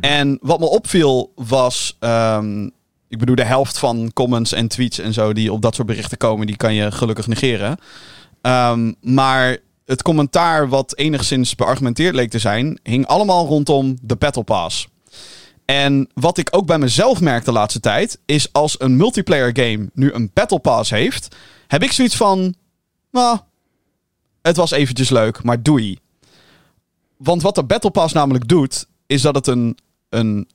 En 0.00 0.38
wat 0.40 0.58
me 0.58 0.66
opviel 0.66 1.32
was, 1.34 1.96
ehm, 2.00 2.64
ik 3.08 3.18
bedoel 3.18 3.34
de 3.34 3.44
helft 3.44 3.78
van 3.78 4.10
comments 4.12 4.52
en 4.52 4.68
tweets 4.68 4.98
en 4.98 5.12
zo 5.12 5.32
die 5.32 5.52
op 5.52 5.62
dat 5.62 5.74
soort 5.74 5.86
berichten 5.86 6.18
komen, 6.18 6.46
die 6.46 6.56
kan 6.56 6.74
je 6.74 6.92
gelukkig 6.92 7.26
negeren. 7.26 7.78
Ehm, 8.40 8.92
maar 9.00 9.56
het 9.84 10.02
commentaar 10.02 10.68
wat 10.68 10.96
enigszins 10.96 11.54
beargumenteerd 11.54 12.14
leek 12.14 12.30
te 12.30 12.38
zijn, 12.38 12.78
hing 12.82 13.06
allemaal 13.06 13.46
rondom 13.46 13.96
de 14.02 14.16
Battle 14.16 14.42
Pass. 14.42 14.88
En 15.64 16.08
wat 16.14 16.38
ik 16.38 16.48
ook 16.50 16.66
bij 16.66 16.78
mezelf 16.78 17.20
merk 17.20 17.44
de 17.44 17.52
laatste 17.52 17.80
tijd, 17.80 18.18
is 18.26 18.52
als 18.52 18.80
een 18.80 18.96
multiplayer 18.96 19.50
game 19.52 19.90
nu 19.94 20.12
een 20.12 20.30
Battle 20.34 20.58
Pass 20.58 20.90
heeft, 20.90 21.36
heb 21.66 21.82
ik 21.82 21.92
zoiets 21.92 22.16
van, 22.16 22.54
nou, 23.10 23.38
het 24.42 24.56
was 24.56 24.70
eventjes 24.70 25.10
leuk, 25.10 25.42
maar 25.42 25.62
doei. 25.62 25.98
Want 27.16 27.42
wat 27.42 27.54
de 27.54 27.64
Battle 27.64 27.90
Pass 27.90 28.14
namelijk 28.14 28.48
doet, 28.48 28.86
is 29.06 29.22
dat 29.22 29.34
het 29.34 29.46
een, 29.46 29.78
een, 30.08 30.48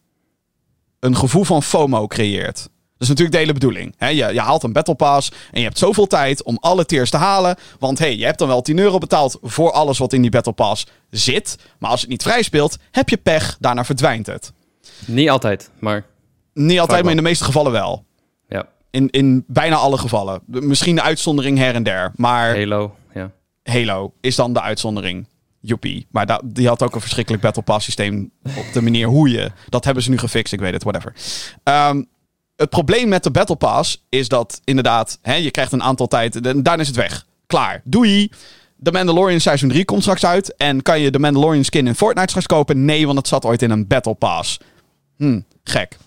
een 0.99 1.15
gevoel 1.15 1.43
van 1.43 1.63
FOMO 1.63 2.07
creëert. 2.07 2.55
Dat 2.97 3.07
is 3.07 3.15
natuurlijk 3.15 3.31
de 3.31 3.37
hele 3.37 3.53
bedoeling. 3.53 3.95
Je, 3.99 4.33
je 4.33 4.39
haalt 4.39 4.63
een 4.63 4.73
Battle 4.73 4.95
Pass 4.95 5.31
en 5.51 5.59
je 5.59 5.65
hebt 5.65 5.77
zoveel 5.77 6.07
tijd 6.07 6.43
om 6.43 6.57
alle 6.59 6.85
tiers 6.85 7.09
te 7.09 7.17
halen. 7.17 7.55
Want 7.79 7.99
hey, 7.99 8.17
je 8.17 8.25
hebt 8.25 8.39
dan 8.39 8.47
wel 8.47 8.61
10 8.61 8.79
euro 8.79 8.97
betaald 8.97 9.37
voor 9.41 9.71
alles 9.71 9.97
wat 9.97 10.13
in 10.13 10.21
die 10.21 10.31
Battle 10.31 10.53
Pass 10.53 10.87
zit. 11.09 11.57
Maar 11.79 11.89
als 11.91 12.01
het 12.01 12.09
niet 12.09 12.23
vrij 12.23 12.41
speelt, 12.41 12.77
heb 12.91 13.09
je 13.09 13.17
pech, 13.17 13.57
daarna 13.59 13.85
verdwijnt 13.85 14.25
het. 14.25 14.53
Niet 15.05 15.29
altijd, 15.29 15.69
maar 15.79 16.05
Niet 16.53 16.79
altijd, 16.79 17.01
maar 17.01 17.11
in 17.11 17.17
de 17.17 17.23
meeste 17.23 17.43
gevallen 17.43 17.71
wel. 17.71 18.05
ja. 18.49 18.67
In, 18.91 19.09
in 19.09 19.43
bijna 19.47 19.75
alle 19.75 19.97
gevallen. 19.97 20.41
Misschien 20.45 20.95
de 20.95 21.01
uitzondering 21.01 21.57
her 21.57 21.75
en 21.75 21.83
der. 21.83 22.11
Maar 22.15 22.57
Halo, 22.57 22.95
ja. 23.13 23.31
Halo 23.63 24.13
is 24.21 24.35
dan 24.35 24.53
de 24.53 24.61
uitzondering. 24.61 25.27
Joepie. 25.61 26.07
Maar 26.11 26.39
die 26.45 26.67
had 26.67 26.83
ook 26.83 26.95
een 26.95 27.01
verschrikkelijk 27.01 27.43
Battle 27.43 27.63
Pass 27.63 27.85
systeem 27.85 28.31
op 28.43 28.65
de 28.73 28.81
manier 28.81 29.07
hoe 29.07 29.29
je... 29.29 29.51
Dat 29.69 29.85
hebben 29.85 30.03
ze 30.03 30.09
nu 30.09 30.17
gefixt, 30.17 30.53
ik 30.53 30.59
weet 30.59 30.73
het, 30.73 30.83
whatever. 30.83 31.13
Ehm, 31.63 32.03
het 32.55 32.69
probleem 32.69 33.09
met 33.09 33.23
de 33.23 33.31
Battle 33.31 33.55
Pass 33.55 34.05
is 34.09 34.27
dat 34.27 34.61
inderdaad... 34.63 35.19
Hè, 35.21 35.33
je 35.33 35.51
krijgt 35.51 35.71
een 35.71 35.83
aantal 35.83 36.07
tijd 36.07 36.35
en 36.35 36.63
daarna 36.63 36.81
is 36.81 36.87
het 36.87 36.95
weg. 36.95 37.25
Klaar. 37.47 37.81
Doei. 37.83 38.29
The 38.83 38.91
Mandalorian 38.91 39.39
Seizoen 39.39 39.69
3 39.69 39.85
komt 39.85 40.01
straks 40.01 40.25
uit. 40.25 40.55
En 40.55 40.81
kan 40.81 40.99
je 40.99 41.11
de 41.11 41.19
Mandalorian 41.19 41.63
skin 41.63 41.87
in 41.87 41.95
Fortnite 41.95 42.27
straks 42.27 42.45
kopen? 42.45 42.85
Nee, 42.85 43.05
want 43.05 43.17
het 43.17 43.27
zat 43.27 43.45
ooit 43.45 43.61
in 43.61 43.71
een 43.71 43.87
Battle 43.87 44.13
Pass. 44.13 44.59
Hm, 45.17 45.39
gek. 45.63 45.97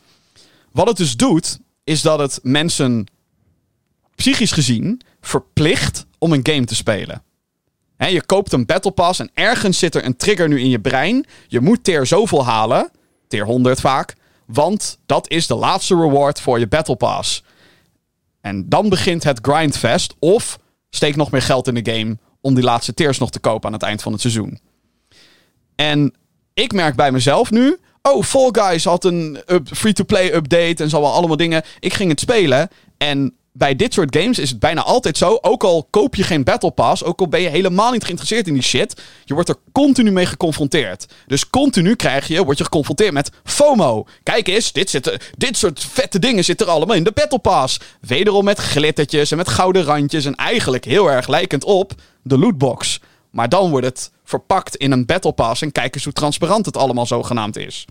Wat 0.72 0.88
het 0.88 0.96
dus 0.96 1.16
doet, 1.16 1.58
is 1.84 2.02
dat 2.02 2.18
het 2.18 2.40
mensen 2.42 3.06
psychisch 4.14 4.52
gezien 4.52 5.00
verplicht 5.20 6.06
om 6.18 6.32
een 6.32 6.40
game 6.42 6.64
te 6.64 6.74
spelen. 6.74 7.22
Je 8.06 8.26
koopt 8.26 8.52
een 8.52 8.66
Battle 8.66 8.90
Pass 8.90 9.18
en 9.20 9.30
ergens 9.34 9.78
zit 9.78 9.94
er 9.94 10.04
een 10.04 10.16
trigger 10.16 10.48
nu 10.48 10.60
in 10.60 10.68
je 10.68 10.80
brein. 10.80 11.26
Je 11.48 11.60
moet 11.60 11.84
tier 11.84 12.06
zoveel 12.06 12.44
halen, 12.44 12.90
tier 13.28 13.44
100 13.44 13.80
vaak, 13.80 14.14
want 14.46 14.98
dat 15.06 15.30
is 15.30 15.46
de 15.46 15.54
laatste 15.54 15.94
reward 15.94 16.40
voor 16.40 16.58
je 16.58 16.66
Battle 16.66 16.96
Pass. 16.96 17.42
En 18.40 18.68
dan 18.68 18.88
begint 18.88 19.24
het 19.24 19.38
grindfest 19.42 20.14
of 20.18 20.58
steek 20.90 21.16
nog 21.16 21.30
meer 21.30 21.42
geld 21.42 21.68
in 21.68 21.74
de 21.74 21.92
game 21.92 22.18
om 22.40 22.54
die 22.54 22.64
laatste 22.64 22.94
tiers 22.94 23.18
nog 23.18 23.30
te 23.30 23.40
kopen 23.40 23.66
aan 23.66 23.72
het 23.72 23.82
eind 23.82 24.02
van 24.02 24.12
het 24.12 24.20
seizoen. 24.20 24.60
En 25.74 26.14
ik 26.54 26.72
merk 26.72 26.96
bij 26.96 27.12
mezelf 27.12 27.50
nu, 27.50 27.78
oh, 28.02 28.22
Fall 28.22 28.48
Guys 28.52 28.84
had 28.84 29.04
een 29.04 29.38
free-to-play 29.64 30.34
update 30.34 30.82
en 30.82 30.88
zo 30.88 31.00
wel 31.00 31.12
allemaal 31.12 31.36
dingen. 31.36 31.62
Ik 31.80 31.94
ging 31.94 32.10
het 32.10 32.20
spelen 32.20 32.68
en 32.96 33.36
bij 33.52 33.76
dit 33.76 33.92
soort 33.92 34.16
games 34.16 34.38
is 34.38 34.50
het 34.50 34.58
bijna 34.58 34.82
altijd 34.82 35.16
zo. 35.16 35.38
Ook 35.40 35.64
al 35.64 35.86
koop 35.90 36.14
je 36.14 36.22
geen 36.22 36.44
Battle 36.44 36.70
Pass, 36.70 37.04
ook 37.04 37.20
al 37.20 37.28
ben 37.28 37.40
je 37.40 37.48
helemaal 37.48 37.92
niet 37.92 38.04
geïnteresseerd 38.04 38.46
in 38.46 38.52
die 38.52 38.62
shit, 38.62 39.02
je 39.24 39.34
wordt 39.34 39.48
er 39.48 39.56
continu 39.72 40.10
mee 40.10 40.26
geconfronteerd. 40.26 41.06
Dus 41.26 41.50
continu 41.50 41.96
krijg 41.96 42.28
je, 42.28 42.44
word 42.44 42.58
je 42.58 42.64
geconfronteerd 42.64 43.12
met 43.12 43.30
FOMO. 43.44 44.06
Kijk 44.22 44.48
eens, 44.48 44.72
dit, 44.72 44.90
zit, 44.90 45.32
dit 45.36 45.56
soort 45.56 45.84
vette 45.84 46.18
dingen 46.18 46.44
zitten 46.44 46.66
er 46.66 46.72
allemaal 46.72 46.96
in 46.96 47.04
de 47.04 47.12
Battle 47.12 47.38
Pass. 47.38 47.80
Wederom 48.00 48.44
met 48.44 48.58
glittertjes 48.58 49.30
en 49.30 49.36
met 49.36 49.48
gouden 49.48 49.84
randjes 49.84 50.24
en 50.24 50.34
eigenlijk 50.34 50.84
heel 50.84 51.10
erg 51.10 51.28
lijkend 51.28 51.64
op 51.64 51.92
de 52.22 52.38
lootbox. 52.38 53.00
Maar 53.30 53.48
dan 53.48 53.70
wordt 53.70 53.86
het 53.86 54.10
verpakt 54.24 54.76
in 54.76 54.92
een 54.92 55.06
Battle 55.06 55.32
Pass 55.32 55.62
en 55.62 55.72
kijk 55.72 55.94
eens 55.94 56.04
hoe 56.04 56.12
transparant 56.12 56.66
het 56.66 56.76
allemaal 56.76 57.06
zogenaamd 57.06 57.56
is. 57.56 57.84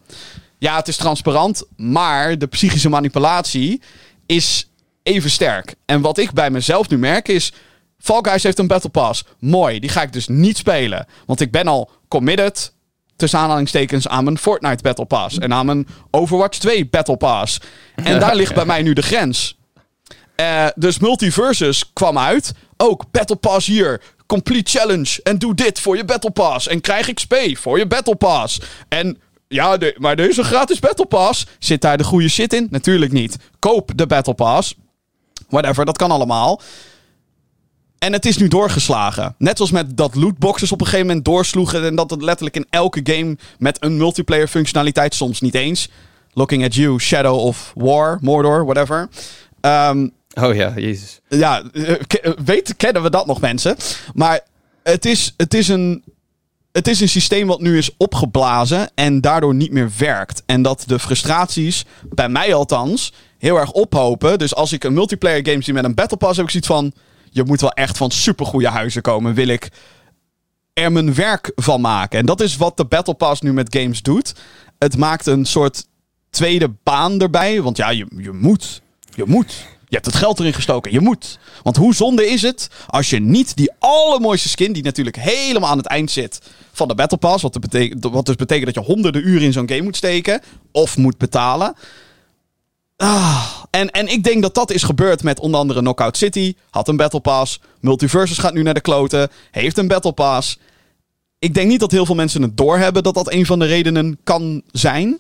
Ja, 0.57 0.75
het 0.75 0.87
is 0.87 0.97
transparant, 0.97 1.63
maar 1.75 2.37
de 2.37 2.47
psychische 2.47 2.89
manipulatie 2.89 3.81
is 4.25 4.70
even 5.03 5.29
sterk. 5.29 5.75
En 5.85 6.01
wat 6.01 6.17
ik 6.17 6.31
bij 6.31 6.49
mezelf 6.49 6.89
nu 6.89 6.97
merk 6.97 7.27
is... 7.27 7.53
Fall 7.97 8.19
Guys 8.21 8.43
heeft 8.43 8.59
een 8.59 8.67
Battle 8.67 8.89
Pass. 8.89 9.23
Mooi, 9.39 9.79
die 9.79 9.89
ga 9.89 10.01
ik 10.01 10.13
dus 10.13 10.27
niet 10.27 10.57
spelen. 10.57 11.05
Want 11.25 11.39
ik 11.39 11.51
ben 11.51 11.67
al 11.67 11.89
committed 12.07 12.73
tussen 13.15 13.39
aanhalingstekens 13.39 14.07
aan 14.07 14.23
mijn 14.23 14.37
Fortnite 14.37 14.83
Battle 14.83 15.05
Pass. 15.05 15.37
En 15.37 15.53
aan 15.53 15.65
mijn 15.65 15.87
Overwatch 16.11 16.57
2 16.57 16.85
Battle 16.85 17.17
Pass. 17.17 17.59
En 17.95 18.19
daar 18.19 18.35
ligt 18.35 18.53
bij 18.53 18.65
mij 18.65 18.81
nu 18.81 18.93
de 18.93 19.01
grens. 19.01 19.57
Eh, 20.35 20.67
dus 20.75 20.99
Multiversus 20.99 21.93
kwam 21.93 22.17
uit. 22.17 22.51
Ook 22.77 23.11
Battle 23.11 23.35
Pass 23.35 23.67
hier. 23.67 24.01
Complete 24.25 24.77
challenge. 24.77 25.19
En 25.23 25.37
doe 25.37 25.53
dit 25.53 25.79
voor 25.79 25.97
je 25.97 26.05
Battle 26.05 26.31
Pass. 26.31 26.67
En 26.67 26.81
krijg 26.81 27.13
XP 27.13 27.35
voor 27.53 27.77
je 27.77 27.87
Battle 27.87 28.15
Pass. 28.15 28.61
En 28.87 29.17
ja, 29.47 29.77
maar 29.97 30.15
deze 30.15 30.43
gratis 30.43 30.79
Battle 30.79 31.05
Pass. 31.05 31.47
Zit 31.59 31.81
daar 31.81 31.97
de 31.97 32.03
goede 32.03 32.29
shit 32.29 32.53
in? 32.53 32.67
Natuurlijk 32.69 33.11
niet. 33.11 33.35
Koop 33.59 33.91
de 33.95 34.07
Battle 34.07 34.33
Pass. 34.33 34.75
Whatever, 35.51 35.85
dat 35.85 35.97
kan 35.97 36.11
allemaal. 36.11 36.61
En 37.99 38.13
het 38.13 38.25
is 38.25 38.37
nu 38.37 38.47
doorgeslagen. 38.47 39.35
Net 39.37 39.59
als 39.59 39.71
met 39.71 39.97
dat 39.97 40.15
lootboxes 40.15 40.71
op 40.71 40.79
een 40.81 40.85
gegeven 40.85 41.07
moment 41.07 41.25
doorsloegen. 41.25 41.85
En 41.85 41.95
dat 41.95 42.09
het 42.09 42.21
letterlijk 42.21 42.55
in 42.55 42.65
elke 42.69 42.99
game 43.03 43.37
met 43.59 43.83
een 43.83 43.97
multiplayer 43.97 44.47
functionaliteit, 44.47 45.13
soms 45.15 45.41
niet 45.41 45.55
eens. 45.55 45.89
Looking 46.33 46.63
at 46.65 46.75
you, 46.75 46.99
Shadow 46.99 47.37
of 47.39 47.71
War, 47.75 48.17
Mordor, 48.21 48.65
whatever. 48.65 49.09
Ehm, 49.61 50.07
Oh 50.41 50.55
ja, 50.55 50.73
jezus. 50.75 51.19
ja, 51.29 51.63
eh, 51.73 51.95
ke- 52.07 52.35
weet, 52.45 52.75
kennen 52.77 53.03
we 53.03 53.09
dat 53.09 53.25
nog, 53.25 53.41
mensen? 53.41 53.75
Maar 54.13 54.39
het 54.83 55.05
is, 55.05 55.33
het, 55.37 55.53
is 55.53 55.67
een, 55.67 56.03
het 56.71 56.87
is 56.87 57.01
een 57.01 57.09
systeem 57.09 57.47
wat 57.47 57.61
nu 57.61 57.77
is 57.77 57.97
opgeblazen 57.97 58.91
en 58.95 59.21
daardoor 59.21 59.55
niet 59.55 59.71
meer 59.71 59.91
werkt. 59.97 60.43
En 60.45 60.61
dat 60.61 60.83
de 60.87 60.99
frustraties, 60.99 61.85
bij 62.09 62.29
mij 62.29 62.53
althans, 62.53 63.13
heel 63.37 63.59
erg 63.59 63.71
ophopen. 63.71 64.39
Dus 64.39 64.55
als 64.55 64.73
ik 64.73 64.83
een 64.83 64.93
multiplayer 64.93 65.45
game 65.45 65.61
zie 65.61 65.73
met 65.73 65.83
een 65.83 65.95
Battle 65.95 66.17
Pass, 66.17 66.37
heb 66.37 66.45
ik 66.45 66.51
zoiets 66.51 66.69
van... 66.69 66.93
Je 67.33 67.43
moet 67.43 67.61
wel 67.61 67.71
echt 67.71 67.97
van 67.97 68.11
supergoeie 68.11 68.67
huizen 68.67 69.01
komen, 69.01 69.33
wil 69.33 69.47
ik 69.47 69.69
er 70.73 70.91
mijn 70.91 71.13
werk 71.13 71.51
van 71.55 71.81
maken. 71.81 72.19
En 72.19 72.25
dat 72.25 72.41
is 72.41 72.57
wat 72.57 72.77
de 72.77 72.85
Battle 72.85 73.13
Pass 73.13 73.41
nu 73.41 73.53
met 73.53 73.75
games 73.77 74.01
doet. 74.01 74.35
Het 74.79 74.97
maakt 74.97 75.25
een 75.25 75.45
soort 75.45 75.85
tweede 76.29 76.71
baan 76.83 77.21
erbij. 77.21 77.61
Want 77.61 77.77
ja, 77.77 77.89
je, 77.89 78.07
je 78.17 78.31
moet. 78.31 78.81
Je 79.15 79.23
moet. 79.25 79.65
Je 79.91 79.97
hebt 79.97 80.09
het 80.09 80.15
geld 80.15 80.39
erin 80.39 80.53
gestoken. 80.53 80.91
Je 80.91 80.99
moet. 80.99 81.39
Want 81.63 81.75
hoe 81.75 81.95
zonde 81.95 82.27
is 82.29 82.41
het 82.41 82.69
als 82.87 83.09
je 83.09 83.19
niet 83.19 83.55
die 83.55 83.71
allermooiste 83.79 84.49
skin, 84.49 84.73
die 84.73 84.83
natuurlijk 84.83 85.15
helemaal 85.15 85.69
aan 85.69 85.77
het 85.77 85.85
eind 85.85 86.11
zit 86.11 86.41
van 86.71 86.87
de 86.87 86.95
Battle 86.95 87.17
Pass, 87.17 87.43
wat, 87.43 87.57
wat 87.99 88.25
dus 88.25 88.35
betekent 88.35 88.65
dat 88.73 88.85
je 88.85 88.91
honderden 88.91 89.27
uren 89.27 89.41
in 89.41 89.53
zo'n 89.53 89.69
game 89.69 89.81
moet 89.81 89.95
steken, 89.95 90.41
of 90.71 90.97
moet 90.97 91.17
betalen. 91.17 91.75
Ah, 92.97 93.47
en, 93.69 93.89
en 93.89 94.07
ik 94.07 94.23
denk 94.23 94.41
dat 94.41 94.55
dat 94.55 94.71
is 94.71 94.83
gebeurd 94.83 95.23
met 95.23 95.39
onder 95.39 95.59
andere 95.59 95.79
Knockout 95.79 96.17
City. 96.17 96.55
Had 96.69 96.87
een 96.87 96.97
Battle 96.97 97.19
Pass. 97.19 97.59
Multiversus 97.79 98.37
gaat 98.37 98.53
nu 98.53 98.61
naar 98.61 98.73
de 98.73 98.81
kloten. 98.81 99.29
Heeft 99.51 99.77
een 99.77 99.87
Battle 99.87 100.11
Pass. 100.11 100.57
Ik 101.39 101.53
denk 101.53 101.69
niet 101.69 101.79
dat 101.79 101.91
heel 101.91 102.05
veel 102.05 102.15
mensen 102.15 102.41
het 102.41 102.57
doorhebben 102.57 103.03
dat 103.03 103.13
dat 103.13 103.31
een 103.31 103.45
van 103.45 103.59
de 103.59 103.65
redenen 103.65 104.19
kan 104.23 104.61
zijn. 104.71 105.19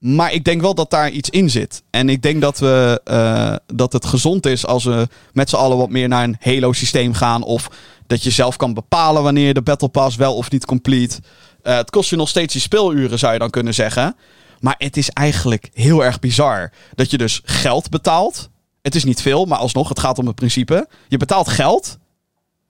Maar 0.00 0.32
ik 0.32 0.44
denk 0.44 0.60
wel 0.60 0.74
dat 0.74 0.90
daar 0.90 1.10
iets 1.10 1.30
in 1.30 1.50
zit. 1.50 1.82
En 1.90 2.08
ik 2.08 2.22
denk 2.22 2.40
dat, 2.40 2.58
we, 2.58 3.00
eh, 3.04 3.54
dat 3.66 3.92
het 3.92 4.06
gezond 4.06 4.46
is 4.46 4.66
als 4.66 4.84
we 4.84 5.08
met 5.32 5.48
z'n 5.48 5.56
allen 5.56 5.76
wat 5.76 5.90
meer 5.90 6.08
naar 6.08 6.24
een 6.24 6.36
Halo-systeem 6.40 7.14
gaan. 7.14 7.42
Of 7.42 7.70
dat 8.06 8.22
je 8.22 8.30
zelf 8.30 8.56
kan 8.56 8.74
bepalen 8.74 9.22
wanneer 9.22 9.54
de 9.54 9.62
Battle 9.62 9.88
Pass 9.88 10.16
wel 10.16 10.36
of 10.36 10.50
niet 10.50 10.64
complete. 10.64 11.20
Eh, 11.62 11.76
het 11.76 11.90
kost 11.90 12.10
je 12.10 12.16
nog 12.16 12.28
steeds 12.28 12.52
die 12.52 12.62
speeluren, 12.62 13.18
zou 13.18 13.32
je 13.32 13.38
dan 13.38 13.50
kunnen 13.50 13.74
zeggen. 13.74 14.16
Maar 14.60 14.74
het 14.78 14.96
is 14.96 15.10
eigenlijk 15.10 15.70
heel 15.72 16.04
erg 16.04 16.18
bizar. 16.18 16.72
Dat 16.94 17.10
je 17.10 17.18
dus 17.18 17.40
geld 17.44 17.88
betaalt. 17.88 18.50
Het 18.82 18.94
is 18.94 19.04
niet 19.04 19.22
veel, 19.22 19.44
maar 19.44 19.58
alsnog, 19.58 19.88
het 19.88 19.98
gaat 20.00 20.18
om 20.18 20.26
het 20.26 20.34
principe. 20.34 20.88
Je 21.08 21.16
betaalt 21.16 21.48
geld. 21.48 21.98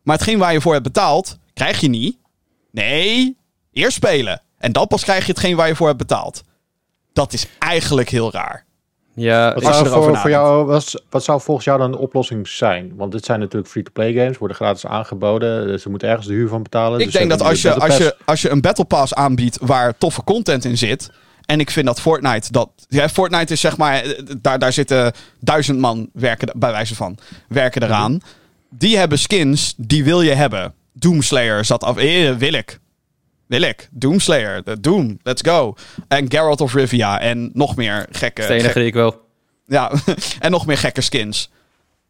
Maar 0.02 0.16
hetgeen 0.16 0.38
waar 0.38 0.52
je 0.52 0.60
voor 0.60 0.72
hebt 0.72 0.84
betaald, 0.84 1.38
krijg 1.54 1.80
je 1.80 1.88
niet. 1.88 2.16
Nee, 2.70 3.36
eerst 3.72 3.96
spelen. 3.96 4.42
En 4.58 4.72
dan 4.72 4.86
pas 4.86 5.02
krijg 5.02 5.26
je 5.26 5.32
hetgeen 5.32 5.56
waar 5.56 5.68
je 5.68 5.76
voor 5.76 5.86
hebt 5.86 5.98
betaald. 5.98 6.42
Dat 7.12 7.32
is 7.32 7.46
eigenlijk 7.58 8.08
heel 8.08 8.32
raar. 8.32 8.64
Ja, 9.14 9.54
Wat 9.54 9.62
zou, 9.62 9.88
voor, 9.88 10.16
voor 10.16 10.30
jou, 10.30 10.66
wat, 10.66 11.02
wat 11.10 11.24
zou 11.24 11.40
volgens 11.40 11.66
jou 11.66 11.78
dan 11.78 11.90
de 11.90 11.98
oplossing 11.98 12.48
zijn? 12.48 12.92
Want 12.96 13.12
dit 13.12 13.24
zijn 13.24 13.40
natuurlijk 13.40 13.70
free-to-play 13.70 14.12
games, 14.12 14.38
worden 14.38 14.56
gratis 14.56 14.86
aangeboden. 14.86 15.66
Dus 15.66 15.82
ze 15.82 15.88
moeten 15.90 16.08
ergens 16.08 16.26
de 16.26 16.32
huur 16.32 16.48
van 16.48 16.62
betalen. 16.62 16.98
Ik 16.98 17.04
dus 17.04 17.14
denk 17.14 17.30
ze 17.30 17.36
dat 17.36 17.46
als 17.48 17.62
je, 17.62 17.74
als, 17.74 17.96
je, 17.96 18.16
als 18.24 18.42
je 18.42 18.50
een 18.50 18.60
Battle 18.60 18.84
Pass 18.84 19.14
aanbiedt 19.14 19.58
waar 19.60 19.98
toffe 19.98 20.24
content 20.24 20.64
in 20.64 20.78
zit. 20.78 21.10
En 21.46 21.60
ik 21.60 21.70
vind 21.70 21.86
dat 21.86 22.00
Fortnite 22.00 22.52
dat. 22.52 22.70
Ja, 22.88 23.08
Fortnite 23.08 23.52
is 23.52 23.60
zeg 23.60 23.76
maar. 23.76 23.94
eh, 24.02 24.20
Daar, 24.40 24.58
daar 24.58 24.72
zitten 24.72 25.12
duizend 25.40 25.78
man 25.78 26.08
werken 26.12 26.48
er- 26.48 26.58
bij 26.58 26.70
wijze 26.72 26.94
van. 26.94 27.18
Werken 27.48 27.82
eraan. 27.82 28.20
Die 28.70 28.96
hebben 28.98 29.18
skins 29.18 29.74
die 29.76 30.04
wil 30.04 30.22
je 30.22 30.34
hebben. 30.34 30.74
Doomslayer 30.92 31.64
zat 31.64 31.84
af. 31.84 31.96
Eh, 31.96 32.34
wil 32.36 32.52
ik. 32.52 32.78
Wil 33.50 33.62
ik. 33.62 33.88
Doomslayer. 33.90 34.64
de 34.64 34.80
Doom. 34.80 35.18
Let's 35.22 35.42
go. 35.42 35.74
En 36.08 36.30
Geralt 36.30 36.60
of 36.60 36.74
Rivia. 36.74 37.20
En 37.20 37.50
nog 37.52 37.76
meer 37.76 38.06
gekke. 38.10 38.40
dat 38.40 38.50
enige 38.50 38.78
die 38.78 38.86
ik 38.86 38.94
wil. 38.94 39.20
ja, 39.66 39.92
en 40.40 40.50
nog 40.50 40.66
meer 40.66 40.78
gekke 40.78 41.00
skins. 41.00 41.50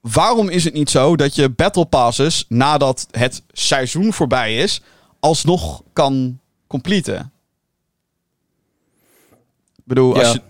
Waarom 0.00 0.48
is 0.48 0.64
het 0.64 0.74
niet 0.74 0.90
zo 0.90 1.16
dat 1.16 1.34
je 1.34 1.48
Battle 1.48 1.84
Passes 1.84 2.44
nadat 2.48 3.06
het 3.10 3.42
seizoen 3.52 4.12
voorbij 4.12 4.56
is, 4.56 4.80
alsnog 5.20 5.82
kan 5.92 6.40
completen? 6.66 7.32
Ik 9.76 9.84
bedoel, 9.84 10.18
als 10.18 10.32
je, 10.32 10.40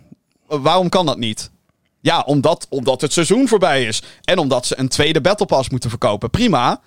waarom 0.46 0.88
kan 0.88 1.06
dat 1.06 1.18
niet? 1.18 1.50
Ja, 2.00 2.20
omdat, 2.20 2.66
omdat 2.68 3.00
het 3.00 3.12
seizoen 3.12 3.48
voorbij 3.48 3.84
is. 3.84 4.02
En 4.24 4.38
omdat 4.38 4.66
ze 4.66 4.78
een 4.78 4.88
tweede 4.88 5.20
Battle 5.20 5.46
Pass 5.46 5.68
moeten 5.68 5.90
verkopen. 5.90 6.30
Prima. 6.30 6.80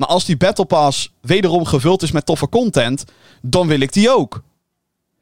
Maar 0.00 0.08
als 0.08 0.24
die 0.24 0.36
Battle 0.36 0.64
Pass 0.64 1.12
wederom 1.20 1.64
gevuld 1.64 2.02
is 2.02 2.10
met 2.10 2.26
toffe 2.26 2.48
content, 2.48 3.04
dan 3.42 3.66
wil 3.66 3.80
ik 3.80 3.92
die 3.92 4.10
ook. 4.10 4.42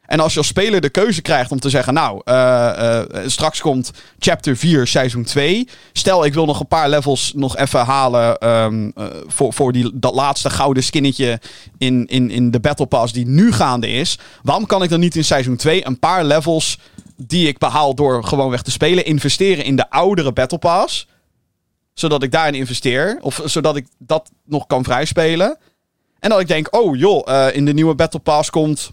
En 0.07 0.21
als 0.21 0.33
je 0.33 0.39
als 0.39 0.47
speler 0.47 0.81
de 0.81 0.89
keuze 0.89 1.23
krijgt 1.23 1.51
om 1.51 1.61
te 1.61 1.71
zeggen: 1.71 1.95
Nou, 1.95 2.21
eh, 2.25 2.99
eh, 2.99 3.07
straks 3.27 3.61
komt 3.61 3.93
chapter 4.19 4.57
4, 4.57 4.87
seizoen 4.87 5.25
2. 5.25 5.69
Stel, 5.93 6.25
ik 6.25 6.35
wil 6.35 6.45
nog 6.45 6.61
een 6.61 6.67
paar 6.67 6.89
levels 6.89 7.33
nog 7.35 7.57
even 7.57 7.85
halen. 7.85 8.39
ehm, 8.39 8.91
eh, 8.95 9.05
voor, 9.27 9.53
voor 9.53 9.73
die, 9.73 9.91
dat 9.95 10.15
laatste 10.15 10.51
gouden 10.51 10.83
skinnetje 10.83 11.41
in, 11.79 12.07
in, 12.07 12.31
in 12.31 12.51
de 12.51 12.61
Battle 12.61 12.87
Pass 12.87 13.13
die 13.13 13.27
nu 13.27 13.53
gaande 13.53 13.89
is. 13.89 14.19
Waarom 14.43 14.67
kan 14.67 14.83
ik 14.83 14.91
dan 14.91 15.01
niet 15.01 15.17
in 15.17 15.25
seizoen 15.25 15.57
2 15.57 15.87
een 15.87 15.99
paar 15.99 16.25
levels 16.25 16.79
die 17.17 17.49
ik 17.49 17.59
behaal 17.59 17.95
door 17.95 18.25
gewoon 18.25 18.51
weg 18.51 18.63
te 18.63 18.71
spelen, 18.71 19.05
investeren 19.05 19.65
in 19.65 19.77
de 19.77 19.91
oudere 19.91 20.33
Battle 20.33 20.59
Pass? 20.59 21.07
Zodat 21.99 22.23
ik 22.23 22.31
daarin 22.31 22.55
investeer. 22.55 23.19
Of 23.21 23.41
zodat 23.45 23.77
ik 23.77 23.87
dat 23.99 24.31
nog 24.45 24.67
kan 24.67 24.85
vrijspelen. 24.85 25.59
En 26.19 26.31
dat 26.31 26.41
ik 26.41 26.49
denk: 26.49 26.77
Oh 26.77 26.97
joh, 26.97 27.29
eh, 27.29 27.57
in 27.57 27.65
de 27.65 27.73
nieuwe 27.73 27.95
Battle 27.95 28.21
Pass 28.21 28.51
komt. 28.51 28.91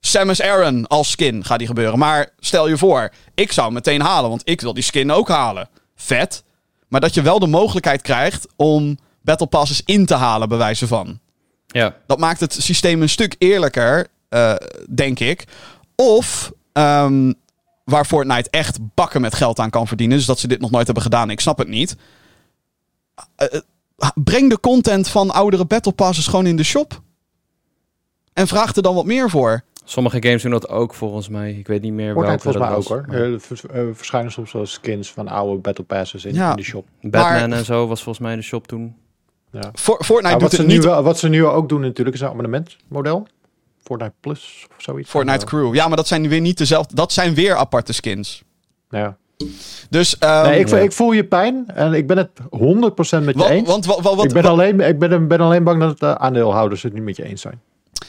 Samus 0.00 0.42
Aran 0.42 0.86
als 0.86 1.10
skin 1.10 1.44
gaat 1.44 1.58
die 1.58 1.66
gebeuren. 1.66 1.98
Maar 1.98 2.28
stel 2.38 2.68
je 2.68 2.78
voor, 2.78 3.12
ik 3.34 3.52
zou 3.52 3.66
hem 3.66 3.74
meteen 3.74 4.00
halen, 4.00 4.30
want 4.30 4.42
ik 4.44 4.60
wil 4.60 4.74
die 4.74 4.82
skin 4.82 5.12
ook 5.12 5.28
halen. 5.28 5.68
Vet. 5.96 6.44
Maar 6.88 7.00
dat 7.00 7.14
je 7.14 7.22
wel 7.22 7.38
de 7.38 7.46
mogelijkheid 7.46 8.02
krijgt 8.02 8.46
om 8.56 8.98
Battle 9.22 9.46
Passes 9.46 9.82
in 9.84 10.06
te 10.06 10.14
halen, 10.14 10.48
bij 10.48 10.58
wijze 10.58 10.86
van. 10.86 11.18
Ja, 11.66 11.96
Dat 12.06 12.18
maakt 12.18 12.40
het 12.40 12.52
systeem 12.52 13.02
een 13.02 13.08
stuk 13.08 13.34
eerlijker, 13.38 14.06
eh, 14.28 14.54
denk 14.94 15.18
ik. 15.20 15.44
Of 15.94 16.52
ehm, 16.72 17.32
waar 17.86 18.04
Fortnite 18.04 18.50
echt 18.50 18.78
bakken 18.94 19.20
met 19.20 19.34
geld 19.34 19.58
aan 19.58 19.70
kan 19.70 19.86
verdienen. 19.86 20.16
Dus 20.16 20.26
dat 20.26 20.38
ze 20.38 20.48
dit 20.48 20.60
nog 20.60 20.70
nooit 20.70 20.84
hebben 20.84 21.02
gedaan, 21.04 21.30
ik 21.30 21.40
snap 21.40 21.58
het 21.58 21.68
niet. 21.68 21.96
Eh, 23.36 23.54
eh, 23.54 23.60
breng 24.14 24.50
de 24.50 24.60
content 24.60 25.08
van 25.08 25.30
oudere 25.30 25.64
Battle 25.64 25.92
Passes 25.92 26.26
gewoon 26.26 26.46
in 26.46 26.56
de 26.56 26.62
shop. 26.64 27.00
En 28.32 28.46
vraag 28.46 28.74
er 28.76 28.82
dan 28.82 28.94
wat 28.94 29.04
meer 29.04 29.30
voor. 29.30 29.62
sommige 29.84 30.22
games 30.22 30.42
doen 30.42 30.50
dat 30.50 30.68
ook 30.68 30.94
volgens 30.94 31.28
mij. 31.28 31.52
Ik 31.52 31.66
weet 31.66 31.82
niet 31.82 31.92
meer 31.92 32.12
Fortnite 32.12 32.42
welke 32.42 32.42
volgens 32.42 32.64
mij 32.64 32.74
dat 32.74 32.84
ook 32.84 33.06
was. 33.06 33.06
hoor. 33.06 33.70
Eh, 33.70 33.80
Er 33.80 33.88
eh, 33.88 33.94
verschijnen 33.94 34.32
soms 34.32 34.52
wel 34.52 34.66
skins 34.66 35.12
van 35.12 35.28
oude 35.28 35.60
Battle 35.60 35.84
Passes 35.84 36.24
in, 36.24 36.34
Ja. 36.34 36.50
in 36.50 36.56
de 36.56 36.62
shop. 36.62 36.86
Batman 37.00 37.48
Maar- 37.48 37.58
en 37.58 37.64
zo 37.64 37.86
was 37.86 38.02
volgens 38.02 38.26
mij 38.26 38.36
de 38.36 38.42
shop 38.42 38.66
toen. 38.66 38.96
Ja. 39.50 39.70
For- 39.74 40.04
Fortnite 40.04 40.26
Ja, 40.26 40.32
doet 40.32 40.42
wat, 40.42 40.50
ze 40.50 40.56
het 40.56 40.66
nu 40.66 40.72
niet. 40.74 40.84
wel, 40.84 41.02
wat 41.02 41.18
ze 41.18 41.28
nu 41.28 41.44
ook 41.46 41.68
doen 41.68 41.80
natuurlijk 41.80 42.16
is 42.16 42.22
een 42.22 42.28
abonnementmodel. 42.28 43.26
Fortnite 43.86 44.14
Plus 44.20 44.66
of 44.76 44.82
zoiets. 44.82 45.10
Fortnite. 45.10 45.44
Crew. 45.46 45.74
Ja, 45.74 45.88
maar 45.88 45.96
dat 45.96 46.06
zijn 46.06 46.28
weer 46.28 46.40
niet 46.40 46.58
dezelfde. 46.58 46.94
Dat 46.94 47.12
zijn 47.12 47.34
weer 47.34 47.54
aparte 47.56 47.92
skins. 47.92 48.42
Ja. 48.90 49.16
Dus. 49.90 50.18
ehm, 50.18 50.46
Nee, 50.48 50.60
ik, 50.60 50.68
voel- 50.68 50.78
ja. 50.78 50.84
ik 50.84 50.92
voel 50.92 51.12
je 51.12 51.24
pijn 51.24 51.64
en 51.74 51.92
ik 51.94 52.06
ben 52.06 52.16
het 52.16 52.30
100% 52.50 53.24
met 53.24 53.34
je 53.34 53.40
wa- 53.42 53.48
eens. 53.48 53.68
want 53.68 53.86
wa- 53.86 54.00
wa- 54.02 54.14
wat, 54.14 54.24
ik 54.24 54.32
ben, 54.32 54.44
alleen, 54.44 54.80
ik 54.80 54.98
ben, 54.98 55.28
ben 55.28 55.40
alleen 55.40 55.64
bang 55.64 55.80
dat 55.80 55.98
de 55.98 56.18
aandeelhouders 56.18 56.82
het 56.82 56.92
niet 56.92 57.02
met 57.02 57.16
je 57.16 57.24
eens 57.24 57.40
zijn. 57.40 57.60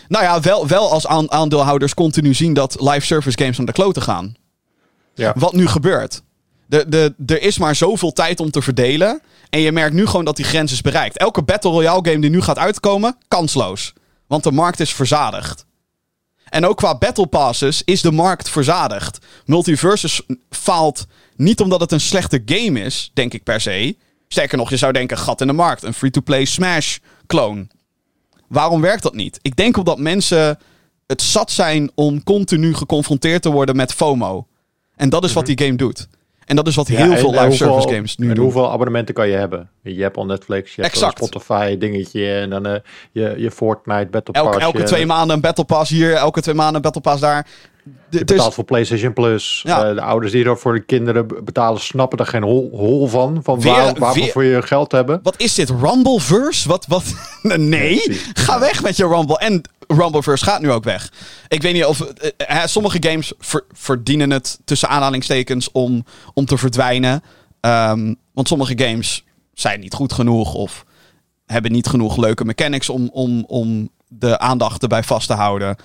Nou 0.07 0.23
ja, 0.23 0.39
wel, 0.41 0.67
wel 0.67 0.91
als 0.91 1.07
aan- 1.07 1.31
aandeelhouders 1.31 1.93
continu 1.93 2.33
zien 2.33 2.53
dat 2.53 2.81
live 2.81 3.05
service 3.05 3.37
games 3.37 3.57
naar 3.57 3.65
de 3.65 3.71
kloten 3.71 4.01
gaan. 4.01 4.35
Ja. 5.13 5.33
Wat 5.37 5.53
nu 5.53 5.67
gebeurt. 5.67 6.21
De, 6.65 6.85
de, 6.87 7.13
er 7.25 7.41
is 7.41 7.57
maar 7.57 7.75
zoveel 7.75 8.13
tijd 8.13 8.39
om 8.39 8.51
te 8.51 8.61
verdelen. 8.61 9.21
En 9.49 9.59
je 9.59 9.71
merkt 9.71 9.93
nu 9.93 10.05
gewoon 10.05 10.25
dat 10.25 10.35
die 10.35 10.45
grens 10.45 10.71
is 10.71 10.81
bereikt. 10.81 11.17
Elke 11.17 11.41
Battle 11.43 11.71
Royale 11.71 12.05
game 12.09 12.19
die 12.19 12.29
nu 12.29 12.41
gaat 12.41 12.57
uitkomen, 12.57 13.17
kansloos. 13.27 13.93
Want 14.27 14.43
de 14.43 14.51
markt 14.51 14.79
is 14.79 14.93
verzadigd. 14.93 15.65
En 16.49 16.65
ook 16.65 16.77
qua 16.77 16.97
Battle 16.97 17.27
Passes 17.27 17.81
is 17.85 18.01
de 18.01 18.11
markt 18.11 18.49
verzadigd. 18.49 19.25
Multiversus 19.45 20.21
faalt 20.49 21.05
niet 21.35 21.61
omdat 21.61 21.79
het 21.79 21.91
een 21.91 21.99
slechte 21.99 22.41
game 22.45 22.79
is, 22.79 23.11
denk 23.13 23.33
ik 23.33 23.43
per 23.43 23.61
se. 23.61 23.97
Sterker 24.27 24.57
nog, 24.57 24.69
je 24.69 24.77
zou 24.77 24.93
denken, 24.93 25.17
gat 25.17 25.41
in 25.41 25.47
de 25.47 25.53
markt. 25.53 25.83
Een 25.83 25.93
free-to-play 25.93 26.45
Smash-clone. 26.45 27.67
Waarom 28.47 28.81
werkt 28.81 29.03
dat 29.03 29.15
niet? 29.15 29.39
Ik 29.41 29.55
denk 29.55 29.77
omdat 29.77 29.99
mensen 29.99 30.59
het 31.07 31.21
zat 31.21 31.51
zijn 31.51 31.91
om 31.95 32.23
continu 32.23 32.73
geconfronteerd 32.73 33.41
te 33.41 33.51
worden 33.51 33.75
met 33.75 33.93
FOMO. 33.93 34.47
En 34.95 35.09
dat 35.09 35.23
is 35.23 35.33
wat 35.33 35.45
die 35.45 35.59
game 35.59 35.75
doet. 35.75 36.07
En 36.47 36.55
dat 36.55 36.67
is 36.67 36.75
wat 36.75 36.87
heel 36.87 36.97
veel 37.17 37.29
live 37.31 37.45
hoeveel- 37.45 37.53
service 37.53 37.95
games 37.95 38.17
nu 38.17 38.29
en 38.29 38.35
doen. 38.35 38.43
hoeveel 38.43 38.71
abonnementen 38.71 39.13
kan 39.15 39.27
je 39.27 39.35
hebben? 39.35 39.69
Je 39.81 40.01
hebt 40.01 40.17
al 40.17 40.25
Netflix, 40.25 40.75
je 40.75 40.81
hebt 40.81 41.03
al. 41.03 41.11
Spotify 41.15 41.77
dingetje 41.77 42.33
en 42.33 42.49
dan 42.49 42.65
eh, 42.65 42.79
je, 43.11 43.33
je 43.37 43.51
Fortnite 43.51 44.07
Battle 44.11 44.33
Elke, 44.33 44.49
Pass. 44.49 44.63
elke 44.63 44.77
je- 44.77 44.83
twee 44.83 45.05
maanden 45.05 45.35
een 45.35 45.41
Battle 45.41 45.63
Pass 45.65 45.89
hier, 45.91 46.13
elke 46.13 46.41
twee 46.41 46.55
maanden 46.55 46.75
een 46.75 46.81
Battle 46.81 47.01
Pass 47.01 47.21
daar. 47.21 47.47
Je 47.83 47.93
De, 48.09 48.17
dus, 48.25 48.35
betaalt 48.35 48.53
voor 48.53 48.63
PlayStation 48.63 49.13
Plus. 49.13 49.61
Ja. 49.65 49.87
Eh, 49.89 49.95
de 49.95 50.01
ouders 50.01 50.31
die 50.31 50.45
er 50.45 50.57
voor 50.57 50.73
de 50.73 50.79
kinderen 50.85 51.27
betalen, 51.45 51.81
snappen 51.81 52.19
er 52.19 52.25
geen 52.25 52.43
hol, 52.43 52.69
hol 52.73 53.07
van. 53.07 53.39
Van 53.43 53.61
Weer- 53.61 53.71
waar, 53.73 53.93
waarvoor 53.99 54.21
weer- 54.23 54.31
voor 54.31 54.43
je 54.43 54.61
geld 54.61 54.91
hebben. 54.91 55.19
wat 55.23 55.33
is 55.37 55.53
dit? 55.55 55.69
Rumbleverse? 55.69 56.67
Wat? 56.69 56.85
wat? 56.87 57.03
nee, 57.57 57.99
ga 58.33 58.59
weg 58.59 58.83
met 58.83 58.97
je 58.97 59.07
Rumble. 59.07 59.37
En 59.37 59.61
Rumbleverse 59.87 60.43
gaat 60.43 60.61
nu 60.61 60.71
ook 60.71 60.83
weg. 60.83 61.11
Ik 61.47 61.61
weet 61.61 61.73
niet 61.73 61.85
of... 61.85 62.01
eh, 62.01 62.29
eh, 62.37 62.65
sommige 62.67 62.97
games 62.99 63.33
ver- 63.39 63.65
verdienen 63.71 64.29
het 64.31 64.59
tussen 64.65 64.89
aanhalingstekens 64.89 65.71
om, 65.71 66.05
om 66.33 66.45
te 66.45 66.57
verdwijnen. 66.57 67.23
Ehm, 67.59 68.13
want 68.33 68.47
sommige 68.47 68.79
games 68.79 69.23
zijn 69.53 69.79
niet 69.79 69.93
goed 69.93 70.13
genoeg 70.13 70.53
of 70.53 70.85
hebben 71.45 71.71
niet 71.71 71.87
genoeg 71.87 72.17
leuke 72.17 72.45
mechanics 72.45 72.89
om, 72.89 73.09
om, 73.13 73.43
om 73.47 73.89
de 74.07 74.39
aandacht 74.39 74.81
erbij 74.81 75.03
vast 75.03 75.27
te 75.27 75.33
houden. 75.33 75.75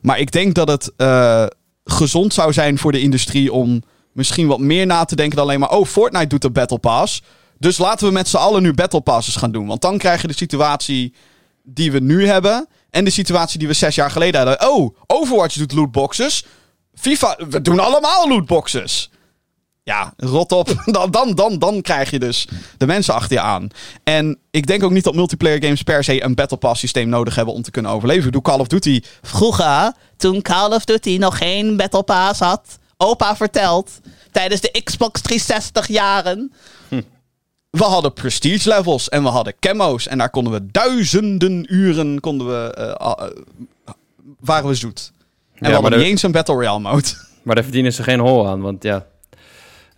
Maar 0.00 0.18
ik 0.18 0.32
denk 0.32 0.54
dat 0.54 0.68
het 0.68 0.92
eh, 0.96 1.46
gezond 1.84 2.34
zou 2.34 2.52
zijn 2.52 2.78
voor 2.78 2.92
de 2.92 3.00
industrie 3.00 3.52
om 3.52 3.82
misschien 4.12 4.46
wat 4.46 4.60
meer 4.60 4.86
na 4.86 5.04
te 5.04 5.16
denken 5.16 5.36
dan 5.36 5.46
alleen 5.46 5.60
maar... 5.60 5.70
Oh, 5.70 5.86
Fortnite 5.86 6.26
doet 6.26 6.42
de 6.42 6.50
Battle 6.50 6.78
Pass. 6.78 7.22
Dus 7.58 7.78
laten 7.78 8.06
we 8.06 8.12
met 8.12 8.28
z'n 8.28 8.36
allen 8.36 8.62
nu 8.62 8.72
Battle 8.72 9.00
Passes 9.00 9.36
gaan 9.36 9.52
doen. 9.52 9.66
Want 9.66 9.80
dan 9.80 9.98
krijg 9.98 10.20
je 10.20 10.26
de 10.26 10.34
situatie 10.34 11.14
die 11.62 11.92
we 11.92 11.98
nu 11.98 12.26
hebben... 12.26 12.68
en 12.96 13.04
de 13.04 13.10
situatie 13.10 13.58
die 13.58 13.68
we 13.68 13.74
zes 13.74 13.94
jaar 13.94 14.10
geleden 14.10 14.46
hadden. 14.46 14.70
Oh, 14.70 14.96
Overwatch 15.06 15.56
doet 15.56 15.72
lootboxes. 15.72 16.44
FIFA, 16.94 17.38
we 17.48 17.60
doen 17.60 17.78
allemaal 17.78 18.28
lootboxes. 18.28 19.10
Ja, 19.82 20.14
rot 20.16 20.52
op. 20.52 20.82
Dan, 20.84 21.10
dan, 21.10 21.34
dan, 21.34 21.58
dan 21.58 21.80
krijg 21.80 22.10
je 22.10 22.18
dus 22.18 22.48
de 22.78 22.86
mensen 22.86 23.14
achter 23.14 23.36
je 23.36 23.42
aan. 23.42 23.68
En 24.04 24.38
ik 24.50 24.66
denk 24.66 24.82
ook 24.82 24.90
niet 24.90 25.04
dat 25.04 25.14
multiplayer 25.14 25.62
games 25.62 25.82
per 25.82 26.04
se 26.04 26.24
een 26.24 26.34
Battle 26.34 26.56
Pass 26.56 26.80
systeem 26.80 27.08
nodig 27.08 27.34
hebben 27.34 27.54
om 27.54 27.62
te 27.62 27.70
kunnen 27.70 27.92
overleven. 27.92 28.32
Doe 28.32 28.42
Call 28.42 28.58
of 28.58 28.66
Duty. 28.66 29.00
Vroeger, 29.22 29.92
toen 30.16 30.42
Call 30.42 30.72
of 30.72 30.84
Duty 30.84 31.16
nog 31.16 31.38
geen 31.38 31.76
Battle 31.76 32.02
Pass 32.02 32.40
had, 32.40 32.78
opa 32.96 33.36
vertelt, 33.36 33.90
tijdens 34.32 34.60
de 34.60 34.80
Xbox 34.84 35.20
360 35.20 35.88
jaren. 35.88 36.52
We 37.70 37.84
hadden 37.84 38.12
prestige 38.12 38.68
levels 38.68 39.08
en 39.08 39.22
we 39.22 39.28
hadden 39.28 39.54
camo's. 39.60 40.06
En 40.06 40.18
daar 40.18 40.30
konden 40.30 40.52
we 40.52 40.66
duizenden 40.70 41.74
uren 41.74 42.20
konden 42.20 42.46
we, 42.46 42.74
eh, 42.74 42.92
ah, 42.92 43.26
eh, 43.28 43.92
waren 44.40 44.68
we 44.68 44.74
zoet. 44.74 45.12
En 45.54 45.66
we 45.68 45.72
hadden 45.72 45.90
de- 45.90 45.96
niet 45.96 46.06
eens 46.06 46.22
een 46.22 46.32
Battle 46.32 46.54
Royale 46.54 46.80
mode. 46.80 47.06
Maar 47.42 47.54
daar 47.54 47.64
verdienen 47.64 47.92
ze 47.92 48.02
geen 48.02 48.20
hol 48.20 48.48
aan, 48.48 48.60
want 48.60 48.82
ja... 48.82 49.06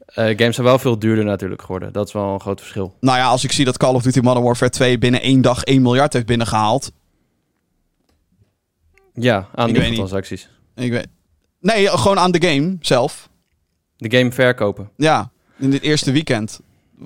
eh, 0.07 0.25
games 0.39 0.55
zijn 0.55 0.67
wel 0.67 0.79
veel 0.79 0.99
duurder 0.99 1.25
natuurlijk 1.25 1.61
geworden. 1.63 1.93
Dat 1.93 2.07
is 2.07 2.13
wel 2.13 2.33
een 2.33 2.41
groot 2.41 2.61
verschil. 2.61 2.97
Nou 3.01 3.19
ja, 3.19 3.27
als 3.27 3.45
ik 3.45 3.53
zie 3.53 3.65
dat 3.65 3.77
Call 3.77 3.95
of 3.95 4.03
Duty 4.03 4.21
Modern 4.21 4.45
Warfare 4.45 4.71
2 4.71 4.99
binnen 4.99 5.21
één 5.23 5.41
dag 5.41 5.63
1 5.65 5.83
miljard 5.83 6.13
heeft 6.13 6.27
binnengehaald. 6.27 6.93
Ja, 9.15 9.49
aan 9.55 9.73
niet. 9.73 9.95
transacties. 9.95 10.49
Ik 10.75 10.91
weet... 10.91 11.07
Nee, 11.61 11.89
gewoon 11.89 12.19
aan 12.19 12.31
de 12.31 12.47
game 12.49 12.77
zelf. 12.81 13.29
De 13.97 14.17
game 14.19 14.33
verkopen. 14.33 14.91
Ja, 14.97 15.31
in 15.59 15.71
dit 15.71 15.83
eerste 15.83 16.13
weekend 16.13 16.61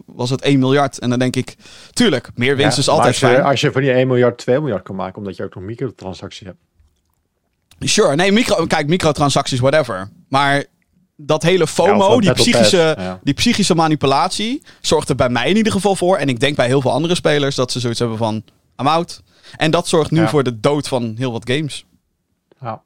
was 0.07 0.31
het 0.31 0.41
1 0.41 0.59
miljard. 0.59 0.99
En 0.99 1.11
dan 1.11 1.19
denk 1.19 1.37
ik, 1.37 1.57
tuurlijk, 1.93 2.31
meer 2.35 2.57
winst 2.57 2.75
Ja, 2.77 2.81
is 2.81 2.87
maar 2.87 2.95
altijd 2.97 3.13
als 3.15 3.23
je, 3.23 3.27
fijn. 3.37 3.43
als 3.51 3.61
je 3.61 3.73
van 3.73 3.81
die 3.83 3.93
1 3.93 4.07
miljard 4.07 4.39
2 4.39 4.61
miljard 4.61 4.83
kan 4.83 4.97
maken, 4.97 5.19
omdat 5.19 5.37
je 5.37 5.45
ook 5.45 5.55
nog 5.55 5.65
microtransacties 5.65 6.47
hebt. 6.47 6.59
Sure, 7.79 8.15
nee, 8.15 8.33
micro, 8.33 8.67
kijk, 8.67 8.87
microtransacties, 8.87 9.61
whatever. 9.61 10.11
Maar 10.29 10.65
dat 11.17 11.43
hele 11.43 11.67
FOMO, 11.67 12.21
die, 12.21 12.33
psychische, 12.33 12.93
Pass, 12.97 13.07
ja. 13.07 13.21
die 13.23 13.35
psychische 13.35 13.75
manipulatie, 13.75 14.63
zorgt 14.81 15.09
er 15.09 15.15
bij 15.15 15.29
mij 15.29 15.51
in 15.51 15.57
ieder 15.57 15.73
geval 15.73 15.97
voor. 15.97 16.17
En 16.17 16.29
ik 16.29 16.41
denk 16.41 16.57
bij 16.57 16.67
heel 16.67 16.81
veel 16.81 16.91
andere 16.91 17.15
spelers 17.15 17.55
dat 17.55 17.73
ze 17.73 17.81
zoiets 17.81 17.99
hebben 17.99 18.19
van, 18.19 18.35
I'm 18.81 18.87
out. 18.87 19.23
En 19.57 19.71
dat 19.71 19.89
zorgt 19.89 20.11
nu 20.11 20.21
Ja. 20.21 20.29
voor 20.29 20.43
de 20.43 20.61
dood 20.61 20.89
van 20.89 21.15
heel 21.19 21.33
wat 21.33 21.51
games. 21.51 21.87
Ja, 22.61 22.83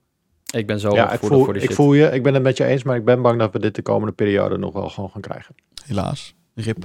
Ik 0.52 0.66
ben 0.66 0.80
zo 0.80 0.94
ja 0.94 1.12
ik, 1.12 1.18
voel, 1.20 1.44
voor 1.44 1.52
die 1.52 1.62
ik 1.62 1.68
shit. 1.68 1.76
voel 1.76 1.92
je. 1.94 2.07
Ik 2.11 2.22
ben 2.22 2.34
het 2.34 2.42
met 2.42 2.57
je 2.57 2.64
eens, 2.64 2.82
maar 2.82 2.96
ik 2.96 3.04
ben 3.04 3.22
bang 3.22 3.38
dat 3.38 3.52
we 3.52 3.59
dit 3.59 3.74
de 3.74 3.82
komende 3.82 4.12
periode 4.12 4.59
nog 4.59 4.72
wel 4.72 4.88
gewoon 4.88 5.11
gaan 5.11 5.20
krijgen. 5.20 5.54
Helaas. 5.86 6.34
Rip. 6.57 6.76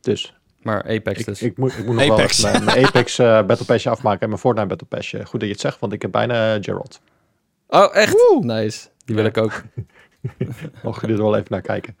Dus 0.00 0.34
Maar 0.62 0.82
Apex 0.82 1.18
ik, 1.20 1.26
dus. 1.26 1.42
ik, 1.42 1.56
moet, 1.58 1.78
ik 1.78 1.86
moet 1.86 1.94
nog 1.94 2.10
Apex. 2.10 2.40
wel 2.42 2.52
mijn, 2.52 2.64
mijn 2.64 2.86
Apex 2.86 3.18
eh, 3.18 3.42
Battle 3.46 3.66
Passje 3.66 3.90
afmaken 3.90 4.20
en 4.20 4.28
mijn 4.28 4.40
Fortnite 4.40 4.68
Battle 4.68 4.86
Passje. 4.86 5.16
Goed 5.26 5.32
dat 5.40 5.42
je 5.42 5.48
het 5.54 5.60
zegt, 5.60 5.78
want 5.78 5.92
ik 5.92 6.02
heb 6.02 6.10
bijna 6.12 6.54
eh, 6.54 6.62
Gerald. 6.62 7.00
Oh, 7.68 7.96
echt? 7.96 8.16
Nice. 8.40 8.88
Die 9.04 9.14
wil 9.14 9.24
Ja. 9.24 9.30
ik 9.30 9.36
ook. 9.38 9.62
Mocht 10.82 11.00
je 11.00 11.06
er 11.06 11.16
wel 11.16 11.34
even 11.36 11.46
naar 11.50 11.60
kijken. 11.60 11.96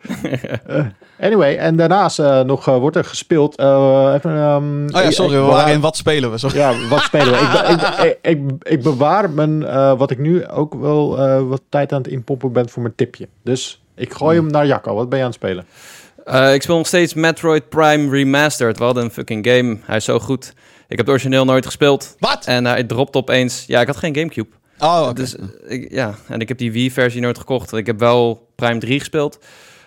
Eh, 0.66 0.86
anyway, 1.20 1.56
en 1.56 1.76
daarnaast 1.76 2.18
eh, 2.18 2.40
nog 2.40 2.64
wordt 2.64 2.96
er 2.96 3.04
gespeeld. 3.04 3.56
eh, 3.56 4.12
even, 4.16 4.36
ehm, 4.36 4.84
Oh 4.84 5.02
ja, 5.02 5.10
sorry, 5.10 5.32
ik 5.32 5.38
we 5.38 5.44
bewaar- 5.44 5.56
waren 5.56 5.72
in 5.72 5.80
wat 5.80 5.96
spelen 5.96 6.30
we? 6.30 6.38
Sorry. 6.38 6.56
Ja, 6.58 6.88
wat 6.88 7.00
spelen 7.00 7.30
we? 7.30 7.38
ik, 7.38 7.80
ik, 7.80 8.18
ik, 8.22 8.40
ik, 8.40 8.68
ik 8.68 8.82
bewaar 8.82 9.30
mijn, 9.30 9.64
eh, 9.66 9.98
wat 9.98 10.10
ik 10.10 10.18
nu 10.18 10.46
ook 10.48 10.74
wel 10.74 11.18
eh, 11.18 11.42
wat 11.48 11.62
tijd 11.68 11.92
aan 11.92 11.98
het 12.02 12.10
inpompen 12.12 12.52
ben 12.52 12.68
voor 12.68 12.82
mijn 12.82 12.94
tipje. 12.94 13.28
Dus 13.42 13.81
ik 13.94 14.12
gooi 14.12 14.36
hem 14.36 14.46
naar 14.46 14.66
Jacco. 14.66 14.94
Wat 14.94 15.08
ben 15.08 15.18
je 15.18 15.24
aan 15.24 15.30
het 15.30 15.40
spelen? 15.40 15.64
Eh, 16.24 16.54
ik 16.54 16.62
speel 16.62 16.76
nog 16.76 16.86
steeds 16.86 17.14
Metroid 17.14 17.68
Prime 17.68 18.10
Remastered. 18.10 18.78
We 18.78 18.84
hadden 18.84 19.04
een 19.04 19.10
fucking 19.10 19.46
game. 19.46 19.78
Hij 19.82 19.96
is 19.96 20.04
zo 20.04 20.18
goed. 20.18 20.52
Ik 20.88 20.98
heb 20.98 20.98
het 20.98 21.08
origineel 21.08 21.44
nooit 21.44 21.66
gespeeld. 21.66 22.16
Wat? 22.18 22.46
En 22.46 22.64
hij 22.64 22.84
dropte 22.84 23.18
opeens. 23.18 23.64
Ja, 23.66 23.80
ik 23.80 23.86
had 23.86 23.96
geen 23.96 24.14
Gamecube. 24.14 24.50
Oh, 24.78 25.00
oké. 25.02 25.12
Dus 25.12 25.36
eh, 25.36 25.44
ik, 25.66 25.92
ja, 25.92 26.14
en 26.28 26.40
ik 26.40 26.48
heb 26.48 26.58
die 26.58 26.72
Wii-versie 26.72 27.20
nooit 27.20 27.38
gekocht. 27.38 27.72
Ik 27.72 27.86
heb 27.86 27.98
wel 27.98 28.48
Prime 28.54 28.78
3 28.78 28.98
gespeeld. 28.98 29.38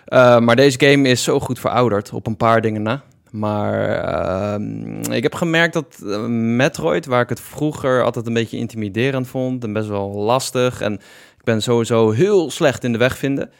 Eh, 0.04 0.38
maar 0.38 0.56
deze 0.56 0.80
game 0.80 1.08
is 1.08 1.22
zo 1.22 1.40
goed 1.40 1.58
verouderd 1.58 2.12
op 2.12 2.26
een 2.26 2.36
paar 2.36 2.60
dingen 2.60 2.82
na. 2.82 3.02
Maar 3.30 3.90
ehm, 3.90 5.12
ik 5.12 5.22
heb 5.22 5.34
gemerkt 5.34 5.72
dat 5.72 5.98
Metroid, 6.28 7.06
waar 7.06 7.22
ik 7.22 7.28
het 7.28 7.40
vroeger 7.40 8.02
altijd 8.04 8.26
een 8.26 8.32
beetje 8.32 8.56
intimiderend 8.56 9.28
vond 9.28 9.64
en 9.64 9.72
best 9.72 9.88
wel 9.88 10.14
lastig. 10.14 10.80
En 10.80 10.92
ik 11.38 11.44
ben 11.44 11.62
sowieso 11.62 12.10
heel 12.10 12.50
slecht 12.50 12.84
in 12.84 12.92
de 12.92 12.98
weg 12.98 13.16
vinden. 13.16 13.50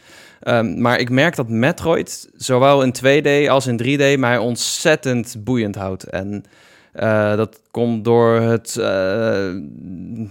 Ehm, 0.41 0.81
maar 0.81 0.99
ik 0.99 1.11
merk 1.11 1.37
dat 1.37 1.49
Metroid, 1.49 2.31
zowel 2.37 2.83
in 2.83 2.93
2D 2.93 3.49
als 3.49 3.67
in 3.67 3.77
3D, 3.77 4.19
mij 4.19 4.39
ontzettend 4.39 5.37
boeiend 5.45 5.75
houdt. 5.75 6.05
En 6.05 6.45
eh, 6.93 7.37
dat 7.37 7.61
komt 7.71 8.05
door 8.05 8.41
het. 8.41 8.77
eh, 8.77 9.49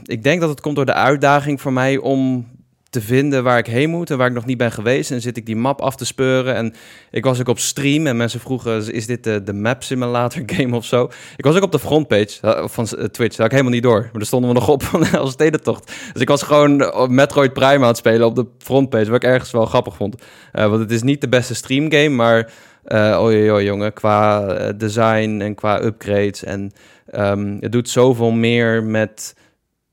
ik 0.04 0.24
denk 0.24 0.40
dat 0.40 0.50
het 0.50 0.62
komt 0.62 0.76
door 0.76 0.86
de 0.86 0.94
uitdaging 0.94 1.62
voor 1.62 1.74
mij 1.74 1.98
om 1.98 2.48
te 2.96 3.02
vinden 3.02 3.44
waar 3.44 3.58
ik 3.58 3.68
heen 3.68 3.90
moet 3.90 4.10
en 4.10 4.18
waar 4.18 4.28
ik 4.28 4.34
nog 4.34 4.46
niet 4.46 4.58
ben 4.58 4.72
geweest. 4.72 5.12
En 5.12 5.22
zit 5.22 5.38
ik 5.38 5.46
die 5.46 5.56
map 5.56 5.82
af 5.82 5.96
te 5.96 6.06
speuren. 6.06 6.56
En 6.56 6.74
ik 7.12 7.24
was 7.24 7.40
ook 7.40 7.48
op 7.48 7.60
stream 7.60 8.08
en 8.08 8.18
mensen 8.18 8.40
vroegen: 8.40 8.94
is 8.94 9.06
dit 9.06 9.24
de, 9.24 9.44
de 9.44 9.54
map 9.54 9.84
simulator 9.84 10.44
game 10.56 10.76
of 10.76 10.86
zo? 10.86 11.10
Ik 11.36 11.46
was 11.46 11.56
ook 11.56 11.64
op 11.64 11.72
de 11.72 11.80
frontpage 11.80 12.38
eh, 12.42 12.68
van 12.68 12.86
eh, 12.86 13.04
Twitch. 13.04 13.36
Dat 13.36 13.38
had 13.38 13.46
ik 13.46 13.52
helemaal 13.52 13.74
niet 13.74 13.84
door. 13.84 14.02
Maar 14.02 14.12
daar 14.14 14.26
stonden 14.26 14.50
we 14.50 14.56
nog 14.56 14.70
op 14.70 14.84
van 14.92 15.12
als 15.12 15.32
stedentocht. 15.32 15.92
Dus 16.14 16.22
ik 16.22 16.28
was 16.28 16.44
gewoon 16.44 16.92
Metroid 17.10 17.54
Prime 17.54 17.82
aan 17.82 17.88
het 17.88 17.98
spelen 17.98 18.28
op 18.28 18.36
de 18.36 18.46
frontpage. 18.58 19.06
Wat 19.06 19.24
ik 19.24 19.30
ergens 19.30 19.52
wel 19.52 19.66
grappig 19.66 19.96
vond. 19.96 20.16
Eh, 20.52 20.68
want 20.68 20.80
het 20.82 20.92
is 20.92 21.04
niet 21.04 21.22
de 21.22 21.30
beste 21.30 21.56
stream 21.56 21.92
game, 21.92 22.10
maar. 22.10 22.52
eh 22.86 23.20
oei, 23.22 23.52
oei, 23.52 23.66
jongen, 23.66 23.94
qua 23.94 24.48
eh, 24.48 24.74
design 24.78 25.40
en 25.42 25.56
qua 25.56 25.82
upgrades. 25.82 26.44
En 26.44 26.72
ehm, 27.10 27.58
het 27.60 27.72
doet 27.72 27.90
zoveel 27.90 28.32
meer 28.32 28.84
met 28.84 29.36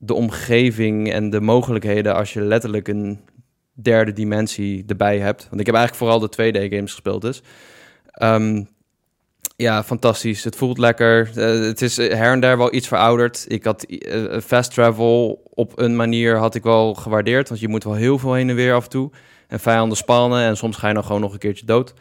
de 0.05 0.13
omgeving 0.13 1.11
en 1.11 1.29
de 1.29 1.41
mogelijkheden 1.41 2.15
als 2.15 2.33
je 2.33 2.41
letterlijk 2.41 2.87
een 2.87 3.19
derde 3.73 4.13
dimensie 4.13 4.83
erbij 4.87 5.19
hebt. 5.19 5.47
Want 5.49 5.59
ik 5.59 5.65
heb 5.65 5.75
eigenlijk 5.75 5.95
vooral 6.03 6.19
de 6.19 6.67
2D-games 6.67 6.91
gespeeld 6.91 7.21
dus. 7.21 7.41
Ehm, 8.11 8.63
ja, 9.55 9.83
fantastisch. 9.83 10.43
Het 10.43 10.55
voelt 10.55 10.77
lekker. 10.77 11.31
Eh, 11.35 11.65
het 11.65 11.81
is 11.81 11.97
her 11.97 12.31
en 12.31 12.39
der 12.39 12.57
wel 12.57 12.73
iets 12.73 12.87
verouderd. 12.87 13.45
Ik 13.47 13.63
had 13.63 13.83
eh, 13.83 14.39
fast 14.39 14.73
travel 14.73 15.41
op 15.53 15.79
een 15.79 15.95
manier 15.95 16.37
had 16.37 16.55
ik 16.55 16.63
wel 16.63 16.93
gewaardeerd. 16.93 17.49
Want 17.49 17.61
je 17.61 17.67
moet 17.67 17.83
wel 17.83 17.93
heel 17.93 18.17
veel 18.17 18.33
heen 18.33 18.49
en 18.49 18.55
weer 18.55 18.73
af 18.73 18.83
en 18.83 18.89
toe. 18.89 19.11
En 19.47 19.59
vijanden 19.59 19.97
spannen 19.97 20.43
en 20.43 20.57
soms 20.57 20.77
ga 20.77 20.87
je 20.87 20.93
dan 20.93 21.03
gewoon 21.03 21.21
nog 21.21 21.33
een 21.33 21.39
keertje 21.39 21.65
dood. 21.65 21.93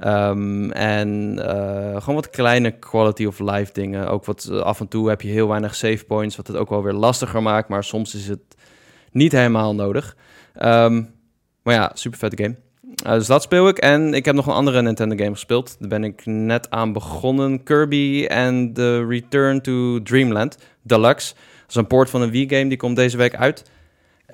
Ehm, 0.00 0.70
en 0.70 1.38
eh, 1.48 1.96
gewoon 2.00 2.14
wat 2.14 2.30
kleine 2.30 2.70
quality 2.70 3.24
of 3.24 3.38
life 3.38 3.72
dingen. 3.72 4.08
Ook 4.08 4.24
wat 4.24 4.48
eh, 4.50 4.58
af 4.58 4.80
en 4.80 4.88
toe 4.88 5.08
heb 5.08 5.20
je 5.20 5.28
heel 5.28 5.48
weinig 5.48 5.74
save 5.74 6.04
points, 6.04 6.36
wat 6.36 6.46
het 6.46 6.56
ook 6.56 6.68
wel 6.68 6.82
weer 6.82 6.92
lastiger 6.92 7.42
maakt. 7.42 7.68
Maar 7.68 7.84
soms 7.84 8.14
is 8.14 8.28
het 8.28 8.40
niet 9.12 9.32
helemaal 9.32 9.74
nodig. 9.74 10.16
Ehm, 10.54 11.02
maar 11.62 11.74
ja, 11.74 11.90
super 11.94 12.18
vette 12.18 12.42
game. 12.42 12.56
Eh, 13.04 13.12
dus 13.12 13.26
dat 13.26 13.42
speel 13.42 13.68
ik. 13.68 13.78
En 13.78 14.14
ik 14.14 14.24
heb 14.24 14.34
nog 14.34 14.46
een 14.46 14.52
andere 14.52 14.82
Nintendo 14.82 15.16
game 15.16 15.30
gespeeld. 15.30 15.76
Daar 15.78 15.88
ben 15.88 16.04
ik 16.04 16.26
net 16.26 16.70
aan 16.70 16.92
begonnen. 16.92 17.62
Kirby 17.62 18.26
and 18.28 18.74
the 18.74 19.06
Return 19.06 19.60
to 19.60 20.02
Dreamland 20.02 20.58
Deluxe. 20.82 21.34
Dat 21.34 21.68
is 21.68 21.74
een 21.74 21.86
port 21.86 22.10
van 22.10 22.22
een 22.22 22.30
Wii-game, 22.30 22.68
die 22.68 22.78
komt 22.78 22.96
deze 22.96 23.16
week 23.16 23.34
uit. 23.34 23.70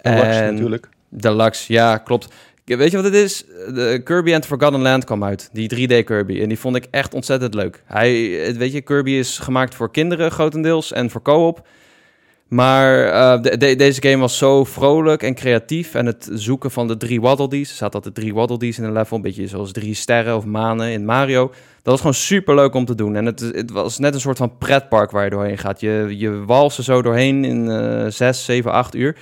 Deluxe 0.02 0.24
En- 0.26 0.52
natuurlijk. 0.54 0.88
Deluxe, 1.08 1.72
ja, 1.72 1.98
klopt. 1.98 2.28
Weet 2.74 2.90
je 2.90 2.96
wat 2.96 3.04
het 3.04 3.14
is? 3.14 3.44
De 3.74 4.00
Kirby 4.04 4.32
and 4.32 4.42
the 4.42 4.48
Forgotten 4.48 4.82
Land 4.82 5.04
kwam 5.04 5.24
uit. 5.24 5.50
Die 5.52 5.88
3D 5.88 6.04
Kirby. 6.04 6.40
En 6.40 6.48
die 6.48 6.58
vond 6.58 6.76
ik 6.76 6.86
echt 6.90 7.14
ontzettend 7.14 7.54
leuk. 7.54 7.82
Hij, 7.84 8.12
weet 8.56 8.72
je, 8.72 8.80
Kirby 8.80 9.10
is 9.10 9.38
gemaakt 9.38 9.74
voor 9.74 9.90
kinderen 9.90 10.30
grotendeels 10.30 10.92
en 10.92 11.10
voor 11.10 11.22
co-op. 11.22 11.66
Maar 12.48 13.42
de, 13.42 13.76
deze 13.76 14.02
game 14.02 14.16
was 14.16 14.38
zo 14.38 14.64
vrolijk 14.64 15.22
en 15.22 15.34
creatief. 15.34 15.94
En 15.94 16.06
het 16.06 16.30
zoeken 16.32 16.70
van 16.70 16.88
de 16.88 16.96
drie 16.96 17.20
Waddle 17.20 17.48
Dees. 17.48 17.70
Er 17.70 17.76
zaten 17.76 17.94
altijd 17.94 18.14
drie 18.14 18.34
Waddle 18.34 18.58
Dees 18.58 18.78
in 18.78 18.84
een 18.84 18.92
level. 18.92 19.16
Een 19.16 19.22
beetje 19.22 19.46
zoals 19.46 19.72
drie 19.72 19.94
sterren 19.94 20.36
of 20.36 20.44
manen 20.44 20.90
in 20.90 21.04
Mario. 21.04 21.46
Dat 21.46 21.54
was 21.92 22.00
gewoon 22.00 22.14
super 22.14 22.54
leuk 22.54 22.74
om 22.74 22.84
te 22.84 22.94
doen. 22.94 23.16
En 23.16 23.26
het, 23.26 23.40
het 23.40 23.70
was 23.70 23.98
net 23.98 24.14
een 24.14 24.20
soort 24.20 24.38
van 24.38 24.58
pretpark 24.58 25.10
waar 25.10 25.24
je 25.24 25.30
doorheen 25.30 25.58
gaat. 25.58 25.80
Je, 25.80 26.14
je 26.16 26.44
walst 26.44 26.78
er 26.78 26.84
zo 26.84 27.02
doorheen 27.02 27.44
in 27.44 27.66
uh, 27.66 28.06
6, 28.08 28.44
7, 28.44 28.72
8 28.72 28.94
uur. 28.94 29.16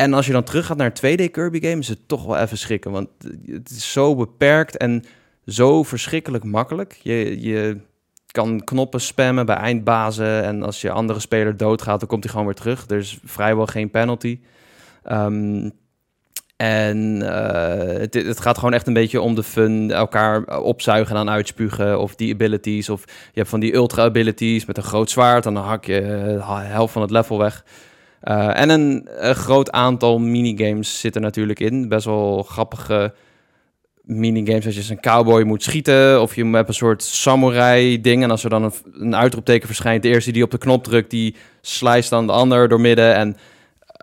En 0.00 0.14
als 0.14 0.26
je 0.26 0.32
dan 0.32 0.44
terug 0.44 0.66
gaat 0.66 0.76
naar 0.76 0.92
een 1.00 1.18
2D 1.28 1.30
Kirby 1.30 1.60
game, 1.60 1.78
is 1.78 1.88
het 1.88 2.08
toch 2.08 2.24
wel 2.24 2.38
even 2.38 2.58
schrikken. 2.58 2.90
Want 2.90 3.08
het 3.46 3.70
is 3.70 3.92
zo 3.92 4.14
beperkt 4.14 4.76
en 4.76 5.04
zo 5.46 5.82
verschrikkelijk 5.82 6.44
makkelijk. 6.44 6.98
Je, 7.02 7.40
je 7.40 7.80
kan 8.26 8.64
knoppen 8.64 9.00
spammen 9.00 9.46
bij 9.46 9.56
eindbazen. 9.56 10.44
En 10.44 10.62
als 10.62 10.80
je 10.80 10.90
andere 10.90 11.20
speler 11.20 11.56
doodgaat, 11.56 12.00
dan 12.00 12.08
komt 12.08 12.22
hij 12.22 12.32
gewoon 12.32 12.46
weer 12.46 12.56
terug. 12.56 12.84
Er 12.88 12.96
is 12.96 13.18
vrijwel 13.24 13.66
geen 13.66 13.90
penalty. 13.90 14.40
Um, 15.10 15.72
en 16.56 17.20
uh, 17.22 17.98
het, 17.98 18.14
het, 18.14 18.40
gaat 18.40 18.58
gewoon 18.58 18.72
echt 18.74 18.86
een 18.86 18.92
beetje 18.92 19.20
om 19.20 19.34
de 19.34 19.42
fun. 19.42 19.90
Elkaar 19.90 20.60
opzuigen 20.60 21.16
en 21.16 21.24
dan 21.24 21.34
uitspugen. 21.34 22.00
Of 22.00 22.14
die 22.14 22.34
abilities. 22.34 22.88
Of 22.88 23.04
je 23.06 23.38
hebt 23.38 23.48
van 23.48 23.60
die 23.60 23.74
ultra 23.74 24.02
abilities 24.02 24.64
met 24.64 24.76
een 24.76 24.82
groot 24.82 25.10
zwaard. 25.10 25.46
En 25.46 25.54
dan 25.54 25.64
hak 25.64 25.84
je 25.84 26.00
de 26.00 26.42
helft 26.44 26.92
van 26.92 27.02
het 27.02 27.10
level 27.10 27.38
weg. 27.38 27.64
Uh, 28.24 28.60
en 28.60 28.68
een, 28.68 29.08
een, 29.18 29.34
groot 29.34 29.70
aantal 29.70 30.18
minigames 30.18 31.00
zitten 31.00 31.22
natuurlijk 31.22 31.60
in. 31.60 31.88
Best 31.88 32.04
wel 32.04 32.42
grappige 32.42 33.14
minigames. 34.02 34.66
Als 34.66 34.74
je 34.74 34.92
een 34.92 35.00
cowboy 35.00 35.42
moet 35.42 35.62
schieten. 35.62 36.22
Of 36.22 36.34
je 36.34 36.46
hebt 36.46 36.68
een 36.68 36.74
soort 36.74 37.02
samurai 37.02 38.00
ding. 38.00 38.22
En 38.22 38.30
als 38.30 38.44
er 38.44 38.50
dan 38.50 38.72
een, 38.92 39.16
uitroepteken 39.16 39.66
verschijnt. 39.66 40.02
De 40.02 40.08
eerste 40.08 40.32
die 40.32 40.42
op 40.42 40.50
de 40.50 40.58
knop 40.58 40.84
drukt, 40.84 41.10
die 41.10 41.36
slijst 41.60 42.10
dan 42.10 42.26
de 42.26 42.32
ander 42.32 42.68
door 42.68 42.80
midden. 42.80 43.14
En 43.14 43.28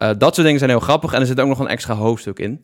uh, 0.04 0.10
dat 0.18 0.34
soort 0.34 0.46
dingen 0.46 0.60
zijn 0.60 0.72
heel 0.72 0.80
grappig. 0.80 1.14
En 1.14 1.20
er 1.20 1.28
zit 1.28 1.40
ook 1.40 1.48
nog 1.48 1.60
een 1.60 1.68
extra 1.68 1.94
hoofdstuk 1.94 2.40
in. 2.40 2.62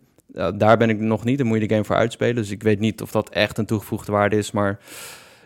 Daar 0.56 0.78
ben 0.78 0.90
ik 0.90 1.00
nog 1.00 1.24
niet. 1.24 1.38
Daar 1.38 1.48
moet 1.48 1.62
je 1.62 1.68
de 1.68 1.74
game 1.74 1.86
voor 1.86 1.96
uitspelen. 1.96 2.36
Dus 2.36 2.52
ik 2.52 2.64
weet 2.64 2.80
niet 2.80 3.02
of 3.02 3.12
dat 3.12 3.30
echt 3.30 3.58
een 3.58 3.66
toegevoegde 3.66 4.12
waarde 4.12 4.38
is. 4.38 4.52
Maar 4.52 4.80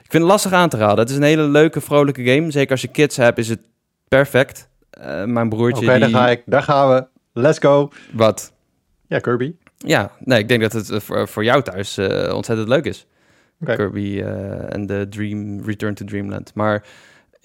ik 0.03 0.11
vind 0.11 0.23
het 0.23 0.31
lastig 0.31 0.51
aan 0.51 0.69
te 0.69 0.77
raden. 0.77 0.99
Het 0.99 1.09
is 1.09 1.15
een 1.15 1.23
hele 1.23 1.47
leuke, 1.47 1.81
vrolijke 1.81 2.23
game. 2.23 2.51
Zeker 2.51 2.71
als 2.71 2.81
je 2.81 2.87
kids 2.87 3.17
hebt, 3.17 3.37
is 3.37 3.49
het 3.49 3.61
perfect. 4.07 4.69
Uh, 4.99 5.23
mijn 5.23 5.49
broertje. 5.49 5.85
Oké, 5.85 5.91
die... 5.91 5.99
daar, 5.99 6.21
ga 6.21 6.29
ik, 6.29 6.43
daar 6.45 6.63
gaan 6.63 6.89
we. 6.89 7.07
Let's 7.33 7.59
go. 7.59 7.91
Wat? 8.11 8.53
Ja, 9.07 9.19
Kirby. 9.19 9.55
Ja, 9.77 10.11
nee, 10.19 10.39
ik 10.39 10.47
denk 10.47 10.61
dat 10.61 10.71
het 10.71 11.03
voor, 11.03 11.27
voor 11.27 11.43
jou 11.43 11.61
thuis 11.61 11.97
uh, 11.97 12.33
ontzettend 12.33 12.67
leuk 12.67 12.85
is. 12.85 13.07
Okay. 13.61 13.75
Kirby 13.75 14.21
en 14.69 14.85
de 14.85 15.05
Dream 15.09 15.61
Return 15.61 15.93
to 15.93 16.05
Dreamland. 16.05 16.53
Maar 16.53 16.83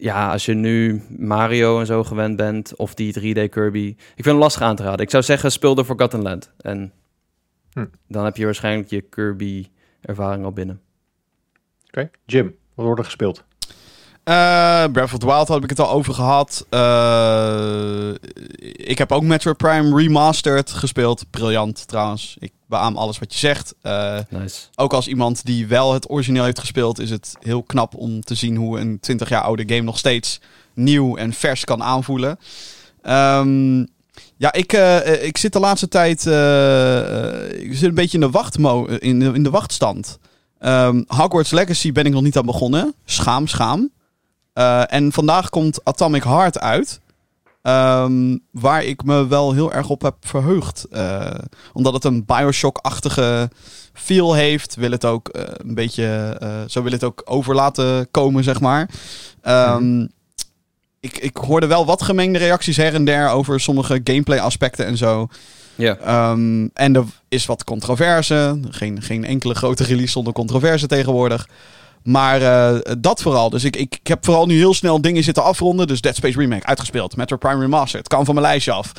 ja, 0.03 0.30
als 0.30 0.44
je 0.44 0.55
nu 0.55 1.03
Mario 1.09 1.80
en 1.80 1.86
zo 1.86 2.05
gewend 2.05 2.36
bent, 2.36 2.76
of 2.76 2.94
die 2.94 3.14
3D 3.18 3.48
Kirby. 3.48 3.86
Ik 3.88 4.24
vind 4.24 4.26
het 4.26 4.36
lastig 4.36 4.62
aan 4.62 4.76
te 4.76 4.82
raden. 4.82 5.00
Ik 5.00 5.11
zou 5.11 5.22
zeggen, 5.22 5.53
speel 5.53 5.74
de 5.74 5.84
Forgotten 5.84 6.22
Land. 6.22 6.53
En 6.61 6.92
hm. 7.72 7.86
dan 8.09 8.24
heb 8.24 8.36
je 8.36 8.44
waarschijnlijk 8.44 8.90
je 8.90 9.00
Kirby-ervaring 9.00 10.44
al 10.44 10.53
binnen. 10.53 10.80
Oké, 11.86 11.98
okay. 11.98 12.11
Jim, 12.26 12.55
wat 12.74 12.84
wordt 12.84 13.00
er 13.00 13.07
gespeeld? 13.07 13.44
Uh, 14.24 14.84
Breath 14.92 15.12
of 15.12 15.18
the 15.18 15.26
Wild 15.26 15.48
had 15.48 15.62
ik 15.62 15.70
het 15.70 15.80
al 15.80 15.90
over 15.90 16.14
gehad. 16.14 16.66
Uh, 16.70 18.14
ik 18.72 18.98
heb 18.98 19.12
ook 19.12 19.22
Metro 19.22 19.52
Prime 19.52 19.96
Remastered 19.96 20.70
gespeeld. 20.70 21.24
Briljant 21.30 21.86
trouwens. 21.86 22.36
Ik 22.38 22.52
beaam 22.66 22.96
alles 22.96 23.18
wat 23.18 23.32
je 23.32 23.38
zegt. 23.38 23.74
Uh, 23.82 24.18
nice. 24.28 24.60
Ook 24.74 24.92
als 24.92 25.08
iemand 25.08 25.44
die 25.44 25.66
wel 25.66 25.92
het 25.92 26.10
origineel 26.10 26.44
heeft 26.44 26.58
gespeeld, 26.58 26.98
is 26.98 27.10
het 27.10 27.36
heel 27.40 27.62
knap 27.62 27.94
om 27.94 28.20
te 28.20 28.34
zien 28.34 28.56
hoe 28.56 28.80
een 28.80 29.00
20 29.00 29.28
jaar 29.28 29.42
oude 29.42 29.62
game 29.66 29.80
nog 29.80 29.98
steeds 29.98 30.40
nieuw 30.74 31.16
en 31.16 31.32
vers 31.32 31.64
kan 31.64 31.82
aanvoelen. 31.82 32.38
Um, 33.02 33.88
ja, 34.36 34.52
ik, 34.52 34.72
ik 35.22 35.38
zit 35.38 35.52
de 35.52 35.60
laatste 35.60 35.88
tijd 35.88 36.18
ik 37.60 37.76
zit 37.76 37.88
een 37.88 37.94
beetje 37.94 38.18
in 38.18 38.24
de, 38.24 38.30
wachtmo 38.30 38.84
in 38.84 39.18
de, 39.18 39.32
in 39.32 39.42
de 39.42 39.50
wachtstand. 39.50 40.18
Um, 40.60 41.04
Hogwarts 41.06 41.50
Legacy 41.50 41.92
ben 41.92 42.04
ik 42.04 42.12
nog 42.12 42.22
niet 42.22 42.36
aan 42.36 42.46
begonnen. 42.46 42.94
Schaam, 43.04 43.46
schaam. 43.46 43.90
Uh, 44.55 44.92
en 44.92 45.12
vandaag 45.12 45.50
komt 45.50 45.84
Atomic 45.84 46.24
Heart 46.24 46.61
uit. 46.61 47.00
Um, 47.62 48.40
waar 48.50 48.84
ik 48.84 49.05
me 49.05 49.26
wel 49.26 49.53
heel 49.53 49.72
erg 49.72 49.88
op 49.88 50.03
heb 50.03 50.14
verheugd. 50.20 50.86
Uh, 50.90 51.30
omdat 51.72 51.92
het 51.92 52.05
een 52.05 52.24
Bioshock-achtige 52.24 53.50
feel 53.92 54.34
heeft. 54.34 54.74
Wil 54.74 54.90
het 54.90 55.05
ook 55.05 55.36
uh, 55.36 55.42
een 55.46 55.74
beetje. 55.74 56.36
zo 56.68 56.82
wil 56.82 56.92
het 56.92 57.05
ook 57.05 57.22
over 57.24 57.55
laten 57.55 58.11
komen, 58.11 58.44
zeg 58.44 58.61
maar. 58.61 58.90
Um, 59.42 59.82
mm. 59.82 60.09
ik, 61.00 61.18
ik 61.18 61.36
hoorde 61.36 61.66
wel 61.66 61.86
wat 61.86 62.03
gemengde 62.03 62.38
reacties 62.38 62.76
her 62.76 62.94
en 62.94 63.05
der 63.05 63.30
over 63.30 63.61
sommige 63.61 64.00
gameplay-aspecten 64.05 64.86
en 64.86 64.96
zo. 64.96 65.28
Ja. 65.74 65.96
Yeah. 66.00 66.30
Um, 66.30 66.70
en 66.74 66.96
er 66.96 67.05
is 67.28 67.46
wat 67.46 67.64
controverse. 67.64 68.61
Geen, 68.70 69.03
geen 69.03 69.24
enkele 69.24 69.55
grote 69.55 69.84
release 69.84 70.12
zonder 70.12 70.32
controverse 70.32 70.86
tegenwoordig. 70.86 71.48
Maar 72.05 72.40
uh, 72.40 72.94
dat 72.98 73.22
vooral. 73.22 73.50
Dus 73.50 73.64
ik, 73.64 73.76
ik, 73.76 73.94
ik, 73.94 74.07
heb 74.07 74.24
vooral 74.24 74.46
nu 74.46 74.57
heel 74.57 74.74
snel 74.74 75.00
dingen 75.00 75.22
zitten 75.22 75.44
afronden. 75.44 75.86
Dus 75.86 76.00
Dead 76.00 76.16
Space 76.16 76.38
Remake 76.38 76.66
uitgespeeld. 76.66 77.16
Metro 77.16 77.36
Prime 77.36 77.61
Remastered. 77.61 78.05
Het 78.05 78.14
kan 78.14 78.24
van 78.24 78.34
mijn 78.34 78.46
lijstje 78.46 78.72
af. 78.72 78.92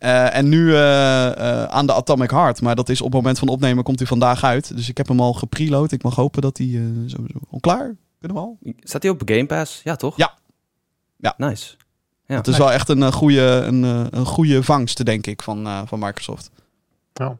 Uh, 0.00 0.36
en 0.36 0.48
nu 0.48 0.66
uh, 0.66 1.64
aan 1.64 1.86
de 1.86 1.92
Atomic 1.92 2.30
Heart. 2.30 2.60
Maar 2.60 2.74
dat 2.74 2.88
is 2.88 3.00
op 3.00 3.06
het 3.06 3.14
moment 3.14 3.38
van 3.38 3.48
opnemen 3.48 3.84
komt 3.84 3.98
hij 3.98 4.08
vandaag 4.08 4.44
uit. 4.44 4.76
Dus 4.76 4.88
ik 4.88 4.96
heb 4.96 5.08
hem 5.08 5.20
al 5.20 5.32
gepreload. 5.32 5.92
Ik 5.92 6.02
mag 6.02 6.14
hopen 6.14 6.42
dat 6.42 6.58
hij 6.58 6.66
sowieso 7.06 7.38
al 7.50 7.60
klaar. 7.60 7.96
Kunnen 8.18 8.36
we 8.36 8.42
al? 8.42 8.58
Staat 8.78 9.02
hij 9.02 9.10
op 9.10 9.22
Game 9.24 9.46
Pass? 9.46 9.80
Ja, 9.84 9.96
toch? 9.96 10.16
Ja. 10.16 10.34
ja. 11.16 11.34
Nice. 11.36 11.74
Ja. 12.26 12.36
Het 12.36 12.46
is 12.46 12.58
wel 12.58 12.72
echt 12.72 12.88
een 12.88 13.12
goede, 13.12 13.40
een, 13.40 13.82
een 14.10 14.26
goede 14.26 14.62
vangst, 14.62 15.04
denk 15.04 15.26
ik, 15.26 15.42
van, 15.42 15.86
van 15.86 15.98
Microsoft. 15.98 16.50
Ja. 17.12 17.36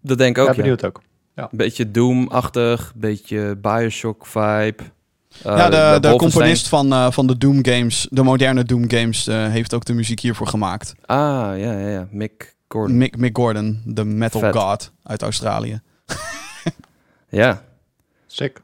Dat 0.00 0.18
denk 0.18 0.36
ik 0.36 0.42
ook. 0.42 0.48
Ja, 0.48 0.54
benieuwd 0.54 0.84
ook. 0.84 1.00
Ja. 1.38 1.48
Een 1.50 1.58
beetje 1.58 1.90
Doom-achtig, 1.90 2.92
beetje 2.96 3.56
Bioshock-vibe. 3.56 4.82
Uh, 4.82 5.56
ja, 5.56 5.68
de, 5.68 6.00
de 6.00 6.16
componist 6.16 6.68
van, 6.68 6.92
uh, 6.92 7.10
van 7.10 7.26
de 7.26 7.38
Doom 7.38 7.64
games, 7.66 8.06
de 8.10 8.22
moderne 8.22 8.64
Doom 8.64 8.90
games, 8.90 9.28
uh, 9.28 9.46
heeft 9.48 9.74
ook 9.74 9.84
de 9.84 9.92
muziek 9.92 10.20
hiervoor 10.20 10.46
gemaakt. 10.46 10.94
Ah, 11.04 11.18
ja, 11.58 11.72
ja, 11.72 11.88
ja. 11.88 12.08
Mick 12.10 12.54
Gordon. 12.68 12.96
Mick, 12.96 13.16
Mick 13.16 13.36
Gordon, 13.36 13.82
de 13.84 14.04
metal 14.04 14.40
Vet. 14.40 14.56
god 14.56 14.92
uit 15.02 15.22
Australië. 15.22 15.80
ja. 17.28 17.62
Sick. 18.26 18.60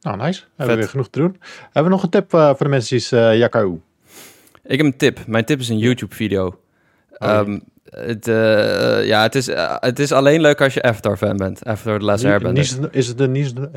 Nou, 0.00 0.16
nice. 0.16 0.40
Vet. 0.40 0.48
Hebben 0.56 0.74
we 0.74 0.80
weer 0.80 0.90
genoeg 0.90 1.08
te 1.08 1.18
doen. 1.18 1.40
Hebben 1.62 1.84
we 1.84 1.88
nog 1.88 2.02
een 2.02 2.10
tip 2.10 2.30
voor 2.30 2.56
de 2.58 2.68
mensen 2.68 2.96
die 2.96 3.06
is? 3.06 3.12
Ik 4.62 4.76
heb 4.76 4.86
een 4.86 4.96
tip. 4.96 5.26
Mijn 5.26 5.44
tip 5.44 5.60
is 5.60 5.68
een 5.68 5.78
YouTube-video. 5.78 6.60
Oh, 7.18 7.38
um, 7.38 7.62
het, 7.94 8.28
uh, 8.28 9.06
ja, 9.06 9.22
het, 9.22 9.34
is, 9.34 9.48
uh, 9.48 9.76
het 9.80 9.98
is 9.98 10.12
alleen 10.12 10.40
leuk 10.40 10.60
als 10.60 10.74
je 10.74 10.82
Avatar 10.82 11.16
fan 11.16 11.36
bent. 11.36 11.66
Avatar 11.66 11.98
The 11.98 12.04
Last 12.04 12.24
Airbender. 12.24 12.88
Is 12.90 13.08
het 13.08 13.20
een 13.20 13.32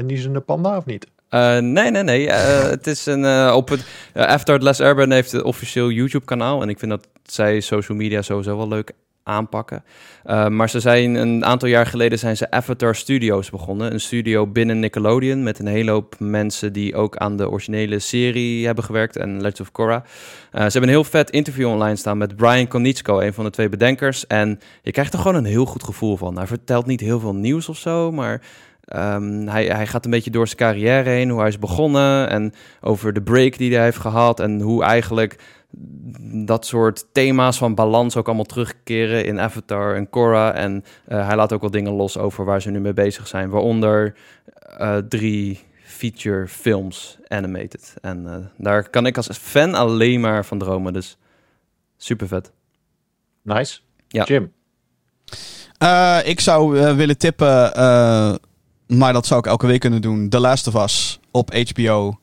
niezende 0.05 0.39
panda 0.39 0.77
of 0.77 0.85
niet? 0.85 1.07
Uh, 1.29 1.57
nee, 1.57 1.91
nee, 1.91 2.03
nee. 2.03 2.29
het 2.75 2.87
is 2.87 3.05
een... 3.05 3.51
op 3.51 3.69
het, 3.69 3.85
Avatar 4.13 4.57
The 4.57 4.63
Last 4.63 4.81
Airbender 4.81 5.17
heeft 5.17 5.33
een 5.33 5.43
officieel 5.43 5.91
YouTube 5.91 6.25
kanaal. 6.25 6.61
En 6.61 6.69
ik 6.69 6.79
vind 6.79 6.91
dat 6.91 7.07
zij 7.23 7.59
social 7.59 7.97
media 7.97 8.21
sowieso 8.21 8.57
wel 8.57 8.67
leuk 8.67 8.91
aanpakken. 9.27 9.83
Uh, 10.25 10.47
maar 10.47 10.69
ze 10.69 10.79
zijn 10.79 11.15
een 11.15 11.45
aantal 11.45 11.69
jaar 11.69 11.85
geleden 11.85 12.19
zijn 12.19 12.37
ze 12.37 12.51
Avatar 12.51 12.95
Studios 12.95 13.49
begonnen. 13.49 13.93
Een 13.93 13.99
studio 13.99 14.47
binnen 14.47 14.79
Nickelodeon 14.79 15.43
met 15.43 15.59
een 15.59 15.67
hele 15.67 15.91
hoop 15.91 16.15
mensen 16.19 16.73
die 16.73 16.95
ook 16.95 17.17
aan 17.17 17.37
de 17.37 17.49
originele 17.49 17.99
serie 17.99 18.65
hebben 18.65 18.83
gewerkt 18.83 19.15
en 19.15 19.35
Legends 19.35 19.59
of 19.59 19.71
Korra. 19.71 20.03
Uh, 20.03 20.03
ze 20.51 20.59
hebben 20.59 20.83
een 20.83 20.89
heel 20.89 21.03
vet 21.03 21.29
interview 21.29 21.67
online 21.67 21.95
staan 21.95 22.17
met 22.17 22.35
Brian 22.35 22.67
Konietzko, 22.67 23.19
een 23.19 23.33
van 23.33 23.43
de 23.43 23.51
twee 23.51 23.69
bedenkers. 23.69 24.27
En 24.27 24.59
je 24.81 24.91
krijgt 24.91 25.13
er 25.13 25.19
gewoon 25.19 25.37
een 25.37 25.45
heel 25.45 25.65
goed 25.65 25.83
gevoel 25.83 26.17
van. 26.17 26.37
Hij 26.37 26.47
vertelt 26.47 26.85
niet 26.85 26.99
heel 26.99 27.19
veel 27.19 27.35
nieuws 27.35 27.69
of 27.69 27.77
zo, 27.77 28.11
maar 28.11 28.41
Um, 28.95 29.47
hij, 29.47 29.65
hij, 29.65 29.87
gaat 29.87 30.05
een 30.05 30.11
beetje 30.11 30.31
door 30.31 30.47
zijn 30.47 30.59
carrière 30.59 31.09
heen, 31.09 31.29
hoe 31.29 31.39
hij 31.39 31.47
is 31.47 31.59
begonnen 31.59 32.29
en 32.29 32.53
over 32.81 33.13
de 33.13 33.21
break 33.21 33.57
die 33.57 33.75
hij 33.75 33.83
heeft 33.83 33.97
gehad 33.97 34.39
en 34.39 34.61
hoe 34.61 34.83
eigenlijk 34.83 35.35
dat 36.45 36.65
soort 36.65 37.05
thema's 37.11 37.57
van 37.57 37.75
balans 37.75 38.15
ook 38.15 38.25
allemaal 38.25 38.45
terugkeren 38.45 39.25
in 39.25 39.39
Avatar 39.39 39.95
en 39.95 40.09
Korra. 40.09 40.53
En 40.53 40.83
uh, 41.07 41.27
hij 41.27 41.35
laat 41.35 41.53
ook 41.53 41.61
wel 41.61 41.71
dingen 41.71 41.91
los 41.91 42.17
over 42.17 42.45
waar 42.45 42.61
ze 42.61 42.69
nu 42.69 42.79
mee 42.79 42.93
bezig 42.93 43.27
zijn, 43.27 43.49
waaronder 43.49 44.15
uh, 44.79 44.97
drie 44.97 45.59
feature 45.83 46.47
films 46.47 47.17
animated. 47.27 47.93
En 48.01 48.23
uh, 48.25 48.35
daar 48.57 48.89
kan 48.89 49.05
ik 49.05 49.17
als 49.17 49.29
fan 49.31 49.73
alleen 49.73 50.19
maar 50.19 50.45
van 50.45 50.57
dromen, 50.57 50.93
dus 50.93 51.17
super 51.97 52.27
vet. 52.27 52.51
Nice. 53.41 53.79
Ja. 54.07 54.23
Jim? 54.23 54.51
ik 56.23 56.39
zou 56.39 56.95
willen 56.95 57.17
tippen 57.17 57.71
maar 58.87 59.13
dat 59.13 59.25
zou 59.25 59.39
ik 59.39 59.45
elke 59.45 59.67
week 59.67 59.79
kunnen 59.79 60.01
doen. 60.01 60.29
The 60.29 60.39
Last 60.39 60.67
of 60.67 60.83
Us 60.83 61.19
op 61.31 61.53
HBO. 61.53 62.19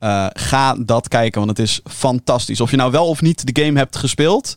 Uh, 0.00 0.26
ga 0.32 0.74
dat 0.74 1.08
kijken, 1.08 1.44
want 1.44 1.58
het 1.58 1.68
is 1.68 1.80
fantastisch. 1.84 2.60
Of 2.60 2.70
je 2.70 2.76
nou 2.76 2.90
wel 2.90 3.08
of 3.08 3.20
niet 3.22 3.54
de 3.54 3.62
game 3.62 3.78
hebt 3.78 3.96
gespeeld. 3.96 4.56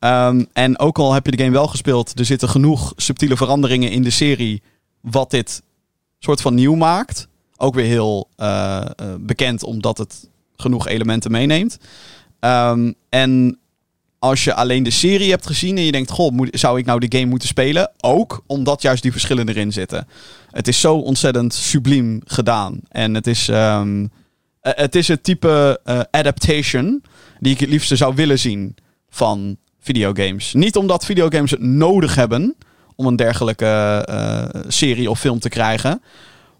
Um, 0.00 0.46
en 0.52 0.78
ook 0.78 0.98
al 0.98 1.12
heb 1.12 1.24
je 1.24 1.30
de 1.30 1.42
game 1.42 1.52
wel 1.52 1.66
gespeeld, 1.66 2.18
er 2.18 2.24
zitten 2.24 2.48
genoeg 2.48 2.92
subtiele 2.96 3.36
veranderingen 3.36 3.90
in 3.90 4.02
de 4.02 4.10
serie. 4.10 4.62
Wat 5.00 5.30
dit 5.30 5.62
soort 6.18 6.40
van 6.40 6.54
nieuw 6.54 6.74
maakt. 6.74 7.28
Ook 7.56 7.74
weer 7.74 7.84
heel 7.84 8.28
uh, 8.36 8.46
uh, 9.00 9.14
bekend, 9.18 9.62
omdat 9.62 9.98
het 9.98 10.28
genoeg 10.56 10.88
elementen 10.88 11.30
meeneemt. 11.30 11.78
Ehm, 12.40 12.92
en 13.08 13.58
als 14.18 14.44
je 14.44 14.54
alleen 14.54 14.82
de 14.82 14.90
serie 14.90 15.30
hebt 15.30 15.46
gezien 15.46 15.76
en 15.76 15.82
je 15.82 15.92
denkt, 15.92 16.10
goh, 16.10 16.32
moet, 16.32 16.48
zou 16.52 16.78
ik 16.78 16.84
nou 16.84 17.00
die 17.00 17.18
game 17.18 17.30
moeten 17.30 17.48
spelen? 17.48 17.92
Ook 18.00 18.42
omdat 18.46 18.82
juist 18.82 19.02
die 19.02 19.12
verschillen 19.12 19.48
erin 19.48 19.72
zitten. 19.72 20.08
Het 20.50 20.68
is 20.68 20.80
zo 20.80 20.96
ontzettend 20.96 21.54
subliem 21.54 22.20
gedaan. 22.24 22.80
En 22.88 23.14
het 23.14 23.26
is, 23.26 23.48
ehm, 23.48 24.02
eh, 24.02 24.08
het, 24.74 24.94
is 24.94 25.08
het 25.08 25.24
type 25.24 25.80
eh, 25.84 26.00
adaptation 26.10 27.02
die 27.40 27.52
ik 27.52 27.60
het 27.60 27.68
liefste 27.68 27.96
zou 27.96 28.14
willen 28.14 28.38
zien 28.38 28.76
van 29.08 29.56
videogames. 29.80 30.52
Niet 30.52 30.76
omdat 30.76 31.04
videogames 31.04 31.50
het 31.50 31.60
nodig 31.60 32.14
hebben 32.14 32.56
om 32.96 33.06
een 33.06 33.16
dergelijke 33.16 34.04
eh, 34.08 34.60
serie 34.68 35.10
of 35.10 35.20
film 35.20 35.38
te 35.38 35.48
krijgen. 35.48 36.02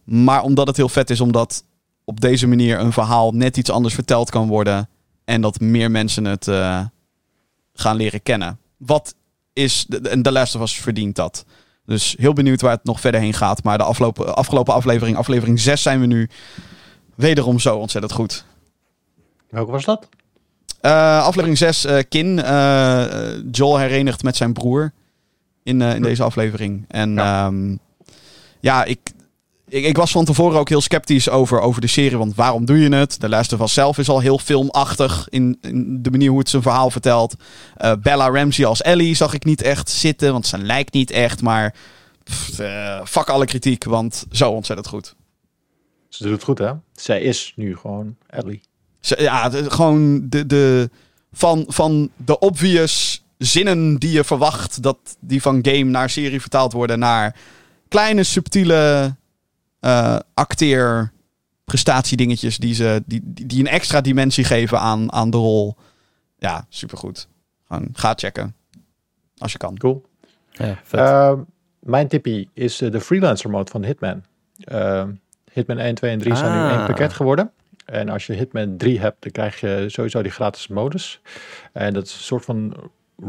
Maar 0.04 0.42
omdat 0.42 0.66
het 0.66 0.76
heel 0.76 0.88
vet 0.88 1.10
is, 1.10 1.20
omdat 1.20 1.64
op 2.04 2.20
deze 2.20 2.46
manier 2.46 2.80
een 2.80 2.92
verhaal 2.92 3.32
net 3.32 3.56
iets 3.56 3.70
anders 3.70 3.94
verteld 3.94 4.30
kan 4.30 4.48
worden. 4.48 4.88
En 5.24 5.40
dat 5.40 5.60
meer 5.60 5.90
mensen 5.90 6.24
het 6.24 6.48
eh, 6.48 6.84
gaan 7.74 7.96
leren 7.96 8.22
kennen. 8.22 8.58
Wat 8.76 9.14
is. 9.52 9.86
En 10.02 10.22
The 10.22 10.32
Last 10.32 10.54
of 10.54 10.62
Us 10.62 10.76
verdient 10.76 11.16
dat. 11.16 11.44
Dus 11.86 12.14
heel 12.18 12.32
benieuwd 12.32 12.60
waar 12.60 12.72
het 12.72 12.84
nog 12.84 13.00
verder 13.00 13.20
heen 13.20 13.34
gaat. 13.34 13.62
Maar 13.62 13.78
de 13.78 13.84
afgelopen, 13.84 14.36
afgelopen 14.36 14.74
aflevering, 14.74 15.16
aflevering 15.16 15.60
6, 15.60 15.82
zijn 15.82 16.00
we 16.00 16.06
nu 16.06 16.28
wederom 17.16 17.58
zo 17.58 17.76
ontzettend 17.76 18.12
goed. 18.12 18.44
Welke 19.50 19.70
was 19.70 19.84
dat? 19.84 20.08
Uh, 20.82 21.22
aflevering 21.22 21.58
6, 21.58 21.84
uh, 21.84 21.98
Kin. 22.08 22.38
Uh, 22.38 23.04
Joel 23.50 23.78
herenigt 23.78 24.22
met 24.22 24.36
zijn 24.36 24.52
broer 24.52 24.92
in, 25.62 25.82
in 25.82 26.02
deze 26.02 26.22
aflevering. 26.22 26.84
En 26.88 27.14
ja, 27.14 27.46
um, 27.46 27.78
ja 28.60 28.84
ik, 28.84 28.98
ik, 29.68 29.84
ik, 29.84 29.96
was 29.96 30.10
van 30.10 30.24
tevoren 30.24 30.58
ook 30.58 30.68
heel 30.68 30.80
sceptisch 30.80 31.28
over, 31.28 31.60
over 31.60 31.80
de 31.80 31.86
serie. 31.86 32.18
Want 32.18 32.34
waarom 32.34 32.64
doe 32.64 32.78
je 32.78 32.94
het? 32.94 33.20
De 33.20 33.28
Last 33.28 33.52
of 33.52 33.70
zelf 33.70 33.98
is 33.98 34.08
al 34.08 34.20
heel 34.20 34.38
filmachtig 34.38 35.28
in, 35.28 35.58
in 35.60 36.02
de 36.02 36.10
manier 36.10 36.30
hoe 36.30 36.38
het 36.38 36.48
zijn 36.48 36.62
verhaal 36.62 36.90
vertelt. 36.90 37.34
Bella 38.02 38.30
Ramsey 38.30 38.66
als 38.66 38.82
Ellie 38.82 39.14
zag 39.14 39.34
ik 39.34 39.44
niet 39.44 39.62
echt 39.62 39.90
zitten. 39.90 40.32
Want 40.32 40.46
ze 40.46 40.58
lijkt 40.58 40.92
niet 40.92 41.10
echt. 41.10 41.42
Maar 41.42 41.74
pff, 42.24 42.60
fuck 43.04 43.28
alle 43.28 43.44
kritiek. 43.44 43.84
Want 43.84 44.26
zo 44.30 44.50
ontzettend 44.50 44.88
goed. 44.88 45.14
Ze 46.16 46.22
doet 46.22 46.32
het 46.32 46.42
goed 46.42 46.58
hè? 46.58 46.72
Zij 46.92 47.20
is 47.20 47.52
nu 47.56 47.76
gewoon 47.76 48.16
Ellie. 48.26 48.60
Ze, 49.00 49.22
ja, 49.22 49.48
de, 49.48 49.70
gewoon 49.70 50.28
de, 50.28 50.46
de, 50.46 50.90
van, 51.32 51.64
van 51.68 52.10
de 52.16 52.38
obvious 52.38 53.24
zinnen 53.38 53.96
die 53.96 54.10
je 54.10 54.24
verwacht. 54.24 54.82
Dat 54.82 54.98
die 55.20 55.42
van 55.42 55.58
game 55.62 55.84
naar 55.84 56.10
serie 56.10 56.40
vertaald 56.40 56.72
worden. 56.72 56.98
Naar 56.98 57.36
kleine 57.88 58.22
subtiele 58.22 59.14
uh, 59.80 60.18
acteer 60.34 61.12
prestatiedingetjes 61.64 62.56
die, 62.58 62.74
ze, 62.74 63.02
die, 63.06 63.20
die 63.24 63.60
een 63.60 63.66
extra 63.66 64.00
dimensie 64.00 64.44
geven 64.44 64.80
aan, 64.80 65.12
aan 65.12 65.30
de 65.30 65.36
rol. 65.36 65.76
Ja, 66.38 66.66
supergoed. 66.68 67.28
Gewoon 67.66 67.88
ga 67.92 68.12
checken. 68.16 68.54
Als 69.38 69.52
je 69.52 69.58
kan. 69.58 69.76
Cool. 69.76 70.04
Ja, 70.50 70.78
vet. 70.82 71.00
Uh, 71.00 71.32
mijn 71.78 72.08
tippie 72.08 72.48
is 72.52 72.82
uh, 72.82 72.90
de 72.90 73.00
freelancer 73.00 73.50
mode 73.50 73.70
van 73.70 73.84
Hitman. 73.84 74.24
Uh, 74.72 75.04
Hitman 75.56 75.78
1, 75.78 75.94
2 75.94 76.10
en 76.10 76.18
3 76.18 76.32
ah. 76.32 76.38
zijn 76.38 76.52
nu 76.52 76.70
één 76.70 76.86
pakket 76.86 77.12
geworden. 77.12 77.50
En 77.84 78.08
als 78.08 78.26
je 78.26 78.32
Hitman 78.32 78.76
3 78.76 79.00
hebt, 79.00 79.22
dan 79.22 79.32
krijg 79.32 79.60
je 79.60 79.84
sowieso 79.86 80.22
die 80.22 80.30
gratis 80.30 80.68
modus. 80.68 81.20
En 81.72 81.92
dat 81.92 82.06
is 82.06 82.14
een 82.14 82.20
soort 82.20 82.44
van 82.44 82.74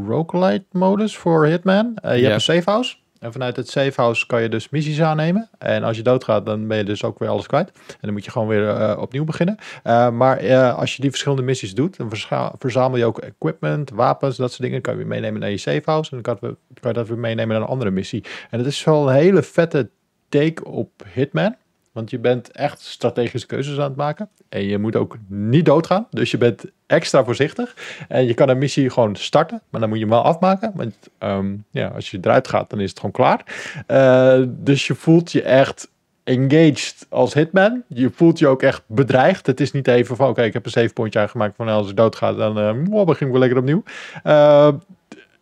roguelite 0.08 0.66
modus 0.72 1.18
voor 1.18 1.46
Hitman. 1.46 1.98
je 2.02 2.08
yeah. 2.10 2.22
hebt 2.22 2.34
een 2.34 2.42
safe 2.42 2.70
house. 2.70 2.96
En 3.20 3.32
vanuit 3.32 3.56
het 3.56 3.70
safehouse 3.70 4.26
kan 4.26 4.42
je 4.42 4.50
dus 4.50 4.70
missies 4.70 5.02
aannemen. 5.02 5.50
En 5.58 5.84
als 5.84 5.98
je 5.98 6.04
doodgaat, 6.04 6.46
dan 6.46 6.68
ben 6.68 6.78
je 6.78 6.84
dus 6.84 7.04
ook 7.04 7.20
weer 7.20 7.30
alles 7.30 7.48
kwijt. 7.48 7.72
En 7.88 7.98
dan 8.02 8.14
moet 8.14 8.26
je 8.26 8.32
gewoon 8.32 8.48
weer 8.48 8.62
uh, 8.62 8.98
opnieuw 9.00 9.24
beginnen. 9.24 9.58
Uh, 9.84 10.10
maar 10.10 10.44
uh, 10.44 10.78
als 10.78 10.96
je 10.96 11.02
die 11.02 11.10
verschillende 11.10 11.44
missies 11.44 11.74
doet, 11.74 11.98
dan 11.98 12.10
verzamel 12.58 12.98
je 12.98 13.06
ook 13.06 13.20
equipment, 13.20 13.90
wapens, 13.90 14.38
dat 14.38 14.50
soort 14.50 14.62
dingen. 14.62 14.82
kan 14.82 14.94
je 14.94 15.00
weer 15.00 15.08
meenemen 15.08 15.40
naar 15.40 15.50
je 15.50 15.58
safehouse. 15.58 16.16
En 16.16 16.22
dan 16.22 16.36
kan, 16.36 16.50
we, 16.50 16.56
kan 16.80 16.92
je 16.92 16.98
dat 16.98 17.08
weer 17.08 17.18
meenemen 17.18 17.56
naar 17.56 17.62
een 17.62 17.72
andere 17.72 17.92
missie. 17.92 18.24
En 18.50 18.58
het 18.58 18.68
is 18.68 18.84
wel 18.84 19.10
een 19.10 19.16
hele 19.16 19.44
vette 19.44 19.90
take 20.30 20.66
op 20.66 20.92
Hitman. 21.14 21.56
Want 21.98 22.10
je 22.10 22.20
bent 22.20 22.52
echt 22.52 22.82
strategische 22.82 23.48
keuzes 23.48 23.78
aan 23.78 23.84
het 23.84 23.96
maken. 23.96 24.30
En 24.50 24.64
je 24.64 24.78
moet 24.78 24.96
ook 24.96 25.18
niet 25.28 25.66
doodgaan. 25.66 26.08
Dus 26.10 26.32
je 26.32 26.38
bent 26.38 26.66
extra 26.88 27.24
voorzichtig. 27.24 27.76
En 28.08 28.26
je 28.26 28.34
kan 28.34 28.50
een 28.50 28.58
missie 28.58 28.90
gewoon 28.90 29.16
starten. 29.16 29.62
Maar 29.70 29.80
dan 29.80 29.90
moet 29.90 29.98
je 29.98 30.04
hem 30.04 30.14
wel 30.14 30.24
afmaken. 30.24 30.72
Want 30.76 30.96
um, 31.20 31.66
ja, 31.72 31.88
als 31.88 32.12
je 32.12 32.18
eruit 32.22 32.48
gaat, 32.48 32.70
dan 32.70 32.80
is 32.80 32.90
het 32.90 33.00
gewoon 33.00 33.12
klaar. 33.12 33.44
Uh, 33.88 34.48
dus 34.48 34.88
je 34.88 34.96
voelt 34.96 35.32
je 35.32 35.42
echt 35.42 35.90
engaged 36.24 37.06
als 37.10 37.34
hitman. 37.34 37.84
Je 37.88 38.10
voelt 38.14 38.40
je 38.40 38.48
ook 38.48 38.62
echt 38.62 38.84
bedreigd. 38.88 39.46
Het 39.46 39.60
is 39.60 39.72
niet 39.72 39.88
even 39.88 40.16
van, 40.16 40.30
oké, 40.30 40.44
ik 40.44 40.54
heb 40.54 40.66
een 40.66 40.72
save 40.72 40.94
pointje 40.94 41.20
aangemaakt. 41.20 41.56
Van 41.56 41.66
nou, 41.66 41.78
als 41.78 41.90
ik 41.90 41.96
doodga, 41.96 42.34
dan 42.34 42.58
uh, 42.58 43.06
begin 43.06 43.26
ik 43.26 43.32
wel 43.32 43.42
lekker 43.42 43.60
opnieuw. 43.60 43.84
Uh, 44.24 44.74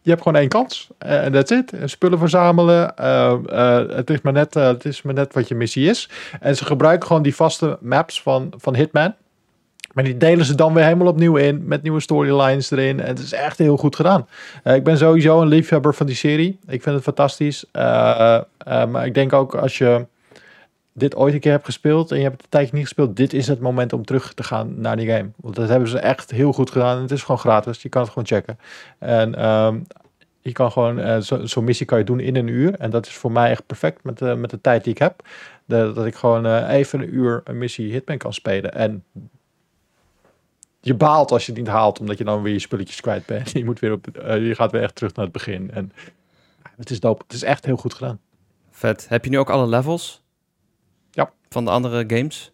je 0.06 0.12
hebt 0.12 0.24
gewoon 0.24 0.40
één 0.40 0.50
kans. 0.50 0.90
En 0.98 1.34
uh, 1.34 1.40
that's 1.40 1.52
it. 1.52 1.72
Spullen 1.86 2.20
verzamelen. 2.20 2.94
Uh, 3.00 3.34
uh, 3.46 3.78
het, 3.90 4.10
is 4.10 4.22
maar 4.22 4.34
net, 4.34 4.54
het 4.54 4.86
is 4.86 5.02
maar 5.02 5.14
net 5.14 5.34
wat 5.34 5.48
je 5.48 5.56
missie 5.56 5.90
is. 5.90 6.10
En 6.40 6.56
ze 6.56 6.66
gebruiken 6.66 7.08
gewoon 7.08 7.22
die 7.22 7.36
vaste 7.36 7.78
maps 7.82 8.22
van, 8.22 8.54
van 8.58 8.76
Hitman. 8.76 9.14
Maar 9.94 10.04
die 10.04 10.18
delen 10.18 10.46
ze 10.46 10.56
dan 10.56 10.74
weer 10.74 10.84
helemaal 10.84 11.08
opnieuw 11.08 11.36
in. 11.36 11.68
Met 11.68 11.84
nieuwe 11.84 12.00
storylines 12.00 12.72
erin. 12.72 13.00
En 13.00 13.08
het 13.08 13.20
is 13.20 13.34
echt 13.34 13.58
heel 13.58 13.78
goed 13.78 13.96
gedaan. 13.96 14.28
ik 14.64 14.84
ben 14.84 14.98
sowieso 14.98 15.42
een 15.42 15.48
liefhebber 15.48 15.94
van 15.94 16.06
die 16.06 16.16
serie. 16.16 16.60
Ik 16.68 16.82
vind 16.82 16.96
het 16.96 17.04
fantastisch. 17.04 17.66
maar 17.74 19.06
ik 19.06 19.14
denk 19.14 19.34
ook 19.34 19.56
als 19.56 19.78
je 19.78 20.06
dit 20.98 21.16
ooit 21.16 21.34
een 21.34 21.40
keer 21.40 21.52
hebt 21.52 21.66
gespeeld 21.66 22.12
en 22.12 22.18
je 22.18 22.24
hebt 22.24 22.36
het 22.36 22.44
een 22.44 22.50
tijdje 22.50 22.76
niet 22.76 22.84
gespeeld, 22.84 23.16
dit 23.16 23.34
is 23.34 23.48
het 23.48 23.60
moment 23.60 23.94
om 23.94 24.06
terug 24.06 24.34
te 24.34 24.44
gaan 24.44 24.82
naar 24.82 24.98
die 24.98 25.08
game. 25.08 25.30
Want 25.36 25.56
dat 25.56 25.70
hebben 25.70 25.90
ze 25.90 26.00
echt 26.00 26.32
heel 26.32 26.54
goed 26.54 26.72
gedaan. 26.72 27.02
Het 27.02 27.12
is 27.12 27.22
gewoon 27.22 27.40
gratis. 27.40 27.82
Je 27.82 27.90
kan 27.90 28.02
het 28.02 28.10
gewoon 28.10 28.28
checken. 28.28 28.60
En 29.00 29.46
um, 29.46 29.86
je 30.42 30.52
kan 30.52 30.72
gewoon, 30.72 31.00
uh, 31.00 31.18
zo'n 31.20 31.48
zo 31.48 31.62
missie 31.62 31.86
kan 31.86 31.98
je 31.98 32.04
doen 32.04 32.20
in 32.20 32.36
een 32.36 32.48
uur. 32.48 32.76
En 32.76 32.90
dat 32.90 33.06
is 33.06 33.14
voor 33.14 33.32
mij 33.32 33.50
echt 33.50 33.66
perfect 33.66 34.04
met, 34.04 34.22
uh, 34.22 34.36
met 34.36 34.50
de 34.50 34.62
tijd 34.62 34.84
die 34.84 34.94
ik 34.94 35.00
heb. 35.00 35.28
De, 35.66 35.92
dat 35.96 36.06
ik 36.06 36.16
gewoon 36.16 36.46
uh, 36.46 36.70
even 36.70 37.02
een 37.02 37.16
uur 37.16 37.42
een 37.44 37.58
missie 37.58 37.92
Hitman 37.92 38.18
kan 38.18 38.34
spelen. 38.34 38.74
En 38.74 39.04
je 40.80 40.94
baalt 40.94 41.32
als 41.32 41.46
je 41.46 41.52
het 41.52 41.62
niet 41.62 41.70
haalt, 41.70 42.00
omdat 42.00 42.18
je 42.18 42.24
dan 42.24 42.42
weer 42.42 42.54
je 42.54 42.60
spulletjes 42.60 43.02
kwijt 43.02 43.26
bent. 43.26 43.52
Je, 43.58 43.66
moet 43.66 43.80
weer 43.80 43.92
op, 43.92 44.08
je 44.24 44.56
gaat 44.56 44.72
weer 44.72 44.82
echt 44.82 44.96
terug 44.96 45.14
naar 45.14 45.26
het 45.26 45.34
begin. 45.34 45.72
En 45.72 45.92
het 46.78 46.90
is 46.90 47.00
dope. 47.00 47.24
Het 47.24 47.36
is 47.36 47.44
echt 47.44 47.66
heel 47.66 47.78
goed 47.78 47.94
gedaan. 47.94 48.20
Vet. 48.72 49.06
Heb 49.10 49.24
je 49.24 49.30
nu 49.30 49.40
ook 49.40 49.50
alle 49.50 49.68
levels? 49.68 50.25
Van 51.56 51.66
de 51.66 51.72
andere 51.72 52.04
games? 52.08 52.52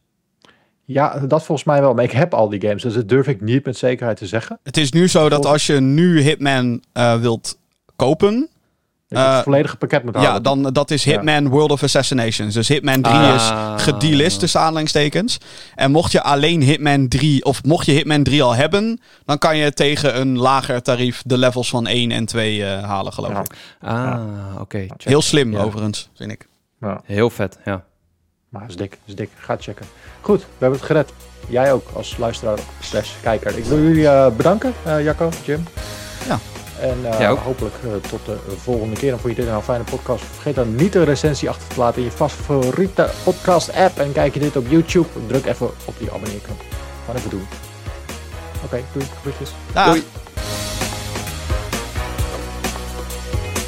Ja, 0.86 1.20
dat 1.20 1.44
volgens 1.44 1.68
mij 1.68 1.82
wel. 1.82 1.94
Maar 1.94 2.04
ik 2.04 2.12
heb 2.12 2.34
al 2.34 2.50
die 2.50 2.62
games, 2.62 2.82
dus 2.82 2.94
dat 2.94 3.10
durf 3.10 3.28
ik 3.28 3.42
niet 3.42 3.66
met 3.66 3.78
zekerheid 3.78 4.18
te 4.18 4.28
zeggen. 4.28 4.60
Het 4.64 4.78
is 4.78 4.92
nu 4.92 5.08
zo 5.08 5.30
dat 5.30 5.46
als 5.46 5.68
je 5.68 5.80
nu 5.80 6.22
Hitman 6.22 6.84
uh, 6.94 7.16
wilt 7.16 7.60
kopen... 7.96 8.50
Het 9.08 9.20
uh, 9.20 9.40
volledige 9.40 9.78
pakket 9.78 10.04
moet 10.04 10.16
halen. 10.16 10.32
Ja, 10.32 10.40
dan, 10.40 10.64
dat 10.64 10.92
is 10.92 11.04
Hitman 11.04 11.44
ja. 11.44 11.50
World 11.50 11.72
of 11.72 11.84
Assassinations. 11.84 12.54
Dus 12.54 12.68
Hitman 12.68 13.02
3 13.02 13.16
ah. 13.16 13.34
is 13.36 13.84
gedelist 13.84 14.40
tussen 14.40 14.60
aanleidingstekens. 14.60 15.38
En 15.76 15.92
mocht 15.92 16.12
je 16.12 16.22
alleen 16.22 16.62
Hitman 16.62 17.08
3, 17.08 17.46
of 17.46 17.64
mocht 17.64 17.86
je 17.86 17.92
Hitman 17.92 18.24
3 18.24 18.44
al 18.44 18.56
hebben... 18.56 19.02
dan 19.26 19.38
kan 19.38 19.58
je 19.58 19.74
tegen 19.74 20.20
een 20.20 20.38
lager 20.38 20.82
tarief 20.82 21.22
de 21.26 21.38
levels 21.38 21.70
van 21.70 21.88
1 21.88 22.12
en 22.12 22.26
2 22.26 22.58
uh, 22.58 22.84
halen, 22.84 23.14
geloof 23.14 23.32
ja. 23.32 23.40
ik. 23.40 23.56
Ah, 23.82 24.22
oké. 24.54 24.62
Okay. 24.62 24.90
Heel 24.98 25.22
slim, 25.22 25.56
overigens, 25.56 26.10
vind 26.16 26.32
ik. 26.32 26.48
Heel 27.04 27.30
vet, 27.30 27.58
ja. 27.66 27.84
Maar 28.52 28.66
is 28.68 28.76
dik, 28.76 28.98
is 29.06 29.16
dik. 29.16 29.30
Ga 29.36 29.56
checken. 29.60 29.86
Goed, 30.22 30.40
we 30.40 30.46
hebben 30.58 30.80
het 30.80 30.88
gered. 30.88 31.14
Jij 31.48 31.74
ook 31.74 31.88
als 31.94 32.18
luisteraar 32.18 32.60
slash 32.80 33.12
kijker. 33.22 33.58
Ik 33.58 33.64
wil 33.64 33.82
jullie 33.82 34.04
uh, 34.04 34.28
bedanken, 34.28 34.74
uh, 34.88 35.04
Jacco, 35.04 35.30
Jim. 35.46 35.64
Ja. 36.28 36.40
En 36.80 36.98
uh, 37.04 37.44
hopelijk 37.44 37.76
tot 38.10 38.26
de 38.26 38.38
volgende 38.58 38.96
keer. 38.96 39.12
En 39.12 39.20
vond 39.20 39.36
je 39.36 39.40
dit 39.40 39.46
nou 39.46 39.58
een 39.58 39.64
fijne 39.64 39.84
podcast? 39.84 40.24
Vergeet 40.24 40.56
dan 40.56 40.76
niet 40.76 40.96
een 40.96 41.04
recensie 41.04 41.50
achter 41.50 41.68
te 41.68 41.80
laten 41.80 41.98
in 41.98 42.04
je 42.04 42.12
favoriete 42.12 43.10
podcast 43.24 43.74
app. 43.74 43.98
En 43.98 44.12
kijk 44.12 44.34
je 44.34 44.40
dit 44.40 44.56
op 44.56 44.68
YouTube, 44.68 45.08
druk 45.28 45.46
even 45.46 45.70
op 45.86 45.94
die 45.98 46.12
abonneerknop. 46.12 46.62
Gewoon 47.00 47.16
even 47.16 47.30
doen. 47.30 47.48
Oké, 48.56 48.66
okay, 48.66 48.84
doei. 48.94 49.06
Groetjes. 49.22 49.52
Doei. 49.74 50.04